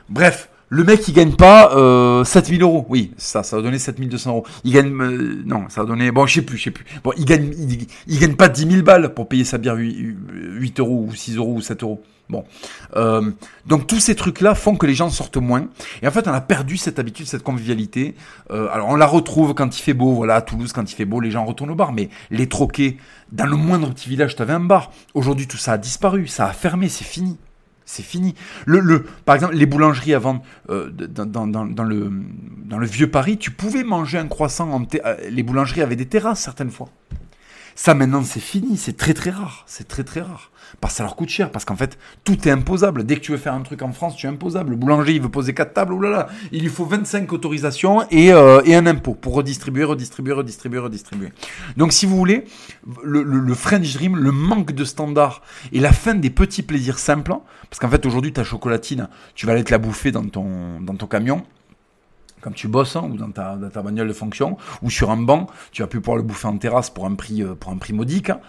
Bref, 0.08 0.48
le 0.70 0.84
mec, 0.84 1.06
il 1.08 1.14
gagne 1.14 1.34
pas 1.34 1.74
euh, 1.76 2.24
7000 2.24 2.62
euros. 2.62 2.86
Oui, 2.88 3.12
ça, 3.16 3.42
ça 3.42 3.56
va 3.56 3.62
donner 3.62 3.78
7200 3.78 4.30
euros. 4.30 4.46
Il 4.64 4.72
gagne, 4.72 4.92
euh, 5.00 5.42
non, 5.46 5.64
ça 5.68 5.82
va 5.82 5.86
donner, 5.86 6.10
bon, 6.10 6.26
je 6.26 6.34
sais 6.34 6.42
plus, 6.42 6.58
je 6.58 6.64
sais 6.64 6.70
plus. 6.70 6.84
Bon, 7.02 7.12
il 7.16 7.24
gagne, 7.24 7.52
il, 8.06 8.18
gagne 8.18 8.34
pas 8.34 8.48
10 8.48 8.70
000 8.70 8.82
balles 8.82 9.14
pour 9.14 9.28
payer 9.28 9.44
sa 9.44 9.58
bière 9.58 9.76
8, 9.76 10.80
euros 10.80 11.06
ou 11.08 11.14
6 11.14 11.36
euros 11.36 11.54
ou 11.54 11.60
7 11.60 11.82
euros. 11.82 12.02
Bon, 12.28 12.44
euh, 12.96 13.30
donc 13.64 13.86
tous 13.86 14.00
ces 14.00 14.14
trucs-là 14.14 14.54
font 14.54 14.76
que 14.76 14.84
les 14.84 14.92
gens 14.92 15.08
sortent 15.08 15.38
moins. 15.38 15.68
Et 16.02 16.08
en 16.08 16.10
fait, 16.10 16.28
on 16.28 16.32
a 16.32 16.42
perdu 16.42 16.76
cette 16.76 16.98
habitude, 16.98 17.26
cette 17.26 17.42
convivialité. 17.42 18.14
Euh, 18.50 18.68
alors, 18.70 18.88
on 18.90 18.96
la 18.96 19.06
retrouve 19.06 19.54
quand 19.54 19.78
il 19.78 19.80
fait 19.80 19.94
beau. 19.94 20.12
Voilà, 20.12 20.34
à 20.34 20.42
Toulouse, 20.42 20.74
quand 20.74 20.92
il 20.92 20.94
fait 20.94 21.06
beau, 21.06 21.20
les 21.20 21.30
gens 21.30 21.46
retournent 21.46 21.70
au 21.70 21.74
bar. 21.74 21.92
Mais 21.92 22.10
les 22.30 22.46
troquets, 22.46 22.98
dans 23.32 23.46
le 23.46 23.56
moindre 23.56 23.88
petit 23.94 24.10
village, 24.10 24.36
tu 24.36 24.42
avais 24.42 24.52
un 24.52 24.60
bar. 24.60 24.92
Aujourd'hui, 25.14 25.46
tout 25.46 25.56
ça 25.56 25.72
a 25.72 25.78
disparu, 25.78 26.26
ça 26.26 26.46
a 26.46 26.52
fermé, 26.52 26.90
c'est 26.90 27.06
fini. 27.06 27.38
C'est 27.88 28.02
fini. 28.02 28.34
Le, 28.66 28.80
le, 28.80 29.02
par 29.02 29.34
exemple, 29.34 29.54
les 29.54 29.64
boulangeries 29.64 30.12
avant, 30.12 30.42
euh, 30.68 30.90
dans, 30.90 31.46
le 31.54 32.86
vieux 32.86 33.10
Paris, 33.10 33.38
tu 33.38 33.50
pouvais 33.50 33.82
manger 33.82 34.18
un 34.18 34.28
croissant. 34.28 34.70
En 34.70 34.86
euh, 35.06 35.16
les 35.30 35.42
boulangeries 35.42 35.80
avaient 35.80 35.96
des 35.96 36.06
terrasses 36.06 36.40
certaines 36.40 36.70
fois. 36.70 36.90
Ça 37.80 37.94
maintenant 37.94 38.24
c'est 38.24 38.40
fini, 38.40 38.76
c'est 38.76 38.96
très 38.96 39.14
très 39.14 39.30
rare, 39.30 39.62
c'est 39.68 39.86
très 39.86 40.02
très 40.02 40.20
rare. 40.20 40.50
Parce 40.80 40.94
que 40.94 40.96
ça 40.96 41.04
leur 41.04 41.14
coûte 41.14 41.28
cher, 41.28 41.52
parce 41.52 41.64
qu'en 41.64 41.76
fait 41.76 41.96
tout 42.24 42.48
est 42.48 42.50
imposable. 42.50 43.04
Dès 43.04 43.14
que 43.14 43.20
tu 43.20 43.30
veux 43.30 43.38
faire 43.38 43.54
un 43.54 43.60
truc 43.60 43.82
en 43.82 43.92
France, 43.92 44.16
tu 44.16 44.26
es 44.26 44.28
imposable. 44.28 44.70
Le 44.70 44.76
boulanger 44.76 45.14
il 45.14 45.22
veut 45.22 45.28
poser 45.28 45.54
quatre 45.54 45.74
tables, 45.74 45.92
oulala, 45.92 46.26
il 46.50 46.62
lui 46.62 46.70
faut 46.70 46.84
25 46.84 47.32
autorisations 47.32 48.02
et, 48.10 48.32
euh, 48.32 48.60
et 48.64 48.74
un 48.74 48.84
impôt 48.86 49.14
pour 49.14 49.34
redistribuer, 49.34 49.84
redistribuer, 49.84 50.32
redistribuer, 50.32 50.80
redistribuer. 50.80 51.28
Donc 51.76 51.92
si 51.92 52.04
vous 52.04 52.16
voulez, 52.16 52.46
le, 53.04 53.22
le, 53.22 53.38
le 53.38 53.54
French 53.54 53.94
Dream, 53.94 54.16
le 54.16 54.32
manque 54.32 54.72
de 54.72 54.84
standards 54.84 55.40
et 55.70 55.78
la 55.78 55.92
fin 55.92 56.16
des 56.16 56.30
petits 56.30 56.62
plaisirs 56.62 56.98
simples, 56.98 57.34
parce 57.70 57.78
qu'en 57.78 57.88
fait 57.88 58.04
aujourd'hui 58.06 58.32
ta 58.32 58.42
chocolatine, 58.42 59.08
tu 59.36 59.46
vas 59.46 59.52
aller 59.52 59.62
te 59.62 59.70
la 59.70 59.78
bouffer 59.78 60.10
dans 60.10 60.24
ton, 60.24 60.80
dans 60.80 60.96
ton 60.96 61.06
camion, 61.06 61.44
quand 62.40 62.52
tu 62.52 62.68
bosses 62.68 62.96
hein, 62.96 63.08
ou 63.10 63.16
dans 63.16 63.30
ta, 63.30 63.56
dans 63.56 63.68
ta, 63.68 63.82
bagnole 63.82 64.08
de 64.08 64.12
fonction 64.12 64.56
ou 64.82 64.90
sur 64.90 65.10
un 65.10 65.16
banc, 65.16 65.46
tu 65.72 65.82
vas 65.82 65.88
plus 65.88 66.00
pouvoir 66.00 66.16
le 66.16 66.22
bouffer 66.22 66.48
en 66.48 66.58
terrasse 66.58 66.90
pour 66.90 67.06
un 67.06 67.14
prix, 67.14 67.42
euh, 67.42 67.54
pour 67.54 67.72
un 67.72 67.76
prix 67.76 67.92
modique. 67.92 68.30
Hein. 68.30 68.40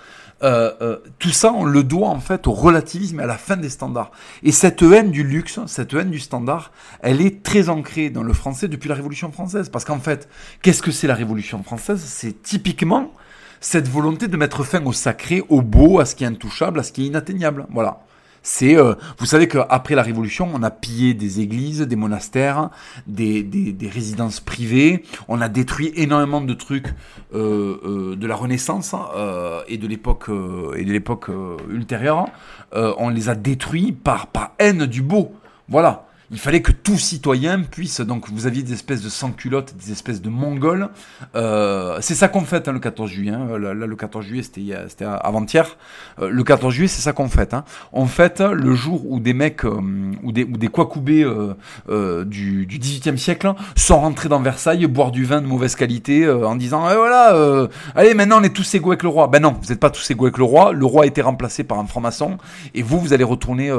Euh, 0.42 0.72
euh, 0.82 0.98
tout 1.20 1.32
ça, 1.32 1.52
on 1.52 1.66
le 1.66 1.84
doit 1.84 2.08
en 2.08 2.20
fait 2.20 2.48
au 2.48 2.54
relativisme 2.54 3.20
et 3.20 3.24
à 3.24 3.28
la 3.28 3.38
fin 3.38 3.58
des 3.58 3.70
standards. 3.70 4.12
Et 4.44 4.52
cette 4.52 4.82
haine 4.82 5.12
du 5.12 5.24
luxe, 5.24 5.60
cette 5.68 5.94
haine 5.94 6.12
du 6.12 6.20
standard, 6.20 6.72
elle 7.02 7.22
est 7.22 7.44
très 7.44 7.70
ancrée 7.70 8.10
dans 8.10 8.24
le 8.24 8.34
français 8.34 8.68
depuis 8.68 8.88
la 8.88 8.96
Révolution 8.96 9.32
française. 9.32 9.70
Parce 9.70 9.84
qu'en 9.84 10.00
fait, 10.00 10.30
qu'est-ce 10.62 10.82
que 10.82 10.92
c'est 10.92 11.08
la 11.08 11.16
Révolution 11.16 11.62
française? 11.64 12.02
C'est 12.02 12.42
typiquement 12.42 13.12
cette 13.60 13.90
volonté 13.90 14.28
de 14.30 14.38
mettre 14.38 14.64
fin 14.64 14.86
au 14.86 14.94
sacré, 14.94 15.44
au 15.50 15.62
beau, 15.62 16.00
à 16.00 16.06
ce 16.06 16.16
qui 16.16 16.24
est 16.24 16.28
intouchable, 16.28 16.80
à 16.80 16.84
ce 16.84 16.94
qui 16.94 17.04
est 17.04 17.08
inatteignable. 17.08 17.68
Voilà. 17.72 18.02
C'est, 18.44 18.78
euh, 18.78 18.96
vous 19.18 19.26
savez 19.26 19.48
qu'après 19.48 19.96
la 19.96 20.04
Révolution, 20.04 20.50
on 20.54 20.64
a 20.64 20.72
pillé 20.72 21.14
des 21.14 21.40
églises, 21.42 21.82
des 21.82 21.96
monastères, 21.96 22.70
des, 23.08 23.44
des, 23.44 23.72
des 23.74 23.88
résidences 23.90 24.40
privées. 24.40 25.04
On 25.28 25.42
a 25.42 25.50
détruit 25.50 25.92
énormément 25.96 26.42
de 26.42 26.54
trucs 26.54 26.88
euh, 27.34 27.80
euh, 27.84 28.16
de 28.16 28.28
la 28.28 28.36
Renaissance 28.36 28.94
hein, 28.94 29.08
euh, 29.16 29.62
et 29.68 29.78
de 29.78 29.88
l'époque 29.88 30.30
euh, 30.30 30.74
et 30.76 30.86
de 30.86 30.92
l'époque 30.92 31.30
ultérieure. 31.70 32.28
on 32.74 33.10
les 33.10 33.30
a 33.30 33.36
détruits 33.36 33.92
par 33.92 34.28
par 34.28 34.52
haine 34.60 34.86
du 34.86 35.02
beau. 35.02 35.34
Voilà 35.68 36.09
il 36.32 36.40
fallait 36.40 36.62
que 36.62 36.72
tout 36.72 36.98
citoyen 36.98 37.62
puisse, 37.62 38.02
donc 38.02 38.30
vous 38.30 38.46
aviez 38.46 38.62
des 38.62 38.74
espèces 38.74 39.02
de 39.02 39.10
sans-culottes, 39.10 39.76
des 39.76 39.92
espèces 39.92 40.22
de 40.22 40.30
mongols. 40.30 40.90
Euh, 41.36 41.98
c'est 42.02 42.14
ça 42.14 42.28
qu'on 42.28 42.42
fête 42.42 42.68
hein, 42.68 42.74
le 42.74 42.80
14 42.80 43.10
juillet. 43.10 43.32
Hein. 43.32 43.58
Là, 43.58 43.74
le 43.74 43.96
14 43.96 44.26
juillet, 44.26 44.44
c'était 44.44 45.06
avant-hier. 45.06 45.78
Euh, 46.22 46.30
le 46.30 46.44
14 46.44 46.74
juillet, 46.74 46.88
c'est 46.88 47.02
ça 47.02 47.14
qu'on 47.14 47.30
fête. 47.30 47.54
Hein. 47.54 47.64
On 47.94 48.06
fête 48.06 48.42
le 48.42 48.76
jour 48.76 49.10
où 49.12 49.20
des 49.20 49.34
mecs, 49.34 49.66
euh, 49.66 49.82
ou 50.24 50.32
des, 50.32 50.44
ou 50.44 50.58
des 50.58 50.68
quacoubés 50.68 51.24
euh, 51.24 52.26
du, 52.26 52.68
du 52.68 52.78
18e 52.78 53.18
siècle 53.18 53.52
sont 53.76 54.00
rentrés 54.00 54.30
dans 54.30 54.40
Versailles, 54.40 54.86
boire 54.86 55.12
du 55.12 55.26
vin 55.26 55.42
de 55.42 55.48
mauvaise 55.48 55.76
qualité, 55.76 56.30
en 56.30 56.56
disant 56.56 56.88
eh, 56.90 56.96
voilà, 56.96 57.68
allez 57.96 58.14
maintenant 58.14 58.40
on 58.40 58.44
est 58.44 58.56
tous 58.56 58.76
égaux 58.76 58.92
avec 58.92 59.04
le 59.04 59.10
roi. 59.10 59.28
Ben 59.28 59.42
non, 59.42 59.56
vous 59.60 59.70
n'êtes 59.70 59.80
pas 59.80 59.90
tous 59.90 60.10
égaux 60.12 60.26
avec 60.26 60.38
le 60.38 60.44
roi. 60.44 60.74
Le 60.74 60.86
roi 60.86 61.04
a 61.04 61.08
été 61.08 61.22
remplacé 61.22 61.64
par 61.64 61.80
un 61.80 61.88
franc-maçon, 61.88 62.38
et 62.76 62.84
vous, 62.84 63.00
vous 63.00 63.14
allez 63.14 63.24
retourner 63.24 63.72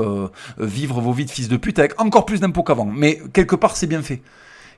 vivre 0.58 1.00
vos 1.00 1.12
vies 1.12 1.26
de 1.26 1.30
fils 1.30 1.48
de 1.48 1.56
pute 1.56 1.78
avec 1.78 2.00
encore 2.00 2.26
plus 2.26 2.39
d'impôts 2.40 2.62
qu'avant. 2.62 2.86
Mais 2.86 3.20
quelque 3.32 3.56
part, 3.56 3.76
c'est 3.76 3.86
bien 3.86 4.02
fait. 4.02 4.22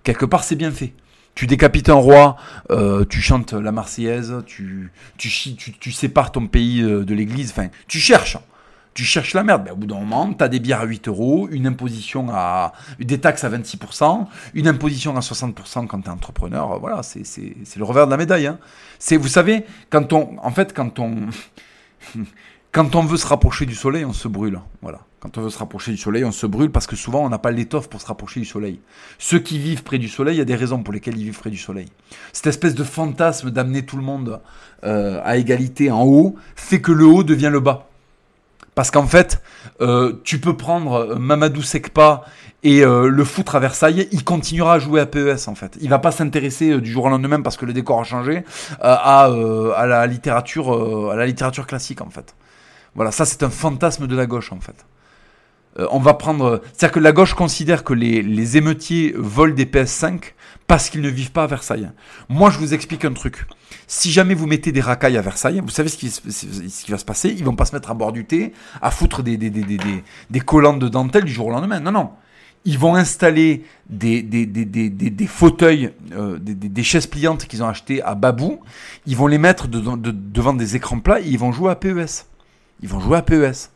Quelque 0.03 0.25
part, 0.25 0.45
c'est 0.45 0.57
bien 0.57 0.71
fait. 0.71 0.93
Tu 1.35 1.47
décapites 1.47 1.89
un 1.89 1.95
roi, 1.95 2.37
euh, 2.71 3.07
tu 3.07 3.23
chantes 3.23 3.55
la 3.55 3.73
Marseillaise, 3.73 4.35
tu, 4.47 4.93
tu, 5.17 5.31
tu, 5.57 5.93
sépares 5.93 6.31
ton 6.31 6.47
pays 6.47 6.83
euh, 6.83 7.05
de 7.05 7.15
l'église, 7.15 7.53
enfin, 7.53 7.69
tu 7.89 7.99
cherches. 7.99 8.37
Tu 8.95 9.05
cherches 9.05 9.33
la 9.33 9.43
merde. 9.43 9.65
Ben, 9.65 9.73
au 9.73 9.77
bout 9.77 9.87
d'un 9.87 9.99
moment, 9.99 10.35
tu 10.35 10.45
as 10.45 10.49
des 10.49 10.61
bières 10.61 10.81
à 10.81 10.85
8 10.85 11.09
euros, 11.09 11.49
une 11.51 11.67
imposition 11.67 12.29
à. 12.31 12.73
des 13.01 13.19
taxes 13.19 13.45
à 13.45 13.49
26%, 13.49 14.27
une 14.53 14.69
imposition 14.69 15.17
à 15.17 15.21
60% 15.21 15.87
quand 15.87 16.03
tu 16.03 16.09
es 16.09 16.11
entrepreneur. 16.11 16.79
Voilà, 16.79 17.03
c'est 17.03 17.25
le 17.77 17.85
revers 17.85 18.05
de 18.05 18.11
la 18.11 18.19
médaille. 18.19 18.47
Hein. 18.47 18.59
C'est, 18.99 19.17
vous 19.17 19.29
savez, 19.29 19.65
quand 19.89 20.13
on. 20.13 20.37
En 20.43 20.51
fait, 20.51 20.75
quand 20.75 20.99
on. 20.99 21.29
quand 22.73 22.95
on 22.95 23.03
veut 23.03 23.17
se 23.17 23.27
rapprocher 23.27 23.65
du 23.65 23.75
soleil, 23.75 24.05
on 24.05 24.13
se 24.13 24.29
brûle. 24.29 24.61
Voilà. 24.83 25.01
Quand 25.23 25.39
on 25.39 25.43
veut 25.43 25.51
se 25.51 25.59
rapprocher 25.59 25.93
du 25.93 25.97
soleil, 25.97 26.25
on 26.25 26.33
se 26.33 26.47
brûle 26.47 26.73
parce 26.73 26.89
que 26.89 26.97
souvent 26.97 27.25
on 27.25 27.29
n'a 27.29 27.39
pas 27.39 27.53
l'étoffe 27.53 27.89
pour 27.89 28.01
se 28.01 28.07
rapprocher 28.07 28.41
du 28.41 28.47
soleil. 28.47 28.81
Ceux 29.20 29.39
qui 29.39 29.61
vivent 29.61 29.85
près 29.85 29.99
du 29.99 30.09
soleil, 30.09 30.35
il 30.35 30.39
y 30.39 30.43
a 30.43 30.45
des 30.45 30.57
raisons 30.57 30.83
pour 30.83 30.93
lesquelles 30.93 31.16
ils 31.16 31.23
vivent 31.23 31.39
près 31.39 31.51
du 31.51 31.59
soleil. 31.59 31.87
Cette 32.33 32.49
espèce 32.49 32.75
de 32.75 32.83
fantasme 32.83 33.53
d'amener 33.53 33.87
tout 33.87 33.97
le 33.97 34.03
monde 34.03 34.41
euh, 34.83 35.20
à 35.23 35.37
égalité 35.37 35.93
en 35.93 36.03
haut 36.03 36.35
fait 36.57 36.81
que 36.81 36.91
le 36.91 37.05
haut 37.05 37.23
devient 37.23 37.51
le 37.53 37.61
bas. 37.61 37.87
Parce 38.75 38.91
qu'en 38.91 39.07
fait, 39.07 39.41
euh, 39.81 40.14
tu 40.25 40.41
peux 40.41 40.57
prendre 40.57 40.95
euh, 40.95 41.14
Mamadou 41.14 41.62
Sekpa 41.62 42.25
et 42.64 42.81
le 42.85 43.25
foutre 43.25 43.55
à 43.55 43.61
Versailles, 43.61 44.09
il 44.11 44.25
continuera 44.25 44.75
à 44.75 44.79
jouer 44.81 45.01
à 45.01 45.07
PES 45.07 45.47
en 45.47 45.55
fait. 45.55 45.79
Il 45.81 45.89
va 45.89 46.01
pas 46.01 46.11
s'intéresser 46.11 46.81
du 46.81 46.91
jour 46.91 47.05
au 47.05 47.09
lendemain 47.09 47.41
parce 47.43 47.57
que 47.57 47.64
le 47.64 47.73
décor 47.73 48.01
a 48.01 48.05
changé 48.05 48.45
à 48.81 49.29
la 49.87 50.07
littérature 50.09 51.11
à 51.11 51.16
la 51.16 51.27
littérature 51.27 51.66
classique 51.68 52.01
en 52.01 52.11
fait. 52.11 52.37
Voilà, 52.95 53.11
ça 53.11 53.25
c'est 53.25 53.43
un 53.43 53.51
fantasme 53.51 54.07
de 54.09 54.16
la 54.16 54.27
gauche 54.27 54.53
en 54.53 54.61
fait. 54.61 54.85
Euh, 55.79 55.87
on 55.91 55.99
va 55.99 56.14
prendre. 56.14 56.61
C'est-à-dire 56.73 56.93
que 56.93 57.01
la 57.01 57.12
gauche 57.12 57.35
considère 57.35 57.85
que 57.85 57.95
les, 57.95 58.57
émeutiers 58.57 59.14
volent 59.16 59.55
des 59.55 59.64
PS5 59.64 60.35
parce 60.66 60.91
qu'ils 60.91 61.01
ne 61.01 61.09
vivent 61.09 61.33
pas 61.33 61.45
à 61.45 61.47
Versailles. 61.47 61.91
Moi, 62.29 62.51
je 62.51 62.59
vous 62.59 62.75
explique 62.75 63.05
un 63.05 63.12
truc. 63.12 63.47
Si 63.87 64.12
jamais 64.12 64.35
vous 64.35 64.47
mettez 64.47 64.73
des 64.73 64.81
racailles 64.81 65.16
à 65.16 65.23
Versailles, 65.23 65.61
vous 65.61 65.70
savez 65.70 65.89
ce 65.89 65.97
qui, 65.97 66.11
ce 66.11 66.85
qui 66.85 66.91
va 66.91 66.99
se 66.99 67.05
passer? 67.05 67.31
Ils 67.31 67.45
vont 67.45 67.57
pas 67.57 67.64
se 67.64 67.75
mettre 67.75 67.91
à 67.91 67.95
boire 67.95 68.12
du 68.12 68.25
thé, 68.25 68.53
à 68.81 68.91
foutre 68.91 69.23
des, 69.23 69.37
des, 69.37 69.51
des, 69.51 69.62
des, 69.62 69.79
des 70.31 70.41
collants 70.41 70.77
de 70.77 70.89
dentelle 70.89 71.25
du 71.25 71.33
jour 71.33 71.47
au 71.47 71.51
lendemain. 71.51 71.81
Non, 71.81 71.93
non. 71.93 72.11
Ils 72.64 72.79
vont 72.79 72.95
installer 72.95 73.64
des, 73.91 74.23
des, 74.23 74.47
des, 74.47 74.64
des, 74.64 74.89
des 74.89 75.27
fauteuils, 75.27 75.93
euh, 76.12 76.39
des, 76.39 76.55
des, 76.55 76.83
chaises 76.85 77.09
pliantes 77.09 77.47
qu'ils 77.47 77.62
ont 77.64 77.68
achetées 77.68 78.01
à 78.03 78.14
Babou. 78.14 78.61
Ils 79.07 79.16
vont 79.16 79.27
les 79.27 79.39
mettre 79.39 79.66
devant 79.66 80.53
des 80.53 80.77
écrans 80.77 81.01
plats 81.01 81.20
et 81.20 81.27
ils 81.27 81.39
vont 81.39 81.51
jouer 81.51 81.73
à 81.73 81.75
PES. 81.75 82.27
Ils 82.83 82.89
vont 82.89 83.01
jouer 83.01 83.16
à 83.18 83.23
PES. 83.23 83.72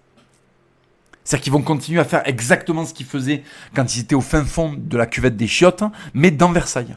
C'est-à-dire 1.26 1.42
qu'ils 1.42 1.52
vont 1.52 1.62
continuer 1.62 1.98
à 1.98 2.04
faire 2.04 2.22
exactement 2.24 2.86
ce 2.86 2.94
qu'ils 2.94 3.04
faisaient 3.04 3.42
quand 3.74 3.96
ils 3.96 4.00
étaient 4.00 4.14
au 4.14 4.20
fin 4.20 4.44
fond 4.44 4.74
de 4.78 4.96
la 4.96 5.06
cuvette 5.06 5.36
des 5.36 5.48
chiottes, 5.48 5.82
mais 6.14 6.30
dans 6.30 6.52
Versailles. 6.52 6.94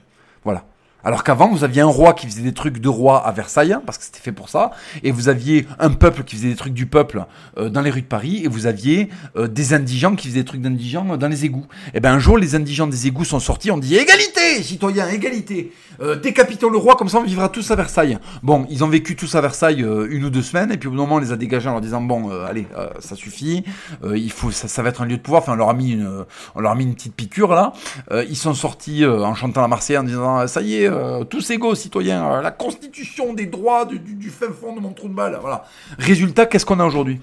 Alors 1.03 1.23
qu'avant, 1.23 1.49
vous 1.49 1.63
aviez 1.63 1.81
un 1.81 1.85
roi 1.85 2.13
qui 2.13 2.27
faisait 2.27 2.41
des 2.41 2.53
trucs 2.53 2.79
de 2.79 2.89
roi 2.89 3.25
à 3.25 3.31
Versailles, 3.31 3.77
parce 3.85 3.97
que 3.97 4.03
c'était 4.03 4.19
fait 4.19 4.33
pour 4.33 4.49
ça, 4.49 4.71
et 5.01 5.11
vous 5.11 5.29
aviez 5.29 5.65
un 5.79 5.91
peuple 5.91 6.23
qui 6.23 6.35
faisait 6.35 6.49
des 6.49 6.55
trucs 6.55 6.73
du 6.73 6.87
peuple 6.87 7.25
euh, 7.57 7.69
dans 7.69 7.81
les 7.81 7.89
rues 7.89 8.01
de 8.01 8.07
Paris, 8.07 8.41
et 8.43 8.49
vous 8.49 8.65
aviez 8.65 9.07
euh, 9.37 9.47
des 9.47 9.73
indigents 9.73 10.15
qui 10.15 10.27
faisaient 10.27 10.41
des 10.41 10.45
trucs 10.45 10.61
d'indigents 10.61 11.17
dans 11.17 11.27
les 11.29 11.45
égouts. 11.45 11.67
Et 11.87 11.91
eh 11.95 11.99
bien 12.01 12.13
un 12.13 12.19
jour, 12.19 12.37
les 12.37 12.55
indigents 12.55 12.87
des 12.87 13.07
égouts 13.07 13.23
sont 13.23 13.39
sortis, 13.39 13.71
on 13.71 13.77
dit 13.77 13.95
égalité, 13.95 14.61
citoyens, 14.61 15.07
égalité. 15.07 15.71
Euh, 16.01 16.15
décapitons 16.17 16.69
le 16.69 16.77
roi, 16.77 16.95
comme 16.97 17.07
ça 17.07 17.19
on 17.19 17.23
vivra 17.23 17.47
tous 17.47 17.71
à 17.71 17.75
Versailles. 17.75 18.19
Bon, 18.43 18.67
ils 18.69 18.83
ont 18.83 18.89
vécu 18.89 19.15
tous 19.15 19.35
à 19.35 19.41
Versailles 19.41 19.79
une 20.09 20.25
ou 20.25 20.29
deux 20.29 20.41
semaines, 20.41 20.71
et 20.71 20.77
puis 20.77 20.87
au 20.87 20.91
bout 20.91 20.97
d'un 20.97 21.03
moment, 21.03 21.15
on 21.15 21.19
les 21.19 21.31
a 21.31 21.37
dégagés 21.37 21.69
en 21.69 21.73
leur 21.73 21.81
disant 21.81 22.01
bon, 22.01 22.29
allez, 22.29 22.67
ça 22.99 23.15
suffit, 23.15 23.63
il 24.03 24.31
faut, 24.31 24.51
ça, 24.51 24.67
ça, 24.67 24.81
va 24.81 24.89
être 24.89 25.01
un 25.01 25.05
lieu 25.05 25.17
de 25.17 25.21
pouvoir. 25.21 25.43
Enfin, 25.43 25.53
on 25.53 25.55
leur 25.55 25.69
a 25.69 25.73
mis 25.73 25.91
une, 25.91 26.25
on 26.55 26.59
leur 26.59 26.71
a 26.71 26.75
mis 26.75 26.83
une 26.83 26.95
petite 26.95 27.15
piqûre 27.15 27.53
là. 27.53 27.73
ils 28.11 28.37
sont 28.37 28.53
sortis 28.53 29.05
en 29.05 29.33
chantant 29.35 29.61
la 29.61 29.67
Marseillaise 29.67 30.01
en 30.01 30.05
disant 30.05 30.47
ça 30.47 30.61
y 30.61 30.83
est 30.83 30.88
euh, 30.89 31.23
tous 31.23 31.49
égaux, 31.51 31.75
citoyens, 31.75 32.25
euh, 32.31 32.41
la 32.41 32.51
constitution 32.51 33.33
des 33.33 33.45
droits 33.45 33.85
du, 33.85 34.29
fin 34.29 34.51
fond 34.51 34.75
de 34.75 34.81
mon 34.81 34.91
trou 34.91 35.07
de 35.07 35.13
balle. 35.13 35.37
Voilà. 35.41 35.65
Résultat, 35.97 36.45
qu'est-ce 36.45 36.65
qu'on 36.65 36.79
a 36.79 36.85
aujourd'hui? 36.85 37.21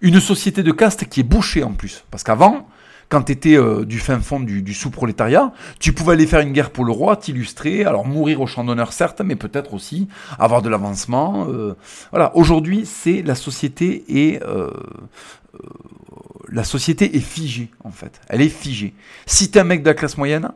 Une 0.00 0.20
société 0.20 0.62
de 0.62 0.72
caste 0.72 1.08
qui 1.08 1.20
est 1.20 1.24
bouchée 1.24 1.62
en 1.62 1.72
plus. 1.72 2.04
Parce 2.10 2.24
qu'avant, 2.24 2.66
quand 3.08 3.22
tu 3.22 3.32
étais 3.32 3.56
euh, 3.56 3.84
du 3.84 3.98
fin 3.98 4.20
fond 4.20 4.40
du, 4.40 4.74
sous-prolétariat, 4.74 5.52
tu 5.78 5.92
pouvais 5.92 6.14
aller 6.14 6.26
faire 6.26 6.40
une 6.40 6.52
guerre 6.52 6.70
pour 6.70 6.84
le 6.84 6.92
roi, 6.92 7.16
t'illustrer, 7.16 7.84
alors 7.84 8.06
mourir 8.06 8.40
au 8.40 8.46
champ 8.46 8.64
d'honneur 8.64 8.92
certes, 8.92 9.20
mais 9.24 9.36
peut-être 9.36 9.74
aussi 9.74 10.08
avoir 10.38 10.62
de 10.62 10.68
l'avancement. 10.68 11.46
voilà, 12.10 12.34
aujourd'hui, 12.36 12.86
c'est 12.86 13.22
la 13.22 13.34
société 13.34 14.04
et 14.08 14.40
la 16.52 16.64
société 16.64 17.16
est 17.16 17.20
figée, 17.20 17.70
en 17.82 17.90
fait. 17.90 18.20
Elle 18.28 18.42
est 18.42 18.48
figée. 18.48 18.94
Si 19.26 19.50
tu 19.50 19.58
es 19.58 19.60
un 19.60 19.64
mec 19.64 19.82
de 19.82 19.88
la 19.88 19.94
classe 19.94 20.18
moyenne, 20.18 20.50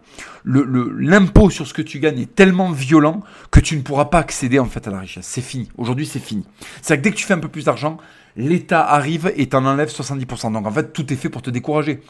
l'impôt 0.45 1.51
sur 1.51 1.67
ce 1.67 1.73
que 1.73 1.83
tu 1.83 1.99
gagnes 1.99 2.21
est 2.21 2.35
tellement 2.35 2.71
violent 2.71 3.23
que 3.51 3.61
tu 3.61 3.77
ne 3.77 3.83
pourras 3.83 4.07
pas 4.07 4.19
accéder, 4.19 4.59
en 4.59 4.67
fait, 4.67 4.87
à 4.87 4.91
la 4.91 5.01
richesse. 5.01 5.27
C'est 5.27 5.41
fini. 5.41 5.71
Aujourd'hui, 5.79 6.07
c'est 6.07 6.21
fini. 6.21 6.45
C'est-à-dire 6.83 7.03
que 7.03 7.09
dès 7.09 7.11
que 7.13 7.17
tu 7.17 7.25
fais 7.25 7.35
un 7.35 7.39
peu 7.39 7.49
plus 7.49 7.65
d'argent, 7.65 7.97
l'État 8.37 8.87
arrive 8.87 9.33
et 9.37 9.49
t'en 9.49 9.65
enlève 9.65 9.89
70%. 9.89 10.53
Donc, 10.53 10.67
en 10.67 10.71
fait, 10.71 10.93
tout 10.93 11.11
est 11.13 11.17
fait 11.17 11.31
pour 11.31 11.43
te 11.43 11.51
décourager. 11.51 12.03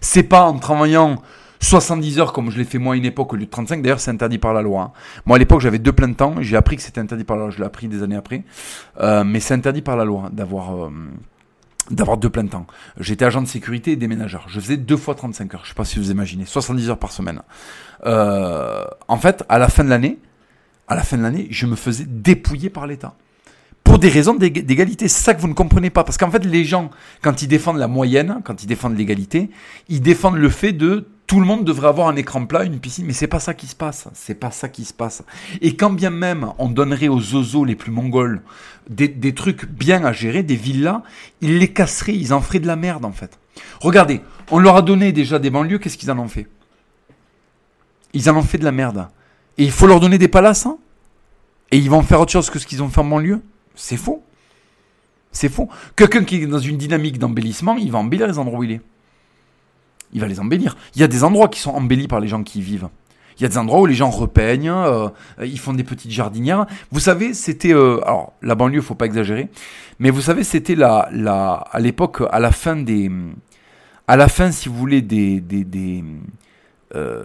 C'est 0.00 0.24
pas 0.24 0.42
en 0.42 0.58
travaillant 0.58 1.22
70 1.60 2.18
heures 2.18 2.32
comme 2.32 2.50
je 2.50 2.58
l'ai 2.58 2.64
fait 2.64 2.78
moi 2.78 2.96
une 2.96 3.04
époque 3.04 3.32
au 3.32 3.36
lieu 3.36 3.44
de 3.44 3.50
35. 3.50 3.82
D'ailleurs, 3.82 4.00
c'est 4.00 4.10
interdit 4.10 4.38
par 4.38 4.54
la 4.54 4.62
loi. 4.62 4.82
Hein. 4.82 4.92
Moi, 5.26 5.36
à 5.36 5.38
l'époque, 5.38 5.60
j'avais 5.60 5.78
deux 5.78 5.92
pleins 5.92 6.08
de 6.08 6.14
temps. 6.14 6.34
J'ai 6.40 6.56
appris 6.56 6.76
que 6.76 6.82
c'était 6.82 7.00
interdit 7.00 7.24
par 7.24 7.36
la 7.36 7.44
loi. 7.44 7.50
Je 7.50 7.58
l'ai 7.58 7.66
appris 7.66 7.86
des 7.86 8.02
années 8.02 8.16
après. 8.16 8.42
Euh, 9.00 9.22
mais 9.24 9.38
c'est 9.40 9.54
interdit 9.54 9.82
par 9.82 9.96
la 9.96 10.04
loi 10.04 10.30
d'avoir... 10.32 10.86
Euh, 10.86 10.90
d'avoir 11.90 12.16
deux 12.16 12.30
plein 12.30 12.46
temps. 12.46 12.66
J'étais 12.98 13.24
agent 13.24 13.42
de 13.42 13.46
sécurité 13.48 13.92
et 13.92 13.96
déménageur. 13.96 14.46
Je 14.48 14.60
faisais 14.60 14.76
deux 14.76 14.96
fois 14.96 15.14
35 15.14 15.54
heures. 15.54 15.60
Je 15.64 15.70
sais 15.70 15.74
pas 15.74 15.84
si 15.84 15.98
vous 15.98 16.10
imaginez. 16.10 16.44
70 16.46 16.90
heures 16.90 16.98
par 16.98 17.12
semaine. 17.12 17.42
Euh, 18.06 18.84
en 19.08 19.16
fait, 19.16 19.44
à 19.48 19.58
la 19.58 19.68
fin 19.68 19.84
de 19.84 19.90
l'année, 19.90 20.18
à 20.88 20.94
la 20.94 21.02
fin 21.02 21.16
de 21.16 21.22
l'année, 21.22 21.46
je 21.50 21.66
me 21.66 21.76
faisais 21.76 22.04
dépouiller 22.06 22.70
par 22.70 22.86
l'État. 22.86 23.14
Pour 23.84 23.98
des 23.98 24.08
raisons 24.08 24.34
d'égalité. 24.34 25.08
C'est 25.08 25.22
ça 25.22 25.34
que 25.34 25.40
vous 25.40 25.48
ne 25.48 25.54
comprenez 25.54 25.90
pas. 25.90 26.04
Parce 26.04 26.18
qu'en 26.18 26.30
fait, 26.30 26.44
les 26.44 26.64
gens, 26.64 26.90
quand 27.22 27.42
ils 27.42 27.48
défendent 27.48 27.78
la 27.78 27.88
moyenne, 27.88 28.40
quand 28.44 28.62
ils 28.62 28.66
défendent 28.66 28.96
l'égalité, 28.96 29.50
ils 29.88 30.00
défendent 30.00 30.36
le 30.36 30.48
fait 30.48 30.72
de 30.72 31.08
tout 31.30 31.38
le 31.38 31.46
monde 31.46 31.64
devrait 31.64 31.86
avoir 31.86 32.08
un 32.08 32.16
écran 32.16 32.44
plat, 32.44 32.64
une 32.64 32.80
piscine, 32.80 33.06
mais 33.06 33.12
c'est 33.12 33.28
pas 33.28 33.38
ça 33.38 33.54
qui 33.54 33.68
se 33.68 33.76
passe. 33.76 34.08
C'est 34.14 34.34
pas 34.34 34.50
ça 34.50 34.68
qui 34.68 34.84
se 34.84 34.92
passe. 34.92 35.22
Et 35.60 35.76
quand 35.76 35.90
bien 35.90 36.10
même 36.10 36.52
on 36.58 36.68
donnerait 36.68 37.06
aux 37.06 37.20
zozos 37.20 37.64
les 37.64 37.76
plus 37.76 37.92
mongols 37.92 38.42
des, 38.88 39.32
trucs 39.32 39.66
bien 39.66 40.04
à 40.04 40.12
gérer, 40.12 40.42
des 40.42 40.56
villas, 40.56 41.04
ils 41.40 41.58
les 41.58 41.72
casseraient, 41.72 42.16
ils 42.16 42.34
en 42.34 42.40
feraient 42.40 42.58
de 42.58 42.66
la 42.66 42.74
merde 42.74 43.04
en 43.04 43.12
fait. 43.12 43.38
Regardez, 43.78 44.22
on 44.50 44.58
leur 44.58 44.74
a 44.74 44.82
donné 44.82 45.12
déjà 45.12 45.38
des 45.38 45.50
banlieues, 45.50 45.78
qu'est-ce 45.78 45.96
qu'ils 45.96 46.10
en 46.10 46.18
ont 46.18 46.26
fait? 46.26 46.48
Ils 48.12 48.28
en 48.28 48.36
ont 48.36 48.42
fait 48.42 48.58
de 48.58 48.64
la 48.64 48.72
merde. 48.72 49.06
Et 49.56 49.62
il 49.62 49.70
faut 49.70 49.86
leur 49.86 50.00
donner 50.00 50.18
des 50.18 50.26
palaces 50.26 50.66
hein? 50.66 50.78
Et 51.70 51.78
ils 51.78 51.90
vont 51.90 52.02
faire 52.02 52.20
autre 52.20 52.32
chose 52.32 52.50
que 52.50 52.58
ce 52.58 52.66
qu'ils 52.66 52.82
ont 52.82 52.88
fait 52.88 53.02
en 53.02 53.04
banlieue? 53.04 53.40
C'est 53.76 53.96
faux. 53.96 54.24
C'est 55.30 55.48
faux. 55.48 55.68
Quelqu'un 55.94 56.24
qui 56.24 56.42
est 56.42 56.46
dans 56.46 56.58
une 56.58 56.76
dynamique 56.76 57.20
d'embellissement, 57.20 57.76
il 57.76 57.92
va 57.92 57.98
embellir 57.98 58.26
les 58.26 58.36
endroits 58.36 58.58
où 58.58 58.64
il 58.64 58.72
est 58.72 58.80
il 60.12 60.20
va 60.20 60.26
les 60.26 60.40
embellir. 60.40 60.76
Il 60.94 61.00
y 61.00 61.04
a 61.04 61.08
des 61.08 61.24
endroits 61.24 61.48
qui 61.48 61.60
sont 61.60 61.70
embellis 61.70 62.08
par 62.08 62.20
les 62.20 62.28
gens 62.28 62.42
qui 62.42 62.58
y 62.58 62.62
vivent. 62.62 62.88
Il 63.38 63.42
y 63.42 63.46
a 63.46 63.48
des 63.48 63.58
endroits 63.58 63.80
où 63.80 63.86
les 63.86 63.94
gens 63.94 64.10
repeignent, 64.10 64.68
euh, 64.68 65.08
ils 65.42 65.58
font 65.58 65.72
des 65.72 65.84
petites 65.84 66.10
jardinières. 66.10 66.66
Vous 66.90 67.00
savez, 67.00 67.32
c'était 67.32 67.72
euh, 67.72 67.98
alors 68.04 68.34
la 68.42 68.54
banlieue, 68.54 68.82
faut 68.82 68.94
pas 68.94 69.06
exagérer, 69.06 69.48
mais 69.98 70.10
vous 70.10 70.20
savez, 70.20 70.44
c'était 70.44 70.74
la, 70.74 71.08
la 71.10 71.52
à 71.52 71.80
l'époque, 71.80 72.22
à 72.30 72.38
la 72.38 72.52
fin 72.52 72.76
des, 72.76 73.10
à 74.06 74.16
la 74.16 74.28
fin, 74.28 74.50
si 74.50 74.68
vous 74.68 74.74
voulez, 74.74 75.00
des, 75.00 75.40
des, 75.40 75.64
des 75.64 76.04
euh, 76.94 77.22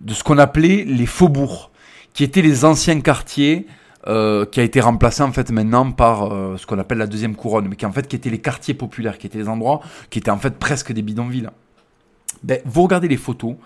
de 0.00 0.12
ce 0.12 0.22
qu'on 0.22 0.36
appelait 0.36 0.84
les 0.84 1.06
faubourgs, 1.06 1.70
qui 2.12 2.24
étaient 2.24 2.42
les 2.42 2.64
anciens 2.64 3.00
quartiers 3.00 3.66
euh, 4.06 4.46
qui 4.46 4.60
a 4.60 4.62
été 4.62 4.80
remplacé 4.80 5.22
en 5.22 5.32
fait 5.32 5.50
maintenant 5.50 5.90
par 5.90 6.32
euh, 6.32 6.56
ce 6.56 6.66
qu'on 6.66 6.78
appelle 6.78 6.98
la 6.98 7.08
deuxième 7.08 7.34
couronne, 7.34 7.66
mais 7.68 7.76
qui 7.76 7.84
en 7.84 7.92
fait 7.92 8.06
qui 8.06 8.14
étaient 8.14 8.30
les 8.30 8.40
quartiers 8.40 8.74
populaires, 8.74 9.18
qui 9.18 9.26
étaient 9.26 9.38
les 9.38 9.48
endroits 9.48 9.80
qui 10.08 10.20
étaient 10.20 10.30
en 10.30 10.38
fait 10.38 10.56
presque 10.56 10.92
des 10.92 11.02
bidonvilles. 11.02 11.50
Ben, 12.44 12.60
vous 12.64 12.82
regardez 12.82 13.08
les 13.08 13.16
photos 13.16 13.56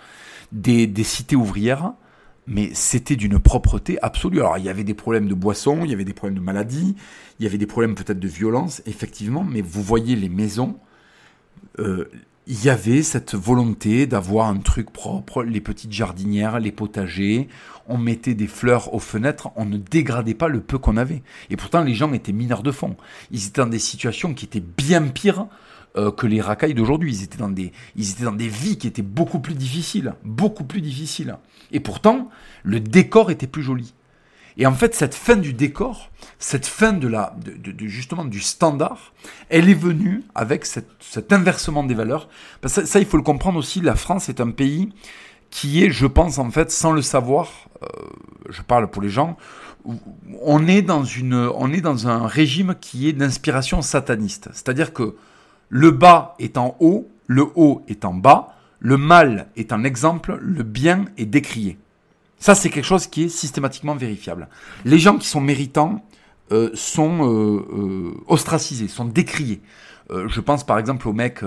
des, 0.50 0.90
cités 1.04 1.36
ouvrières, 1.36 1.92
mais 2.46 2.70
c'était 2.72 3.16
d'une 3.16 3.38
propreté 3.38 3.98
absolue. 4.02 4.40
Alors 4.40 4.56
il 4.56 4.64
y 4.64 4.70
avait 4.70 4.84
des 4.84 4.94
problèmes 4.94 5.28
de 5.28 5.34
boissons, 5.34 5.84
il 5.84 5.90
y 5.90 5.94
avait 5.94 6.04
des 6.04 6.14
problèmes 6.14 6.38
de 6.38 6.44
maladies, 6.44 6.96
il 7.38 7.44
y 7.44 7.46
avait 7.46 7.58
des 7.58 7.66
problèmes 7.66 7.94
peut-être 7.94 8.18
de 8.18 8.28
violence, 8.28 8.82
effectivement, 8.86 9.44
mais 9.44 9.60
vous 9.60 9.82
voyez 9.82 10.16
les 10.16 10.30
maisons. 10.30 10.76
Euh, 11.78 12.10
il 12.46 12.64
y 12.64 12.70
avait 12.70 13.02
cette 13.02 13.34
volonté 13.34 14.06
d'avoir 14.06 14.48
un 14.48 14.56
truc 14.56 14.90
propre, 14.90 15.44
les 15.44 15.60
petites 15.60 15.92
jardinières, 15.92 16.58
les 16.58 16.72
potagers, 16.72 17.48
on 17.88 17.98
mettait 17.98 18.34
des 18.34 18.48
fleurs 18.48 18.94
aux 18.94 18.98
fenêtres, 18.98 19.50
on 19.56 19.64
ne 19.64 19.76
dégradait 19.76 20.34
pas 20.34 20.48
le 20.48 20.60
peu 20.60 20.78
qu'on 20.78 20.96
avait. 20.96 21.22
Et 21.50 21.56
pourtant, 21.56 21.82
les 21.82 21.94
gens 21.94 22.12
étaient 22.12 22.32
mineurs 22.32 22.62
de 22.62 22.72
fond. 22.72 22.96
Ils 23.30 23.46
étaient 23.46 23.60
dans 23.60 23.68
des 23.68 23.78
situations 23.78 24.34
qui 24.34 24.44
étaient 24.44 24.60
bien 24.60 25.02
pires 25.02 25.46
euh, 25.96 26.10
que 26.10 26.26
les 26.26 26.40
racailles 26.40 26.74
d'aujourd'hui. 26.74 27.14
Ils 27.14 27.22
étaient 27.22 27.38
dans 27.38 27.48
des, 27.48 27.72
ils 27.96 28.10
étaient 28.10 28.24
dans 28.24 28.32
des 28.32 28.48
vies 28.48 28.76
qui 28.76 28.88
étaient 28.88 29.02
beaucoup 29.02 29.38
plus 29.38 29.54
difficiles, 29.54 30.14
beaucoup 30.24 30.64
plus 30.64 30.80
difficiles. 30.80 31.36
Et 31.70 31.80
pourtant, 31.80 32.28
le 32.64 32.80
décor 32.80 33.30
était 33.30 33.46
plus 33.46 33.62
joli. 33.62 33.94
Et 34.56 34.66
en 34.66 34.72
fait, 34.72 34.94
cette 34.94 35.14
fin 35.14 35.36
du 35.36 35.52
décor, 35.52 36.10
cette 36.38 36.66
fin 36.66 36.92
de 36.92 37.08
la, 37.08 37.34
de, 37.44 37.86
justement 37.86 38.24
du 38.24 38.40
standard, 38.40 39.12
elle 39.48 39.68
est 39.68 39.74
venue 39.74 40.22
avec 40.34 40.66
cet 40.66 41.32
inversement 41.32 41.84
des 41.84 41.94
valeurs. 41.94 42.28
Ça, 42.66 42.98
il 42.98 43.06
faut 43.06 43.16
le 43.16 43.22
comprendre 43.22 43.58
aussi. 43.58 43.80
La 43.80 43.94
France 43.94 44.28
est 44.28 44.40
un 44.40 44.50
pays 44.50 44.92
qui 45.50 45.84
est, 45.84 45.90
je 45.90 46.06
pense, 46.06 46.38
en 46.38 46.50
fait, 46.50 46.70
sans 46.70 46.92
le 46.92 47.02
savoir, 47.02 47.50
euh, 47.82 47.86
je 48.48 48.62
parle 48.62 48.88
pour 48.88 49.02
les 49.02 49.10
gens, 49.10 49.36
on 50.40 50.66
est 50.66 50.82
dans 50.82 51.04
une, 51.04 51.34
on 51.34 51.72
est 51.72 51.80
dans 51.80 52.08
un 52.08 52.26
régime 52.26 52.74
qui 52.80 53.08
est 53.08 53.12
d'inspiration 53.12 53.82
sataniste. 53.82 54.48
C'est-à-dire 54.52 54.92
que 54.92 55.16
le 55.68 55.90
bas 55.90 56.34
est 56.38 56.56
en 56.56 56.76
haut, 56.80 57.08
le 57.26 57.46
haut 57.54 57.82
est 57.88 58.04
en 58.04 58.14
bas, 58.14 58.54
le 58.78 58.96
mal 58.96 59.48
est 59.56 59.72
un 59.72 59.84
exemple, 59.84 60.38
le 60.40 60.62
bien 60.62 61.04
est 61.18 61.26
décrié. 61.26 61.78
Ça, 62.42 62.56
c'est 62.56 62.70
quelque 62.70 62.84
chose 62.84 63.06
qui 63.06 63.22
est 63.22 63.28
systématiquement 63.28 63.94
vérifiable. 63.94 64.48
Les 64.84 64.98
gens 64.98 65.16
qui 65.16 65.28
sont 65.28 65.40
méritants 65.40 66.04
euh, 66.50 66.70
sont 66.74 67.24
euh, 67.24 67.64
euh, 67.72 68.14
ostracisés, 68.26 68.88
sont 68.88 69.04
décriés. 69.04 69.62
je 70.10 70.40
pense 70.40 70.66
par 70.66 70.80
exemple 70.80 71.06
au 71.06 71.12
mec 71.12 71.44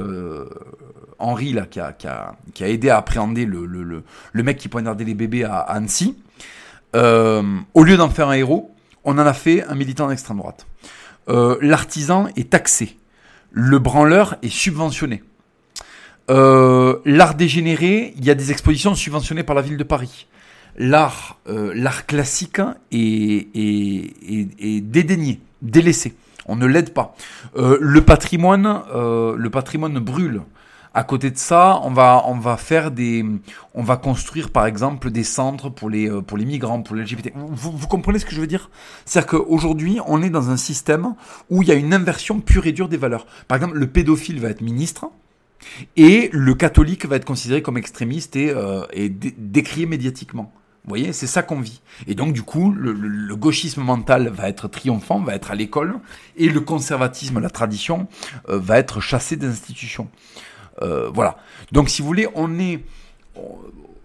Henri 1.19 1.51
là, 1.51 1.65
qui 1.65 1.79
a, 1.81 2.37
aidé 2.61 2.89
à 2.89 2.97
appréhender 2.97 3.45
le, 3.45 3.65
le, 3.65 3.83
le, 3.83 4.03
le 4.31 4.43
mec 4.43 4.57
qui 4.57 4.69
poignardait 4.69 5.03
les 5.03 5.15
bébés 5.15 5.43
à, 5.43 5.59
Annecy. 5.59 6.15
au 6.93 7.83
lieu 7.83 7.97
d'en 7.97 8.09
faire 8.09 8.29
un 8.29 8.37
héros, 8.37 8.73
on 9.03 9.17
en 9.19 9.27
a 9.27 9.33
fait 9.33 9.65
un 9.65 9.75
militant 9.75 10.07
d'extrême 10.07 10.37
droite. 10.37 10.65
L'artisan 11.27 12.27
est 12.37 12.51
taxé. 12.51 12.97
Le 13.51 13.79
branleur 13.79 14.37
est 14.41 14.49
subventionné. 14.49 15.23
L'art 16.29 17.35
dégénéré, 17.35 18.13
il 18.15 18.23
y 18.23 18.31
a 18.31 18.35
des 18.35 18.51
expositions 18.51 18.95
subventionnées 18.95 19.43
par 19.43 19.57
la 19.57 19.61
ville 19.61 19.77
de 19.77 19.83
Paris. 19.83 20.25
L'art, 20.77 21.39
euh, 21.47 21.71
l'art 21.73 22.05
classique 22.05 22.59
est, 22.91 23.47
est, 23.55 24.81
dédaigné, 24.81 25.39
délaissé. 25.61 26.15
On 26.47 26.55
ne 26.55 26.65
l'aide 26.65 26.93
pas. 26.93 27.15
Euh, 27.55 27.77
le 27.81 28.01
patrimoine, 28.01 28.81
le 28.93 29.47
patrimoine 29.49 29.99
brûle. 29.99 30.41
À 30.93 31.03
côté 31.03 31.29
de 31.29 31.37
ça, 31.37 31.81
on 31.83 31.91
va, 31.91 32.23
on 32.25 32.35
va 32.35 32.55
faire 32.55 32.89
des, 32.89 33.25
on 33.73 33.83
va 33.83 33.97
construire 33.97 34.49
par 34.49 34.65
exemple 34.65 35.11
des 35.11 35.25
centres 35.25 35.67
pour 35.67 35.89
les, 35.89 36.09
pour 36.21 36.37
les 36.37 36.45
migrants, 36.45 36.81
pour 36.81 36.95
les 36.95 37.03
LGBT. 37.03 37.33
Vous, 37.35 37.87
comprenez 37.87 38.17
ce 38.17 38.25
que 38.25 38.33
je 38.33 38.39
veux 38.39 38.47
dire? 38.47 38.69
C'est-à-dire 39.03 39.31
qu'aujourd'hui, 39.31 39.99
on 40.07 40.21
est 40.21 40.29
dans 40.29 40.51
un 40.51 40.57
système 40.57 41.15
où 41.49 41.63
il 41.63 41.67
y 41.67 41.71
a 41.73 41.75
une 41.75 41.93
inversion 41.93 42.39
pure 42.39 42.65
et 42.65 42.71
dure 42.71 42.87
des 42.87 42.95
valeurs. 42.95 43.25
Par 43.49 43.57
exemple, 43.57 43.77
le 43.77 43.87
pédophile 43.87 44.39
va 44.39 44.49
être 44.49 44.61
ministre, 44.61 45.09
et 45.95 46.29
le 46.31 46.53
catholique 46.53 47.05
va 47.05 47.15
être 47.15 47.25
considéré 47.25 47.61
comme 47.61 47.77
extrémiste 47.77 48.35
et, 48.35 48.49
euh, 48.49 48.85
décrié 49.37 49.85
médiatiquement. 49.85 50.51
Vous 50.85 50.89
voyez, 50.89 51.13
c'est 51.13 51.25
ça 51.25 51.41
qu'on 51.41 51.61
vit. 51.61 51.81
Et 52.05 52.13
donc, 52.13 52.31
du 52.31 52.43
coup, 52.43 52.71
le, 52.71 53.35
gauchisme 53.35 53.81
mental 53.81 54.29
va 54.29 54.47
être 54.47 54.67
triomphant, 54.67 55.19
va 55.19 55.33
être 55.33 55.49
à 55.49 55.55
l'école, 55.55 55.95
et 56.37 56.47
le 56.47 56.61
conservatisme, 56.61 57.39
la 57.39 57.49
tradition, 57.49 58.07
euh, 58.49 58.59
va 58.59 58.77
être 58.77 59.01
chassé 59.01 59.35
des 59.35 59.47
institutions. 59.47 60.09
Euh, 60.83 61.09
voilà. 61.11 61.37
Donc, 61.71 61.89
si 61.89 62.03
vous 62.03 62.07
voulez, 62.07 62.27
on 62.35 62.59
est 62.59 62.81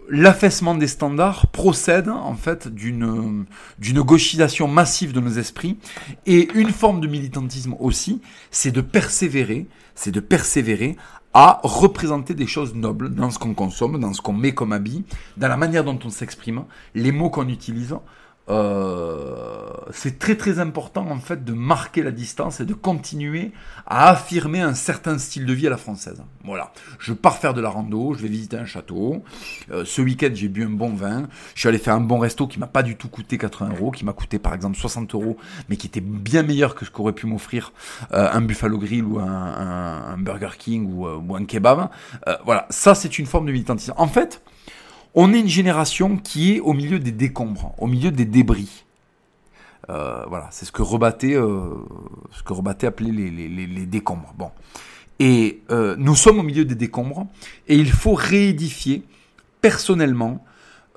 l'affaissement 0.09 0.73
des 0.73 0.87
standards 0.87 1.47
procède 1.47 2.09
en 2.09 2.35
fait 2.35 2.67
d'une 2.67 3.45
d'une 3.79 4.01
gauchisation 4.01 4.67
massive 4.67 5.13
de 5.13 5.21
nos 5.21 5.31
esprits 5.31 5.77
et 6.25 6.49
une 6.53 6.71
forme 6.71 6.99
de 6.99 7.07
militantisme 7.07 7.75
aussi, 7.79 8.21
c'est 8.49 8.71
de 8.71 8.81
persévérer, 8.81 9.67
c'est 9.95 10.11
de 10.11 10.19
persévérer 10.19 10.97
à 11.33 11.61
représenter 11.63 12.33
des 12.33 12.47
choses 12.47 12.75
nobles 12.75 13.13
dans 13.13 13.31
ce 13.31 13.39
qu'on 13.39 13.53
consomme, 13.53 13.99
dans 13.99 14.13
ce 14.13 14.21
qu'on 14.21 14.33
met 14.33 14.53
comme 14.53 14.73
habit, 14.73 15.03
dans 15.37 15.47
la 15.47 15.57
manière 15.57 15.83
dont 15.83 15.97
on 16.03 16.09
s'exprime, 16.09 16.65
les 16.93 17.11
mots 17.11 17.29
qu'on 17.29 17.47
utilise. 17.47 17.95
Euh, 18.51 19.31
c'est 19.91 20.19
très 20.19 20.35
très 20.35 20.59
important 20.59 21.07
en 21.09 21.19
fait 21.19 21.45
de 21.45 21.53
marquer 21.53 22.03
la 22.03 22.11
distance 22.11 22.59
et 22.59 22.65
de 22.65 22.73
continuer 22.73 23.51
à 23.85 24.09
affirmer 24.09 24.59
un 24.59 24.73
certain 24.73 25.17
style 25.17 25.45
de 25.45 25.53
vie 25.53 25.67
à 25.67 25.69
la 25.69 25.77
française. 25.77 26.21
Voilà, 26.43 26.73
je 26.99 27.13
pars 27.13 27.37
faire 27.37 27.53
de 27.53 27.61
la 27.61 27.69
rando, 27.69 28.13
je 28.13 28.21
vais 28.21 28.27
visiter 28.27 28.57
un 28.57 28.65
château. 28.65 29.23
Euh, 29.71 29.85
ce 29.85 30.01
week-end 30.01 30.31
j'ai 30.33 30.49
bu 30.49 30.65
un 30.65 30.69
bon 30.69 30.93
vin, 30.93 31.27
je 31.55 31.61
suis 31.61 31.69
allé 31.69 31.77
faire 31.77 31.95
un 31.95 32.01
bon 32.01 32.19
resto 32.19 32.45
qui 32.45 32.59
m'a 32.59 32.67
pas 32.67 32.83
du 32.83 32.97
tout 32.97 33.07
coûté 33.07 33.37
80 33.37 33.75
euros, 33.77 33.91
qui 33.91 34.03
m'a 34.03 34.13
coûté 34.13 34.37
par 34.37 34.53
exemple 34.53 34.77
60 34.77 35.13
euros, 35.15 35.37
mais 35.69 35.77
qui 35.77 35.87
était 35.87 36.01
bien 36.01 36.43
meilleur 36.43 36.75
que 36.75 36.85
ce 36.85 36.91
qu'aurait 36.91 37.13
pu 37.13 37.27
m'offrir 37.27 37.71
euh, 38.11 38.29
un 38.31 38.41
Buffalo 38.41 38.77
Grill 38.77 39.05
ou 39.05 39.19
un, 39.19 40.17
Burger 40.17 40.57
King 40.57 40.91
ou, 40.91 41.07
ou 41.07 41.35
un 41.35 41.45
kebab. 41.45 41.89
voilà, 42.43 42.67
ça 42.69 42.95
c'est 42.95 43.17
une 43.17 43.25
forme 43.25 43.45
de 43.45 43.51
militantisme. 43.51 43.93
En 43.97 44.07
fait, 44.07 44.41
on 45.15 45.33
est 45.33 45.39
une 45.39 45.47
génération 45.47 46.17
qui 46.17 46.55
est 46.55 46.59
au 46.59 46.73
milieu 46.73 46.99
des 46.99 47.11
décombres, 47.11 47.73
au 47.77 47.87
milieu 47.87 48.11
des 48.11 48.25
débris. 48.25 48.85
Euh, 49.89 50.23
voilà, 50.27 50.47
c'est 50.51 50.65
ce 50.65 50.71
que 50.71 50.81
rebattait, 50.81 51.35
euh, 51.35 51.69
ce 52.31 52.43
que 52.43 52.53
rebattait 52.53 52.87
appelait 52.87 53.11
les, 53.11 53.85
décombres. 53.85 54.33
Bon, 54.37 54.51
et 55.19 55.61
euh, 55.69 55.95
nous 55.97 56.15
sommes 56.15 56.39
au 56.39 56.43
milieu 56.43 56.65
des 56.65 56.75
décombres, 56.75 57.27
et 57.67 57.75
il 57.75 57.91
faut 57.91 58.13
réédifier 58.13 59.03
personnellement, 59.61 60.43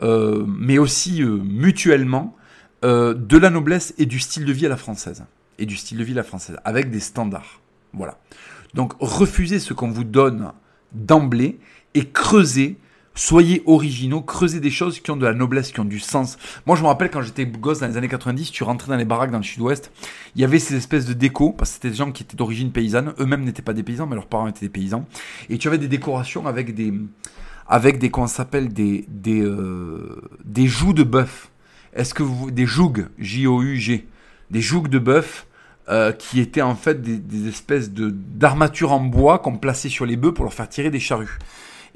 mais 0.02 0.78
aussi 0.78 1.22
mutuellement, 1.22 2.36
de 2.82 3.38
la 3.38 3.48
noblesse 3.48 3.94
et 3.96 4.04
du 4.04 4.20
style 4.20 4.44
de 4.44 4.52
vie 4.52 4.66
à 4.66 4.68
la 4.68 4.76
française, 4.76 5.24
et 5.58 5.66
du 5.66 5.76
style 5.76 5.98
de 5.98 6.04
vie 6.04 6.12
à 6.12 6.16
la 6.16 6.22
française, 6.24 6.58
avec 6.64 6.90
des 6.90 7.00
standards. 7.00 7.60
Voilà. 7.94 8.18
Donc 8.74 8.92
refusez 9.00 9.60
ce 9.60 9.72
qu'on 9.72 9.90
vous 9.90 10.04
donne 10.04 10.52
d'emblée 10.92 11.58
et 11.94 12.06
creusez 12.08 12.76
Soyez 13.16 13.62
originaux, 13.66 14.22
creusez 14.22 14.58
des 14.58 14.70
choses 14.70 14.98
qui 14.98 15.08
ont 15.12 15.16
de 15.16 15.24
la 15.24 15.34
noblesse, 15.34 15.70
qui 15.70 15.78
ont 15.78 15.84
du 15.84 16.00
sens. 16.00 16.36
Moi, 16.66 16.74
je 16.76 16.82
me 16.82 16.88
rappelle 16.88 17.10
quand 17.10 17.22
j'étais 17.22 17.46
gosse 17.46 17.78
dans 17.78 17.86
les 17.86 17.96
années 17.96 18.08
90, 18.08 18.50
tu 18.50 18.64
rentrais 18.64 18.90
dans 18.90 18.96
les 18.96 19.04
baraques 19.04 19.30
dans 19.30 19.38
le 19.38 19.44
sud-ouest, 19.44 19.92
il 20.34 20.40
y 20.40 20.44
avait 20.44 20.58
ces 20.58 20.74
espèces 20.74 21.06
de 21.06 21.12
décos, 21.12 21.52
parce 21.52 21.70
que 21.70 21.74
c'était 21.74 21.90
des 21.90 21.96
gens 21.96 22.10
qui 22.10 22.24
étaient 22.24 22.36
d'origine 22.36 22.72
paysanne, 22.72 23.14
eux-mêmes 23.20 23.44
n'étaient 23.44 23.62
pas 23.62 23.72
des 23.72 23.84
paysans, 23.84 24.08
mais 24.08 24.16
leurs 24.16 24.26
parents 24.26 24.48
étaient 24.48 24.66
des 24.66 24.72
paysans. 24.72 25.06
Et 25.48 25.58
tu 25.58 25.68
avais 25.68 25.78
des 25.78 25.86
décorations 25.86 26.48
avec 26.48 26.74
des, 26.74 26.92
avec 27.68 27.98
des, 27.98 28.10
comment 28.10 28.26
s'appelle, 28.26 28.72
des, 28.72 29.04
des, 29.08 29.42
euh, 29.42 30.20
des 30.44 30.66
jougs 30.66 30.96
de 30.96 31.04
bœuf. 31.04 31.50
Est-ce 31.94 32.14
que 32.14 32.24
vous, 32.24 32.50
des 32.50 32.66
jougs, 32.66 33.06
J-O-U-G, 33.20 34.08
des 34.50 34.60
jougs 34.60 34.88
de 34.88 34.98
bœuf, 34.98 35.46
euh, 35.88 36.10
qui 36.10 36.40
étaient 36.40 36.62
en 36.62 36.74
fait 36.74 37.00
des, 37.00 37.18
des 37.18 37.46
espèces 37.46 37.92
de 37.92 38.08
d'armatures 38.08 38.90
en 38.92 39.00
bois 39.00 39.38
qu'on 39.38 39.58
plaçait 39.58 39.90
sur 39.90 40.06
les 40.06 40.16
bœufs 40.16 40.32
pour 40.32 40.44
leur 40.44 40.54
faire 40.54 40.68
tirer 40.68 40.90
des 40.90 40.98
charrues. 40.98 41.38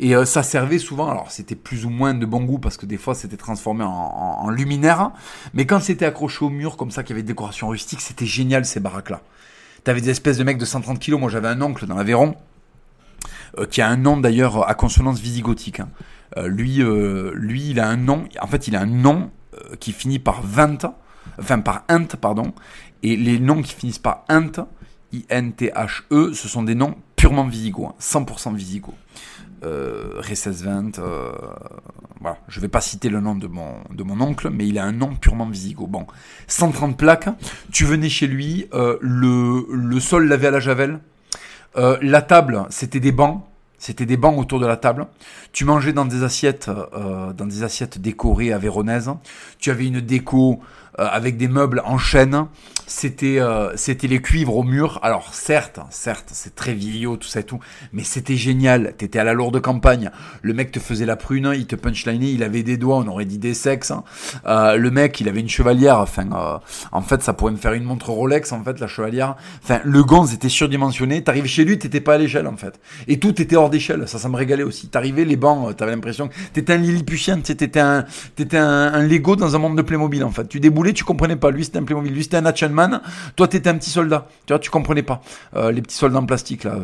Et 0.00 0.14
euh, 0.14 0.24
ça 0.24 0.42
servait 0.44 0.78
souvent, 0.78 1.10
alors 1.10 1.30
c'était 1.30 1.56
plus 1.56 1.84
ou 1.84 1.90
moins 1.90 2.14
de 2.14 2.24
bon 2.24 2.44
goût 2.44 2.58
parce 2.58 2.76
que 2.76 2.86
des 2.86 2.98
fois 2.98 3.16
c'était 3.16 3.36
transformé 3.36 3.82
en, 3.82 3.90
en, 3.90 4.48
luminaire, 4.48 5.10
mais 5.54 5.66
quand 5.66 5.80
c'était 5.80 6.04
accroché 6.04 6.44
au 6.44 6.50
mur 6.50 6.76
comme 6.76 6.92
ça, 6.92 7.02
qu'il 7.02 7.10
y 7.10 7.12
avait 7.14 7.22
des 7.22 7.32
décorations 7.32 7.68
rustiques, 7.68 8.00
c'était 8.00 8.26
génial 8.26 8.64
ces 8.64 8.78
baraques-là. 8.78 9.22
T'avais 9.82 10.00
des 10.00 10.10
espèces 10.10 10.38
de 10.38 10.44
mecs 10.44 10.58
de 10.58 10.64
130 10.64 11.00
kilos, 11.00 11.18
moi 11.18 11.28
j'avais 11.28 11.48
un 11.48 11.60
oncle 11.62 11.84
dans 11.86 11.96
l'Aveyron, 11.96 12.36
euh, 13.58 13.66
qui 13.66 13.80
a 13.80 13.88
un 13.88 13.96
nom 13.96 14.18
d'ailleurs 14.18 14.68
à 14.68 14.74
consonance 14.74 15.18
visigothique. 15.18 15.80
Hein. 15.80 15.88
Euh, 16.36 16.46
lui, 16.46 16.80
lui, 17.34 17.70
il 17.70 17.80
a 17.80 17.88
un 17.88 17.96
nom, 17.96 18.24
en 18.40 18.46
fait 18.46 18.68
il 18.68 18.76
a 18.76 18.80
un 18.80 18.86
nom 18.86 19.30
qui 19.80 19.90
finit 19.90 20.20
par 20.20 20.42
20, 20.42 20.94
enfin 21.40 21.58
par 21.58 21.82
int, 21.88 22.06
pardon, 22.20 22.52
et 23.02 23.16
les 23.16 23.40
noms 23.40 23.62
qui 23.62 23.74
finissent 23.74 23.98
par 23.98 24.24
int, 24.28 24.68
I-N-T-H-E, 25.10 26.34
ce 26.34 26.48
sont 26.48 26.62
des 26.62 26.76
noms 26.76 26.94
purement 27.16 27.46
visigoths, 27.46 27.96
100% 28.00 28.54
visigoths 28.54 28.94
euh, 29.64 30.20
20 30.22 30.98
euh, 30.98 31.32
voilà, 32.20 32.38
je 32.48 32.60
vais 32.60 32.68
pas 32.68 32.80
citer 32.80 33.08
le 33.08 33.20
nom 33.20 33.34
de 33.34 33.46
mon, 33.46 33.74
de 33.94 34.02
mon 34.02 34.20
oncle, 34.20 34.50
mais 34.50 34.66
il 34.66 34.78
a 34.78 34.84
un 34.84 34.92
nom 34.92 35.14
purement 35.14 35.46
visigoth. 35.46 35.88
Bon, 35.88 36.06
130 36.48 36.96
plaques, 36.96 37.28
tu 37.72 37.84
venais 37.84 38.08
chez 38.08 38.26
lui, 38.26 38.66
euh, 38.74 38.98
le, 39.00 39.66
le 39.70 40.00
sol 40.00 40.26
lavé 40.26 40.48
à 40.48 40.50
la 40.50 40.60
javel, 40.60 40.98
euh, 41.76 41.96
la 42.02 42.22
table, 42.22 42.64
c'était 42.70 43.00
des 43.00 43.12
bancs, 43.12 43.44
c'était 43.78 44.06
des 44.06 44.16
bancs 44.16 44.36
autour 44.36 44.58
de 44.58 44.66
la 44.66 44.76
table. 44.76 45.06
Tu 45.52 45.64
mangeais 45.64 45.92
dans 45.92 46.04
des 46.04 46.24
assiettes, 46.24 46.68
euh, 46.68 47.32
dans 47.32 47.46
des 47.46 47.62
assiettes 47.62 48.00
décorées 48.00 48.52
à 48.52 48.58
véronèse. 48.58 49.10
Tu 49.60 49.70
avais 49.70 49.86
une 49.86 50.00
déco 50.00 50.60
avec 50.98 51.36
des 51.36 51.48
meubles 51.48 51.82
en 51.84 51.98
chêne. 51.98 52.46
C'était 52.88 53.38
euh, 53.38 53.76
c'était 53.76 54.06
les 54.06 54.22
cuivres 54.22 54.56
au 54.56 54.62
mur. 54.62 54.98
Alors 55.02 55.34
certes, 55.34 55.78
certes, 55.90 56.30
c'est 56.32 56.54
très 56.54 56.72
vieillot 56.72 57.18
tout 57.18 57.28
ça 57.28 57.40
et 57.40 57.42
tout, 57.42 57.60
mais 57.92 58.02
c'était 58.02 58.36
génial. 58.36 58.94
T'étais 58.96 59.18
à 59.18 59.24
la 59.24 59.34
lourde 59.34 59.60
campagne. 59.60 60.10
Le 60.40 60.54
mec 60.54 60.72
te 60.72 60.80
faisait 60.80 61.04
la 61.04 61.16
prune, 61.16 61.52
il 61.54 61.66
te 61.66 61.76
punchlinait, 61.76 62.32
il 62.32 62.42
avait 62.42 62.62
des 62.62 62.78
doigts, 62.78 62.96
on 62.96 63.06
aurait 63.08 63.26
dit 63.26 63.36
des 63.36 63.52
sexes. 63.52 63.90
Hein. 63.90 64.04
Euh, 64.46 64.76
le 64.76 64.90
mec, 64.90 65.20
il 65.20 65.28
avait 65.28 65.40
une 65.40 65.50
chevalière. 65.50 65.98
Enfin, 65.98 66.60
en 66.90 67.02
fait, 67.02 67.22
ça 67.22 67.34
pourrait 67.34 67.52
me 67.52 67.58
faire 67.58 67.74
une 67.74 67.84
montre 67.84 68.08
Rolex. 68.08 68.52
En 68.52 68.64
fait, 68.64 68.80
la 68.80 68.86
chevalière. 68.86 69.36
Enfin, 69.62 69.80
le 69.84 70.02
gonze 70.02 70.32
était 70.32 70.48
surdimensionné. 70.48 71.22
T'arrivais 71.22 71.46
chez 71.46 71.66
lui, 71.66 71.78
t'étais 71.78 72.00
pas 72.00 72.14
à 72.14 72.18
l'échelle 72.18 72.46
en 72.46 72.56
fait. 72.56 72.80
Et 73.06 73.18
tout 73.18 73.40
était 73.42 73.56
hors 73.56 73.68
d'échelle. 73.68 74.08
Ça, 74.08 74.18
ça 74.18 74.30
me 74.30 74.36
régalait 74.36 74.62
aussi. 74.62 74.88
T'arrivais 74.88 75.26
les 75.26 75.36
bancs, 75.36 75.76
t'avais 75.76 75.92
l'impression 75.92 76.28
que 76.28 76.34
t'étais 76.54 76.72
un 76.72 76.78
Lilliputien. 76.78 77.38
T'étais 77.40 77.78
un 77.78 78.06
t'étais 78.34 78.56
un, 78.56 78.94
un 78.94 79.02
Lego 79.02 79.36
dans 79.36 79.54
un 79.54 79.58
monde 79.58 79.76
de 79.76 79.82
Playmobil 79.82 80.24
en 80.24 80.30
fait. 80.30 80.48
Tu 80.48 80.58
déboulais 80.58 80.87
tu 80.92 81.04
comprenais 81.04 81.36
pas. 81.36 81.50
Lui, 81.50 81.64
c'était 81.64 81.78
un 81.78 81.84
Playmobil. 81.84 82.12
Lui, 82.12 82.22
c'était 82.22 82.36
un 82.36 82.46
Action 82.46 82.68
Man. 82.70 83.00
Toi, 83.36 83.48
t'étais 83.48 83.70
un 83.70 83.74
petit 83.74 83.90
soldat. 83.90 84.26
Tu 84.46 84.52
vois, 84.52 84.58
tu 84.58 84.70
comprenais 84.70 85.02
pas. 85.02 85.20
Euh, 85.56 85.72
les 85.72 85.82
petits 85.82 85.96
soldats 85.96 86.18
en 86.18 86.26
plastique, 86.26 86.64
là, 86.64 86.76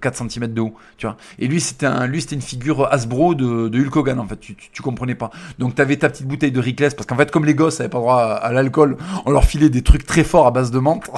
4 0.00 0.22
euh, 0.22 0.28
cm 0.28 0.52
de 0.52 0.60
haut. 0.60 0.74
Tu 0.96 1.06
vois. 1.06 1.16
Et 1.38 1.46
lui, 1.46 1.60
c'était 1.60 1.86
un, 1.86 2.06
lui, 2.06 2.20
c'était 2.20 2.36
une 2.36 2.42
figure 2.42 2.92
Hasbro 2.92 3.34
de, 3.34 3.68
Hulk 3.68 3.96
Hogan, 3.96 4.18
en 4.18 4.26
fait. 4.26 4.38
Tu, 4.40 4.82
comprenais 4.82 5.14
pas. 5.14 5.30
Donc, 5.58 5.74
t'avais 5.74 5.96
ta 5.96 6.08
petite 6.08 6.26
bouteille 6.26 6.52
de 6.52 6.60
Rickless, 6.60 6.94
parce 6.94 7.06
qu'en 7.06 7.16
fait, 7.16 7.30
comme 7.30 7.44
les 7.44 7.54
gosses 7.54 7.80
avaient 7.80 7.88
pas 7.88 7.98
droit 7.98 8.20
à, 8.20 8.52
l'alcool, 8.52 8.96
on 9.24 9.30
leur 9.30 9.44
filait 9.44 9.70
des 9.70 9.82
trucs 9.82 10.06
très 10.06 10.24
forts 10.24 10.46
à 10.46 10.50
base 10.50 10.70
de 10.70 10.78
menthe. 10.78 11.10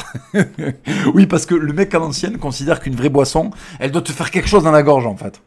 oui, 1.15 1.27
parce 1.27 1.47
que 1.47 1.55
le 1.55 1.73
mec 1.73 1.95
à 1.95 1.99
l'ancienne 1.99 2.39
considère 2.39 2.81
qu'une 2.81 2.95
vraie 2.95 3.09
boisson, 3.09 3.51
elle 3.81 3.91
doit 3.91 4.03
te 4.03 4.13
faire 4.13 4.31
quelque 4.31 4.49
chose 4.49 4.63
dans 4.63 4.71
la 4.71 4.83
gorge, 4.83 5.07
en 5.07 5.17
fait. 5.17 5.41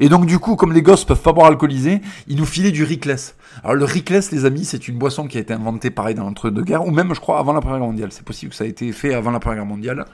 Et 0.00 0.08
donc 0.08 0.26
du 0.26 0.38
coup, 0.38 0.56
comme 0.56 0.72
les 0.72 0.82
gosses 0.82 1.04
peuvent 1.04 1.22
pas 1.22 1.32
boire 1.32 1.46
alcoolisé, 1.46 2.00
ils 2.28 2.36
nous 2.36 2.44
filaient 2.44 2.70
du 2.70 2.84
Rickless. 2.84 3.36
Alors 3.62 3.76
le 3.76 3.84
Rickless, 3.84 4.32
les 4.32 4.44
amis, 4.44 4.64
c'est 4.64 4.88
une 4.88 4.98
boisson 4.98 5.26
qui 5.26 5.38
a 5.38 5.40
été 5.40 5.52
inventée 5.52 5.90
pareil 5.90 6.14
dans 6.14 6.24
l'entre-deux-guerres, 6.24 6.86
ou 6.86 6.90
même 6.90 7.14
je 7.14 7.20
crois 7.20 7.38
avant 7.38 7.52
la 7.52 7.60
Première 7.60 7.78
Guerre 7.78 7.88
mondiale. 7.88 8.08
C'est 8.12 8.24
possible 8.24 8.50
que 8.50 8.56
ça 8.56 8.64
a 8.64 8.66
été 8.66 8.90
fait 8.92 9.14
avant 9.14 9.30
la 9.30 9.40
Première 9.40 9.58
Guerre 9.58 9.66
mondiale, 9.66 10.04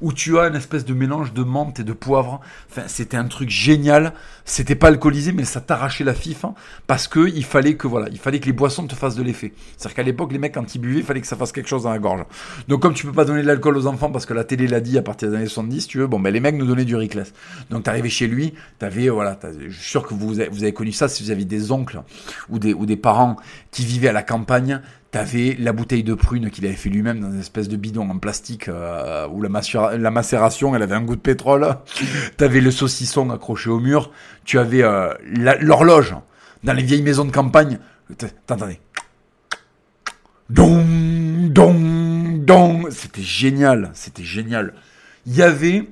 où 0.00 0.12
tu 0.12 0.38
as 0.38 0.48
une 0.48 0.56
espèce 0.56 0.84
de 0.84 0.94
mélange 0.94 1.32
de 1.32 1.42
menthe 1.42 1.80
et 1.80 1.84
de 1.84 1.92
poivre. 1.92 2.40
Enfin, 2.70 2.82
c'était 2.86 3.16
un 3.16 3.24
truc 3.24 3.50
génial. 3.50 4.12
C'était 4.44 4.74
pas 4.74 4.88
alcoolisé, 4.88 5.32
mais 5.32 5.44
ça 5.44 5.60
t'arrachait 5.60 6.04
la 6.04 6.14
fif, 6.14 6.44
hein, 6.44 6.54
parce 6.86 7.08
que 7.08 7.28
il 7.28 7.44
fallait 7.44 7.74
que 7.74 7.86
voilà, 7.86 8.08
il 8.10 8.18
fallait 8.18 8.40
que 8.40 8.46
les 8.46 8.52
boissons 8.52 8.86
te 8.86 8.94
fassent 8.94 9.16
de 9.16 9.22
l'effet. 9.22 9.52
C'est-à-dire 9.76 9.96
qu'à 9.96 10.02
l'époque, 10.02 10.32
les 10.32 10.38
mecs 10.38 10.54
quand 10.54 10.74
ils 10.74 10.78
buvaient, 10.78 11.00
il 11.00 11.04
fallait 11.04 11.20
que 11.20 11.26
ça 11.26 11.36
fasse 11.36 11.52
quelque 11.52 11.68
chose 11.68 11.84
dans 11.84 11.90
la 11.90 11.98
gorge. 11.98 12.24
Donc 12.68 12.82
comme 12.82 12.94
tu 12.94 13.06
peux 13.06 13.12
pas 13.12 13.24
donner 13.24 13.42
de 13.42 13.46
l'alcool 13.46 13.76
aux 13.76 13.86
enfants 13.86 14.10
parce 14.10 14.26
que 14.26 14.34
la 14.34 14.44
télé 14.44 14.66
l'a 14.66 14.80
dit 14.80 14.98
à 14.98 15.02
partir 15.02 15.30
des 15.30 15.36
années 15.36 15.46
70, 15.46 15.86
tu 15.86 15.98
veux, 15.98 16.06
bon 16.06 16.20
ben 16.20 16.32
les 16.32 16.40
mecs 16.40 16.56
nous 16.56 16.66
donnaient 16.66 16.84
du 16.84 16.96
Rickless. 16.96 17.32
Donc 17.70 17.84
t'arrivais 17.84 18.08
chez 18.08 18.26
lui, 18.26 18.54
t'avais 18.78 18.99
voilà, 19.08 19.38
je 19.68 19.74
suis 19.74 19.90
sûr 19.90 20.06
que 20.06 20.14
vous 20.14 20.40
avez, 20.40 20.72
connu 20.72 20.92
ça 20.92 21.08
si 21.08 21.22
vous 21.22 21.30
avez 21.30 21.44
des 21.44 21.72
oncles 21.72 22.02
ou 22.48 22.58
des 22.58 22.96
parents 22.96 23.36
qui 23.70 23.84
vivaient 23.84 24.08
à 24.08 24.12
la 24.12 24.22
campagne, 24.22 24.80
T'avais 25.10 25.56
la 25.58 25.72
bouteille 25.72 26.04
de 26.04 26.14
prune 26.14 26.50
qu'il 26.50 26.64
avait 26.66 26.76
fait 26.76 26.88
lui-même 26.88 27.18
dans 27.18 27.32
une 27.32 27.40
espèce 27.40 27.68
de 27.68 27.74
bidon 27.74 28.08
en 28.10 28.18
plastique 28.18 28.68
euh, 28.68 29.26
où 29.26 29.42
la, 29.42 29.48
macération, 29.48 30.76
elle 30.76 30.82
avait 30.82 30.94
un 30.94 31.02
goût 31.02 31.16
de 31.16 31.20
pétrole. 31.20 31.66
T'avais 32.36 32.60
le 32.60 32.70
saucisson 32.70 33.28
accroché 33.30 33.70
au 33.70 33.80
mur. 33.80 34.12
Tu 34.44 34.60
avais 34.60 34.84
euh, 34.84 35.12
l'horloge 35.60 36.14
dans 36.62 36.74
les 36.74 36.84
vieilles 36.84 37.02
maisons 37.02 37.24
de 37.24 37.32
campagne. 37.32 37.80
T'entendais. 38.46 38.80
Dong, 40.48 41.50
dong, 41.50 42.44
dong. 42.44 42.88
C'était 42.90 43.22
génial. 43.22 43.90
C'était 43.94 44.22
génial. 44.22 44.74
Il 45.26 45.34
y 45.34 45.42
avait 45.42 45.88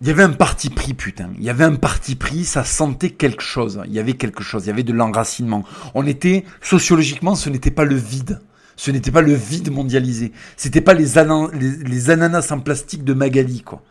il 0.00 0.06
y 0.06 0.10
avait 0.10 0.22
un 0.22 0.30
parti 0.30 0.70
pris, 0.70 0.94
putain. 0.94 1.30
Il 1.38 1.44
y 1.44 1.50
avait 1.50 1.64
un 1.64 1.74
parti 1.74 2.14
pris, 2.14 2.44
ça 2.44 2.62
sentait 2.62 3.10
quelque 3.10 3.42
chose. 3.42 3.80
Il 3.86 3.92
y 3.92 3.98
avait 3.98 4.12
quelque 4.12 4.44
chose, 4.44 4.64
il 4.64 4.68
y 4.68 4.70
avait 4.70 4.84
de 4.84 4.92
l'enracinement. 4.92 5.64
On 5.94 6.06
était, 6.06 6.44
sociologiquement, 6.62 7.34
ce 7.34 7.50
n'était 7.50 7.72
pas 7.72 7.84
le 7.84 7.96
vide. 7.96 8.40
Ce 8.76 8.92
n'était 8.92 9.10
pas 9.10 9.22
le 9.22 9.34
vide 9.34 9.72
mondialisé. 9.72 10.30
C'était 10.56 10.80
pas 10.80 10.94
les, 10.94 11.18
ananas 11.18 12.52
en 12.52 12.60
plastique 12.60 13.02
de 13.02 13.12
Magali, 13.12 13.62
quoi. 13.62 13.82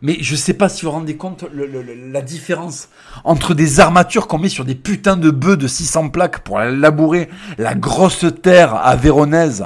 Mais 0.00 0.16
je 0.20 0.34
sais 0.34 0.54
pas 0.54 0.68
si 0.68 0.84
vous 0.84 0.90
vous 0.90 0.96
rendez 0.96 1.16
compte 1.16 1.44
la 1.54 2.22
différence 2.22 2.88
entre 3.22 3.54
des 3.54 3.78
armatures 3.78 4.26
qu'on 4.26 4.38
met 4.38 4.48
sur 4.48 4.64
des 4.64 4.74
putains 4.74 5.16
de 5.16 5.30
bœufs 5.30 5.56
de 5.56 5.68
600 5.68 6.08
plaques 6.08 6.40
pour 6.40 6.58
labourer 6.58 7.28
la 7.56 7.76
grosse 7.76 8.26
terre 8.42 8.74
à 8.74 8.96
Véronèse, 8.96 9.64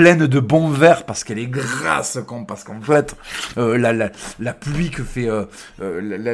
pleine 0.00 0.26
de 0.26 0.40
bons 0.40 0.70
verres 0.70 1.04
parce 1.04 1.24
qu'elle 1.24 1.38
est 1.38 1.46
grasse, 1.46 2.18
parce 2.48 2.64
qu'en 2.64 2.80
fait 2.80 3.14
euh, 3.58 3.76
la, 3.76 3.92
la, 3.92 4.08
la, 4.38 4.54
pluie 4.54 4.88
que 4.88 5.02
fait 5.02 5.28
euh, 5.28 5.44
euh 5.82 6.00
la, 6.00 6.32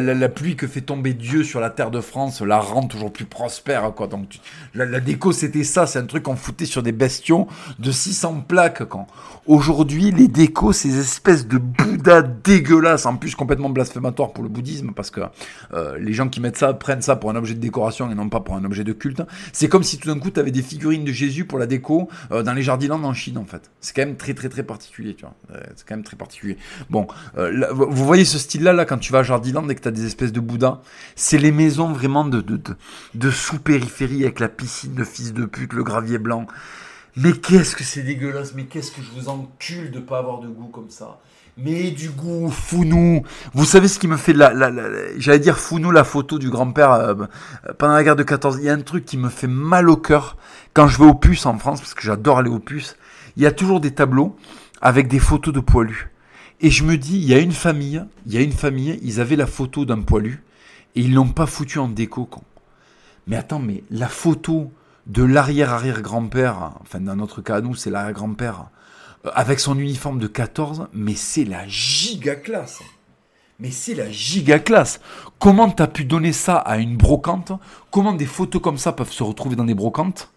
la, 0.00 0.28
pluie, 0.30 0.56
que 0.56 0.66
fait 0.66 0.80
tomber 0.80 1.12
Dieu 1.12 1.44
sur 1.44 1.60
la 1.60 1.68
terre 1.68 1.90
de 1.90 2.00
France 2.00 2.40
la 2.40 2.58
rend 2.58 2.86
toujours 2.86 3.12
plus 3.12 3.26
prospère 3.26 3.92
quoi. 3.94 4.06
Donc 4.06 4.38
la, 4.74 5.00
déco 5.00 5.32
c'était 5.32 5.64
ça, 5.64 5.86
c'est 5.86 5.98
un 5.98 6.06
truc 6.06 6.22
qu'on 6.22 6.34
foutait 6.34 6.64
sur 6.64 6.82
des 6.82 6.92
bestions 6.92 7.46
de 7.78 7.92
600 7.92 8.46
plaques 8.48 8.84
quand 8.84 9.06
aujourd'hui 9.46 10.10
les 10.10 10.28
décos 10.28 10.72
ces 10.72 10.98
espèces 10.98 11.46
de 11.46 11.58
Bouddha 11.58 12.22
dégueu 12.22 12.80
en 13.04 13.16
plus 13.16 13.34
complètement 13.34 13.68
blasphématoire 13.68 14.32
pour 14.32 14.42
le 14.42 14.48
bouddhisme, 14.48 14.92
parce 14.96 15.10
que 15.10 15.20
euh, 15.74 15.98
les 15.98 16.14
gens 16.14 16.28
qui 16.28 16.40
mettent 16.40 16.56
ça 16.56 16.72
prennent 16.72 17.02
ça 17.02 17.16
pour 17.16 17.30
un 17.30 17.36
objet 17.36 17.54
de 17.54 17.60
décoration 17.60 18.10
et 18.10 18.14
non 18.14 18.30
pas 18.30 18.40
pour 18.40 18.54
un 18.54 18.64
objet 18.64 18.84
de 18.84 18.92
culte. 18.92 19.22
C'est 19.52 19.68
comme 19.68 19.82
si 19.82 19.98
tout 19.98 20.08
d'un 20.08 20.18
coup 20.18 20.30
tu 20.30 20.40
avais 20.40 20.50
des 20.50 20.62
figurines 20.62 21.04
de 21.04 21.12
Jésus 21.12 21.44
pour 21.44 21.58
la 21.58 21.66
déco 21.66 22.08
euh, 22.32 22.42
dans 22.42 22.54
les 22.54 22.62
en 23.02 23.14
Chine 23.14 23.38
en 23.38 23.44
fait. 23.44 23.70
C'est 23.80 23.94
quand 23.94 24.04
même 24.04 24.16
très 24.16 24.34
très 24.34 24.48
très 24.48 24.62
particulier, 24.62 25.14
tu 25.14 25.22
vois. 25.24 25.34
c'est 25.76 25.86
quand 25.86 25.96
même 25.96 26.04
très 26.04 26.16
particulier. 26.16 26.56
Bon, 26.90 27.06
euh, 27.36 27.66
vous 27.72 28.04
voyez 28.04 28.24
ce 28.24 28.38
style-là 28.38 28.72
là 28.72 28.84
quand 28.84 28.98
tu 28.98 29.12
vas 29.12 29.20
à 29.20 29.22
Jardiland 29.22 29.68
et 29.68 29.74
que 29.74 29.80
tu 29.80 29.88
as 29.88 29.92
des 29.92 30.06
espèces 30.06 30.32
de 30.32 30.40
Bouddha, 30.40 30.80
c'est 31.16 31.38
les 31.38 31.52
maisons 31.52 31.92
vraiment 31.92 32.24
de, 32.24 32.40
de, 32.40 32.56
de, 32.56 32.76
de 33.14 33.30
sous-périphérie 33.30 34.22
avec 34.24 34.40
la 34.40 34.48
piscine 34.48 34.94
de 34.94 35.04
fils 35.04 35.32
de 35.32 35.44
pute, 35.44 35.72
le 35.72 35.82
gravier 35.82 36.18
blanc. 36.18 36.46
Mais 37.16 37.32
qu'est-ce 37.32 37.76
que 37.76 37.84
c'est 37.84 38.02
dégueulasse, 38.02 38.54
mais 38.54 38.64
qu'est-ce 38.64 38.90
que 38.90 39.00
je 39.00 39.10
vous 39.10 39.28
encule 39.28 39.90
de 39.90 40.00
pas 40.00 40.18
avoir 40.18 40.40
de 40.40 40.48
goût 40.48 40.68
comme 40.68 40.90
ça 40.90 41.20
mais 41.56 41.90
du 41.90 42.10
goût 42.10 42.50
founou. 42.50 43.22
Vous 43.52 43.64
savez 43.64 43.88
ce 43.88 43.98
qui 43.98 44.08
me 44.08 44.16
fait 44.16 44.32
la, 44.32 44.52
la, 44.52 44.70
j'allais 45.18 45.38
dire 45.38 45.58
founou 45.58 45.90
la 45.90 46.04
photo 46.04 46.38
du 46.38 46.50
grand-père 46.50 46.92
euh, 46.92 47.14
pendant 47.78 47.94
la 47.94 48.02
guerre 48.02 48.16
de 48.16 48.22
14. 48.22 48.58
Il 48.58 48.64
y 48.64 48.70
a 48.70 48.74
un 48.74 48.80
truc 48.80 49.04
qui 49.04 49.16
me 49.16 49.28
fait 49.28 49.46
mal 49.46 49.88
au 49.88 49.96
cœur 49.96 50.36
quand 50.72 50.88
je 50.88 50.98
vais 50.98 51.06
au 51.06 51.14
puces 51.14 51.46
en 51.46 51.58
France 51.58 51.80
parce 51.80 51.94
que 51.94 52.02
j'adore 52.02 52.38
aller 52.38 52.50
au 52.50 52.58
puces. 52.58 52.96
Il 53.36 53.42
y 53.42 53.46
a 53.46 53.52
toujours 53.52 53.80
des 53.80 53.92
tableaux 53.92 54.36
avec 54.80 55.08
des 55.08 55.18
photos 55.18 55.54
de 55.54 55.60
poilus. 55.60 56.10
Et 56.60 56.70
je 56.70 56.84
me 56.84 56.96
dis, 56.96 57.16
il 57.16 57.24
y 57.24 57.34
a 57.34 57.38
une 57.38 57.52
famille, 57.52 58.04
il 58.26 58.34
y 58.34 58.36
a 58.36 58.40
une 58.40 58.52
famille, 58.52 58.98
ils 59.02 59.20
avaient 59.20 59.36
la 59.36 59.46
photo 59.46 59.84
d'un 59.84 60.00
poilu 60.00 60.42
et 60.94 61.00
ils 61.00 61.14
l'ont 61.14 61.28
pas 61.28 61.46
foutu 61.46 61.78
en 61.78 61.88
déco. 61.88 62.28
Mais 63.26 63.36
attends, 63.36 63.58
mais 63.58 63.82
la 63.90 64.08
photo 64.08 64.72
de 65.06 65.22
l'arrière-arrière-grand-père, 65.22 66.72
enfin 66.80 67.00
dans 67.00 67.16
notre 67.16 67.42
cas 67.42 67.56
à 67.56 67.60
nous, 67.60 67.74
c'est 67.74 67.90
l'arrière-grand-père, 67.90 68.66
avec 69.32 69.60
son 69.60 69.78
uniforme 69.78 70.18
de 70.18 70.26
14, 70.26 70.88
mais 70.92 71.14
c'est 71.14 71.44
la 71.44 71.66
giga 71.66 72.34
classe. 72.36 72.82
Mais 73.60 73.70
c'est 73.70 73.94
la 73.94 74.10
giga 74.10 74.58
classe. 74.58 75.00
Comment 75.38 75.70
t'as 75.70 75.86
pu 75.86 76.04
donner 76.04 76.32
ça 76.32 76.56
à 76.56 76.78
une 76.78 76.96
brocante? 76.96 77.52
Comment 77.90 78.12
des 78.12 78.26
photos 78.26 78.60
comme 78.60 78.78
ça 78.78 78.92
peuvent 78.92 79.12
se 79.12 79.22
retrouver 79.22 79.56
dans 79.56 79.64
des 79.64 79.74
brocantes? 79.74 80.30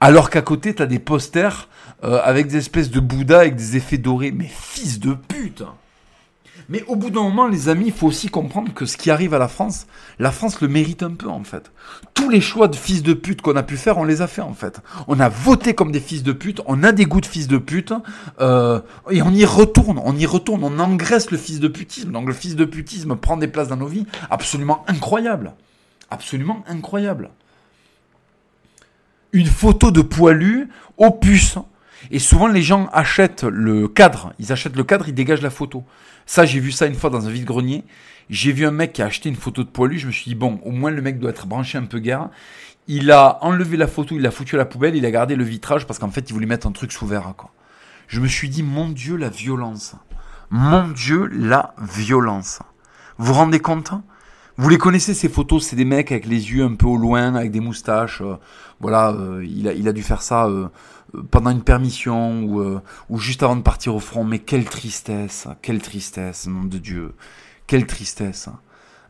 Alors 0.00 0.30
qu'à 0.30 0.42
côté, 0.42 0.74
t'as 0.74 0.86
des 0.86 0.98
posters 0.98 1.68
euh, 2.02 2.20
avec 2.24 2.48
des 2.48 2.56
espèces 2.56 2.90
de 2.90 2.98
Bouddha 3.00 3.40
avec 3.40 3.56
des 3.56 3.76
effets 3.76 3.98
dorés. 3.98 4.32
Mais 4.32 4.48
fils 4.48 4.98
de 4.98 5.12
pute 5.12 5.62
mais 6.68 6.82
au 6.88 6.96
bout 6.96 7.10
d'un 7.10 7.22
moment, 7.22 7.46
les 7.46 7.68
amis, 7.68 7.86
il 7.86 7.92
faut 7.92 8.06
aussi 8.06 8.28
comprendre 8.28 8.72
que 8.74 8.86
ce 8.86 8.96
qui 8.96 9.10
arrive 9.10 9.34
à 9.34 9.38
la 9.38 9.48
France, 9.48 9.86
la 10.18 10.32
France 10.32 10.60
le 10.60 10.68
mérite 10.68 11.02
un 11.02 11.12
peu 11.12 11.28
en 11.28 11.44
fait. 11.44 11.70
Tous 12.14 12.28
les 12.28 12.40
choix 12.40 12.68
de 12.68 12.76
fils 12.76 13.02
de 13.02 13.14
pute 13.14 13.40
qu'on 13.40 13.56
a 13.56 13.62
pu 13.62 13.76
faire, 13.76 13.98
on 13.98 14.04
les 14.04 14.22
a 14.22 14.26
fait 14.26 14.42
en 14.42 14.54
fait. 14.54 14.80
On 15.06 15.20
a 15.20 15.28
voté 15.28 15.74
comme 15.74 15.92
des 15.92 16.00
fils 16.00 16.22
de 16.22 16.32
pute, 16.32 16.60
on 16.66 16.82
a 16.82 16.92
des 16.92 17.04
goûts 17.04 17.20
de 17.20 17.26
fils 17.26 17.46
de 17.46 17.58
pute, 17.58 17.92
euh, 18.40 18.80
et 19.10 19.22
on 19.22 19.30
y 19.30 19.44
retourne, 19.44 20.00
on 20.04 20.16
y 20.16 20.26
retourne, 20.26 20.64
on 20.64 20.78
engraisse 20.78 21.30
le 21.30 21.38
fils 21.38 21.60
de 21.60 21.68
putisme. 21.68 22.10
Donc 22.10 22.26
le 22.26 22.34
fils 22.34 22.56
de 22.56 22.64
putisme 22.64 23.16
prend 23.16 23.36
des 23.36 23.48
places 23.48 23.68
dans 23.68 23.76
nos 23.76 23.86
vies 23.86 24.06
absolument 24.30 24.84
incroyables. 24.88 25.52
Absolument 26.10 26.64
incroyable. 26.68 27.30
Une 29.32 29.46
photo 29.46 29.90
de 29.90 30.02
poilu 30.02 30.68
puce. 31.20 31.58
Et 32.10 32.18
souvent 32.18 32.46
les 32.46 32.62
gens 32.62 32.88
achètent 32.92 33.44
le 33.44 33.88
cadre, 33.88 34.32
ils 34.38 34.52
achètent 34.52 34.76
le 34.76 34.84
cadre, 34.84 35.08
ils 35.08 35.14
dégagent 35.14 35.42
la 35.42 35.50
photo. 35.50 35.84
Ça, 36.26 36.44
j'ai 36.44 36.60
vu 36.60 36.72
ça 36.72 36.86
une 36.86 36.94
fois 36.94 37.08
dans 37.10 37.26
un 37.26 37.30
vide-grenier. 37.30 37.84
J'ai 38.28 38.52
vu 38.52 38.66
un 38.66 38.72
mec 38.72 38.92
qui 38.92 39.02
a 39.02 39.06
acheté 39.06 39.28
une 39.28 39.36
photo 39.36 39.62
de 39.62 39.68
poilu. 39.68 39.98
Je 39.98 40.08
me 40.08 40.12
suis 40.12 40.24
dit, 40.24 40.34
bon, 40.34 40.60
au 40.64 40.72
moins 40.72 40.90
le 40.90 41.00
mec 41.00 41.18
doit 41.18 41.30
être 41.30 41.46
branché 41.46 41.78
un 41.78 41.84
peu 41.84 42.00
guerre. 42.00 42.28
Il 42.88 43.10
a 43.10 43.38
enlevé 43.42 43.76
la 43.76 43.86
photo, 43.86 44.14
il 44.16 44.22
l'a 44.22 44.30
foutu 44.30 44.56
à 44.56 44.58
la 44.58 44.64
poubelle, 44.64 44.96
il 44.96 45.06
a 45.06 45.10
gardé 45.10 45.36
le 45.36 45.44
vitrage 45.44 45.86
parce 45.86 45.98
qu'en 45.98 46.10
fait, 46.10 46.28
il 46.28 46.32
voulait 46.32 46.46
mettre 46.46 46.66
un 46.66 46.72
truc 46.72 46.92
sous 46.92 47.06
verre. 47.06 47.34
Quoi. 47.36 47.50
Je 48.08 48.20
me 48.20 48.28
suis 48.28 48.48
dit, 48.48 48.62
mon 48.62 48.88
Dieu, 48.88 49.16
la 49.16 49.28
violence. 49.28 49.94
Mon 50.50 50.88
Dieu, 50.88 51.26
la 51.26 51.74
violence. 51.80 52.60
Vous 53.18 53.26
vous 53.26 53.34
rendez 53.34 53.60
compte? 53.60 53.92
Vous 54.58 54.68
les 54.70 54.78
connaissez 54.78 55.12
ces 55.12 55.28
photos? 55.28 55.66
C'est 55.66 55.76
des 55.76 55.84
mecs 55.84 56.10
avec 56.10 56.26
les 56.26 56.52
yeux 56.52 56.64
un 56.64 56.74
peu 56.74 56.86
au 56.86 56.96
loin, 56.96 57.34
avec 57.34 57.50
des 57.50 57.60
moustaches. 57.60 58.22
Euh, 58.22 58.36
voilà, 58.80 59.10
euh, 59.10 59.44
il, 59.44 59.68
a, 59.68 59.72
il 59.72 59.86
a 59.86 59.92
dû 59.92 60.02
faire 60.02 60.22
ça. 60.22 60.46
Euh, 60.46 60.68
pendant 61.30 61.50
une 61.50 61.62
permission 61.62 62.42
ou, 62.42 62.80
ou 63.08 63.18
juste 63.18 63.42
avant 63.42 63.56
de 63.56 63.62
partir 63.62 63.94
au 63.94 64.00
front. 64.00 64.24
Mais 64.24 64.40
quelle 64.40 64.64
tristesse, 64.64 65.46
quelle 65.62 65.80
tristesse, 65.80 66.46
nom 66.46 66.64
de 66.64 66.78
Dieu, 66.78 67.14
quelle 67.66 67.86
tristesse. 67.86 68.48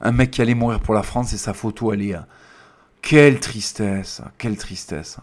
Un 0.00 0.12
mec 0.12 0.30
qui 0.30 0.42
allait 0.42 0.54
mourir 0.54 0.80
pour 0.80 0.94
la 0.94 1.02
France 1.02 1.32
et 1.32 1.38
sa 1.38 1.54
photo 1.54 1.92
elle 1.92 2.02
est... 2.02 2.16
Quelle 3.00 3.40
tristesse, 3.40 4.20
quelle 4.36 4.56
tristesse. 4.56 5.18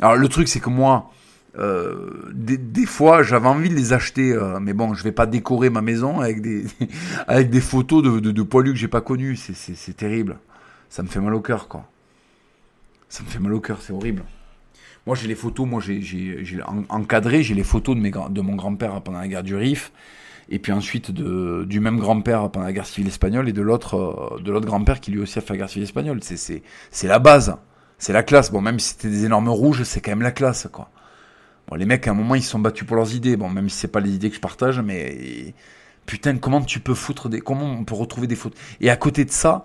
Alors 0.00 0.16
le 0.16 0.28
truc 0.28 0.48
c'est 0.48 0.60
que 0.60 0.70
moi, 0.70 1.10
euh, 1.58 2.30
des, 2.32 2.86
fois 2.86 3.22
j'avais 3.22 3.48
envie 3.48 3.68
de 3.68 3.74
les 3.74 3.92
acheter, 3.92 4.38
mais 4.60 4.72
bon, 4.72 4.94
je 4.94 5.02
vais 5.02 5.12
pas 5.12 5.26
décorer 5.26 5.70
ma 5.70 5.82
maison 5.82 6.20
avec 6.20 6.40
des, 6.40 6.62
photos 7.60 8.02
de, 8.02 8.30
de, 8.30 8.42
poilus 8.42 8.72
que 8.72 8.78
j'ai 8.78 8.88
pas 8.88 9.00
connus. 9.00 9.36
C'est 9.36 9.96
terrible. 9.96 10.38
Ça 10.88 11.02
me 11.02 11.08
fait 11.08 11.20
mal 11.20 11.34
au 11.34 11.40
cœur, 11.40 11.68
quoi. 11.68 11.88
Ça 13.08 13.24
me 13.24 13.28
fait 13.28 13.40
mal 13.40 13.52
au 13.52 13.60
cœur, 13.60 13.78
c'est 13.80 13.92
horrible. 13.92 14.22
Moi, 15.06 15.16
j'ai 15.16 15.28
les 15.28 15.34
photos, 15.34 15.66
moi, 15.66 15.80
j'ai 15.80 16.60
encadré, 16.88 17.42
j'ai 17.42 17.54
les 17.54 17.64
photos 17.64 17.96
de, 17.96 18.40
mon 18.40 18.54
grand-père 18.54 19.00
pendant 19.02 19.18
la 19.18 19.28
guerre 19.28 19.42
du 19.42 19.56
Rif, 19.56 19.92
et 20.48 20.58
puis 20.58 20.72
ensuite 20.72 21.10
du 21.10 21.80
même 21.80 21.98
grand-père 21.98 22.50
pendant 22.50 22.66
la 22.66 22.72
guerre 22.72 22.86
civile 22.86 23.08
espagnole, 23.08 23.48
et 23.48 23.52
euh, 23.52 23.54
de 23.54 23.62
l'autre 23.62 24.66
grand-père 24.66 25.00
qui 25.00 25.10
lui 25.10 25.20
aussi 25.20 25.38
a 25.38 25.42
fait 25.42 25.54
la 25.54 25.58
guerre 25.58 25.68
civile 25.68 25.84
espagnole. 25.84 26.20
C'est 26.22 26.62
la 27.04 27.18
base, 27.18 27.56
c'est 27.98 28.12
la 28.12 28.22
classe. 28.22 28.52
Bon, 28.52 28.60
même 28.60 28.78
si 28.78 28.90
c'était 28.90 29.08
des 29.08 29.24
énormes 29.24 29.48
rouges, 29.48 29.82
c'est 29.84 30.00
quand 30.00 30.12
même 30.12 30.22
la 30.22 30.32
classe, 30.32 30.68
quoi. 30.70 30.90
Bon, 31.70 31.76
les 31.76 31.86
mecs, 31.86 32.08
à 32.08 32.10
un 32.10 32.14
moment, 32.14 32.34
ils 32.34 32.42
se 32.42 32.50
sont 32.50 32.58
battus 32.58 32.86
pour 32.86 32.96
leurs 32.96 33.14
idées. 33.14 33.36
Bon, 33.36 33.48
même 33.48 33.68
si 33.68 33.78
c'est 33.78 33.88
pas 33.88 34.00
les 34.00 34.10
idées 34.10 34.28
que 34.28 34.36
je 34.36 34.40
partage, 34.40 34.80
mais 34.80 35.54
putain, 36.04 36.36
comment 36.38 36.60
tu 36.62 36.80
peux 36.80 36.94
foutre 36.94 37.28
des, 37.28 37.40
comment 37.40 37.64
on 37.64 37.84
peut 37.84 37.94
retrouver 37.94 38.26
des 38.26 38.36
photos 38.36 38.58
Et 38.80 38.90
à 38.90 38.96
côté 38.96 39.24
de 39.24 39.30
ça, 39.30 39.64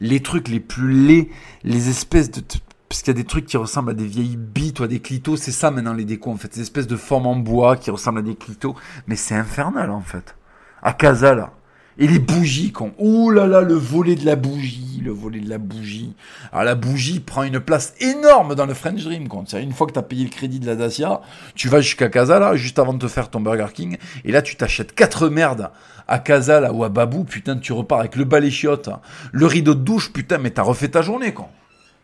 les 0.00 0.20
trucs 0.20 0.48
les 0.48 0.60
plus 0.60 0.92
laids, 0.92 1.30
les 1.64 1.88
espèces 1.88 2.30
de 2.30 2.42
parce 2.88 3.02
qu'il 3.02 3.08
y 3.08 3.18
a 3.18 3.20
des 3.20 3.26
trucs 3.26 3.44
qui 3.44 3.58
ressemblent 3.58 3.90
à 3.90 3.94
des 3.94 4.06
vieilles 4.06 4.38
bites 4.38 4.80
ou 4.80 4.82
à 4.82 4.88
des 4.88 5.00
clitos, 5.00 5.36
c'est 5.36 5.52
ça 5.52 5.70
maintenant 5.70 5.92
les 5.92 6.06
décos 6.06 6.30
en 6.30 6.36
fait, 6.36 6.54
ces 6.54 6.62
espèces 6.62 6.86
de 6.86 6.96
formes 6.96 7.26
en 7.26 7.36
bois 7.36 7.76
qui 7.76 7.90
ressemblent 7.90 8.20
à 8.20 8.22
des 8.22 8.34
clitos, 8.34 8.74
mais 9.06 9.14
c'est 9.14 9.34
infernal 9.34 9.90
en 9.90 10.00
fait. 10.00 10.36
À 10.82 10.94
Casa 10.94 11.34
là, 11.34 11.52
Et 12.00 12.06
les 12.06 12.20
bougies, 12.20 12.70
con. 12.70 12.92
Ouh 12.98 13.30
là 13.30 13.48
là, 13.48 13.60
le 13.60 13.74
volet 13.74 14.14
de 14.14 14.24
la 14.24 14.36
bougie, 14.36 15.02
le 15.04 15.10
volet 15.10 15.40
de 15.40 15.48
la 15.50 15.58
bougie. 15.58 16.14
Alors 16.52 16.64
la 16.64 16.76
bougie 16.76 17.18
prend 17.18 17.42
une 17.42 17.58
place 17.58 17.94
énorme 18.00 18.54
dans 18.54 18.66
le 18.66 18.74
French 18.74 19.02
Dream. 19.02 19.26
C'est 19.46 19.62
une 19.62 19.72
fois 19.72 19.88
que 19.88 19.92
tu 19.92 19.98
as 19.98 20.02
payé 20.02 20.22
le 20.22 20.30
crédit 20.30 20.60
de 20.60 20.66
la 20.66 20.76
Dacia, 20.76 21.20
tu 21.56 21.68
vas 21.68 21.80
jusqu'à 21.80 22.08
Casa, 22.08 22.38
là, 22.38 22.54
juste 22.54 22.78
avant 22.78 22.94
de 22.94 22.98
te 22.98 23.08
faire 23.08 23.30
ton 23.30 23.40
Burger 23.40 23.72
King, 23.74 23.96
et 24.24 24.30
là 24.30 24.42
tu 24.42 24.54
t'achètes 24.54 24.94
quatre 24.94 25.28
merdes 25.28 25.70
à 26.06 26.20
Casa, 26.20 26.60
là, 26.60 26.72
ou 26.72 26.84
à 26.84 26.88
Babou, 26.88 27.24
putain, 27.24 27.56
tu 27.56 27.72
repars 27.72 27.98
avec 27.98 28.14
le 28.14 28.24
balai 28.24 28.50
chiotte, 28.50 28.90
le 29.32 29.46
rideau 29.46 29.74
de 29.74 29.82
douche, 29.82 30.12
putain, 30.12 30.38
mais 30.38 30.50
t'as 30.50 30.62
refait 30.62 30.88
ta 30.88 31.02
journée, 31.02 31.34
con. 31.34 31.46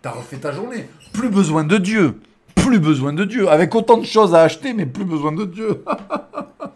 T'as 0.03 0.11
refait 0.11 0.37
ta 0.37 0.53
journée. 0.53 0.89
Plus 1.13 1.31
besoin 1.31 1.65
de 1.65 1.79
Dieu. 1.79 2.21
Plus 2.55 2.79
besoin 2.79 3.13
de 3.13 3.25
Dieu. 3.25 3.49
Avec 3.49 3.75
autant 3.75 3.99
de 3.99 4.05
choses 4.05 4.35
à 4.35 4.43
acheter, 4.43 4.73
mais 4.73 4.87
plus 4.87 5.05
besoin 5.05 5.33
de 5.33 5.45
Dieu. 5.45 5.85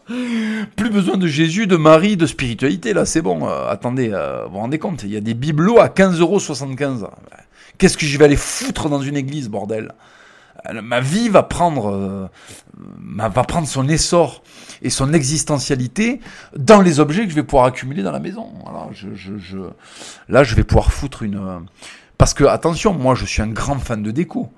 plus 0.76 0.90
besoin 0.90 1.16
de 1.16 1.26
Jésus, 1.26 1.66
de 1.66 1.76
Marie, 1.76 2.16
de 2.16 2.26
spiritualité. 2.26 2.92
Là, 2.92 3.04
c'est 3.04 3.22
bon. 3.22 3.48
Euh, 3.48 3.68
attendez, 3.68 4.10
euh, 4.12 4.44
vous 4.46 4.52
vous 4.52 4.58
rendez 4.58 4.78
compte 4.78 5.02
Il 5.02 5.10
y 5.10 5.16
a 5.16 5.20
des 5.20 5.34
bibelots 5.34 5.78
à 5.78 5.88
15,75€. 5.88 7.08
Qu'est-ce 7.76 7.96
que 7.96 8.06
je 8.06 8.18
vais 8.18 8.24
aller 8.24 8.36
foutre 8.36 8.88
dans 8.88 9.00
une 9.00 9.16
église, 9.16 9.48
bordel? 9.48 9.92
Euh, 10.68 10.82
Ma 10.82 11.00
vie 11.00 11.28
va 11.28 11.42
prendre, 11.42 12.30
va 13.14 13.44
prendre 13.44 13.68
son 13.68 13.88
essor 13.88 14.42
et 14.82 14.90
son 14.90 15.12
existentialité 15.12 16.20
dans 16.56 16.80
les 16.80 17.00
objets 17.00 17.24
que 17.24 17.30
je 17.30 17.36
vais 17.36 17.44
pouvoir 17.44 17.66
accumuler 17.66 18.02
dans 18.02 18.12
la 18.12 18.20
maison. 18.20 18.46
Là, 20.28 20.42
je 20.42 20.54
vais 20.54 20.64
pouvoir 20.64 20.92
foutre 20.92 21.22
une... 21.22 21.66
Parce 22.16 22.34
que, 22.34 22.44
attention, 22.44 22.94
moi, 22.94 23.14
je 23.14 23.24
suis 23.24 23.42
un 23.42 23.48
grand 23.48 23.78
fan 23.78 24.02
de 24.02 24.10
déco. 24.10 24.50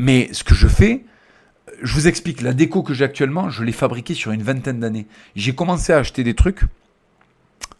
Mais 0.00 0.30
ce 0.32 0.44
que 0.44 0.54
je 0.54 0.66
fais, 0.66 1.04
je 1.82 1.92
vous 1.92 2.08
explique, 2.08 2.40
la 2.40 2.54
déco 2.54 2.82
que 2.82 2.94
j'ai 2.94 3.04
actuellement, 3.04 3.50
je 3.50 3.62
l'ai 3.62 3.72
fabriquée 3.72 4.14
sur 4.14 4.30
une 4.30 4.42
vingtaine 4.42 4.80
d'années. 4.80 5.06
J'ai 5.36 5.54
commencé 5.54 5.92
à 5.92 5.98
acheter 5.98 6.24
des 6.24 6.32
trucs, 6.32 6.62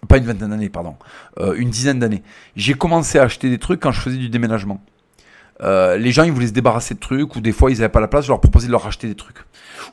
pas 0.06 0.18
une 0.18 0.24
vingtaine 0.24 0.50
d'années, 0.50 0.68
pardon, 0.68 0.96
euh, 1.38 1.54
une 1.54 1.70
dizaine 1.70 1.98
d'années. 1.98 2.22
J'ai 2.56 2.74
commencé 2.74 3.18
à 3.18 3.22
acheter 3.22 3.48
des 3.48 3.56
trucs 3.56 3.80
quand 3.80 3.90
je 3.90 4.02
faisais 4.02 4.18
du 4.18 4.28
déménagement. 4.28 4.84
Euh, 5.62 5.96
les 5.96 6.10
gens 6.12 6.22
ils 6.22 6.32
voulaient 6.32 6.46
se 6.46 6.52
débarrasser 6.52 6.94
de 6.94 7.00
trucs 7.00 7.36
ou 7.36 7.40
des 7.40 7.52
fois 7.52 7.70
ils 7.70 7.78
n'avaient 7.78 7.90
pas 7.90 8.00
la 8.00 8.08
place, 8.08 8.24
je 8.24 8.30
leur 8.30 8.40
proposais 8.40 8.66
de 8.66 8.72
leur 8.72 8.82
racheter 8.82 9.08
des 9.08 9.14
trucs. 9.14 9.38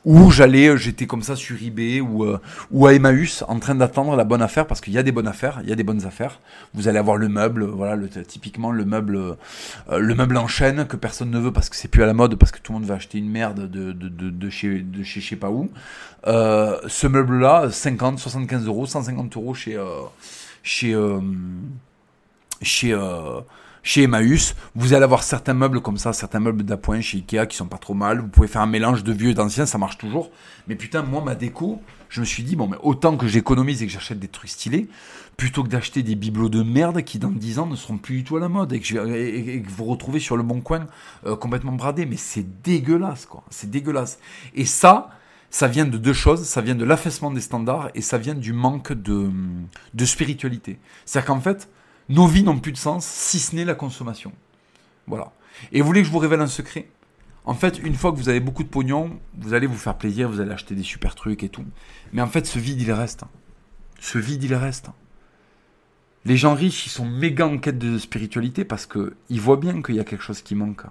Ou 0.04 0.30
j'allais, 0.30 0.68
euh, 0.68 0.76
j'étais 0.76 1.06
comme 1.06 1.22
ça 1.22 1.36
sur 1.36 1.60
eBay 1.62 2.00
ou, 2.00 2.24
euh, 2.24 2.38
ou 2.70 2.86
à 2.86 2.94
Emmaüs 2.94 3.44
en 3.48 3.58
train 3.58 3.74
d'attendre 3.74 4.16
la 4.16 4.24
bonne 4.24 4.42
affaire 4.42 4.66
parce 4.66 4.80
qu'il 4.80 4.92
y 4.92 4.98
a 4.98 5.02
des 5.02 5.12
bonnes 5.12 5.26
affaires, 5.26 5.60
il 5.62 5.68
y 5.68 5.72
a 5.72 5.76
des 5.76 5.82
bonnes 5.82 6.06
affaires. 6.06 6.40
Vous 6.74 6.88
allez 6.88 6.98
avoir 6.98 7.16
le 7.16 7.28
meuble, 7.28 7.64
voilà, 7.64 7.96
typiquement 8.26 8.70
le 8.70 8.84
meuble, 8.84 9.36
le 9.90 10.14
meuble 10.14 10.36
en 10.36 10.46
chaîne 10.46 10.86
que 10.86 10.96
personne 10.96 11.30
ne 11.30 11.38
veut 11.38 11.52
parce 11.52 11.68
que 11.68 11.76
c'est 11.76 11.88
plus 11.88 12.02
à 12.02 12.06
la 12.06 12.14
mode 12.14 12.36
parce 12.36 12.52
que 12.52 12.60
tout 12.60 12.72
le 12.72 12.78
monde 12.78 12.88
va 12.88 12.94
acheter 12.94 13.18
une 13.18 13.30
merde 13.30 13.68
de, 13.70 14.50
chez, 14.50 14.80
de 14.80 15.02
chez 15.02 15.20
je 15.20 15.28
sais 15.28 15.36
pas 15.36 15.50
où. 15.50 15.70
ce 16.24 17.06
meuble-là, 17.06 17.70
50, 17.70 18.18
75 18.18 18.66
euros, 18.66 18.86
150 18.86 19.36
euros 19.36 19.54
chez 19.54 19.76
chez 23.82 24.02
Emmaüs, 24.02 24.54
vous 24.74 24.92
allez 24.92 25.04
avoir 25.04 25.22
certains 25.22 25.54
meubles 25.54 25.80
comme 25.80 25.96
ça, 25.96 26.12
certains 26.12 26.40
meubles 26.40 26.62
d'appoint 26.64 27.00
chez 27.00 27.18
Ikea 27.18 27.46
qui 27.46 27.56
sont 27.56 27.66
pas 27.66 27.78
trop 27.78 27.94
mal. 27.94 28.20
Vous 28.20 28.28
pouvez 28.28 28.48
faire 28.48 28.62
un 28.62 28.66
mélange 28.66 29.04
de 29.04 29.12
vieux 29.12 29.30
et 29.30 29.34
d'anciens, 29.34 29.66
ça 29.66 29.78
marche 29.78 29.98
toujours. 29.98 30.30
Mais 30.66 30.74
putain, 30.74 31.02
moi, 31.02 31.22
ma 31.22 31.34
déco, 31.34 31.80
je 32.08 32.20
me 32.20 32.26
suis 32.26 32.42
dit, 32.42 32.56
bon, 32.56 32.68
mais 32.68 32.76
autant 32.82 33.16
que 33.16 33.26
j'économise 33.26 33.82
et 33.82 33.86
que 33.86 33.92
j'achète 33.92 34.18
des 34.18 34.28
trucs 34.28 34.50
stylés, 34.50 34.88
plutôt 35.36 35.62
que 35.62 35.68
d'acheter 35.68 36.02
des 36.02 36.16
bibelots 36.16 36.48
de 36.48 36.62
merde 36.62 37.02
qui 37.02 37.18
dans 37.18 37.30
10 37.30 37.60
ans 37.60 37.66
ne 37.66 37.76
seront 37.76 37.98
plus 37.98 38.16
du 38.16 38.24
tout 38.24 38.36
à 38.36 38.40
la 38.40 38.48
mode 38.48 38.72
et 38.72 38.80
que, 38.80 39.70
vous 39.70 39.84
retrouvez 39.84 40.20
sur 40.20 40.36
le 40.36 40.42
bon 40.42 40.60
coin 40.60 40.86
euh, 41.26 41.36
complètement 41.36 41.72
bradé. 41.72 42.06
Mais 42.06 42.16
c'est 42.16 42.62
dégueulasse, 42.62 43.26
quoi. 43.26 43.44
C'est 43.50 43.70
dégueulasse. 43.70 44.18
Et 44.54 44.64
ça, 44.64 45.10
ça 45.50 45.68
vient 45.68 45.86
de 45.86 45.96
deux 45.96 46.12
choses. 46.12 46.44
Ça 46.44 46.60
vient 46.60 46.74
de 46.74 46.84
l'affaissement 46.84 47.30
des 47.30 47.40
standards 47.40 47.90
et 47.94 48.02
ça 48.02 48.18
vient 48.18 48.34
du 48.34 48.52
manque 48.52 48.92
de, 48.92 49.30
de 49.94 50.04
spiritualité. 50.04 50.78
C'est-à-dire 51.04 51.28
qu'en 51.28 51.40
fait, 51.40 51.68
nos 52.08 52.26
vies 52.26 52.42
n'ont 52.42 52.58
plus 52.58 52.72
de 52.72 52.78
sens 52.78 53.06
si 53.06 53.38
ce 53.38 53.54
n'est 53.54 53.64
la 53.64 53.74
consommation. 53.74 54.32
Voilà. 55.06 55.32
Et 55.72 55.80
vous 55.80 55.86
voulez 55.86 56.00
que 56.00 56.06
je 56.06 56.12
vous 56.12 56.18
révèle 56.18 56.40
un 56.40 56.46
secret? 56.46 56.88
En 57.44 57.54
fait, 57.54 57.78
une 57.78 57.94
fois 57.94 58.12
que 58.12 58.16
vous 58.16 58.28
avez 58.28 58.40
beaucoup 58.40 58.62
de 58.62 58.68
pognon, 58.68 59.18
vous 59.38 59.54
allez 59.54 59.66
vous 59.66 59.76
faire 59.76 59.96
plaisir, 59.96 60.28
vous 60.28 60.40
allez 60.40 60.50
acheter 60.50 60.74
des 60.74 60.82
super 60.82 61.14
trucs 61.14 61.42
et 61.42 61.48
tout. 61.48 61.64
Mais 62.12 62.20
en 62.20 62.26
fait, 62.26 62.46
ce 62.46 62.58
vide, 62.58 62.80
il 62.80 62.92
reste. 62.92 63.24
Ce 64.00 64.18
vide, 64.18 64.44
il 64.44 64.54
reste. 64.54 64.88
Les 66.24 66.36
gens 66.36 66.54
riches, 66.54 66.86
ils 66.86 66.90
sont 66.90 67.06
méga 67.06 67.46
en 67.46 67.58
quête 67.58 67.78
de 67.78 67.98
spiritualité 67.98 68.64
parce 68.64 68.86
qu'ils 68.86 69.40
voient 69.40 69.56
bien 69.56 69.80
qu'il 69.82 69.94
y 69.94 70.00
a 70.00 70.04
quelque 70.04 70.22
chose 70.22 70.42
qui 70.42 70.54
manque. 70.54 70.82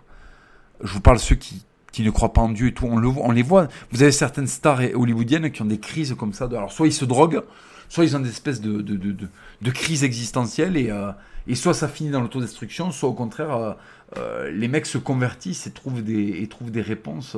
Je 0.81 0.91
vous 0.91 1.02
parle 1.02 1.19
ceux 1.19 1.35
qui, 1.35 1.64
qui 1.91 2.02
ne 2.02 2.10
croient 2.10 2.34
pas 2.34 2.41
en 2.41 2.49
Dieu 2.49 2.68
et 2.68 2.73
tout, 2.73 2.85
on, 2.85 2.98
le, 2.98 3.07
on 3.07 3.31
les 3.31 3.44
voit. 3.44 3.68
Vous 3.91 4.02
avez 4.02 4.11
certaines 4.11 4.48
stars 4.48 4.81
hollywoodiennes 4.95 5.52
qui 5.52 5.61
ont 5.61 5.65
des 5.65 5.80
crises 5.80 6.15
comme 6.18 6.34
ça. 6.34 6.45
alors, 6.45 6.72
soit 6.72 6.88
ils 6.88 6.94
se 6.94 7.06
droguent, 7.06 7.44
soit 7.90 8.06
ils 8.06 8.16
ont 8.16 8.20
des 8.20 8.30
espèces 8.30 8.62
de, 8.62 8.82
de, 8.82 8.96
de, 8.96 9.28
de 9.62 9.72
crise 9.72 10.04
existentielle 10.04 10.78
et, 10.78 10.90
euh, 10.90 11.12
et 11.48 11.56
soit 11.56 11.74
ça 11.74 11.88
finit 11.88 12.10
dans 12.10 12.22
l'autodestruction, 12.22 12.92
soit 12.92 13.10
au 13.10 13.14
contraire, 13.14 13.56
euh, 13.56 13.74
euh, 14.18 14.52
les 14.52 14.68
mecs 14.68 14.86
se 14.86 14.98
convertissent 14.98 15.68
et 15.68 15.72
trouvent 15.72 16.04
des, 16.04 16.42
et 16.42 16.48
trouvent 16.48 16.72
des 16.72 16.82
réponses 16.82 17.38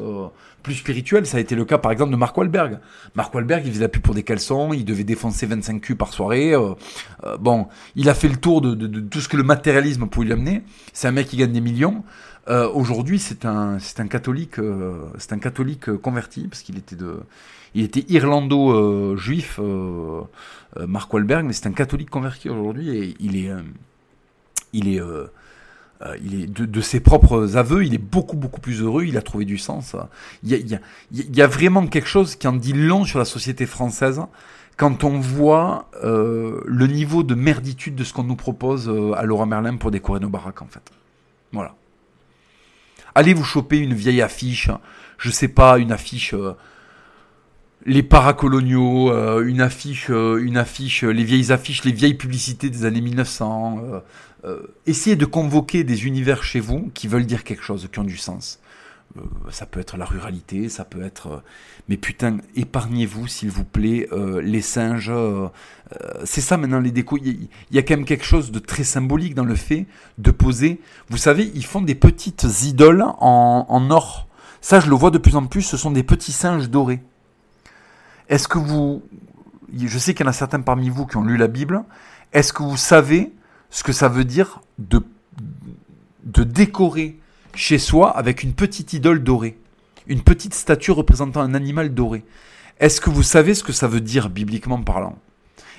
plus 0.64 0.76
spirituelles. 0.76 1.26
Ça 1.26 1.38
a 1.38 1.40
été 1.40 1.56
le 1.56 1.66
cas 1.66 1.78
par 1.78 1.92
exemple 1.92 2.12
de 2.12 2.16
Mark 2.16 2.36
Wahlberg. 2.38 2.80
Mark 3.16 3.34
Wahlberg, 3.34 3.64
il 3.66 3.72
faisait 3.72 3.82
la 3.82 3.90
pub 3.90 4.02
pour 4.02 4.16
des 4.16 4.24
caleçons, 4.24 4.74
il 4.74 4.86
devait 4.86 5.04
défoncer 5.04 5.46
25 5.46 5.82
culs 5.82 5.96
par 5.96 6.14
soirée. 6.14 6.54
bon, 7.40 7.68
il 7.96 8.10
a 8.10 8.14
fait 8.14 8.28
le 8.28 8.38
tour 8.38 8.62
de, 8.62 8.76
de, 8.76 8.88
de, 8.88 9.00
tout 9.00 9.22
ce 9.22 9.28
que 9.28 9.38
le 9.38 9.44
matérialisme 9.44 10.08
pouvait 10.08 10.28
lui 10.28 10.34
amener. 10.34 10.64
C'est 10.94 11.08
un 11.08 11.12
mec 11.12 11.28
qui 11.28 11.38
gagne 11.38 11.52
des 11.52 11.62
millions. 11.62 12.04
Aujourd'hui, 12.48 13.20
c'est 13.20 13.46
un, 13.46 13.78
c'est 13.78 14.00
un 14.00 14.08
catholique, 14.08 14.56
c'est 15.20 15.34
un 15.34 15.40
catholique 15.40 15.92
converti 15.98 16.48
parce 16.48 16.64
qu'il 16.64 16.80
était 16.80 16.96
de, 16.96 17.20
il 17.76 17.84
était 17.84 18.06
irlando-juif, 18.10 19.60
euh, 19.60 20.22
euh, 20.78 20.88
Mark 20.88 21.14
Wahlberg, 21.14 21.46
mais 21.46 21.54
c'est 21.54 21.68
un 21.68 21.74
catholique 21.74 22.10
converti 22.10 22.50
aujourd'hui 22.50 22.90
et 22.90 23.16
il 23.20 23.38
est, 23.38 23.50
euh, 23.50 23.62
il 24.74 24.88
est, 24.88 25.02
il 26.24 26.42
est 26.42 26.48
de, 26.48 26.82
ses 26.82 27.00
propres 27.00 27.58
aveux, 27.58 27.86
il 27.86 27.94
est 27.94 28.00
beaucoup 28.00 28.38
beaucoup 28.38 28.62
plus 28.62 28.82
heureux, 28.82 29.06
il 29.06 29.18
a 29.18 29.22
trouvé 29.22 29.46
du 29.46 29.58
sens. 29.58 29.96
Il 30.44 30.80
y 31.12 31.42
a, 31.42 31.48
vraiment 31.48 31.86
quelque 31.88 32.08
chose 32.08 32.36
qui 32.36 32.48
en 32.48 32.54
dit 32.54 32.74
long 32.74 33.04
sur 33.06 33.20
la 33.20 33.26
société 33.26 33.66
française 33.66 34.22
quand 34.78 35.04
on 35.04 35.20
voit 35.20 35.90
le 36.04 36.88
niveau 36.88 37.24
de 37.24 37.36
merditude 37.36 37.96
de 37.96 38.04
ce 38.04 38.14
qu'on 38.14 38.24
nous 38.24 38.38
propose 38.38 38.90
à 39.18 39.24
Laura 39.24 39.46
Merlin 39.46 39.76
pour 39.76 39.92
décorer 39.92 40.20
nos 40.20 40.30
baraques 40.30 40.62
en 40.62 40.68
fait. 40.68 40.92
Voilà. 41.52 41.76
Allez 43.16 43.34
vous 43.34 43.44
choper 43.44 43.80
une 43.80 43.94
vieille 43.94 44.22
affiche, 44.22 44.70
je 45.18 45.32
sais 45.32 45.50
pas, 45.50 45.80
une 45.80 45.92
affiche 45.92 46.34
les 47.86 48.04
paracoloniaux, 48.04 49.12
euh, 49.12 49.46
une 49.46 49.62
affiche, 49.62 50.08
euh, 50.10 50.44
une 50.44 50.58
affiche, 50.58 51.04
les 51.04 51.24
vieilles 51.24 51.52
affiches, 51.52 51.84
les 51.86 51.92
vieilles 51.92 52.16
publicités 52.16 52.70
des 52.70 52.86
années 52.86 53.02
1900. 53.02 53.82
Euh, 54.46 54.60
essayez 54.86 55.16
de 55.16 55.26
convoquer 55.26 55.84
des 55.84 56.06
univers 56.06 56.44
chez 56.44 56.60
vous 56.60 56.92
qui 56.94 57.08
veulent 57.08 57.26
dire 57.26 57.44
quelque 57.44 57.64
chose, 57.64 57.88
qui 57.92 58.00
ont 58.00 58.04
du 58.04 58.18
sens. 58.18 58.60
ça 59.50 59.66
peut 59.66 59.80
être 59.80 59.98
la 59.98 60.06
ruralité, 60.06 60.70
ça 60.70 60.86
peut 60.86 61.02
être... 61.02 61.44
mais 61.88 61.98
putain, 61.98 62.38
épargnez-vous, 62.56 63.28
s'il 63.28 63.50
vous 63.50 63.66
plaît, 63.66 64.08
les 64.42 64.62
singes. 64.62 65.12
c'est 66.24 66.42
ça 66.42 66.58
maintenant 66.58 66.80
les 66.80 66.92
décos. 66.92 67.18
Il 67.18 67.50
y, 67.72 67.78
a 67.80 67.82
quand 67.82 67.96
même 67.96 68.06
quelque 68.06 68.24
chose 68.24 68.52
de 68.52 68.60
très 68.60 68.84
symbolique 68.84 69.36
dans 69.36 69.44
le 69.44 69.56
fait 69.56 69.88
de 70.20 70.32
poser. 70.32 70.80
Vous 71.10 71.18
savez, 71.18 71.52
ils 71.56 71.66
font 71.66 71.82
des 71.82 71.96
petites 71.96 72.46
idoles 72.64 73.04
en 73.20 73.88
or. 73.90 74.30
Ça, 74.62 74.80
je 74.80 74.90
le 74.90 74.96
vois 74.96 75.12
de 75.12 75.18
plus 75.18 75.36
en 75.36 75.46
plus, 75.48 75.64
ce 75.64 75.76
sont 75.78 75.92
des 75.92 76.04
petits 76.04 76.34
singes 76.34 76.70
dorés. 76.70 77.02
Est-ce 78.30 78.48
que 78.48 78.60
vous, 78.60 79.04
je 79.76 79.98
sais 79.98 80.14
qu'il 80.14 80.26
y 80.26 80.28
en 80.28 80.30
a 80.30 80.34
certains 80.34 80.62
parmi 80.62 80.90
vous 80.90 81.06
qui 81.06 81.18
ont 81.18 81.24
lu 81.24 81.36
la 81.36 81.48
Bible, 81.48 81.84
est-ce 82.32 82.54
que 82.54 82.64
vous 82.64 82.78
savez 82.78 83.34
ce 83.70 83.84
que 83.84 83.92
ça 83.92 84.08
veut 84.08 84.24
dire 84.24 84.62
de, 84.78 85.02
de 86.24 86.44
décorer 86.44 87.20
chez 87.56 87.80
soi 87.80 88.16
avec 88.16 88.44
une 88.44 88.54
petite 88.54 88.94
idole 88.94 89.24
dorée, 89.24 89.60
une 90.08 90.22
petite 90.22 90.54
statue 90.54 90.92
représentant 90.92 91.42
un 91.42 91.54
animal 91.54 91.94
doré. 91.94 92.24
Est-ce 92.80 93.02
que 93.02 93.10
vous 93.10 93.24
savez 93.24 93.54
ce 93.54 93.64
que 93.64 93.74
ça 93.74 93.88
veut 93.88 94.02
dire 94.02 94.30
bibliquement 94.30 94.82
parlant? 94.82 95.18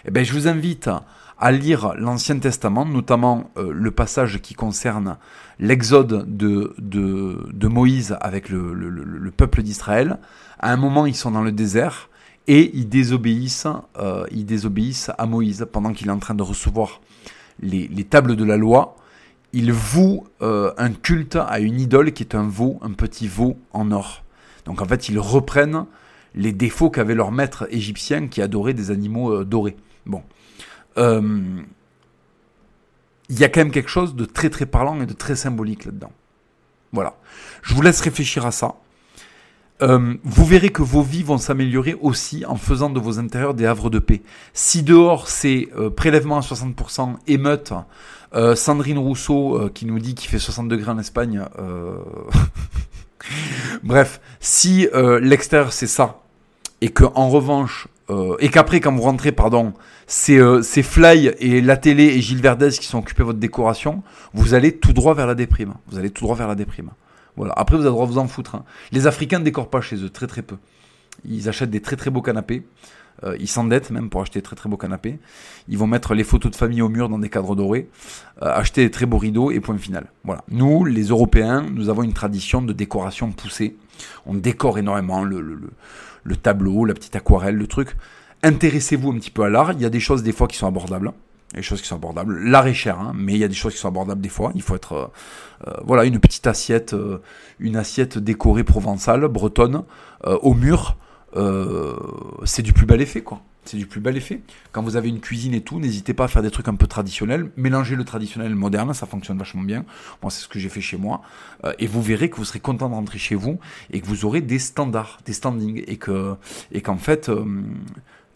Eh 0.05 0.10
bien, 0.10 0.22
je 0.22 0.32
vous 0.32 0.48
invite 0.48 0.90
à 1.39 1.52
lire 1.52 1.94
l'Ancien 1.97 2.39
Testament, 2.39 2.85
notamment 2.85 3.51
euh, 3.56 3.72
le 3.72 3.90
passage 3.90 4.43
qui 4.43 4.55
concerne 4.55 5.16
l'exode 5.59 6.27
de, 6.36 6.74
de, 6.78 7.68
Moïse 7.68 8.16
avec 8.20 8.51
le, 8.51 8.74
le 8.74 9.31
peuple 9.31 9.62
d'Israël. 9.62 10.18
À 10.59 10.70
un 10.70 10.77
moment, 10.77 11.06
ils 11.06 11.16
sont 11.16 11.31
dans 11.31 11.43
le 11.43 11.52
désert 11.52 12.10
et 12.51 12.72
ils 12.74 12.89
désobéissent, 12.89 13.68
euh, 13.97 14.27
ils 14.32 14.44
désobéissent 14.44 15.12
à 15.16 15.27
Moïse 15.27 15.68
pendant 15.70 15.93
qu'il 15.93 16.09
est 16.09 16.10
en 16.10 16.18
train 16.18 16.35
de 16.35 16.43
recevoir 16.43 17.01
les, 17.60 17.89
tables 18.02 18.35
de 18.35 18.43
la 18.43 18.56
loi. 18.56 18.97
Ils 19.52 19.72
vouent 19.72 20.27
euh, 20.43 20.72
un 20.77 20.90
culte 20.90 21.36
à 21.36 21.60
une 21.60 21.78
idole 21.78 22.10
qui 22.10 22.24
est 22.24 22.35
un 22.35 22.48
veau, 22.48 22.81
un 22.82 22.90
petit 22.90 23.28
veau 23.28 23.56
en 23.72 23.93
or. 23.93 24.24
Donc 24.64 24.82
en 24.82 24.85
fait, 24.85 25.09
ils 25.09 25.20
reprennent 25.20 25.86
les 26.35 26.51
défauts 26.51 26.90
qu'avait 26.90 27.14
leur 27.14 27.31
maître 27.31 27.68
égyptien 27.70 28.27
qui 28.27 28.43
adorait 28.43 28.74
des 28.74 28.90
animaux 28.90 29.32
euh, 29.32 29.44
dorés. 29.44 29.77
Bon. 30.05 30.24
Il 30.97 31.64
y 33.39 33.44
a 33.44 33.48
quand 33.48 33.60
même 33.60 33.70
quelque 33.70 33.90
chose 33.90 34.16
de 34.16 34.24
très 34.24 34.51
très 34.51 34.66
parlant 34.66 35.01
et 35.01 35.06
de 35.06 35.12
très 35.12 35.36
symbolique 35.36 35.85
là-dedans. 35.85 36.10
Voilà. 36.90 37.14
Je 37.62 37.74
vous 37.74 37.82
laisse 37.82 38.01
réfléchir 38.01 38.44
à 38.44 38.51
ça. 38.51 38.74
Euh, 39.82 40.15
vous 40.24 40.44
verrez 40.44 40.70
que 40.70 40.82
vos 40.82 41.02
vies 41.02 41.23
vont 41.23 41.39
s'améliorer 41.39 41.97
aussi 42.01 42.44
en 42.44 42.57
faisant 42.57 42.90
de 42.90 43.01
vos 43.01 43.19
intérieurs 43.19 43.55
des 43.55 43.66
havres 43.66 43.90
de 43.90 43.98
paix. 43.98 44.23
Si 44.52 44.82
dehors 44.82 45.28
c'est 45.28 45.69
euh, 45.77 45.90
prélèvement 45.90 46.36
à 46.36 46.40
60%, 46.40 47.16
émeute, 47.27 47.73
euh, 48.35 48.55
Sandrine 48.55 48.98
Rousseau 48.98 49.70
qui 49.74 49.86
nous 49.86 49.98
dit 49.98 50.15
qu'il 50.15 50.28
fait 50.28 50.39
60 50.39 50.69
degrés 50.69 50.90
en 50.90 50.98
Espagne. 50.98 51.44
Bref, 53.82 54.20
si 54.40 54.89
l'extérieur 55.20 55.73
c'est 55.73 55.86
ça, 55.86 56.23
et 56.81 56.89
que 56.89 57.05
en 57.15 57.28
revanche, 57.28 57.89
et 58.39 58.48
qu'après 58.48 58.81
quand 58.81 58.94
vous 58.94 59.02
rentrez, 59.02 59.32
pardon, 59.32 59.74
c'est 60.07 60.82
Fly 60.82 61.32
et 61.39 61.61
la 61.61 61.77
télé 61.77 62.05
et 62.05 62.20
Gilles 62.20 62.40
Verdez 62.40 62.70
qui 62.70 62.86
sont 62.86 62.98
occupés 62.98 63.23
de 63.23 63.27
votre 63.27 63.39
décoration, 63.39 64.02
vous 64.32 64.55
allez 64.55 64.77
tout 64.77 64.93
droit 64.93 65.15
vers 65.15 65.27
la 65.27 65.35
déprime. 65.35 65.74
Vous 65.89 65.98
allez 65.98 66.11
tout 66.11 66.24
droit 66.24 66.36
vers 66.36 66.48
la 66.48 66.55
déprime. 66.55 66.90
Après, 67.57 67.77
vous 67.77 67.83
avez 67.83 67.91
le 67.91 67.95
droit 67.95 68.07
de 68.07 68.12
vous 68.12 68.19
en 68.19 68.29
foutre. 68.29 68.55
Hein. 68.55 68.65
Les 68.93 69.07
Africains 69.07 69.39
ne 69.39 69.45
décorent 69.45 69.71
pas 69.71 69.81
chez 69.81 69.97
eux, 69.97 70.11
très 70.11 70.27
très 70.27 70.43
peu. 70.43 70.57
Ils 71.25 71.49
achètent 71.49 71.71
des 71.71 71.81
très 71.81 71.97
très 71.97 72.11
beaux 72.11 72.23
canapés. 72.23 72.67
Euh, 73.25 73.37
ils 73.39 73.49
s'endettent 73.49 73.91
même 73.91 74.09
pour 74.09 74.23
acheter 74.23 74.39
des 74.39 74.43
très 74.43 74.57
très 74.57 74.69
beaux 74.69 74.77
canapés. 74.77 75.19
Ils 75.69 75.77
vont 75.77 75.87
mettre 75.87 76.15
les 76.15 76.25
photos 76.25 76.51
de 76.51 76.57
famille 76.57 76.81
au 76.81 76.89
mur 76.89 77.09
dans 77.09 77.19
des 77.19 77.29
cadres 77.29 77.55
dorés, 77.55 77.89
euh, 78.43 78.47
acheter 78.47 78.85
des 78.85 78.91
très 78.91 79.07
beaux 79.07 79.19
rideaux 79.19 79.51
et 79.51 79.61
point 79.61 79.77
final. 79.77 80.07
Nous, 80.51 80.85
les 80.85 81.05
Européens, 81.05 81.67
nous 81.71 81.89
avons 81.89 82.03
une 82.03 82.15
tradition 82.15 82.62
de 82.62 82.73
décoration 82.73 83.31
poussée. 83.33 83.77
On 84.25 84.35
décore 84.35 84.79
énormément 84.79 85.23
le 85.23 86.37
tableau, 86.37 86.85
la 86.85 86.95
petite 86.95 87.17
aquarelle, 87.17 87.57
le 87.57 87.67
truc. 87.67 87.97
Intéressez-vous 88.43 89.11
un 89.11 89.19
petit 89.19 89.31
peu 89.31 89.43
à 89.43 89.51
l'art. 89.51 89.73
Il 89.73 89.83
y 89.83 89.85
a 89.85 89.91
des 89.91 90.01
choses 90.01 90.23
des 90.23 90.33
fois 90.33 90.49
qui 90.49 90.57
sont 90.57 90.67
abordables. 90.67 91.12
Il 91.52 91.56
y 91.56 91.59
a 91.59 91.60
des 91.60 91.66
choses 91.66 91.82
qui 91.82 91.89
sont 91.89 91.97
abordables. 91.97 92.39
L'art 92.44 92.66
est 92.68 92.74
cher, 92.74 93.01
hein, 93.01 93.12
mais 93.14 93.35
il 93.35 93.39
y 93.39 93.44
a 93.44 93.48
des 93.48 93.55
choses 93.55 93.74
qui 93.74 93.81
sont 93.81 93.89
abordables 93.89 94.20
des 94.20 94.28
fois. 94.28 94.52
Il 94.55 94.62
faut 94.62 94.77
être, 94.77 94.93
euh, 94.93 95.06
euh, 95.66 95.72
voilà, 95.85 96.05
une 96.05 96.20
petite 96.20 96.47
assiette, 96.47 96.94
euh, 96.94 97.20
une 97.59 97.77
assiette 97.77 98.18
décorée 98.18 98.62
provençale, 98.62 99.27
bretonne, 99.27 99.82
au 100.24 100.55
mur. 100.55 100.97
c'est 102.44 102.62
du 102.62 102.72
plus 102.72 102.86
bel 102.86 103.01
effet, 103.01 103.22
quoi. 103.22 103.43
C'est 103.64 103.77
du 103.77 103.86
plus 103.86 104.01
bel 104.01 104.16
effet. 104.16 104.40
Quand 104.72 104.82
vous 104.82 104.97
avez 104.97 105.09
une 105.09 105.20
cuisine 105.20 105.52
et 105.55 105.60
tout, 105.60 105.81
n'hésitez 105.81 106.14
pas 106.14 106.24
à 106.24 106.28
faire 106.28 106.43
des 106.43 106.51
trucs 106.51 106.68
un 106.68 106.74
peu 106.77 106.86
traditionnels. 106.86 107.51
Mélangez 107.56 107.94
le 107.94 108.05
traditionnel 108.05 108.47
et 108.47 108.51
le 108.51 108.56
moderne, 108.56 108.94
ça 108.94 109.06
fonctionne 109.06 109.39
vachement 109.39 109.62
bien. 109.62 109.85
Moi, 110.22 110.31
c'est 110.31 110.43
ce 110.43 110.48
que 110.48 110.59
j'ai 110.59 110.68
fait 110.68 110.81
chez 110.81 110.97
moi. 110.97 111.22
et 111.78 111.86
vous 111.86 112.01
verrez 112.01 112.31
que 112.31 112.36
vous 112.36 112.44
serez 112.44 112.60
content 112.60 112.89
de 112.89 112.94
rentrer 112.94 113.18
chez 113.18 113.35
vous 113.35 113.59
et 113.90 114.01
que 114.01 114.06
vous 114.06 114.24
aurez 114.24 114.40
des 114.40 114.59
standards, 114.59 115.18
des 115.24 115.32
standings. 115.32 115.82
Et 115.86 115.97
que, 115.97 116.36
et 116.72 116.81
qu'en 116.81 116.97
fait, 116.97 117.31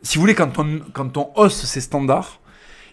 si 0.03 0.17
vous 0.17 0.21
voulez, 0.21 0.35
quand 0.35 0.59
on, 0.59 0.81
quand 0.93 1.17
on 1.17 1.31
hausse 1.37 1.65
ces 1.65 1.81
standards, 1.81 2.41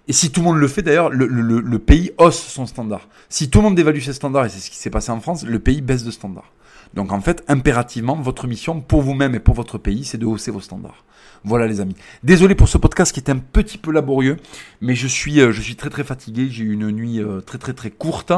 et 0.08 0.14
si 0.14 0.32
tout 0.32 0.42
le 0.42 0.48
monde 0.48 0.58
le 0.58 0.68
fait, 0.68 0.82
d'ailleurs, 0.82 1.10
le, 1.10 1.80
pays 1.80 2.12
hausse 2.18 2.40
son 2.40 2.66
standard. 2.66 3.08
Si 3.30 3.50
tout 3.50 3.60
le 3.60 3.66
monde 3.66 3.76
dévalue 3.76 4.00
ses 4.00 4.14
standards, 4.14 4.46
et 4.46 4.50
c'est 4.50 4.60
ce 4.60 4.70
qui 4.70 4.78
s'est 4.78 4.90
passé 4.90 5.12
en 5.12 5.22
France, 5.22 5.46
le 5.46 5.60
pays 5.60 5.82
baisse 5.82 6.04
de 6.04 6.12
standard. 6.12 6.52
Donc 6.94 7.12
en 7.12 7.22
fait, 7.22 7.44
impérativement, 7.48 8.16
votre 8.16 8.48
mission 8.48 8.82
pour 8.82 9.02
vous-même 9.02 9.36
et 9.36 9.40
pour 9.40 9.56
votre 9.56 9.78
pays, 9.78 10.04
c'est 10.04 10.18
de 10.18 10.26
hausser 10.26 10.52
vos 10.52 10.60
standards. 10.60 11.06
Voilà 11.44 11.68
les 11.68 11.80
amis. 11.80 11.96
Désolé 12.24 12.54
pour 12.54 12.68
ce 12.68 12.78
podcast 12.78 13.14
qui 13.14 13.20
est 13.20 13.30
un 13.30 13.38
petit 13.38 13.78
peu 13.78 13.92
laborieux, 13.92 14.38
mais 14.82 14.96
je 14.96 15.08
suis, 15.08 15.40
euh, 15.40 15.54
très 15.78 15.90
très 15.90 16.04
fatigué. 16.04 16.48
J'ai 16.50 16.66
eu 16.66 16.74
une 16.74 16.92
nuit 16.92 17.20
euh, 17.20 17.42
très 17.42 17.58
très 17.58 17.74
très 17.74 17.90
courte. 17.90 18.34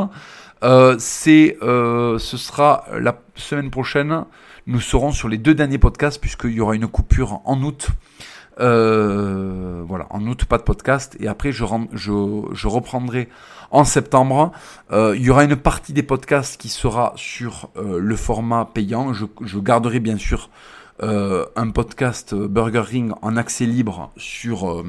Euh, 0.63 0.95
c'est, 0.99 1.57
ce 1.61 2.37
sera 2.37 2.85
la 2.97 3.19
semaine 3.35 3.71
prochaine. 3.71 4.25
Nous 4.67 4.79
serons 4.79 5.11
sur 5.11 5.27
les 5.27 5.37
deux 5.37 5.53
derniers 5.53 5.79
podcasts 5.79 6.21
puisqu'il 6.21 6.51
y 6.51 6.61
aura 6.61 6.75
une 6.75 6.87
coupure 6.87 7.41
en 7.43 7.61
août. 7.63 7.89
Euh, 8.59 9.83
voilà, 9.87 10.07
en 10.09 10.25
août, 10.27 10.45
pas 10.45 10.57
de 10.57 10.63
podcast. 10.63 11.17
Et 11.19 11.27
après, 11.27 11.51
je, 11.51 11.63
reprendrai 12.67 13.29
en 13.71 13.83
septembre. 13.83 14.51
Euh, 14.91 15.15
il 15.15 15.23
y 15.23 15.29
aura 15.29 15.43
une 15.43 15.55
partie 15.55 15.93
des 15.93 16.03
podcasts 16.03 16.59
qui 16.59 16.69
sera 16.69 17.13
sur 17.15 17.69
euh, 17.77 17.99
le 17.99 18.15
format 18.15 18.65
payant. 18.65 19.13
Je, 19.13 19.25
garderai 19.59 19.99
bien 19.99 20.17
sûr 20.17 20.49
un 21.01 21.69
podcast 21.71 22.33
Burger 22.33 22.79
Ring 22.79 23.11
en 23.21 23.35
accès 23.35 23.65
libre 23.65 24.11
sur 24.15 24.83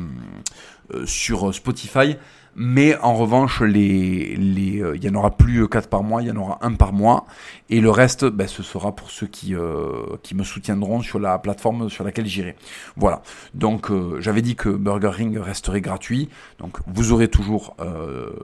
Spotify. 1.52 2.16
Mais 2.56 2.96
en 2.98 3.14
revanche, 3.14 3.60
les, 3.60 4.36
les, 4.36 4.80
euh, 4.80 4.96
il 4.96 5.04
y 5.04 5.08
en 5.08 5.14
aura 5.14 5.30
plus 5.30 5.68
4 5.68 5.88
par 5.88 6.02
mois, 6.02 6.22
il 6.22 6.28
y 6.28 6.30
en 6.30 6.36
aura 6.36 6.58
un 6.62 6.74
par 6.74 6.92
mois. 6.92 7.26
Et 7.70 7.80
le 7.80 7.90
reste, 7.90 8.24
ben, 8.24 8.46
ce 8.46 8.62
sera 8.62 8.94
pour 8.94 9.10
ceux 9.10 9.26
qui, 9.26 9.54
euh, 9.54 10.16
qui 10.22 10.34
me 10.34 10.44
soutiendront 10.44 11.02
sur 11.02 11.18
la 11.18 11.38
plateforme 11.38 11.90
sur 11.90 12.04
laquelle 12.04 12.26
j'irai. 12.26 12.56
Voilà. 12.96 13.22
Donc, 13.54 13.90
euh, 13.90 14.20
j'avais 14.20 14.42
dit 14.42 14.56
que 14.56 14.68
Burger 14.68 15.08
Ring 15.08 15.38
resterait 15.38 15.80
gratuit. 15.80 16.28
Donc, 16.58 16.78
vous 16.86 17.12
aurez 17.12 17.28
toujours 17.28 17.76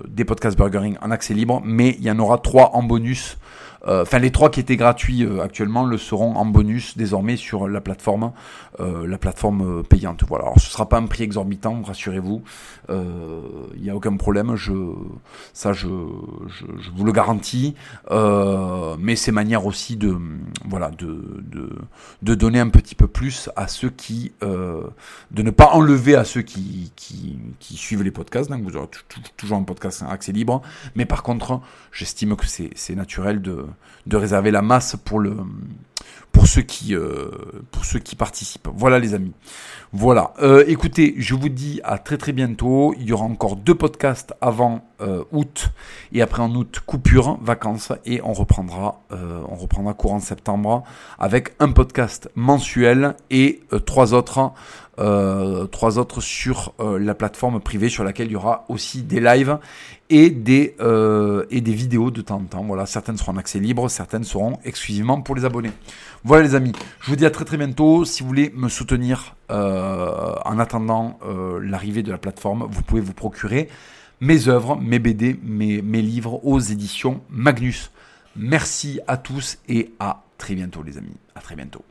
des 0.09 0.25
podcasts 0.25 0.57
Burger 0.57 0.79
Ring 0.79 0.99
en 1.01 1.11
accès 1.11 1.35
libre, 1.35 1.63
mais 1.65 1.97
il 1.99 2.05
y 2.05 2.11
en 2.11 2.19
aura 2.19 2.39
trois 2.39 2.75
en 2.75 2.83
bonus 2.83 3.37
euh, 3.37 3.70
enfin, 3.87 4.19
les 4.19 4.31
trois 4.31 4.51
qui 4.51 4.61
étaient 4.61 4.77
gratuits 4.77 5.25
euh, 5.25 5.43
actuellement 5.43 5.85
le 5.85 5.99
seront 5.99 6.37
en 6.37 6.45
bonus 6.45 6.97
désormais 6.97 7.37
sur 7.37 7.69
la 7.69 7.81
plateforme, 7.81 8.33
euh, 8.81 9.07
la 9.07 9.19
plateforme 9.19 9.83
payante. 9.85 10.25
Voilà. 10.29 10.45
Alors, 10.45 10.61
ce 10.61 10.71
sera 10.71 10.89
pas 10.89 10.99
un 10.99 11.07
prix 11.07 11.25
exorbitant, 11.25 11.83
rassurez-vous. 11.83 12.43
Il 12.89 13.83
n'y 13.83 13.91
a 13.91 13.95
aucun 13.95 14.17
problème. 14.17 14.57
Je, 14.57 14.73
ça, 15.53 15.73
je, 15.73 15.87
je, 16.49 16.65
je 16.81 16.91
vous 16.91 17.05
le 17.05 17.13
garantis. 17.13 17.75
mais 18.99 19.17
c'est 19.17 19.33
manière 19.33 19.65
aussi 19.67 19.97
de, 19.97 20.17
voilà, 20.67 20.91
de, 20.91 21.41
de, 21.41 21.71
de, 22.23 22.35
donner 22.35 22.59
un 22.59 22.69
petit 22.69 22.95
peu 22.95 23.07
plus 23.07 23.49
à 23.55 23.69
ceux 23.69 23.91
qui, 23.91 24.33
de 24.43 25.43
ne 25.43 25.51
pas 25.51 25.71
enlever 25.73 26.17
à 26.17 26.25
ceux 26.25 26.43
qui, 26.43 26.93
qui, 26.97 27.39
qui 27.61 27.77
suivent 27.77 28.03
les 28.03 28.11
podcasts. 28.11 28.51
Donc, 28.51 28.63
vous 28.63 28.77
aurez 28.77 28.89
toujours 29.37 29.59
un 29.59 29.63
podcast 29.63 30.05
accès 30.09 30.33
libre. 30.33 30.63
Mais 30.97 31.07
par 31.07 31.23
contre, 31.23 31.61
j'estime 31.93 32.35
que 32.37 32.47
c'est 32.47 32.97
naturel 32.97 33.41
de 33.41 33.67
de 34.07 34.17
réserver 34.17 34.51
la 34.51 34.63
masse 34.63 34.97
pour 35.05 35.21
le 35.21 35.37
pour 36.33 36.47
ceux 36.47 36.63
qui 36.63 36.95
euh, 36.95 37.31
participent. 38.17 38.69
Voilà 38.75 38.99
les 38.99 39.15
amis. 39.15 39.33
Voilà. 39.93 40.33
Euh, 40.41 40.65
écoutez, 40.69 41.15
je 41.19 41.35
vous 41.35 41.49
dis 41.49 41.81
à 41.83 41.99
très 41.99 42.17
très 42.17 42.33
bientôt. 42.33 42.95
Il 42.99 43.07
y 43.07 43.13
aura 43.13 43.25
encore 43.25 43.57
deux 43.57 43.75
podcasts 43.75 44.33
avant 44.41 44.85
euh, 45.01 45.25
août 45.33 45.71
et 46.13 46.23
après 46.23 46.43
en 46.43 46.55
août 46.55 46.81
coupure 46.87 47.39
vacances 47.43 47.93
et 48.05 48.21
on 48.23 48.33
reprendra 48.33 49.01
on 49.11 49.57
reprendra 49.57 49.95
courant 49.95 50.21
septembre 50.21 50.85
avec 51.19 51.55
un 51.59 51.73
podcast 51.73 52.31
mensuel 52.35 53.17
et 53.31 53.61
trois 53.87 54.15
autres 54.15 54.53
trois 55.71 55.99
autres 55.99 56.21
sur 56.21 56.75
la 56.79 57.15
plateforme 57.15 57.61
privée 57.61 57.89
sur 57.89 58.05
laquelle 58.05 58.29
il 58.29 58.33
y 58.33 58.37
aura 58.37 58.65
aussi 58.69 59.03
des 59.03 59.21
lives 59.21 59.59
et 60.11 60.31
des, 60.31 60.75
euh, 60.81 61.47
et 61.51 61.61
des 61.61 61.73
vidéos 61.73 62.11
de 62.11 62.21
temps 62.21 62.37
en 62.37 62.45
temps. 62.45 62.65
Voilà, 62.65 62.85
certaines 62.85 63.17
seront 63.17 63.33
en 63.33 63.37
accès 63.37 63.61
libre, 63.61 63.89
certaines 63.89 64.25
seront 64.25 64.59
exclusivement 64.65 65.23
pour 65.23 65.37
les 65.37 65.45
abonnés. 65.45 65.71
Voilà 66.25 66.43
les 66.43 66.55
amis, 66.55 66.73
je 67.01 67.11
vous 67.11 67.17
dis 67.17 67.25
à 67.25 67.31
très 67.31 67.45
très 67.45 67.57
bientôt. 67.57 68.05
Si 68.05 68.23
vous 68.23 68.29
voulez 68.29 68.53
me 68.55 68.69
soutenir 68.69 69.37
euh, 69.51 70.35
en 70.45 70.59
attendant 70.59 71.19
euh, 71.25 71.61
l'arrivée 71.63 72.03
de 72.03 72.11
la 72.11 72.19
plateforme, 72.19 72.67
vous 72.69 72.83
pouvez 72.83 73.01
vous 73.01 73.15
procurer 73.15 73.69
mes 74.21 74.49
œuvres, 74.49 74.77
mes 74.77 74.99
BD, 74.99 75.39
mes, 75.43 75.81
mes 75.81 76.03
livres 76.03 76.45
aux 76.45 76.59
éditions 76.59 77.23
Magnus. 77.31 77.91
Merci 78.37 79.01
à 79.07 79.17
tous 79.17 79.59
et 79.69 79.95
à 80.01 80.25
très 80.39 80.55
bientôt 80.55 80.83
les 80.83 80.99
amis. 80.99 81.17
À 81.35 81.41
très 81.41 81.55
bientôt. 81.55 81.85